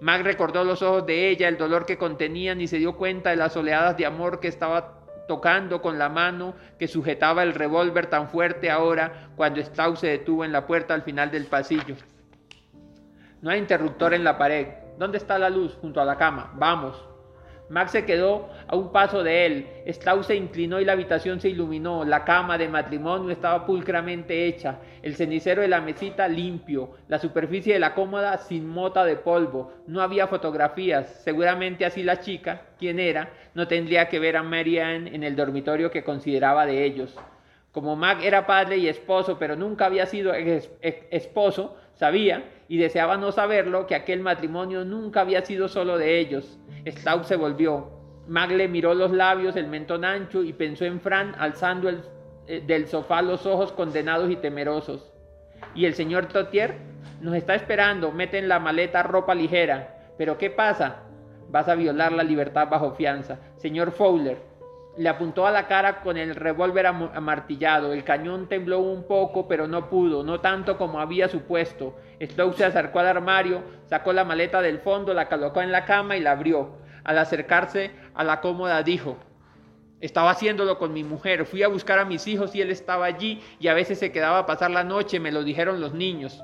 Mac 0.00 0.22
recordó 0.22 0.64
los 0.64 0.80
ojos 0.80 1.04
de 1.04 1.28
ella, 1.28 1.48
el 1.48 1.58
dolor 1.58 1.84
que 1.84 1.98
contenían 1.98 2.62
y 2.62 2.66
se 2.66 2.78
dio 2.78 2.96
cuenta 2.96 3.28
de 3.28 3.36
las 3.36 3.54
oleadas 3.58 3.98
de 3.98 4.06
amor 4.06 4.40
que 4.40 4.48
estaba 4.48 5.02
tocando 5.26 5.82
con 5.82 5.98
la 5.98 6.08
mano 6.08 6.54
que 6.78 6.88
sujetaba 6.88 7.42
el 7.42 7.54
revólver 7.54 8.06
tan 8.06 8.28
fuerte 8.28 8.70
ahora 8.70 9.30
cuando 9.36 9.60
Stau 9.60 9.96
se 9.96 10.08
detuvo 10.08 10.44
en 10.44 10.52
la 10.52 10.66
puerta 10.66 10.94
al 10.94 11.02
final 11.02 11.30
del 11.30 11.46
pasillo. 11.46 11.96
No 13.42 13.50
hay 13.50 13.58
interruptor 13.58 14.14
en 14.14 14.24
la 14.24 14.38
pared. 14.38 14.68
¿Dónde 14.98 15.18
está 15.18 15.38
la 15.38 15.50
luz? 15.50 15.76
Junto 15.80 16.00
a 16.00 16.04
la 16.04 16.16
cama. 16.16 16.52
Vamos. 16.54 17.15
Max 17.68 17.92
se 17.92 18.04
quedó 18.04 18.48
a 18.68 18.76
un 18.76 18.92
paso 18.92 19.24
de 19.24 19.46
él. 19.46 19.66
Stau 19.88 20.22
se 20.22 20.36
inclinó 20.36 20.80
y 20.80 20.84
la 20.84 20.92
habitación 20.92 21.40
se 21.40 21.48
iluminó. 21.48 22.04
La 22.04 22.24
cama 22.24 22.58
de 22.58 22.68
matrimonio 22.68 23.30
estaba 23.30 23.66
pulcramente 23.66 24.46
hecha, 24.46 24.78
el 25.02 25.16
cenicero 25.16 25.62
de 25.62 25.68
la 25.68 25.80
mesita 25.80 26.28
limpio, 26.28 26.90
la 27.08 27.18
superficie 27.18 27.74
de 27.74 27.80
la 27.80 27.94
cómoda 27.94 28.38
sin 28.38 28.68
mota 28.68 29.04
de 29.04 29.16
polvo. 29.16 29.72
No 29.86 30.00
había 30.00 30.28
fotografías. 30.28 31.08
Seguramente 31.24 31.84
así 31.84 32.02
la 32.02 32.20
chica, 32.20 32.62
quien 32.78 33.00
era, 33.00 33.30
no 33.54 33.66
tendría 33.66 34.08
que 34.08 34.20
ver 34.20 34.36
a 34.36 34.42
Marianne 34.42 35.14
en 35.14 35.24
el 35.24 35.34
dormitorio 35.34 35.90
que 35.90 36.04
consideraba 36.04 36.66
de 36.66 36.84
ellos. 36.84 37.16
Como 37.72 37.96
Mac 37.96 38.22
era 38.22 38.46
padre 38.46 38.78
y 38.78 38.88
esposo, 38.88 39.38
pero 39.38 39.56
nunca 39.56 39.86
había 39.86 40.06
sido 40.06 40.32
esposo, 40.32 41.76
sabía 41.94 42.44
y 42.68 42.78
deseaba 42.78 43.16
no 43.16 43.32
saberlo 43.32 43.86
que 43.86 43.94
aquel 43.94 44.20
matrimonio 44.20 44.84
nunca 44.84 45.20
había 45.20 45.44
sido 45.44 45.68
solo 45.68 45.98
de 45.98 46.18
ellos. 46.18 46.58
Staub 46.86 47.24
se 47.24 47.36
volvió. 47.36 47.90
Mag 48.26 48.50
le 48.50 48.68
miró 48.68 48.94
los 48.94 49.12
labios, 49.12 49.56
el 49.56 49.68
mentón 49.68 50.04
ancho 50.04 50.42
y 50.42 50.52
pensó 50.52 50.84
en 50.84 51.00
Fran 51.00 51.34
alzando 51.38 51.90
eh, 52.48 52.62
del 52.66 52.88
sofá 52.88 53.22
los 53.22 53.46
ojos 53.46 53.72
condenados 53.72 54.30
y 54.30 54.36
temerosos. 54.36 55.12
Y 55.74 55.84
el 55.84 55.94
señor 55.94 56.26
Totier 56.26 56.76
nos 57.20 57.34
está 57.34 57.54
esperando, 57.54 58.12
mete 58.12 58.38
en 58.38 58.48
la 58.48 58.58
maleta 58.58 59.02
ropa 59.02 59.34
ligera. 59.34 60.12
Pero 60.18 60.38
¿qué 60.38 60.50
pasa? 60.50 61.02
Vas 61.48 61.68
a 61.68 61.76
violar 61.76 62.12
la 62.12 62.24
libertad 62.24 62.68
bajo 62.68 62.92
fianza. 62.92 63.38
Señor 63.56 63.92
Fowler, 63.92 64.38
le 64.96 65.08
apuntó 65.08 65.46
a 65.46 65.50
la 65.50 65.68
cara 65.68 66.00
con 66.00 66.16
el 66.16 66.34
revólver 66.34 66.86
amartillado. 66.86 67.92
El 67.92 68.04
cañón 68.04 68.48
tembló 68.48 68.80
un 68.80 69.04
poco, 69.04 69.46
pero 69.46 69.68
no 69.68 69.88
pudo, 69.90 70.24
no 70.24 70.40
tanto 70.40 70.78
como 70.78 71.00
había 71.00 71.28
supuesto. 71.28 71.94
Stowe 72.20 72.54
se 72.54 72.64
acercó 72.64 73.00
al 73.00 73.08
armario, 73.08 73.62
sacó 73.86 74.12
la 74.12 74.24
maleta 74.24 74.62
del 74.62 74.78
fondo, 74.78 75.12
la 75.14 75.28
colocó 75.28 75.60
en 75.62 75.72
la 75.72 75.84
cama 75.84 76.16
y 76.16 76.20
la 76.20 76.32
abrió. 76.32 76.78
Al 77.04 77.18
acercarse 77.18 77.92
a 78.14 78.24
la 78.24 78.40
cómoda 78.40 78.82
dijo, 78.82 79.16
estaba 80.00 80.30
haciéndolo 80.30 80.78
con 80.78 80.92
mi 80.92 81.04
mujer, 81.04 81.46
fui 81.46 81.62
a 81.62 81.68
buscar 81.68 81.98
a 81.98 82.04
mis 82.04 82.26
hijos 82.26 82.54
y 82.54 82.60
él 82.60 82.70
estaba 82.70 83.06
allí 83.06 83.42
y 83.60 83.68
a 83.68 83.74
veces 83.74 83.98
se 83.98 84.12
quedaba 84.12 84.38
a 84.38 84.46
pasar 84.46 84.70
la 84.70 84.84
noche, 84.84 85.20
me 85.20 85.32
lo 85.32 85.44
dijeron 85.44 85.80
los 85.80 85.94
niños. 85.94 86.42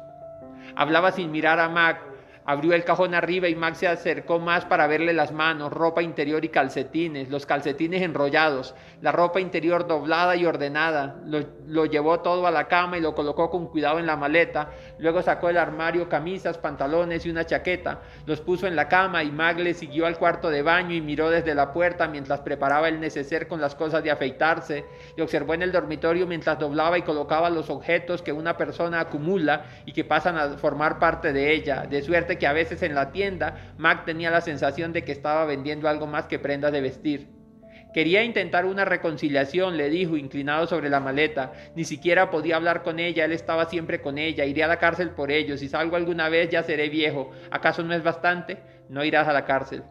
Hablaba 0.77 1.13
sin 1.13 1.31
mirar 1.31 1.59
a 1.59 1.69
Mac, 1.69 2.01
Abrió 2.45 2.75
el 2.75 2.83
cajón 2.83 3.15
arriba 3.15 3.49
y 3.49 3.55
Max 3.55 3.79
se 3.79 3.87
acercó 3.87 4.41
más 4.41 4.65
para 4.65 4.89
verle 4.89 5.13
las 5.13 5.31
manos, 5.31 5.73
ropa 5.73 6.03
interior 6.03 6.45
y 6.45 6.49
calcetines, 6.49 7.31
los 7.31 7.47
calcetines 7.47 8.03
enrollados, 8.03 8.75
la 9.01 9.13
ropa 9.13 9.41
interior 9.41 9.87
doblada 9.87 10.35
y 10.35 10.45
ordenada. 10.45 11.21
Lo, 11.25 11.87
llevó 11.87 12.19
todo 12.21 12.49
a 12.49 12.51
la 12.51 12.67
cama 12.67 12.99
y 12.99 13.01
lo 13.01 13.15
colocó 13.15 13.49
con 13.49 13.69
cuidado 13.69 14.01
en 14.01 14.07
la 14.07 14.17
maleta. 14.17 14.71
Luego 14.99 15.23
sacó 15.23 15.47
del 15.47 15.59
armario 15.59 16.09
camisas, 16.09 16.59
pantalones 16.59 17.25
y 17.27 17.31
una 17.31 17.47
chaqueta. 17.47 18.01
Los 18.27 18.41
puso 18.41 18.67
en 18.67 18.75
la 18.75 18.89
cama 18.89 19.23
y 19.23 19.31
Mag 19.31 19.61
le 19.61 19.73
siguió 19.73 20.07
al 20.07 20.19
cuarto 20.19 20.51
de 20.51 20.63
baño 20.63 20.97
y 20.97 21.01
miró 21.01 21.31
desde 21.31 21.55
la 21.55 21.73
puerta 21.73 22.09
mientras 22.09 22.41
preparaba 22.41 22.89
el 22.89 22.99
neceser 22.99 23.47
con 23.47 23.61
las 23.61 23.77
cosas 23.77 24.03
de 24.03 24.11
afeitarse. 24.11 24.85
Y 25.17 25.21
observó 25.21 25.55
en 25.55 25.63
el 25.63 25.71
dormitorio 25.71 26.27
mientras 26.27 26.59
doblaba 26.59 26.99
y 26.99 27.03
colocaba 27.03 27.51
los 27.51 27.71
objetos 27.71 28.21
que 28.21 28.33
una 28.33 28.57
persona 28.57 28.99
acumula 28.99 29.67
y 29.87 29.93
que 29.93 30.05
pasan 30.05 30.37
a 30.37 30.49
formar 30.57 30.99
parte 30.99 31.33
de 31.33 31.53
ella, 31.53 31.87
de 31.89 32.03
suerte 32.03 32.32
que 32.39 32.47
a 32.47 32.53
veces 32.53 32.83
en 32.83 32.95
la 32.95 33.13
tienda 33.13 33.75
Mac 33.79 34.05
tenía 34.05 34.31
la 34.31 34.41
sensación 34.41 34.93
de 34.93 35.05
que 35.05 35.13
estaba 35.13 35.45
vendiendo 35.45 35.89
algo 35.89 36.07
más 36.07 36.27
que 36.27 36.39
prendas 36.39 36.73
de 36.73 36.81
vestir. 36.81 37.29
Quería 37.93 38.25
intentar 38.25 38.65
una 38.65 38.87
reconciliación, 38.87 39.77
le 39.77 39.91
dijo, 39.91 40.17
inclinado 40.17 40.67
sobre 40.67 40.89
la 40.89 41.01
maleta. 41.01 41.53
Ni 41.77 41.85
siquiera 41.85 42.31
podía 42.31 42.57
hablar 42.57 42.83
con 42.83 42.99
ella, 42.99 43.27
él 43.27 43.33
estaba 43.33 43.67
siempre 43.67 44.01
con 44.01 44.17
ella. 44.17 44.47
Iré 44.47 44.65
a 44.65 44.67
la 44.67 44.79
cárcel 44.79 45.11
por 45.11 45.31
ello. 45.31 45.59
Si 45.59 45.69
salgo 45.69 45.97
alguna 45.97 46.31
vez 46.31 46.49
ya 46.49 46.63
seré 46.63 46.89
viejo. 46.89 47.33
¿Acaso 47.51 47.83
no 47.83 47.93
es 47.93 48.03
bastante? 48.03 48.63
No 48.89 49.05
irás 49.05 49.29
a 49.29 49.35
la 49.35 49.45
cárcel. 49.45 49.83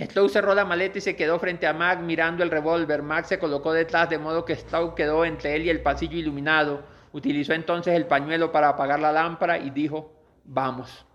Stowe 0.00 0.28
cerró 0.28 0.54
la 0.54 0.64
maleta 0.64 0.98
y 0.98 1.00
se 1.00 1.16
quedó 1.16 1.38
frente 1.38 1.66
a 1.66 1.72
Mac 1.72 2.00
mirando 2.00 2.44
el 2.44 2.50
revólver. 2.50 3.02
Mac 3.02 3.24
se 3.24 3.38
colocó 3.38 3.72
detrás 3.72 4.08
de 4.08 4.18
modo 4.18 4.44
que 4.44 4.54
Stowe 4.54 4.94
quedó 4.94 5.24
entre 5.24 5.56
él 5.56 5.66
y 5.66 5.70
el 5.70 5.80
pasillo 5.80 6.16
iluminado. 6.16 6.84
Utilizó 7.12 7.54
entonces 7.54 7.94
el 7.94 8.06
pañuelo 8.06 8.52
para 8.52 8.68
apagar 8.68 9.00
la 9.00 9.12
lámpara 9.12 9.58
y 9.58 9.70
dijo, 9.70 10.21
vamos. 10.44 11.06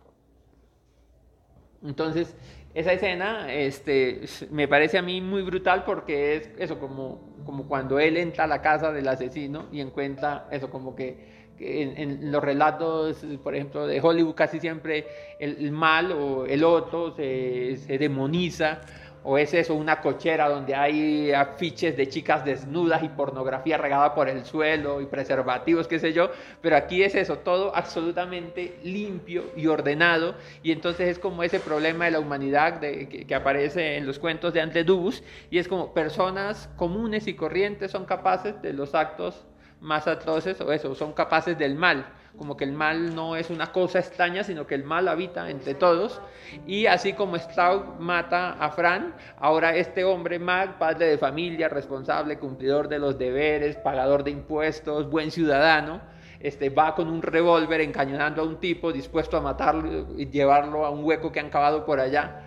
Entonces, 1.84 2.36
esa 2.74 2.94
escena 2.94 3.52
este, 3.52 4.22
me 4.52 4.68
parece 4.68 4.98
a 4.98 5.02
mí 5.02 5.22
muy 5.22 5.42
brutal 5.42 5.84
porque 5.84 6.36
es 6.36 6.50
eso, 6.60 6.80
como, 6.80 7.36
como 7.46 7.68
cuando 7.68 8.00
él 8.00 8.18
entra 8.18 8.44
a 8.44 8.48
la 8.48 8.62
casa 8.62 8.92
del 8.92 9.08
asesino 9.08 9.66
y 9.72 9.82
encuentra 9.82 10.48
eso, 10.52 10.70
como 10.70 10.96
que, 10.96 11.38
en, 11.60 12.32
los 12.32 12.44
relatos, 12.44 13.26
por 13.44 13.56
ejemplo, 13.56 13.88
de 13.88 14.00
Hollywood 14.00 14.36
casi 14.36 14.60
siempre 14.60 15.08
el, 15.40 15.72
mal 15.72 16.12
o 16.12 16.46
el 16.46 16.64
otro 16.64 17.16
se, 17.16 17.78
se 17.78 17.98
demoniza 17.98 18.82
o 19.30 19.38
es 19.38 19.54
eso, 19.54 19.76
una 19.76 20.00
cochera 20.00 20.48
donde 20.48 20.74
hay 20.74 21.34
afiches 21.34 21.98
de 21.98 22.08
chicas 22.08 22.46
desnudas 22.46 23.04
y 23.04 23.10
pornografía 23.10 23.78
regada 23.78 24.16
por 24.16 24.30
el 24.30 24.46
suelo 24.46 25.02
y 25.02 25.06
preservativos, 25.06 25.86
qué 25.86 26.00
sé 26.00 26.14
yo, 26.14 26.32
pero 26.62 26.78
aquí 26.78 27.04
es 27.04 27.14
eso, 27.14 27.40
todo 27.40 27.76
absolutamente 27.76 28.80
limpio 28.86 29.44
y 29.58 29.68
ordenado, 29.68 30.36
y 30.64 30.72
entonces 30.72 31.10
es 31.10 31.20
como 31.20 31.44
ese 31.44 31.60
problema 31.60 32.06
de 32.06 32.12
la 32.12 32.22
humanidad 32.22 32.80
que, 32.80 33.28
aparece 33.36 33.98
en 33.98 34.08
los 34.08 34.18
cuentos 34.18 34.54
de 34.54 34.62
Ante 34.62 34.86
Dubus, 34.86 35.22
y 35.52 35.58
es 35.58 35.68
como 35.68 35.94
personas 35.94 36.70
comunes 36.78 37.28
y 37.28 37.34
corrientes 37.34 37.92
son 37.92 38.06
capaces 38.06 38.62
de 38.62 38.72
los 38.72 38.96
actos 38.96 39.46
más 39.82 40.08
atroces, 40.08 40.62
o 40.62 40.72
eso, 40.72 40.96
son 40.96 41.12
capaces 41.12 41.58
del 41.58 41.76
mal 41.76 42.06
como 42.38 42.56
que 42.56 42.64
el 42.64 42.72
mal 42.72 43.16
no 43.16 43.36
es 43.36 43.50
una 43.50 43.72
cosa 43.72 44.00
extraña, 44.00 44.44
sino 44.44 44.68
que 44.68 44.76
el 44.76 44.84
mal 44.84 45.08
habita 45.08 45.50
entre 45.50 45.74
todos. 45.74 46.22
Y 46.66 46.86
así 46.86 47.14
como 47.14 47.38
Staub 47.38 48.00
mata 48.00 48.54
a 48.54 48.70
Fran, 48.70 49.16
ahora 49.40 49.76
este 49.76 50.04
hombre 50.04 50.40
Mag, 50.40 50.78
padre 50.78 51.08
de 51.08 51.18
familia, 51.18 51.68
responsable, 51.68 52.38
cumplidor 52.38 52.88
de 52.88 53.00
los 53.00 53.18
deberes, 53.18 53.76
pagador 53.78 54.24
de 54.24 54.32
impuestos, 54.32 55.10
buen 55.10 55.32
ciudadano, 55.32 56.02
este, 56.40 56.70
va 56.70 56.94
con 56.94 57.08
un 57.08 57.22
revólver 57.22 57.82
encañonando 57.82 58.44
a 58.44 58.46
un 58.46 58.58
tipo 58.60 58.94
dispuesto 58.94 59.38
a 59.38 59.42
matarlo 59.42 60.08
y 60.18 60.30
llevarlo 60.30 60.86
a 60.86 60.92
un 60.92 61.04
hueco 61.04 61.32
que 61.32 61.40
han 61.40 61.50
cavado 61.50 61.86
por 61.86 62.00
allá. 62.00 62.44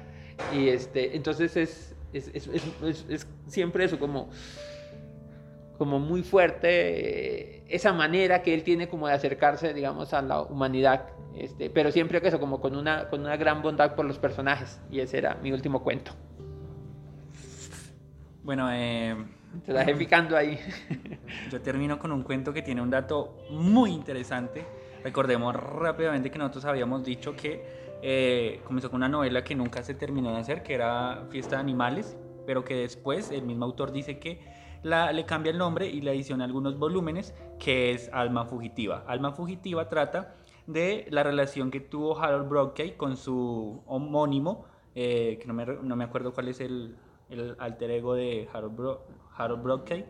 Y 0.54 0.68
este, 0.68 1.16
entonces 1.16 1.56
es, 1.56 1.96
es, 2.12 2.28
es, 2.28 3.06
es 3.08 3.26
siempre 3.48 3.84
eso, 3.84 3.98
como 3.98 4.30
como 5.80 5.98
muy 5.98 6.22
fuerte 6.22 6.68
eh, 6.68 7.64
esa 7.68 7.94
manera 7.94 8.42
que 8.42 8.52
él 8.52 8.62
tiene 8.62 8.86
como 8.86 9.08
de 9.08 9.14
acercarse, 9.14 9.72
digamos, 9.72 10.12
a 10.12 10.20
la 10.20 10.42
humanidad, 10.42 11.06
este, 11.34 11.70
pero 11.70 11.90
siempre 11.90 12.20
que 12.20 12.28
eso, 12.28 12.38
como 12.38 12.60
con 12.60 12.76
una, 12.76 13.08
con 13.08 13.20
una 13.22 13.36
gran 13.38 13.62
bondad 13.62 13.94
por 13.94 14.04
los 14.04 14.18
personajes, 14.18 14.78
y 14.90 15.00
ese 15.00 15.16
era 15.16 15.36
mi 15.36 15.52
último 15.52 15.82
cuento. 15.82 16.12
Bueno, 18.42 18.68
eh, 18.70 19.16
te 19.64 19.72
dejé 19.72 19.94
picando 19.94 20.36
ahí. 20.36 20.58
Yo 21.50 21.60
termino 21.62 21.98
con 21.98 22.12
un 22.12 22.22
cuento 22.22 22.52
que 22.52 22.60
tiene 22.60 22.82
un 22.82 22.90
dato 22.90 23.38
muy 23.50 23.90
interesante 23.92 24.64
Recordemos 25.02 25.54
rápidamente 25.56 26.30
que 26.30 26.38
nosotros 26.38 26.64
habíamos 26.66 27.04
dicho 27.04 27.34
que 27.34 27.62
eh, 28.02 28.60
comenzó 28.64 28.90
con 28.90 28.98
una 28.98 29.08
novela 29.08 29.42
que 29.42 29.54
nunca 29.54 29.82
se 29.82 29.94
terminó 29.94 30.32
de 30.32 30.40
hacer, 30.40 30.62
que 30.62 30.74
era 30.74 31.26
Fiesta 31.30 31.56
de 31.56 31.62
Animales, 31.62 32.16
pero 32.46 32.64
que 32.64 32.74
después 32.74 33.30
el 33.30 33.42
mismo 33.42 33.64
autor 33.64 33.92
dice 33.92 34.18
que 34.18 34.40
la, 34.82 35.12
le 35.12 35.24
cambia 35.24 35.52
el 35.52 35.58
nombre 35.58 35.88
y 35.88 36.00
le 36.00 36.10
adiciona 36.10 36.44
algunos 36.44 36.78
volúmenes, 36.78 37.34
que 37.58 37.92
es 37.92 38.10
Alma 38.12 38.44
Fugitiva. 38.44 39.04
Alma 39.06 39.32
Fugitiva 39.32 39.88
trata 39.88 40.36
de 40.66 41.06
la 41.10 41.22
relación 41.22 41.70
que 41.70 41.80
tuvo 41.80 42.18
Harold 42.18 42.48
Brockie 42.48 42.92
con 42.92 43.16
su 43.16 43.82
homónimo, 43.86 44.64
eh, 44.94 45.38
que 45.40 45.46
no 45.46 45.54
me, 45.54 45.66
no 45.66 45.96
me, 45.96 46.04
acuerdo 46.04 46.32
cuál 46.32 46.48
es 46.48 46.60
el, 46.60 46.96
el 47.28 47.56
alter 47.58 47.90
ego 47.90 48.14
de 48.14 48.48
Harold, 48.52 48.76
Bro, 48.76 49.06
Harold. 49.36 50.04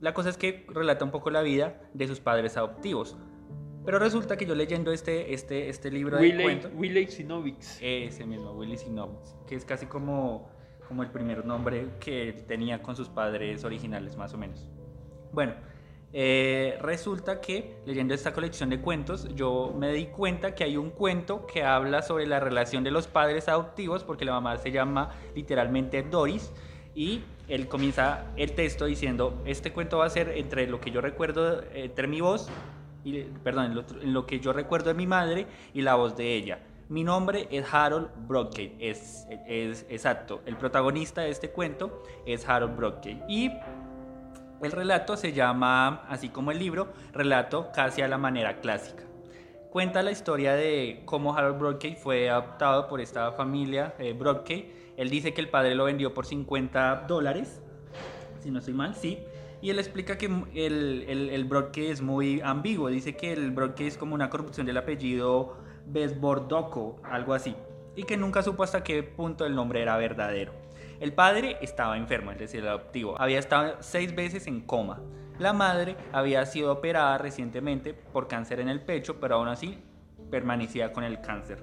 La 0.00 0.14
cosa 0.14 0.28
es 0.28 0.36
que 0.36 0.66
relata 0.68 1.04
un 1.04 1.10
poco 1.10 1.30
la 1.30 1.42
vida 1.42 1.80
de 1.94 2.06
sus 2.06 2.20
padres 2.20 2.56
adoptivos. 2.56 3.16
Pero 3.84 3.98
resulta 3.98 4.36
que 4.36 4.44
yo 4.44 4.54
leyendo 4.54 4.92
este, 4.92 5.32
este, 5.32 5.70
este 5.70 5.90
libro 5.90 6.18
Willy, 6.18 6.36
de 6.36 6.42
cuentos... 6.42 6.72
Willy. 6.74 7.08
Ese 7.80 8.26
mismo, 8.26 8.52
Willy 8.52 8.76
Sinovix, 8.76 9.36
que 9.46 9.54
es 9.54 9.64
casi 9.64 9.86
como, 9.86 10.50
como 10.88 11.02
el 11.02 11.10
primer 11.10 11.44
nombre 11.44 11.90
que 12.00 12.44
tenía 12.48 12.82
con 12.82 12.96
sus 12.96 13.08
padres 13.08 13.62
originales, 13.62 14.16
más 14.16 14.32
o 14.32 14.38
menos. 14.38 14.66
Bueno, 15.32 15.52
eh, 16.14 16.78
resulta 16.80 17.40
que 17.40 17.76
leyendo 17.84 18.14
esta 18.14 18.32
colección 18.32 18.70
de 18.70 18.80
cuentos, 18.80 19.28
yo 19.34 19.74
me 19.76 19.92
di 19.92 20.06
cuenta 20.06 20.54
que 20.54 20.64
hay 20.64 20.78
un 20.78 20.90
cuento 20.90 21.46
que 21.46 21.62
habla 21.62 22.00
sobre 22.00 22.26
la 22.26 22.40
relación 22.40 22.82
de 22.82 22.90
los 22.90 23.06
padres 23.06 23.48
adoptivos, 23.48 24.04
porque 24.04 24.24
la 24.24 24.32
mamá 24.32 24.56
se 24.56 24.70
llama 24.70 25.12
literalmente 25.34 26.02
Doris, 26.02 26.50
y 26.94 27.22
él 27.46 27.68
comienza 27.68 28.24
el 28.36 28.52
texto 28.52 28.86
diciendo, 28.86 29.42
este 29.44 29.72
cuento 29.72 29.98
va 29.98 30.06
a 30.06 30.10
ser 30.10 30.30
entre 30.30 30.66
lo 30.66 30.80
que 30.80 30.90
yo 30.90 31.00
recuerdo, 31.00 31.62
entre 31.74 32.08
mi 32.08 32.22
voz, 32.22 32.48
y, 33.04 33.22
perdón, 33.22 33.66
en 33.66 33.74
lo, 33.74 33.84
en 34.02 34.12
lo 34.12 34.26
que 34.26 34.40
yo 34.40 34.52
recuerdo 34.52 34.88
de 34.88 34.94
mi 34.94 35.06
madre 35.06 35.46
y 35.74 35.82
la 35.82 35.94
voz 35.94 36.16
de 36.16 36.34
ella. 36.34 36.60
Mi 36.88 37.04
nombre 37.04 37.48
es 37.50 37.66
Harold 37.70 38.08
Brockgate, 38.26 38.76
es, 38.80 39.26
es, 39.46 39.84
exacto. 39.90 40.40
El 40.46 40.56
protagonista 40.56 41.20
de 41.20 41.28
este 41.28 41.50
cuento 41.50 42.02
es 42.24 42.48
Harold 42.48 42.76
Brockgate. 42.76 43.20
Y 43.28 43.52
el 44.62 44.72
relato 44.72 45.18
se 45.18 45.34
llama, 45.34 46.06
así 46.08 46.30
como 46.30 46.50
el 46.50 46.58
libro, 46.58 46.88
relato 47.12 47.70
casi 47.74 48.00
a 48.00 48.08
la 48.08 48.16
manera 48.16 48.60
clásica. 48.60 49.02
Cuenta 49.68 50.02
la 50.02 50.12
historia 50.12 50.54
de 50.54 51.02
cómo 51.04 51.36
Harold 51.36 51.58
Brockgate 51.58 51.96
fue 51.96 52.30
adoptado 52.30 52.88
por 52.88 53.02
esta 53.02 53.32
familia 53.32 53.94
eh, 53.98 54.14
Brockgate. 54.14 54.94
Él 54.96 55.10
dice 55.10 55.34
que 55.34 55.42
el 55.42 55.50
padre 55.50 55.74
lo 55.74 55.84
vendió 55.84 56.14
por 56.14 56.24
50 56.24 57.04
dólares, 57.06 57.60
si 58.40 58.50
no 58.50 58.60
estoy 58.60 58.72
mal, 58.72 58.94
sí. 58.94 59.18
Y 59.60 59.68
él 59.68 59.78
explica 59.78 60.16
que 60.16 60.24
el, 60.54 61.04
el, 61.06 61.28
el 61.28 61.50
es 61.74 62.00
muy 62.00 62.40
ambiguo. 62.40 62.88
Dice 62.88 63.14
que 63.14 63.34
el 63.34 63.50
Brockgate 63.50 63.88
es 63.88 63.98
como 63.98 64.14
una 64.14 64.30
corrupción 64.30 64.64
del 64.64 64.78
apellido 64.78 65.67
Besbordoco, 65.88 66.96
algo 67.02 67.34
así. 67.34 67.54
Y 67.96 68.04
que 68.04 68.16
nunca 68.16 68.42
supo 68.42 68.62
hasta 68.62 68.84
qué 68.84 69.02
punto 69.02 69.46
el 69.46 69.54
nombre 69.54 69.82
era 69.82 69.96
verdadero. 69.96 70.52
El 71.00 71.12
padre 71.12 71.58
estaba 71.60 71.96
enfermo, 71.96 72.32
es 72.32 72.38
decir, 72.38 72.60
el 72.60 72.68
adoptivo. 72.68 73.20
Había 73.20 73.38
estado 73.38 73.76
seis 73.80 74.14
veces 74.14 74.46
en 74.46 74.60
coma. 74.60 75.00
La 75.38 75.52
madre 75.52 75.96
había 76.12 76.44
sido 76.46 76.72
operada 76.72 77.18
recientemente 77.18 77.94
por 77.94 78.26
cáncer 78.26 78.60
en 78.60 78.68
el 78.68 78.80
pecho, 78.80 79.20
pero 79.20 79.36
aún 79.36 79.48
así 79.48 79.78
permanecía 80.30 80.92
con 80.92 81.04
el 81.04 81.20
cáncer. 81.20 81.62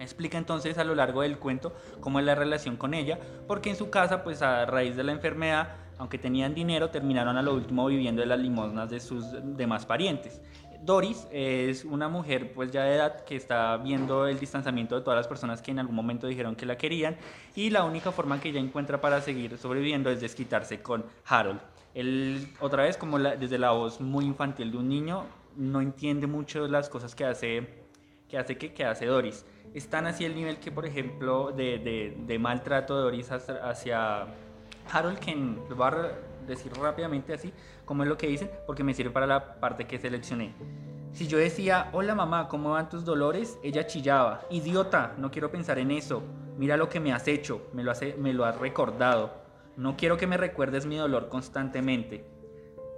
Explica 0.00 0.38
entonces 0.38 0.78
a 0.78 0.84
lo 0.84 0.94
largo 0.94 1.22
del 1.22 1.38
cuento 1.38 1.72
cómo 2.00 2.18
es 2.18 2.24
la 2.24 2.34
relación 2.34 2.76
con 2.76 2.94
ella, 2.94 3.18
porque 3.46 3.70
en 3.70 3.76
su 3.76 3.90
casa, 3.90 4.22
pues 4.22 4.42
a 4.42 4.66
raíz 4.66 4.96
de 4.96 5.04
la 5.04 5.12
enfermedad, 5.12 5.76
aunque 5.98 6.18
tenían 6.18 6.54
dinero, 6.54 6.90
terminaron 6.90 7.36
a 7.36 7.42
lo 7.42 7.54
último 7.54 7.86
viviendo 7.86 8.20
de 8.20 8.26
las 8.26 8.38
limosnas 8.38 8.90
de 8.90 9.00
sus 9.00 9.24
demás 9.56 9.86
parientes. 9.86 10.40
Doris 10.82 11.26
es 11.30 11.84
una 11.84 12.08
mujer 12.08 12.52
pues 12.52 12.70
ya 12.70 12.84
de 12.84 12.94
edad 12.94 13.24
que 13.24 13.36
está 13.36 13.76
viendo 13.76 14.26
el 14.26 14.38
distanciamiento 14.38 14.94
de 14.94 15.02
todas 15.02 15.16
las 15.16 15.26
personas 15.26 15.60
que 15.60 15.70
en 15.70 15.78
algún 15.78 15.94
momento 15.94 16.26
dijeron 16.26 16.56
que 16.56 16.66
la 16.66 16.76
querían 16.76 17.16
y 17.54 17.70
la 17.70 17.84
única 17.84 18.12
forma 18.12 18.40
que 18.40 18.50
ella 18.50 18.60
encuentra 18.60 19.00
para 19.00 19.20
seguir 19.20 19.58
sobreviviendo 19.58 20.10
es 20.10 20.20
desquitarse 20.20 20.80
con 20.80 21.04
Harold. 21.26 21.60
Él 21.94 22.48
otra 22.60 22.84
vez 22.84 22.96
como 22.96 23.18
la, 23.18 23.36
desde 23.36 23.58
la 23.58 23.72
voz 23.72 24.00
muy 24.00 24.24
infantil 24.24 24.70
de 24.70 24.78
un 24.78 24.88
niño 24.88 25.24
no 25.56 25.80
entiende 25.80 26.26
mucho 26.26 26.68
las 26.68 26.88
cosas 26.88 27.14
que 27.14 27.24
hace 27.24 27.84
que 28.28 28.38
hace 28.38 28.58
que, 28.58 28.72
que 28.72 28.84
hace 28.84 29.06
Doris. 29.06 29.44
Es 29.74 29.88
tan 29.88 30.06
así 30.06 30.24
el 30.24 30.34
nivel 30.34 30.58
que 30.58 30.70
por 30.70 30.86
ejemplo 30.86 31.50
de, 31.50 31.78
de, 31.78 32.16
de 32.26 32.38
maltrato 32.38 32.96
de 32.96 33.02
Doris 33.02 33.30
hacia, 33.32 34.26
Harold 34.90 35.18
que 35.18 35.34
lo 35.34 35.76
va 35.76 35.88
a 35.88 36.12
decir 36.46 36.72
rápidamente 36.72 37.34
así 37.34 37.52
como 37.88 38.02
es 38.02 38.08
lo 38.10 38.18
que 38.18 38.26
dicen, 38.26 38.50
porque 38.66 38.84
me 38.84 38.92
sirve 38.92 39.10
para 39.10 39.26
la 39.26 39.58
parte 39.60 39.86
que 39.86 39.98
seleccioné. 39.98 40.54
Si 41.12 41.26
yo 41.26 41.38
decía, 41.38 41.88
hola 41.94 42.14
mamá, 42.14 42.46
¿cómo 42.46 42.72
van 42.72 42.90
tus 42.90 43.02
dolores? 43.02 43.58
Ella 43.62 43.86
chillaba, 43.86 44.42
idiota, 44.50 45.14
no 45.16 45.30
quiero 45.30 45.50
pensar 45.50 45.78
en 45.78 45.90
eso. 45.90 46.22
Mira 46.58 46.76
lo 46.76 46.90
que 46.90 47.00
me 47.00 47.14
has 47.14 47.26
hecho, 47.28 47.62
me 47.72 47.82
lo, 47.82 47.90
hace, 47.90 48.14
me 48.18 48.34
lo 48.34 48.44
has 48.44 48.58
recordado. 48.58 49.32
No 49.78 49.96
quiero 49.96 50.18
que 50.18 50.26
me 50.26 50.36
recuerdes 50.36 50.84
mi 50.84 50.96
dolor 50.96 51.30
constantemente. 51.30 52.26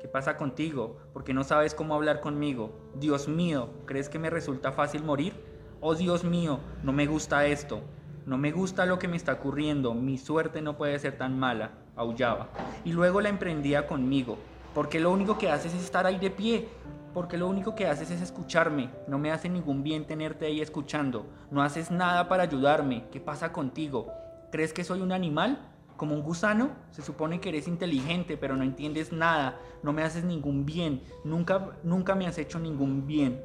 ¿Qué 0.01 0.09
pasa 0.09 0.37
contigo? 0.37 0.97
¿Por 1.13 1.23
qué 1.23 1.35
no 1.35 1.45
sabes 1.45 1.73
cómo 1.73 1.95
hablar 1.95 2.21
conmigo? 2.21 2.73
Dios 2.97 3.29
mío, 3.29 3.71
¿crees 3.87 4.09
que 4.09 4.19
me 4.19 4.29
resulta 4.29 4.73
fácil 4.73 5.05
morir? 5.05 5.35
Oh 5.81 5.95
Dios 5.95 6.25
mío, 6.25 6.59
no 6.83 6.93
me 6.93 7.07
gusta 7.07 7.47
esto. 7.47 7.81
No 8.27 8.39
me 8.39 8.51
gusta 8.51 8.87
lo 8.87 8.99
que 8.99 9.07
me 9.07 9.17
está 9.17 9.35
ocurriendo. 9.35 9.95
Mi 9.95 10.19
suerte 10.19 10.61
no 10.63 10.77
puede 10.77 10.99
ser 10.99 11.17
tan 11.17 11.39
mala. 11.39 11.75
Aullaba. 11.95 12.49
Y 12.85 12.93
luego 12.93 13.21
la 13.21 13.29
emprendía 13.29 13.87
conmigo. 13.87 14.37
Porque 14.75 15.01
lo 15.01 15.11
único 15.11 15.39
que 15.39 15.51
haces 15.51 15.75
es 15.75 15.83
estar 15.83 16.07
ahí 16.07 16.19
de 16.19 16.31
pie. 16.31 16.69
Porque 17.13 17.37
lo 17.37 17.49
único 17.49 17.75
que 17.75 17.87
haces 17.87 18.11
es 18.11 18.23
escucharme. 18.23 18.91
No 19.09 19.19
me 19.19 19.33
hace 19.33 19.49
ningún 19.49 19.83
bien 19.83 20.07
tenerte 20.07 20.47
ahí 20.47 20.61
escuchando. 20.61 21.27
No 21.51 21.63
haces 21.63 21.91
nada 21.91 22.29
para 22.29 22.45
ayudarme. 22.45 23.05
¿Qué 23.11 23.21
pasa 23.21 23.53
contigo? 23.53 24.13
¿Crees 24.53 24.73
que 24.73 24.85
soy 24.85 25.01
un 25.01 25.11
animal? 25.11 25.59
¿Como 25.97 26.15
un 26.15 26.23
gusano? 26.23 26.71
Se 26.93 27.03
supone 27.03 27.41
que 27.41 27.49
eres 27.49 27.67
inteligente, 27.67 28.37
pero 28.37 28.57
no 28.57 28.63
entiendes 28.63 29.13
nada. 29.13 29.59
No 29.83 29.93
me 29.93 30.03
haces 30.03 30.25
ningún 30.25 30.65
bien. 30.65 31.03
Nunca, 31.25 31.71
nunca 31.83 32.15
me 32.15 32.27
has 32.27 32.39
hecho 32.39 32.61
ningún 32.61 33.09
bien. 33.09 33.43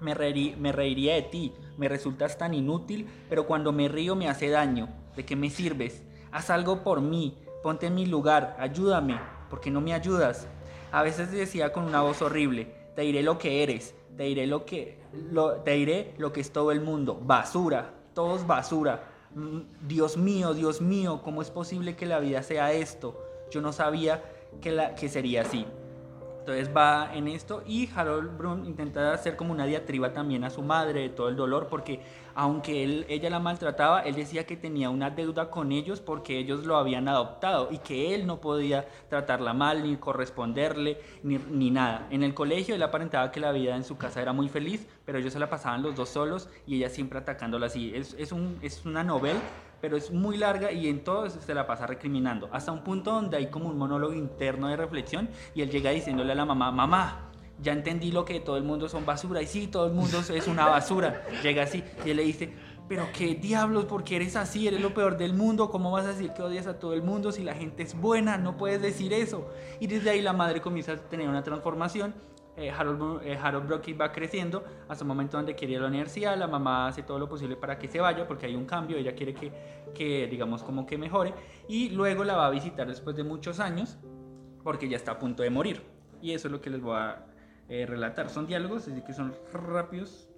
Me, 0.00 0.14
reirí, 0.14 0.56
me 0.58 0.72
reiría 0.72 1.14
de 1.14 1.22
ti. 1.22 1.52
Me 1.76 1.88
resultas 1.88 2.38
tan 2.38 2.54
inútil, 2.54 3.06
pero 3.28 3.46
cuando 3.46 3.70
me 3.70 3.88
río 3.88 4.16
me 4.16 4.28
hace 4.28 4.48
daño. 4.48 4.88
¿De 5.14 5.26
qué 5.26 5.36
me 5.36 5.50
sirves? 5.50 6.02
Haz 6.32 6.48
algo 6.48 6.82
por 6.82 7.02
mí. 7.02 7.38
Ponte 7.62 7.86
en 7.86 7.94
mi 7.94 8.06
lugar. 8.06 8.56
Ayúdame. 8.58 9.33
¿Por 9.54 9.60
qué 9.60 9.70
no 9.70 9.80
me 9.80 9.94
ayudas? 9.94 10.48
A 10.90 11.04
veces 11.04 11.30
decía 11.30 11.72
con 11.72 11.84
una 11.84 12.02
voz 12.02 12.20
horrible, 12.22 12.74
te 12.96 13.02
diré 13.02 13.22
lo 13.22 13.38
que 13.38 13.62
eres, 13.62 13.94
te 14.16 14.24
diré 14.24 14.48
lo 14.48 14.66
que, 14.66 14.98
te 15.64 15.70
diré 15.70 16.12
lo 16.18 16.32
que 16.32 16.40
es 16.40 16.52
todo 16.52 16.72
el 16.72 16.80
mundo, 16.80 17.20
basura, 17.22 17.94
todos 18.14 18.48
basura. 18.48 19.04
Dios 19.86 20.16
mío, 20.16 20.54
Dios 20.54 20.80
mío, 20.80 21.20
¿cómo 21.22 21.40
es 21.40 21.52
posible 21.52 21.94
que 21.94 22.04
la 22.04 22.18
vida 22.18 22.42
sea 22.42 22.72
esto? 22.72 23.16
Yo 23.52 23.60
no 23.60 23.72
sabía 23.72 24.24
que 24.60 25.08
sería 25.08 25.42
así. 25.42 25.64
Entonces 26.44 26.76
va 26.76 27.08
en 27.14 27.26
esto 27.26 27.62
y 27.66 27.88
Harold 27.96 28.36
Brun 28.36 28.66
intenta 28.66 29.14
hacer 29.14 29.34
como 29.34 29.50
una 29.50 29.64
diatriba 29.64 30.12
también 30.12 30.44
a 30.44 30.50
su 30.50 30.60
madre 30.60 31.00
de 31.00 31.08
todo 31.08 31.30
el 31.30 31.36
dolor 31.36 31.68
porque 31.70 32.02
aunque 32.34 32.84
él, 32.84 33.06
ella 33.08 33.30
la 33.30 33.40
maltrataba, 33.40 34.02
él 34.02 34.14
decía 34.14 34.44
que 34.44 34.54
tenía 34.58 34.90
una 34.90 35.08
deuda 35.08 35.50
con 35.50 35.72
ellos 35.72 36.02
porque 36.02 36.38
ellos 36.38 36.66
lo 36.66 36.76
habían 36.76 37.08
adoptado 37.08 37.68
y 37.70 37.78
que 37.78 38.14
él 38.14 38.26
no 38.26 38.42
podía 38.42 38.86
tratarla 39.08 39.54
mal 39.54 39.84
ni 39.84 39.96
corresponderle 39.96 40.98
ni, 41.22 41.38
ni 41.38 41.70
nada. 41.70 42.08
En 42.10 42.22
el 42.22 42.34
colegio 42.34 42.74
él 42.74 42.82
aparentaba 42.82 43.32
que 43.32 43.40
la 43.40 43.50
vida 43.50 43.74
en 43.74 43.84
su 43.84 43.96
casa 43.96 44.20
era 44.20 44.34
muy 44.34 44.50
feliz, 44.50 44.86
pero 45.06 45.16
ellos 45.16 45.32
se 45.32 45.38
la 45.38 45.48
pasaban 45.48 45.80
los 45.80 45.96
dos 45.96 46.10
solos 46.10 46.50
y 46.66 46.76
ella 46.76 46.90
siempre 46.90 47.20
atacándola 47.20 47.68
así. 47.68 47.90
Es, 47.94 48.14
es, 48.18 48.32
un, 48.32 48.58
es 48.60 48.84
una 48.84 49.02
novela 49.02 49.40
pero 49.84 49.98
es 49.98 50.10
muy 50.10 50.38
larga 50.38 50.72
y 50.72 50.88
en 50.88 51.04
todo 51.04 51.28
se 51.28 51.52
la 51.52 51.66
pasa 51.66 51.86
recriminando. 51.86 52.48
Hasta 52.50 52.72
un 52.72 52.82
punto 52.82 53.12
donde 53.12 53.36
hay 53.36 53.48
como 53.48 53.68
un 53.68 53.76
monólogo 53.76 54.14
interno 54.14 54.68
de 54.68 54.78
reflexión 54.78 55.28
y 55.54 55.60
él 55.60 55.68
llega 55.68 55.90
diciéndole 55.90 56.32
a 56.32 56.34
la 56.34 56.46
mamá, 56.46 56.72
mamá, 56.72 57.30
ya 57.60 57.74
entendí 57.74 58.10
lo 58.10 58.24
que 58.24 58.40
todo 58.40 58.56
el 58.56 58.64
mundo 58.64 58.88
son 58.88 59.04
basura. 59.04 59.42
Y 59.42 59.46
sí, 59.46 59.66
todo 59.66 59.86
el 59.86 59.92
mundo 59.92 60.20
es 60.20 60.48
una 60.48 60.64
basura. 60.64 61.26
llega 61.42 61.64
así 61.64 61.84
y 62.02 62.08
él 62.08 62.16
le 62.16 62.22
dice, 62.22 62.54
pero 62.88 63.08
qué 63.12 63.34
diablos, 63.34 63.84
porque 63.84 64.16
eres 64.16 64.36
así, 64.36 64.66
eres 64.66 64.80
lo 64.80 64.94
peor 64.94 65.18
del 65.18 65.34
mundo, 65.34 65.68
¿cómo 65.68 65.90
vas 65.90 66.06
a 66.06 66.12
decir 66.12 66.32
que 66.32 66.40
odias 66.40 66.66
a 66.66 66.78
todo 66.78 66.94
el 66.94 67.02
mundo 67.02 67.30
si 67.30 67.42
la 67.42 67.52
gente 67.52 67.82
es 67.82 67.94
buena? 67.94 68.38
No 68.38 68.56
puedes 68.56 68.80
decir 68.80 69.12
eso. 69.12 69.50
Y 69.80 69.86
desde 69.86 70.08
ahí 70.08 70.22
la 70.22 70.32
madre 70.32 70.62
comienza 70.62 70.92
a 70.92 70.96
tener 70.96 71.28
una 71.28 71.42
transformación 71.42 72.14
eh, 72.56 72.70
Harold, 72.70 73.22
eh, 73.24 73.36
Harold 73.36 73.66
Brocky 73.66 73.92
va 73.92 74.12
creciendo 74.12 74.64
hasta 74.88 75.02
un 75.04 75.08
momento 75.08 75.36
donde 75.36 75.54
quiere 75.54 75.74
ir 75.74 75.78
a 75.80 75.82
la 75.82 75.88
universidad, 75.88 76.36
la 76.36 76.46
mamá 76.46 76.86
hace 76.88 77.02
todo 77.02 77.18
lo 77.18 77.28
posible 77.28 77.56
para 77.56 77.78
que 77.78 77.88
se 77.88 78.00
vaya 78.00 78.26
porque 78.28 78.46
hay 78.46 78.54
un 78.54 78.64
cambio, 78.64 78.96
ella 78.96 79.14
quiere 79.14 79.34
que, 79.34 79.52
que, 79.94 80.26
digamos 80.28 80.62
como 80.62 80.86
que 80.86 80.96
mejore 80.96 81.34
y 81.68 81.90
luego 81.90 82.22
la 82.22 82.36
va 82.36 82.46
a 82.46 82.50
visitar 82.50 82.86
después 82.86 83.16
de 83.16 83.24
muchos 83.24 83.58
años 83.58 83.98
porque 84.62 84.88
ya 84.88 84.96
está 84.96 85.12
a 85.12 85.18
punto 85.18 85.42
de 85.42 85.50
morir 85.50 85.82
y 86.22 86.32
eso 86.32 86.48
es 86.48 86.52
lo 86.52 86.60
que 86.60 86.70
les 86.70 86.80
voy 86.80 86.96
a 86.96 87.26
eh, 87.68 87.86
relatar, 87.86 88.28
son 88.30 88.46
diálogos, 88.46 88.88
así 88.88 89.02
que 89.02 89.12
son 89.12 89.34
rápidos 89.52 90.28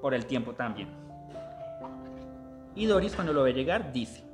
por 0.00 0.14
el 0.14 0.26
tiempo 0.26 0.52
también. 0.52 0.88
Y 2.74 2.86
Doris 2.86 3.14
cuando 3.14 3.32
lo 3.32 3.42
ve 3.44 3.52
llegar 3.52 3.92
dice, 3.92 4.24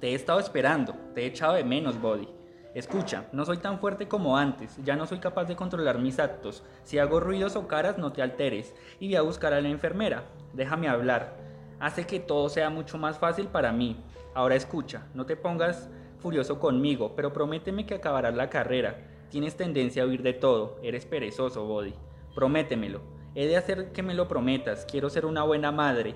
te 0.00 0.08
he 0.08 0.14
estado 0.14 0.40
esperando, 0.40 0.94
te 1.14 1.22
he 1.22 1.26
echado 1.26 1.54
de 1.54 1.64
menos, 1.64 2.00
Body. 2.00 2.37
Escucha, 2.74 3.26
no 3.32 3.44
soy 3.44 3.56
tan 3.58 3.78
fuerte 3.78 4.08
como 4.08 4.36
antes, 4.36 4.78
ya 4.84 4.94
no 4.94 5.06
soy 5.06 5.18
capaz 5.18 5.44
de 5.46 5.56
controlar 5.56 5.98
mis 5.98 6.18
actos. 6.18 6.62
Si 6.84 6.98
hago 6.98 7.18
ruidos 7.18 7.56
o 7.56 7.66
caras, 7.66 7.98
no 7.98 8.12
te 8.12 8.22
alteres. 8.22 8.74
Y 9.00 9.06
voy 9.08 9.16
a 9.16 9.22
buscar 9.22 9.52
a 9.54 9.60
la 9.60 9.68
enfermera. 9.68 10.24
Déjame 10.52 10.88
hablar. 10.88 11.36
Hace 11.80 12.06
que 12.06 12.20
todo 12.20 12.48
sea 12.48 12.70
mucho 12.70 12.98
más 12.98 13.18
fácil 13.18 13.46
para 13.48 13.72
mí. 13.72 13.96
Ahora 14.34 14.54
escucha, 14.54 15.06
no 15.14 15.26
te 15.26 15.36
pongas 15.36 15.88
furioso 16.18 16.58
conmigo, 16.60 17.14
pero 17.16 17.32
prométeme 17.32 17.86
que 17.86 17.94
acabarás 17.94 18.34
la 18.34 18.50
carrera. 18.50 18.98
Tienes 19.30 19.56
tendencia 19.56 20.02
a 20.02 20.06
huir 20.06 20.22
de 20.22 20.32
todo. 20.34 20.78
Eres 20.82 21.06
perezoso, 21.06 21.64
Body. 21.66 21.94
Prométemelo. 22.34 23.00
He 23.34 23.46
de 23.46 23.56
hacer 23.56 23.92
que 23.92 24.02
me 24.02 24.14
lo 24.14 24.28
prometas. 24.28 24.84
Quiero 24.90 25.10
ser 25.10 25.26
una 25.26 25.42
buena 25.42 25.72
madre. 25.72 26.14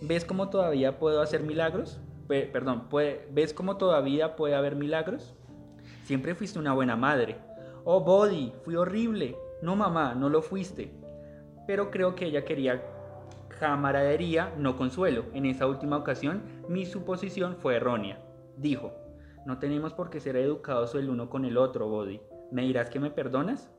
¿Ves 0.00 0.24
cómo 0.24 0.48
todavía 0.48 0.98
puedo 0.98 1.20
hacer 1.22 1.42
milagros? 1.42 2.00
Pe- 2.28 2.46
perdón, 2.46 2.88
¿ves 3.30 3.52
cómo 3.54 3.76
todavía 3.76 4.36
puede 4.36 4.54
haber 4.54 4.74
milagros? 4.76 5.34
Siempre 6.12 6.34
fuiste 6.34 6.58
una 6.58 6.74
buena 6.74 6.94
madre. 6.94 7.38
Oh, 7.84 8.00
Body, 8.00 8.52
fui 8.64 8.76
horrible. 8.76 9.34
No, 9.62 9.76
mamá, 9.76 10.14
no 10.14 10.28
lo 10.28 10.42
fuiste. 10.42 10.92
Pero 11.66 11.90
creo 11.90 12.14
que 12.14 12.26
ella 12.26 12.44
quería 12.44 12.82
camaradería, 13.58 14.52
no 14.58 14.76
consuelo. 14.76 15.24
En 15.32 15.46
esa 15.46 15.66
última 15.66 15.96
ocasión, 15.96 16.42
mi 16.68 16.84
suposición 16.84 17.56
fue 17.56 17.76
errónea. 17.76 18.18
Dijo, 18.58 18.92
no 19.46 19.58
tenemos 19.58 19.94
por 19.94 20.10
qué 20.10 20.20
ser 20.20 20.36
educados 20.36 20.94
el 20.96 21.08
uno 21.08 21.30
con 21.30 21.46
el 21.46 21.56
otro, 21.56 21.88
Body. 21.88 22.20
¿Me 22.50 22.60
dirás 22.60 22.90
que 22.90 23.00
me 23.00 23.10
perdonas? 23.10 23.70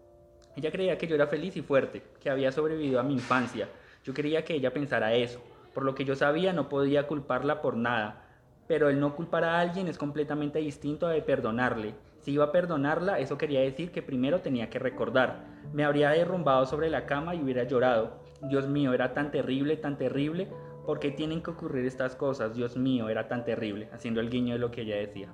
Ella 0.55 0.71
creía 0.71 0.97
que 0.97 1.05
yo 1.05 1.13
era 1.13 1.27
feliz 1.27 1.55
y 1.55 1.61
fuerte, 1.61 2.01
que 2.19 2.31
había 2.31 2.51
sobrevivido 2.51 2.99
a 2.99 3.03
mi 3.03 3.13
infancia. 3.13 3.69
Yo 4.03 4.15
quería 4.15 4.43
que 4.43 4.55
ella 4.55 4.73
pensara 4.73 5.13
eso. 5.13 5.39
Por 5.71 5.85
lo 5.85 5.93
que 5.93 6.03
yo 6.03 6.15
sabía, 6.15 6.51
no 6.51 6.67
podía 6.67 7.05
culparla 7.05 7.61
por 7.61 7.77
nada. 7.77 8.25
Pero 8.65 8.89
el 8.89 8.99
no 8.99 9.15
culpar 9.15 9.43
a 9.43 9.59
alguien 9.59 9.87
es 9.87 9.99
completamente 9.99 10.57
distinto 10.57 11.07
de 11.07 11.21
perdonarle. 11.21 11.93
Si 12.23 12.31
iba 12.31 12.45
a 12.45 12.51
perdonarla, 12.53 13.19
eso 13.19 13.37
quería 13.37 13.59
decir 13.59 13.91
que 13.91 14.01
primero 14.01 14.39
tenía 14.39 14.69
que 14.69 14.79
recordar. 14.79 15.43
Me 15.73 15.83
habría 15.83 16.09
derrumbado 16.11 16.65
sobre 16.65 16.89
la 16.89 17.05
cama 17.05 17.35
y 17.35 17.43
hubiera 17.43 17.65
llorado. 17.65 18.13
Dios 18.43 18.65
mío, 18.65 18.93
era 18.93 19.13
tan 19.13 19.29
terrible, 19.29 19.75
tan 19.75 19.97
terrible. 19.97 20.47
¿Por 20.85 20.99
qué 20.99 21.11
tienen 21.11 21.43
que 21.43 21.51
ocurrir 21.51 21.85
estas 21.85 22.15
cosas? 22.15 22.55
Dios 22.55 22.77
mío, 22.77 23.09
era 23.09 23.27
tan 23.27 23.43
terrible, 23.43 23.89
haciendo 23.91 24.21
el 24.21 24.29
guiño 24.29 24.53
de 24.53 24.59
lo 24.59 24.71
que 24.71 24.83
ella 24.83 24.95
decía. 24.95 25.33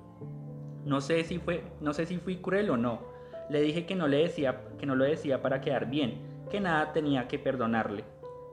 No 0.83 0.99
sé 0.99 1.23
si 1.25 1.37
fue, 1.37 1.63
no 1.79 1.93
sé 1.93 2.07
si 2.07 2.17
fui 2.17 2.37
cruel 2.37 2.71
o 2.71 2.77
no. 2.77 3.01
Le 3.51 3.61
dije 3.61 3.85
que 3.85 3.93
no 3.95 4.07
le 4.07 4.17
decía, 4.17 4.61
que 4.79 4.87
no 4.87 4.95
lo 4.95 5.03
decía 5.03 5.43
para 5.43 5.61
quedar 5.61 5.91
bien, 5.91 6.45
que 6.49 6.59
nada 6.59 6.91
tenía 6.91 7.27
que 7.27 7.37
perdonarle. 7.37 8.03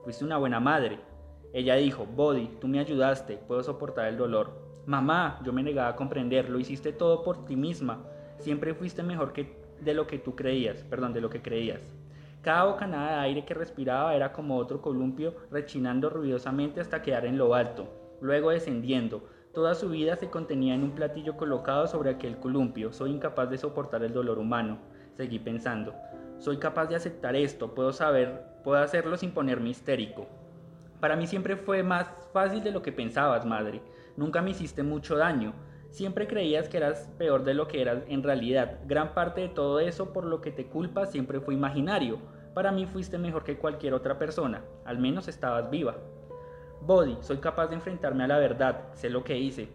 Fuiste 0.03 0.23
una 0.23 0.37
buena 0.37 0.59
madre. 0.59 0.99
Ella 1.53 1.73
dijo, 1.75 2.05
Body, 2.05 2.57
tú 2.61 2.67
me 2.67 2.79
ayudaste, 2.79 3.37
puedo 3.37 3.63
soportar 3.63 4.09
el 4.09 4.17
dolor. 4.17 4.67
Mamá, 4.85 5.39
yo 5.43 5.51
me 5.53 5.63
negaba 5.63 5.89
a 5.89 5.95
comprender, 5.95 6.49
lo 6.49 6.59
hiciste 6.59 6.93
todo 6.93 7.23
por 7.23 7.43
ti 7.45 7.55
misma. 7.55 8.05
Siempre 8.39 8.73
fuiste 8.73 9.03
mejor 9.03 9.33
que 9.33 9.57
de 9.81 9.93
lo 9.93 10.07
que 10.07 10.19
tú 10.19 10.35
creías, 10.35 10.83
perdón, 10.83 11.13
de 11.13 11.21
lo 11.21 11.29
que 11.29 11.41
creías. 11.41 11.81
Cada 12.41 12.65
bocanada 12.65 13.11
de 13.11 13.27
aire 13.27 13.45
que 13.45 13.53
respiraba 13.53 14.15
era 14.15 14.31
como 14.31 14.57
otro 14.57 14.81
columpio 14.81 15.35
rechinando 15.51 16.09
ruidosamente 16.09 16.79
hasta 16.79 17.01
quedar 17.01 17.25
en 17.25 17.37
lo 17.37 17.53
alto, 17.53 17.87
luego 18.21 18.51
descendiendo. 18.51 19.27
Toda 19.53 19.75
su 19.75 19.89
vida 19.89 20.15
se 20.15 20.29
contenía 20.29 20.75
en 20.75 20.83
un 20.83 20.91
platillo 20.91 21.35
colocado 21.35 21.87
sobre 21.87 22.11
aquel 22.11 22.37
columpio. 22.37 22.93
Soy 22.93 23.11
incapaz 23.11 23.49
de 23.49 23.57
soportar 23.57 24.03
el 24.03 24.13
dolor 24.13 24.37
humano. 24.37 24.77
Seguí 25.15 25.39
pensando. 25.39 25.95
Soy 26.37 26.57
capaz 26.57 26.85
de 26.85 26.95
aceptar 26.95 27.35
esto, 27.35 27.73
puedo 27.73 27.91
saber, 27.91 28.43
puedo 28.63 28.77
hacerlo 28.77 29.17
sin 29.17 29.31
ponerme 29.31 29.69
histérico. 29.69 30.27
Para 30.99 31.15
mí 31.15 31.25
siempre 31.25 31.57
fue 31.57 31.81
más 31.81 32.07
fácil 32.31 32.63
de 32.63 32.71
lo 32.71 32.83
que 32.83 32.91
pensabas, 32.91 33.45
madre. 33.45 33.81
Nunca 34.15 34.41
me 34.41 34.51
hiciste 34.51 34.83
mucho 34.83 35.17
daño. 35.17 35.53
Siempre 35.89 36.27
creías 36.27 36.69
que 36.69 36.77
eras 36.77 37.09
peor 37.17 37.43
de 37.43 37.53
lo 37.53 37.67
que 37.67 37.81
eras 37.81 38.03
en 38.07 38.23
realidad. 38.23 38.79
Gran 38.85 39.13
parte 39.13 39.41
de 39.41 39.49
todo 39.49 39.79
eso 39.79 40.13
por 40.13 40.25
lo 40.25 40.41
que 40.41 40.51
te 40.51 40.67
culpas 40.67 41.11
siempre 41.11 41.39
fue 41.39 41.53
imaginario. 41.53 42.19
Para 42.53 42.71
mí 42.71 42.85
fuiste 42.85 43.17
mejor 43.17 43.43
que 43.43 43.57
cualquier 43.57 43.93
otra 43.93 44.17
persona. 44.17 44.63
Al 44.85 44.99
menos 44.99 45.27
estabas 45.27 45.69
viva. 45.69 45.95
Body, 46.81 47.17
soy 47.21 47.37
capaz 47.37 47.67
de 47.67 47.75
enfrentarme 47.75 48.23
a 48.23 48.27
la 48.27 48.37
verdad. 48.37 48.85
Sé 48.93 49.09
lo 49.09 49.23
que 49.23 49.37
hice. 49.37 49.69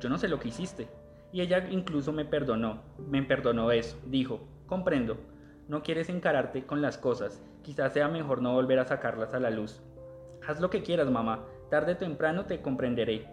Yo 0.00 0.08
no 0.08 0.18
sé 0.18 0.28
lo 0.28 0.40
que 0.40 0.48
hiciste. 0.48 0.88
Y 1.32 1.40
ella 1.40 1.68
incluso 1.70 2.12
me 2.12 2.24
perdonó. 2.24 2.82
Me 2.98 3.22
perdonó 3.22 3.70
eso. 3.70 3.98
Dijo, 4.06 4.40
comprendo. 4.66 5.18
No 5.68 5.82
quieres 5.82 6.08
encararte 6.08 6.64
con 6.64 6.82
las 6.82 6.98
cosas. 6.98 7.42
Quizás 7.62 7.92
sea 7.92 8.08
mejor 8.08 8.42
no 8.42 8.54
volver 8.54 8.78
a 8.78 8.86
sacarlas 8.86 9.34
a 9.34 9.40
la 9.40 9.50
luz. 9.50 9.80
Haz 10.46 10.60
lo 10.60 10.70
que 10.70 10.82
quieras, 10.82 11.10
mamá. 11.10 11.44
Tarde 11.68 11.92
o 11.92 11.96
temprano 11.96 12.46
te 12.46 12.60
comprenderé. 12.60 13.28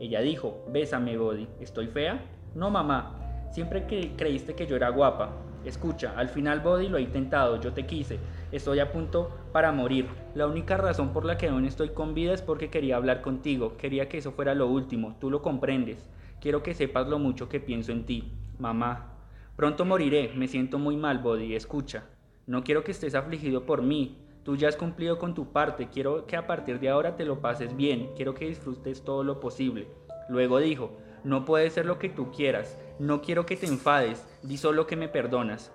Ella 0.00 0.22
dijo, 0.22 0.64
bésame, 0.66 1.18
Body. 1.18 1.46
¿Estoy 1.60 1.86
fea? 1.86 2.24
No, 2.54 2.70
mamá. 2.70 3.48
Siempre 3.52 3.86
que 3.86 4.16
creíste 4.16 4.54
que 4.54 4.66
yo 4.66 4.74
era 4.74 4.88
guapa. 4.88 5.30
Escucha, 5.62 6.14
al 6.16 6.30
final, 6.30 6.60
Body, 6.60 6.88
lo 6.88 6.96
he 6.96 7.02
intentado. 7.02 7.60
Yo 7.60 7.74
te 7.74 7.84
quise. 7.84 8.18
Estoy 8.50 8.80
a 8.80 8.92
punto 8.92 9.30
para 9.52 9.72
morir. 9.72 10.06
La 10.34 10.46
única 10.46 10.78
razón 10.78 11.12
por 11.12 11.26
la 11.26 11.36
que 11.36 11.48
aún 11.48 11.66
estoy 11.66 11.90
con 11.90 12.14
vida 12.14 12.32
es 12.32 12.40
porque 12.40 12.70
quería 12.70 12.96
hablar 12.96 13.20
contigo. 13.20 13.76
Quería 13.76 14.08
que 14.08 14.16
eso 14.16 14.32
fuera 14.32 14.54
lo 14.54 14.68
último. 14.68 15.16
Tú 15.20 15.30
lo 15.30 15.42
comprendes. 15.42 16.08
Quiero 16.40 16.62
que 16.62 16.72
sepas 16.72 17.06
lo 17.06 17.18
mucho 17.18 17.50
que 17.50 17.60
pienso 17.60 17.92
en 17.92 18.06
ti. 18.06 18.32
Mamá. 18.58 19.18
Pronto 19.54 19.84
moriré. 19.84 20.32
Me 20.34 20.48
siento 20.48 20.78
muy 20.78 20.96
mal, 20.96 21.18
Body. 21.18 21.54
Escucha. 21.54 22.04
No 22.46 22.64
quiero 22.64 22.84
que 22.84 22.92
estés 22.92 23.14
afligido 23.14 23.66
por 23.66 23.82
mí. 23.82 24.16
Tú 24.44 24.56
ya 24.56 24.68
has 24.68 24.76
cumplido 24.76 25.18
con 25.18 25.34
tu 25.34 25.52
parte, 25.52 25.88
quiero 25.88 26.26
que 26.26 26.36
a 26.36 26.46
partir 26.46 26.80
de 26.80 26.88
ahora 26.88 27.16
te 27.16 27.24
lo 27.24 27.40
pases 27.40 27.76
bien, 27.76 28.10
quiero 28.16 28.34
que 28.34 28.48
disfrutes 28.48 29.02
todo 29.02 29.22
lo 29.22 29.38
posible. 29.38 29.88
Luego 30.28 30.58
dijo, 30.58 30.92
no 31.24 31.44
puede 31.44 31.68
ser 31.70 31.84
lo 31.84 31.98
que 31.98 32.08
tú 32.08 32.30
quieras, 32.30 32.78
no 32.98 33.20
quiero 33.20 33.44
que 33.44 33.56
te 33.56 33.66
enfades, 33.66 34.26
di 34.42 34.56
solo 34.56 34.86
que 34.86 34.96
me 34.96 35.08
perdonas. 35.08 35.70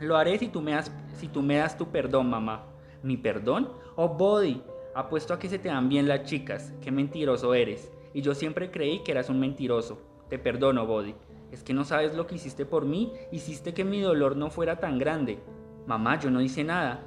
Lo 0.00 0.16
haré 0.16 0.38
si 0.38 0.48
tú 0.48 0.60
me 0.60 0.72
das, 0.72 0.92
si 1.18 1.28
tú 1.28 1.40
me 1.40 1.56
das 1.56 1.78
tu 1.78 1.88
perdón, 1.88 2.28
mamá. 2.28 2.66
¿Mi 3.02 3.16
perdón? 3.16 3.70
Oh, 3.96 4.08
Body, 4.08 4.62
apuesto 4.94 5.32
a 5.32 5.38
que 5.38 5.48
se 5.48 5.58
te 5.58 5.68
dan 5.68 5.88
bien 5.88 6.08
las 6.08 6.24
chicas, 6.24 6.74
qué 6.82 6.90
mentiroso 6.90 7.54
eres. 7.54 7.90
Y 8.12 8.20
yo 8.20 8.34
siempre 8.34 8.70
creí 8.70 9.00
que 9.00 9.12
eras 9.12 9.30
un 9.30 9.40
mentiroso. 9.40 9.98
Te 10.28 10.38
perdono, 10.38 10.86
Body. 10.86 11.14
Es 11.52 11.62
que 11.62 11.72
no 11.72 11.84
sabes 11.84 12.14
lo 12.14 12.26
que 12.26 12.34
hiciste 12.34 12.66
por 12.66 12.84
mí, 12.84 13.12
hiciste 13.30 13.74
que 13.74 13.84
mi 13.84 14.00
dolor 14.00 14.36
no 14.36 14.50
fuera 14.50 14.80
tan 14.80 14.98
grande. 14.98 15.38
Mamá, 15.86 16.18
yo 16.18 16.30
no 16.30 16.40
hice 16.40 16.64
nada. 16.64 17.04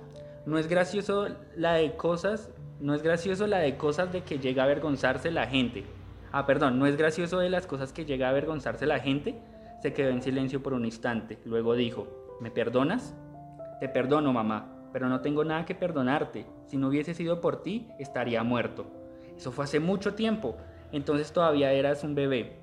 No 0.48 0.58
es 0.58 0.68
gracioso 0.70 1.28
la 1.58 1.74
de 1.74 1.98
cosas, 1.98 2.50
no 2.80 2.94
es 2.94 3.04
gracioso 3.04 3.48
la 3.48 3.58
de 3.58 3.76
cosas 3.76 4.14
de 4.14 4.22
que 4.22 4.40
llega 4.40 4.64
a 4.64 4.66
avergonzarse 4.66 5.30
la 5.30 5.46
gente. 5.46 5.84
Ah, 6.32 6.46
perdón, 6.46 6.80
no 6.80 6.86
es 6.86 6.96
gracioso 6.96 7.40
de 7.40 7.50
las 7.50 7.68
cosas 7.68 7.92
que 7.92 8.06
llega 8.06 8.28
a 8.28 8.30
avergonzarse 8.30 8.86
la 8.86 9.00
gente. 9.00 9.42
Se 9.82 9.92
quedó 9.92 10.08
en 10.08 10.22
silencio 10.22 10.64
por 10.64 10.72
un 10.72 10.86
instante. 10.86 11.38
Luego 11.44 11.76
dijo, 11.76 12.08
¿me 12.40 12.50
perdonas? 12.50 13.14
Te 13.82 13.90
perdono, 13.90 14.32
mamá, 14.32 14.88
pero 14.94 15.10
no 15.10 15.20
tengo 15.20 15.44
nada 15.44 15.66
que 15.66 15.76
perdonarte. 15.76 16.46
Si 16.68 16.78
no 16.78 16.88
hubiese 16.88 17.14
sido 17.14 17.42
por 17.42 17.62
ti, 17.62 17.90
estaría 18.00 18.42
muerto. 18.44 18.86
Eso 19.36 19.52
fue 19.52 19.66
hace 19.66 19.82
mucho 19.82 20.14
tiempo. 20.14 20.56
Entonces 20.94 21.34
todavía 21.34 21.74
eras 21.74 22.06
un 22.06 22.16
bebé. 22.16 22.58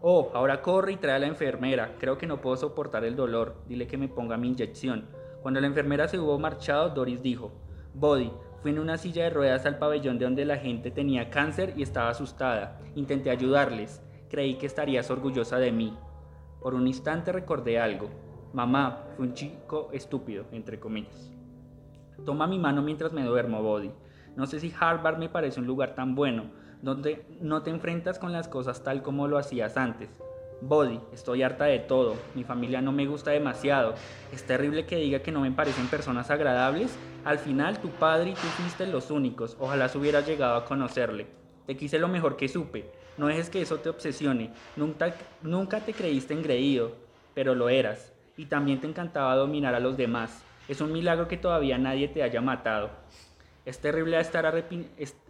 Oh, 0.00 0.32
ahora 0.34 0.62
corre 0.62 0.94
y 0.94 0.96
trae 0.96 1.14
a 1.14 1.20
la 1.20 1.28
enfermera. 1.28 1.94
Creo 2.00 2.18
que 2.18 2.26
no 2.26 2.40
puedo 2.40 2.56
soportar 2.56 3.04
el 3.04 3.14
dolor. 3.14 3.62
Dile 3.68 3.86
que 3.86 3.98
me 3.98 4.08
ponga 4.08 4.36
mi 4.36 4.48
inyección. 4.48 5.19
Cuando 5.42 5.60
la 5.60 5.66
enfermera 5.66 6.06
se 6.06 6.18
hubo 6.18 6.38
marchado, 6.38 6.90
Doris 6.90 7.22
dijo, 7.22 7.52
Body, 7.94 8.30
fui 8.60 8.72
en 8.72 8.78
una 8.78 8.98
silla 8.98 9.24
de 9.24 9.30
ruedas 9.30 9.64
al 9.64 9.78
pabellón 9.78 10.18
de 10.18 10.26
donde 10.26 10.44
la 10.44 10.58
gente 10.58 10.90
tenía 10.90 11.30
cáncer 11.30 11.72
y 11.76 11.82
estaba 11.82 12.10
asustada. 12.10 12.78
Intenté 12.94 13.30
ayudarles. 13.30 14.02
Creí 14.28 14.54
que 14.56 14.66
estarías 14.66 15.10
orgullosa 15.10 15.58
de 15.58 15.72
mí. 15.72 15.96
Por 16.60 16.74
un 16.74 16.86
instante 16.86 17.32
recordé 17.32 17.80
algo. 17.80 18.10
Mamá, 18.52 19.04
fue 19.16 19.26
un 19.26 19.34
chico 19.34 19.88
estúpido, 19.92 20.44
entre 20.52 20.78
comillas. 20.78 21.32
Toma 22.26 22.46
mi 22.46 22.58
mano 22.58 22.82
mientras 22.82 23.12
me 23.12 23.24
duermo, 23.24 23.62
Body. 23.62 23.90
No 24.36 24.46
sé 24.46 24.60
si 24.60 24.72
Harvard 24.78 25.18
me 25.18 25.28
parece 25.28 25.58
un 25.58 25.66
lugar 25.66 25.94
tan 25.94 26.14
bueno, 26.14 26.50
donde 26.82 27.26
no 27.40 27.62
te 27.62 27.70
enfrentas 27.70 28.18
con 28.18 28.32
las 28.32 28.46
cosas 28.46 28.84
tal 28.84 29.02
como 29.02 29.26
lo 29.26 29.38
hacías 29.38 29.76
antes. 29.76 30.10
Body, 30.62 31.00
estoy 31.12 31.42
harta 31.42 31.64
de 31.64 31.78
todo. 31.78 32.16
Mi 32.34 32.44
familia 32.44 32.82
no 32.82 32.92
me 32.92 33.06
gusta 33.06 33.30
demasiado. 33.30 33.94
Es 34.32 34.44
terrible 34.44 34.84
que 34.84 34.96
diga 34.96 35.20
que 35.20 35.32
no 35.32 35.40
me 35.40 35.50
parecen 35.50 35.86
personas 35.88 36.30
agradables. 36.30 36.94
Al 37.24 37.38
final, 37.38 37.80
tu 37.80 37.88
padre 37.88 38.30
y 38.30 38.34
tú 38.34 38.40
fuiste 38.40 38.86
los 38.86 39.10
únicos. 39.10 39.56
Ojalá 39.58 39.90
hubieras 39.94 40.26
llegado 40.26 40.56
a 40.56 40.64
conocerle. 40.66 41.26
Te 41.66 41.76
quise 41.76 41.98
lo 41.98 42.08
mejor 42.08 42.36
que 42.36 42.48
supe. 42.48 42.92
No 43.16 43.28
dejes 43.28 43.48
que 43.48 43.62
eso 43.62 43.78
te 43.78 43.88
obsesione. 43.88 44.50
Nunca, 44.76 45.14
nunca 45.42 45.80
te 45.80 45.94
creíste 45.94 46.34
engreído, 46.34 46.92
pero 47.34 47.54
lo 47.54 47.68
eras. 47.68 48.12
Y 48.36 48.46
también 48.46 48.80
te 48.80 48.86
encantaba 48.86 49.36
dominar 49.36 49.74
a 49.74 49.80
los 49.80 49.96
demás. 49.96 50.42
Es 50.68 50.80
un 50.80 50.92
milagro 50.92 51.26
que 51.26 51.36
todavía 51.36 51.78
nadie 51.78 52.08
te 52.08 52.22
haya 52.22 52.40
matado. 52.40 52.90
Es 53.64 53.78
terrible 53.78 54.20
estar, 54.20 54.64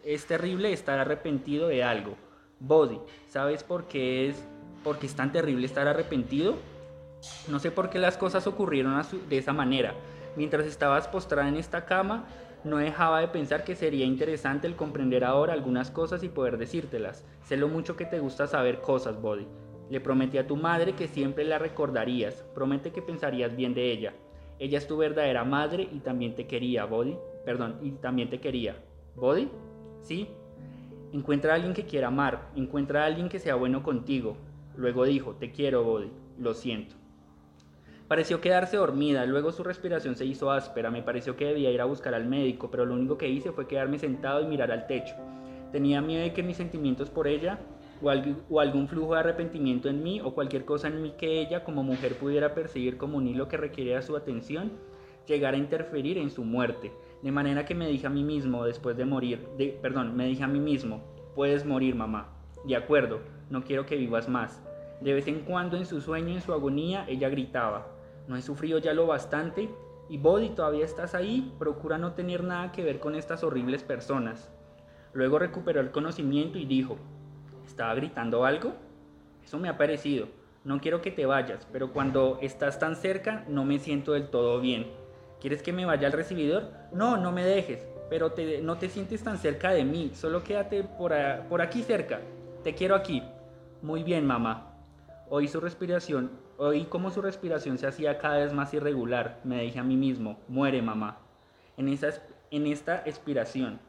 es 0.05 0.27
terrible 0.27 0.73
estar 0.73 0.99
arrepentido 0.99 1.69
de 1.69 1.85
algo. 1.85 2.17
Body, 2.59 3.01
¿sabes 3.27 3.65
por 3.65 3.89
qué 3.89 4.29
es 4.29 4.45
porque 4.83 5.07
es 5.07 5.15
tan 5.15 5.33
terrible 5.33 5.67
estar 5.67 5.87
arrepentido? 5.89 6.57
No 7.49 7.59
sé 7.59 7.71
por 7.71 7.91
qué 7.91 7.99
las 7.99 8.17
cosas 8.17 8.47
ocurrieron 8.47 9.01
de 9.29 9.39
esa 9.39 9.53
manera. 9.53 9.95
Mientras 10.37 10.67
estabas 10.67 11.09
postrada 11.09 11.49
en 11.49 11.57
esta 11.57 11.85
cama, 11.85 12.27
no 12.65 12.77
dejaba 12.77 13.21
de 13.21 13.29
pensar 13.29 13.65
que 13.65 13.75
sería 13.75 14.05
interesante 14.05 14.67
el 14.67 14.77
comprender 14.77 15.25
ahora 15.25 15.53
algunas 15.53 15.91
cosas 15.91 16.23
y 16.23 16.29
poder 16.29 16.59
decírtelas. 16.59 17.25
Sé 17.43 17.57
lo 17.57 17.69
mucho 17.69 17.97
que 17.97 18.05
te 18.05 18.21
gusta 18.21 18.47
saber 18.47 18.81
cosas, 18.81 19.21
Body. 19.21 19.47
Le 19.89 20.01
prometí 20.01 20.39
a 20.39 20.47
tu 20.47 20.57
madre 20.57 20.93
que 20.93 21.09
siempre 21.09 21.45
la 21.45 21.59
recordarías. 21.59 22.45
Promete 22.55 22.93
que 22.93 23.03
pensarías 23.03 23.57
bien 23.57 23.75
de 23.75 23.91
ella. 23.91 24.15
Ella 24.59 24.79
es 24.79 24.87
tu 24.87 24.97
verdadera 24.97 25.43
madre 25.45 25.89
y 25.91 26.01
también 26.01 26.35
te 26.35 26.47
quería, 26.47 26.85
Body. 26.85 27.17
Perdón, 27.45 27.79
y 27.83 27.93
también 27.93 28.29
te 28.31 28.41
quería. 28.41 28.77
¿Body? 29.17 29.51
Sí. 30.03 30.29
Encuentra 31.13 31.53
a 31.53 31.55
alguien 31.57 31.75
que 31.75 31.87
quiera 31.87 32.09
amar. 32.09 32.51
Encuentra 32.55 33.03
a 33.03 33.07
alguien 33.07 33.29
que 33.29 33.39
sea 33.39 33.55
bueno 33.55 33.83
contigo. 33.83 34.37
Luego 34.81 35.05
dijo, 35.05 35.35
te 35.35 35.53
quiero, 35.53 35.85
Body. 35.85 36.11
Lo 36.39 36.55
siento. 36.55 36.95
Pareció 38.09 38.41
quedarse 38.41 38.79
dormida, 38.79 39.27
luego 39.27 39.53
su 39.53 39.63
respiración 39.63 40.17
se 40.17 40.25
hizo 40.25 40.51
áspera, 40.51 40.91
me 40.91 41.03
pareció 41.03 41.37
que 41.37 41.45
debía 41.45 41.71
ir 41.71 41.83
a 41.83 41.85
buscar 41.85 42.15
al 42.15 42.25
médico, 42.27 42.71
pero 42.71 42.87
lo 42.87 42.95
único 42.95 43.19
que 43.19 43.29
hice 43.29 43.53
fue 43.53 43.69
quedarme 43.69 43.99
sentado 43.99 44.41
y 44.41 44.47
mirar 44.47 44.73
al 44.73 44.87
techo. 44.87 45.15
Tenía 45.71 46.01
miedo 46.01 46.23
de 46.23 46.33
que 46.33 46.43
mis 46.43 46.57
sentimientos 46.57 47.11
por 47.11 47.29
ella, 47.29 47.61
o, 48.01 48.59
algún 48.59 48.89
flujo 48.89 49.13
de 49.13 49.21
arrepentimiento 49.21 49.91
en 49.91 50.03
mí, 50.03 50.23
o 50.23 50.33
cualquier 50.33 50.65
cosa 50.65 50.89
en 50.89 51.03
mí 51.03 51.13
que 51.19 51.43
ella 51.43 51.63
como 51.63 51.83
mujer 51.83 52.15
pudiera 52.15 52.55
perseguir 52.55 52.97
como 52.97 53.19
un 53.19 53.29
hilo 53.29 53.49
que 53.49 53.59
requiriera 53.59 54.01
su 54.01 54.17
atención, 54.17 54.73
llegara 55.27 55.59
a 55.59 55.61
interferir 55.61 56.17
en 56.17 56.31
su 56.31 56.43
muerte. 56.43 56.91
De 57.23 57.31
manera 57.31 57.67
que 57.67 57.75
me 57.75 57.87
dije 57.87 58.07
a 58.07 58.11
mí 58.11 58.25
mismo, 58.25 58.65
después 58.65 58.97
de 58.97 59.05
morir, 59.05 59.47
de, 59.59 59.79
perdón, 59.83 60.17
me 60.17 60.25
dije 60.25 60.43
a 60.43 60.49
mí 60.49 60.59
mismo, 60.59 61.03
puedes 61.35 61.67
morir 61.67 61.95
mamá. 61.95 62.33
De 62.65 62.77
acuerdo, 62.77 63.21
no 63.51 63.63
quiero 63.63 63.85
que 63.85 63.97
vivas 63.97 64.29
más. 64.29 64.63
De 65.01 65.15
vez 65.15 65.27
en 65.29 65.41
cuando 65.41 65.77
en 65.77 65.87
su 65.87 66.01
sueño, 66.01 66.35
en 66.35 66.43
su 66.43 66.53
agonía, 66.53 67.05
ella 67.09 67.29
gritaba, 67.29 67.87
no 68.29 68.37
he 68.37 68.43
sufrido 68.43 68.79
ya 68.79 68.93
lo 68.93 69.07
bastante 69.07 69.71
y 70.09 70.19
Body 70.19 70.51
todavía 70.51 70.85
estás 70.85 71.15
ahí, 71.15 71.55
procura 71.59 71.97
no 71.97 72.13
tener 72.13 72.45
nada 72.45 72.73
que 72.73 72.85
ver 72.85 73.01
con 73.01 73.15
estas 73.15 73.43
horribles 73.45 73.83
personas. 73.83 74.51
Luego 75.13 75.39
recuperó 75.39 75.81
el 75.81 75.91
conocimiento 75.91 76.59
y 76.59 76.65
dijo, 76.65 76.97
¿estaba 77.67 77.95
gritando 77.95 78.45
algo? 78.45 78.73
Eso 79.45 79.59
me 79.59 79.69
ha 79.69 79.79
parecido. 79.79 80.29
No 80.65 80.81
quiero 80.81 81.01
que 81.01 81.11
te 81.11 81.27
vayas, 81.27 81.67
pero 81.73 81.93
cuando 81.93 82.39
estás 82.43 82.79
tan 82.79 82.95
cerca 82.95 83.45
no 83.49 83.65
me 83.65 83.79
siento 83.79 84.13
del 84.13 84.29
todo 84.29 84.61
bien. 84.61 84.89
¿Quieres 85.41 85.63
que 85.63 85.73
me 85.73 85.87
vaya 85.87 86.07
al 86.07 86.13
recibidor? 86.13 86.71
No, 86.93 87.17
no 87.17 87.33
me 87.33 87.45
dejes, 87.45 87.87
pero 88.11 88.33
no 88.63 88.77
te 88.77 88.89
sientes 88.91 89.25
tan 89.25 89.39
cerca 89.39 89.71
de 89.71 89.85
mí, 89.85 90.11
solo 90.13 90.45
quédate 90.45 90.85
por 90.85 91.63
aquí 91.63 91.83
cerca. 91.83 92.21
Te 92.63 92.75
quiero 92.75 92.95
aquí. 92.95 93.23
Muy 93.81 94.03
bien, 94.03 94.27
mamá. 94.27 94.70
Oí 95.33 95.47
su 95.47 95.61
respiración 95.61 96.31
Oí 96.63 96.85
cómo 96.85 97.11
su 97.11 97.23
respiración 97.23 97.79
se 97.79 97.87
hacía 97.87 98.19
cada 98.19 98.37
vez 98.37 98.53
más 98.53 98.75
irregular. 98.75 99.41
Me 99.45 99.63
dije 99.63 99.79
a 99.79 99.83
mí 99.83 99.97
mismo, 99.97 100.39
muere 100.47 100.83
mamá. 100.83 101.17
En, 101.79 101.89
esa, 101.89 102.11
en 102.51 102.67
esta 102.67 102.99
expiración. 103.07 103.81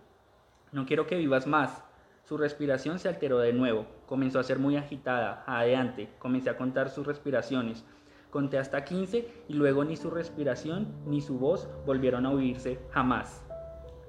No 0.72 0.86
quiero 0.86 1.06
que 1.06 1.18
vivas 1.18 1.48
más. 1.48 1.84
Su 2.24 2.38
respiración 2.38 2.98
se 2.98 3.10
alteró 3.10 3.40
de 3.40 3.52
nuevo. 3.52 3.88
Comenzó 4.06 4.40
a 4.40 4.44
ser 4.44 4.58
muy 4.58 4.78
agitada, 4.78 5.44
adelante. 5.48 6.08
Comencé 6.18 6.50
a 6.50 6.56
contar 6.56 6.92
sus 6.92 7.06
respiraciones. 7.06 7.84
Conté 8.30 8.58
hasta 8.58 8.86
15 8.86 9.28
y 9.50 9.54
luego 9.54 9.84
ni 9.84 9.98
su 9.98 10.12
respiración 10.12 10.94
ni 11.06 11.20
su 11.20 11.40
voz 11.40 11.68
volvieron 11.86 12.26
a 12.26 12.32
oírse 12.32 12.80
jamás. 12.92 13.44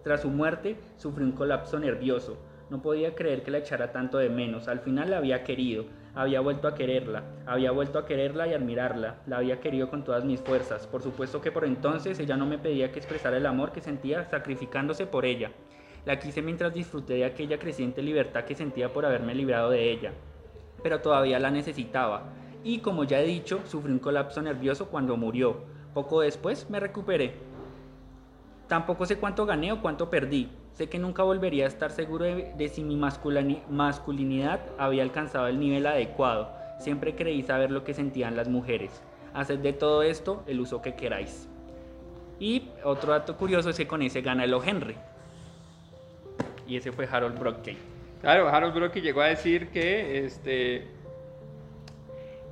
Tras 0.04 0.22
su 0.22 0.28
muerte, 0.28 0.78
sufrí 0.98 1.24
un 1.24 1.32
colapso 1.32 1.80
nervioso. 1.80 2.36
No 2.70 2.80
podía 2.80 3.16
creer 3.16 3.42
que 3.42 3.50
la 3.50 3.58
echara 3.58 3.90
tanto 3.90 4.18
de 4.18 4.28
menos. 4.28 4.68
Al 4.68 4.78
final 4.80 5.10
la 5.10 5.18
había 5.18 5.42
querido 5.42 5.86
había 6.14 6.40
vuelto 6.40 6.68
a 6.68 6.74
quererla, 6.74 7.22
había 7.46 7.70
vuelto 7.70 7.98
a 7.98 8.04
quererla 8.04 8.46
y 8.46 8.54
admirarla, 8.54 9.16
la 9.26 9.38
había 9.38 9.60
querido 9.60 9.88
con 9.88 10.04
todas 10.04 10.24
mis 10.24 10.40
fuerzas. 10.40 10.86
Por 10.86 11.02
supuesto 11.02 11.40
que 11.40 11.52
por 11.52 11.64
entonces 11.64 12.18
ella 12.18 12.36
no 12.36 12.46
me 12.46 12.58
pedía 12.58 12.92
que 12.92 12.98
expresara 12.98 13.38
el 13.38 13.46
amor 13.46 13.72
que 13.72 13.80
sentía 13.80 14.28
sacrificándose 14.28 15.06
por 15.06 15.24
ella. 15.24 15.52
La 16.04 16.18
quise 16.18 16.42
mientras 16.42 16.74
disfruté 16.74 17.14
de 17.14 17.24
aquella 17.24 17.58
creciente 17.58 18.02
libertad 18.02 18.44
que 18.44 18.54
sentía 18.54 18.92
por 18.92 19.06
haberme 19.06 19.34
librado 19.34 19.70
de 19.70 19.90
ella. 19.90 20.12
Pero 20.82 21.00
todavía 21.00 21.38
la 21.38 21.50
necesitaba. 21.50 22.24
Y 22.64 22.80
como 22.80 23.04
ya 23.04 23.20
he 23.20 23.26
dicho, 23.26 23.60
sufrí 23.64 23.92
un 23.92 23.98
colapso 23.98 24.42
nervioso 24.42 24.88
cuando 24.88 25.16
murió. 25.16 25.64
Poco 25.94 26.20
después 26.20 26.68
me 26.68 26.80
recuperé. 26.80 27.34
Tampoco 28.68 29.06
sé 29.06 29.18
cuánto 29.18 29.46
gané 29.46 29.72
o 29.72 29.80
cuánto 29.80 30.10
perdí, 30.10 30.48
Sé 30.74 30.88
que 30.88 30.98
nunca 30.98 31.22
volvería 31.22 31.64
a 31.64 31.68
estar 31.68 31.90
seguro 31.90 32.24
de, 32.24 32.68
si 32.68 32.82
mi 32.82 32.96
masculinidad 32.96 34.60
había 34.78 35.02
alcanzado 35.02 35.46
el 35.46 35.60
nivel 35.60 35.86
adecuado. 35.86 36.50
Siempre 36.78 37.14
creí 37.14 37.42
saber 37.42 37.70
lo 37.70 37.84
que 37.84 37.92
sentían 37.92 38.36
las 38.36 38.48
mujeres. 38.48 39.02
Haced 39.34 39.58
de 39.58 39.74
todo 39.74 40.02
esto 40.02 40.42
el 40.46 40.60
uso 40.60 40.80
que 40.80 40.94
queráis. 40.94 41.46
Y 42.40 42.70
otro 42.84 43.12
dato 43.12 43.36
curioso 43.36 43.70
es 43.70 43.76
que 43.76 43.86
con 43.86 44.00
ese 44.02 44.22
gana 44.22 44.44
el. 44.44 44.54
Y 46.66 46.76
ese 46.76 46.90
fue 46.90 47.06
Harold 47.06 47.38
Brockie. 47.38 47.76
Claro, 48.22 48.48
Harold 48.48 48.74
Brockie 48.74 49.02
llegó 49.02 49.20
a 49.20 49.26
decir 49.26 49.68
que 49.68 50.24
este, 50.24 50.88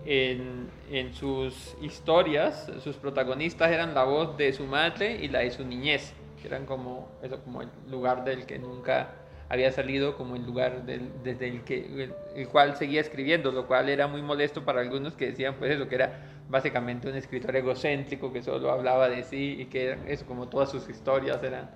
en, 0.05 0.69
en, 0.91 1.15
sus 1.15 1.75
historias, 1.81 2.71
sus 2.85 2.97
protagonistas 2.97 3.71
eran 3.71 3.95
la 3.95 4.05
voz 4.05 4.37
de 4.37 4.53
su 4.53 4.67
madre 4.67 5.25
y 5.25 5.29
la 5.29 5.41
de 5.41 5.51
su 5.51 5.65
niñez 5.65 6.13
eran 6.47 6.67
como, 6.67 7.09
eso, 7.23 7.43
como 7.43 7.63
el 7.63 7.69
lugar 7.91 8.25
del 8.25 8.47
que 8.47 8.59
nunca 8.59 9.11
había 9.51 9.73
salido, 9.73 10.17
como 10.17 10.37
el 10.37 10.47
lugar 10.47 10.87
del, 10.87 11.11
desde 11.25 11.49
el, 11.49 11.63
que, 11.65 12.13
el, 12.37 12.49
cual 12.49 12.77
seguía 12.77 13.01
escribiendo, 13.01 13.51
lo 13.51 13.67
cual 13.67 13.89
era 13.89 14.07
muy 14.07 14.23
molesto 14.23 14.65
para 14.65 14.81
algunos 14.81 15.15
que 15.15 15.27
decían 15.27 15.57
pues 15.59 15.73
eso, 15.73 15.89
que 15.89 15.97
era 15.97 16.21
básicamente 16.49 17.09
un 17.09 17.17
escritor 17.17 17.57
egocéntrico 17.57 18.33
que 18.33 18.43
solo 18.43 18.71
hablaba 18.71 19.09
de 19.09 19.25
sí 19.25 19.57
y 19.59 19.65
que 19.67 19.99
eso, 20.07 20.25
como 20.25 20.49
todas 20.49 20.71
sus 20.71 20.89
historias 20.89 21.43
eran 21.43 21.69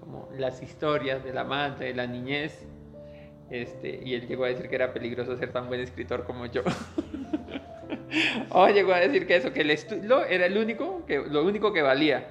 como 0.00 0.28
las 0.36 0.60
historias 0.60 1.22
de 1.22 1.32
la 1.32 1.44
madre, 1.44 1.86
de 1.86 1.94
la 1.94 2.06
niñez. 2.06 2.66
Este, 3.48 4.00
y 4.04 4.14
él 4.14 4.26
llegó 4.26 4.44
a 4.44 4.48
decir 4.48 4.68
que 4.68 4.74
era 4.74 4.92
peligroso 4.92 5.36
ser 5.36 5.52
tan 5.52 5.68
buen 5.68 5.80
escritor 5.80 6.24
como 6.24 6.46
yo. 6.46 6.62
o 8.50 8.68
llegó 8.68 8.92
a 8.92 8.98
decir 8.98 9.26
que 9.26 9.36
eso, 9.36 9.52
que 9.52 9.60
el 9.60 9.70
estudio 9.70 10.24
era 10.24 10.46
el 10.46 10.58
único, 10.58 11.04
que, 11.06 11.18
lo 11.18 11.44
único 11.44 11.72
que 11.72 11.82
valía 11.82 12.26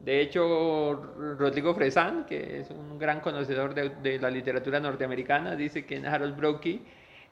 de 0.00 0.20
hecho, 0.20 0.94
Rodrigo 1.38 1.74
Fresán, 1.74 2.24
que 2.24 2.60
es 2.60 2.70
un 2.70 2.98
gran 2.98 3.20
conocedor 3.20 3.74
de, 3.74 4.18
la 4.18 4.30
literatura 4.30 4.78
norteamericana, 4.78 5.56
dice 5.56 5.84
que 5.84 5.96
en 5.96 6.06
Harold 6.06 6.36
Brokey 6.36 6.82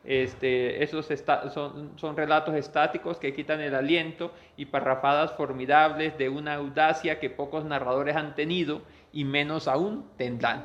este, 0.04 0.82
esos 0.82 1.06
son, 1.52 2.16
relatos 2.16 2.54
estáticos 2.54 3.18
que 3.18 3.32
quitan 3.32 3.60
el 3.60 3.74
aliento 3.74 4.32
y 4.56 4.66
parrafadas 4.66 5.32
formidables 5.32 6.18
de 6.18 6.28
una 6.28 6.54
audacia 6.54 7.18
que 7.18 7.30
pocos 7.30 7.64
narradores 7.64 8.16
han 8.16 8.34
tenido 8.34 8.82
y 9.12 9.24
menos 9.24 9.68
aún 9.68 10.04
tendrán. 10.16 10.64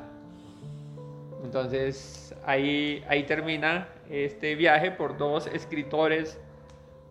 Entonces 1.44 2.34
ahí, 2.44 3.04
termina 3.26 3.88
este 4.10 4.54
viaje 4.54 4.90
por 4.90 5.18
dos 5.18 5.46
escritores 5.46 6.40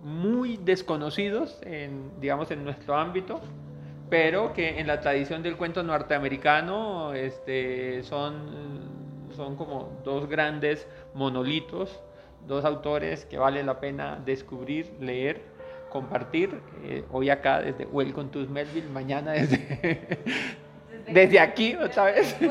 muy 0.01 0.57
desconocidos 0.57 1.61
digamos, 2.19 2.49
en 2.51 2.63
nuestro 2.63 2.95
ámbito 2.95 3.41
pero 4.11 4.51
que 4.51 4.77
en 4.77 4.88
la 4.88 4.99
tradición 4.99 5.41
del 5.41 5.55
cuento 5.55 5.83
norteamericano 5.83 7.13
este, 7.13 8.03
son, 8.03 9.29
son 9.33 9.55
como 9.55 10.01
dos 10.03 10.27
grandes 10.27 10.85
monolitos, 11.13 11.97
dos 12.45 12.65
autores 12.65 13.23
que 13.23 13.38
vale 13.38 13.63
la 13.63 13.79
pena 13.79 14.21
descubrir, 14.25 14.91
leer, 14.99 15.41
compartir. 15.89 16.59
Eh, 16.83 17.05
hoy 17.09 17.29
acá 17.29 17.61
desde 17.61 17.85
Welcome 17.85 18.31
to 18.31 18.39
Melville, 18.49 18.89
mañana 18.89 19.31
desde, 19.31 20.09
desde 21.07 21.39
aquí 21.39 21.75
otra 21.75 22.03
vez. 22.03 22.35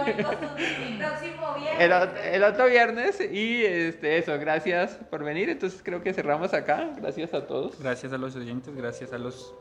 El, 1.78 1.92
el, 1.92 2.42
otro 2.42 2.66
viernes 2.66 3.20
y 3.20 3.64
este, 3.64 4.18
eso, 4.18 4.38
gracias 4.38 4.98
por 5.10 5.24
venir. 5.24 5.48
Entonces 5.48 5.82
creo 5.82 6.02
que 6.02 6.12
cerramos 6.12 6.52
acá. 6.52 6.90
Gracias 6.96 7.32
a 7.32 7.46
todos. 7.46 7.78
Gracias 7.80 8.12
a 8.12 8.18
los 8.18 8.36
oyentes, 8.36 8.74
gracias 8.74 9.14
a 9.14 9.18
los 9.18 9.54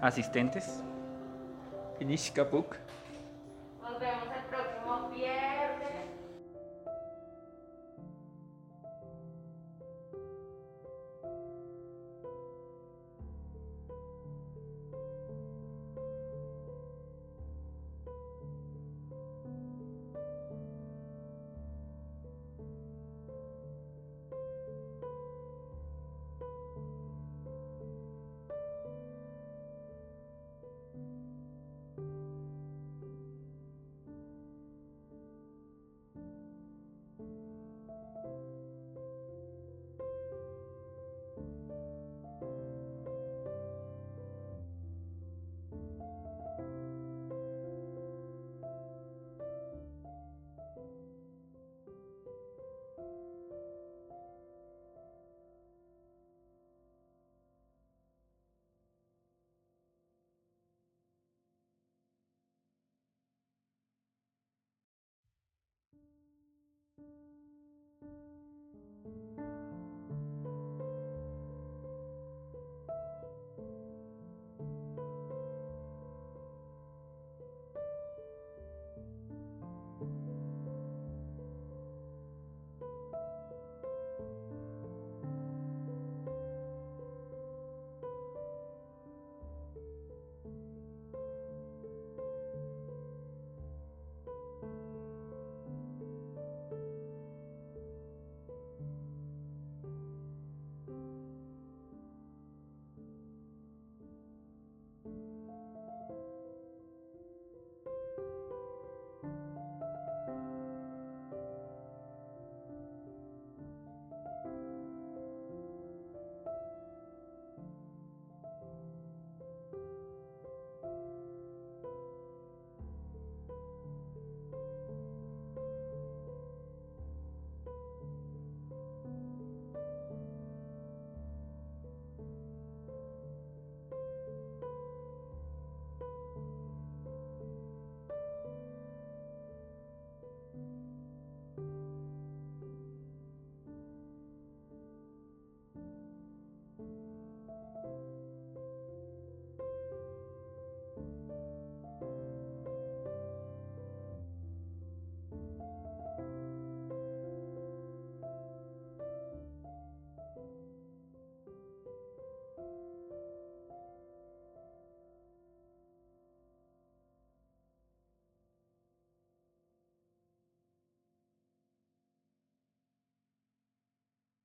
asistentes. 0.00 0.82
Inishikabuka 2.00 2.76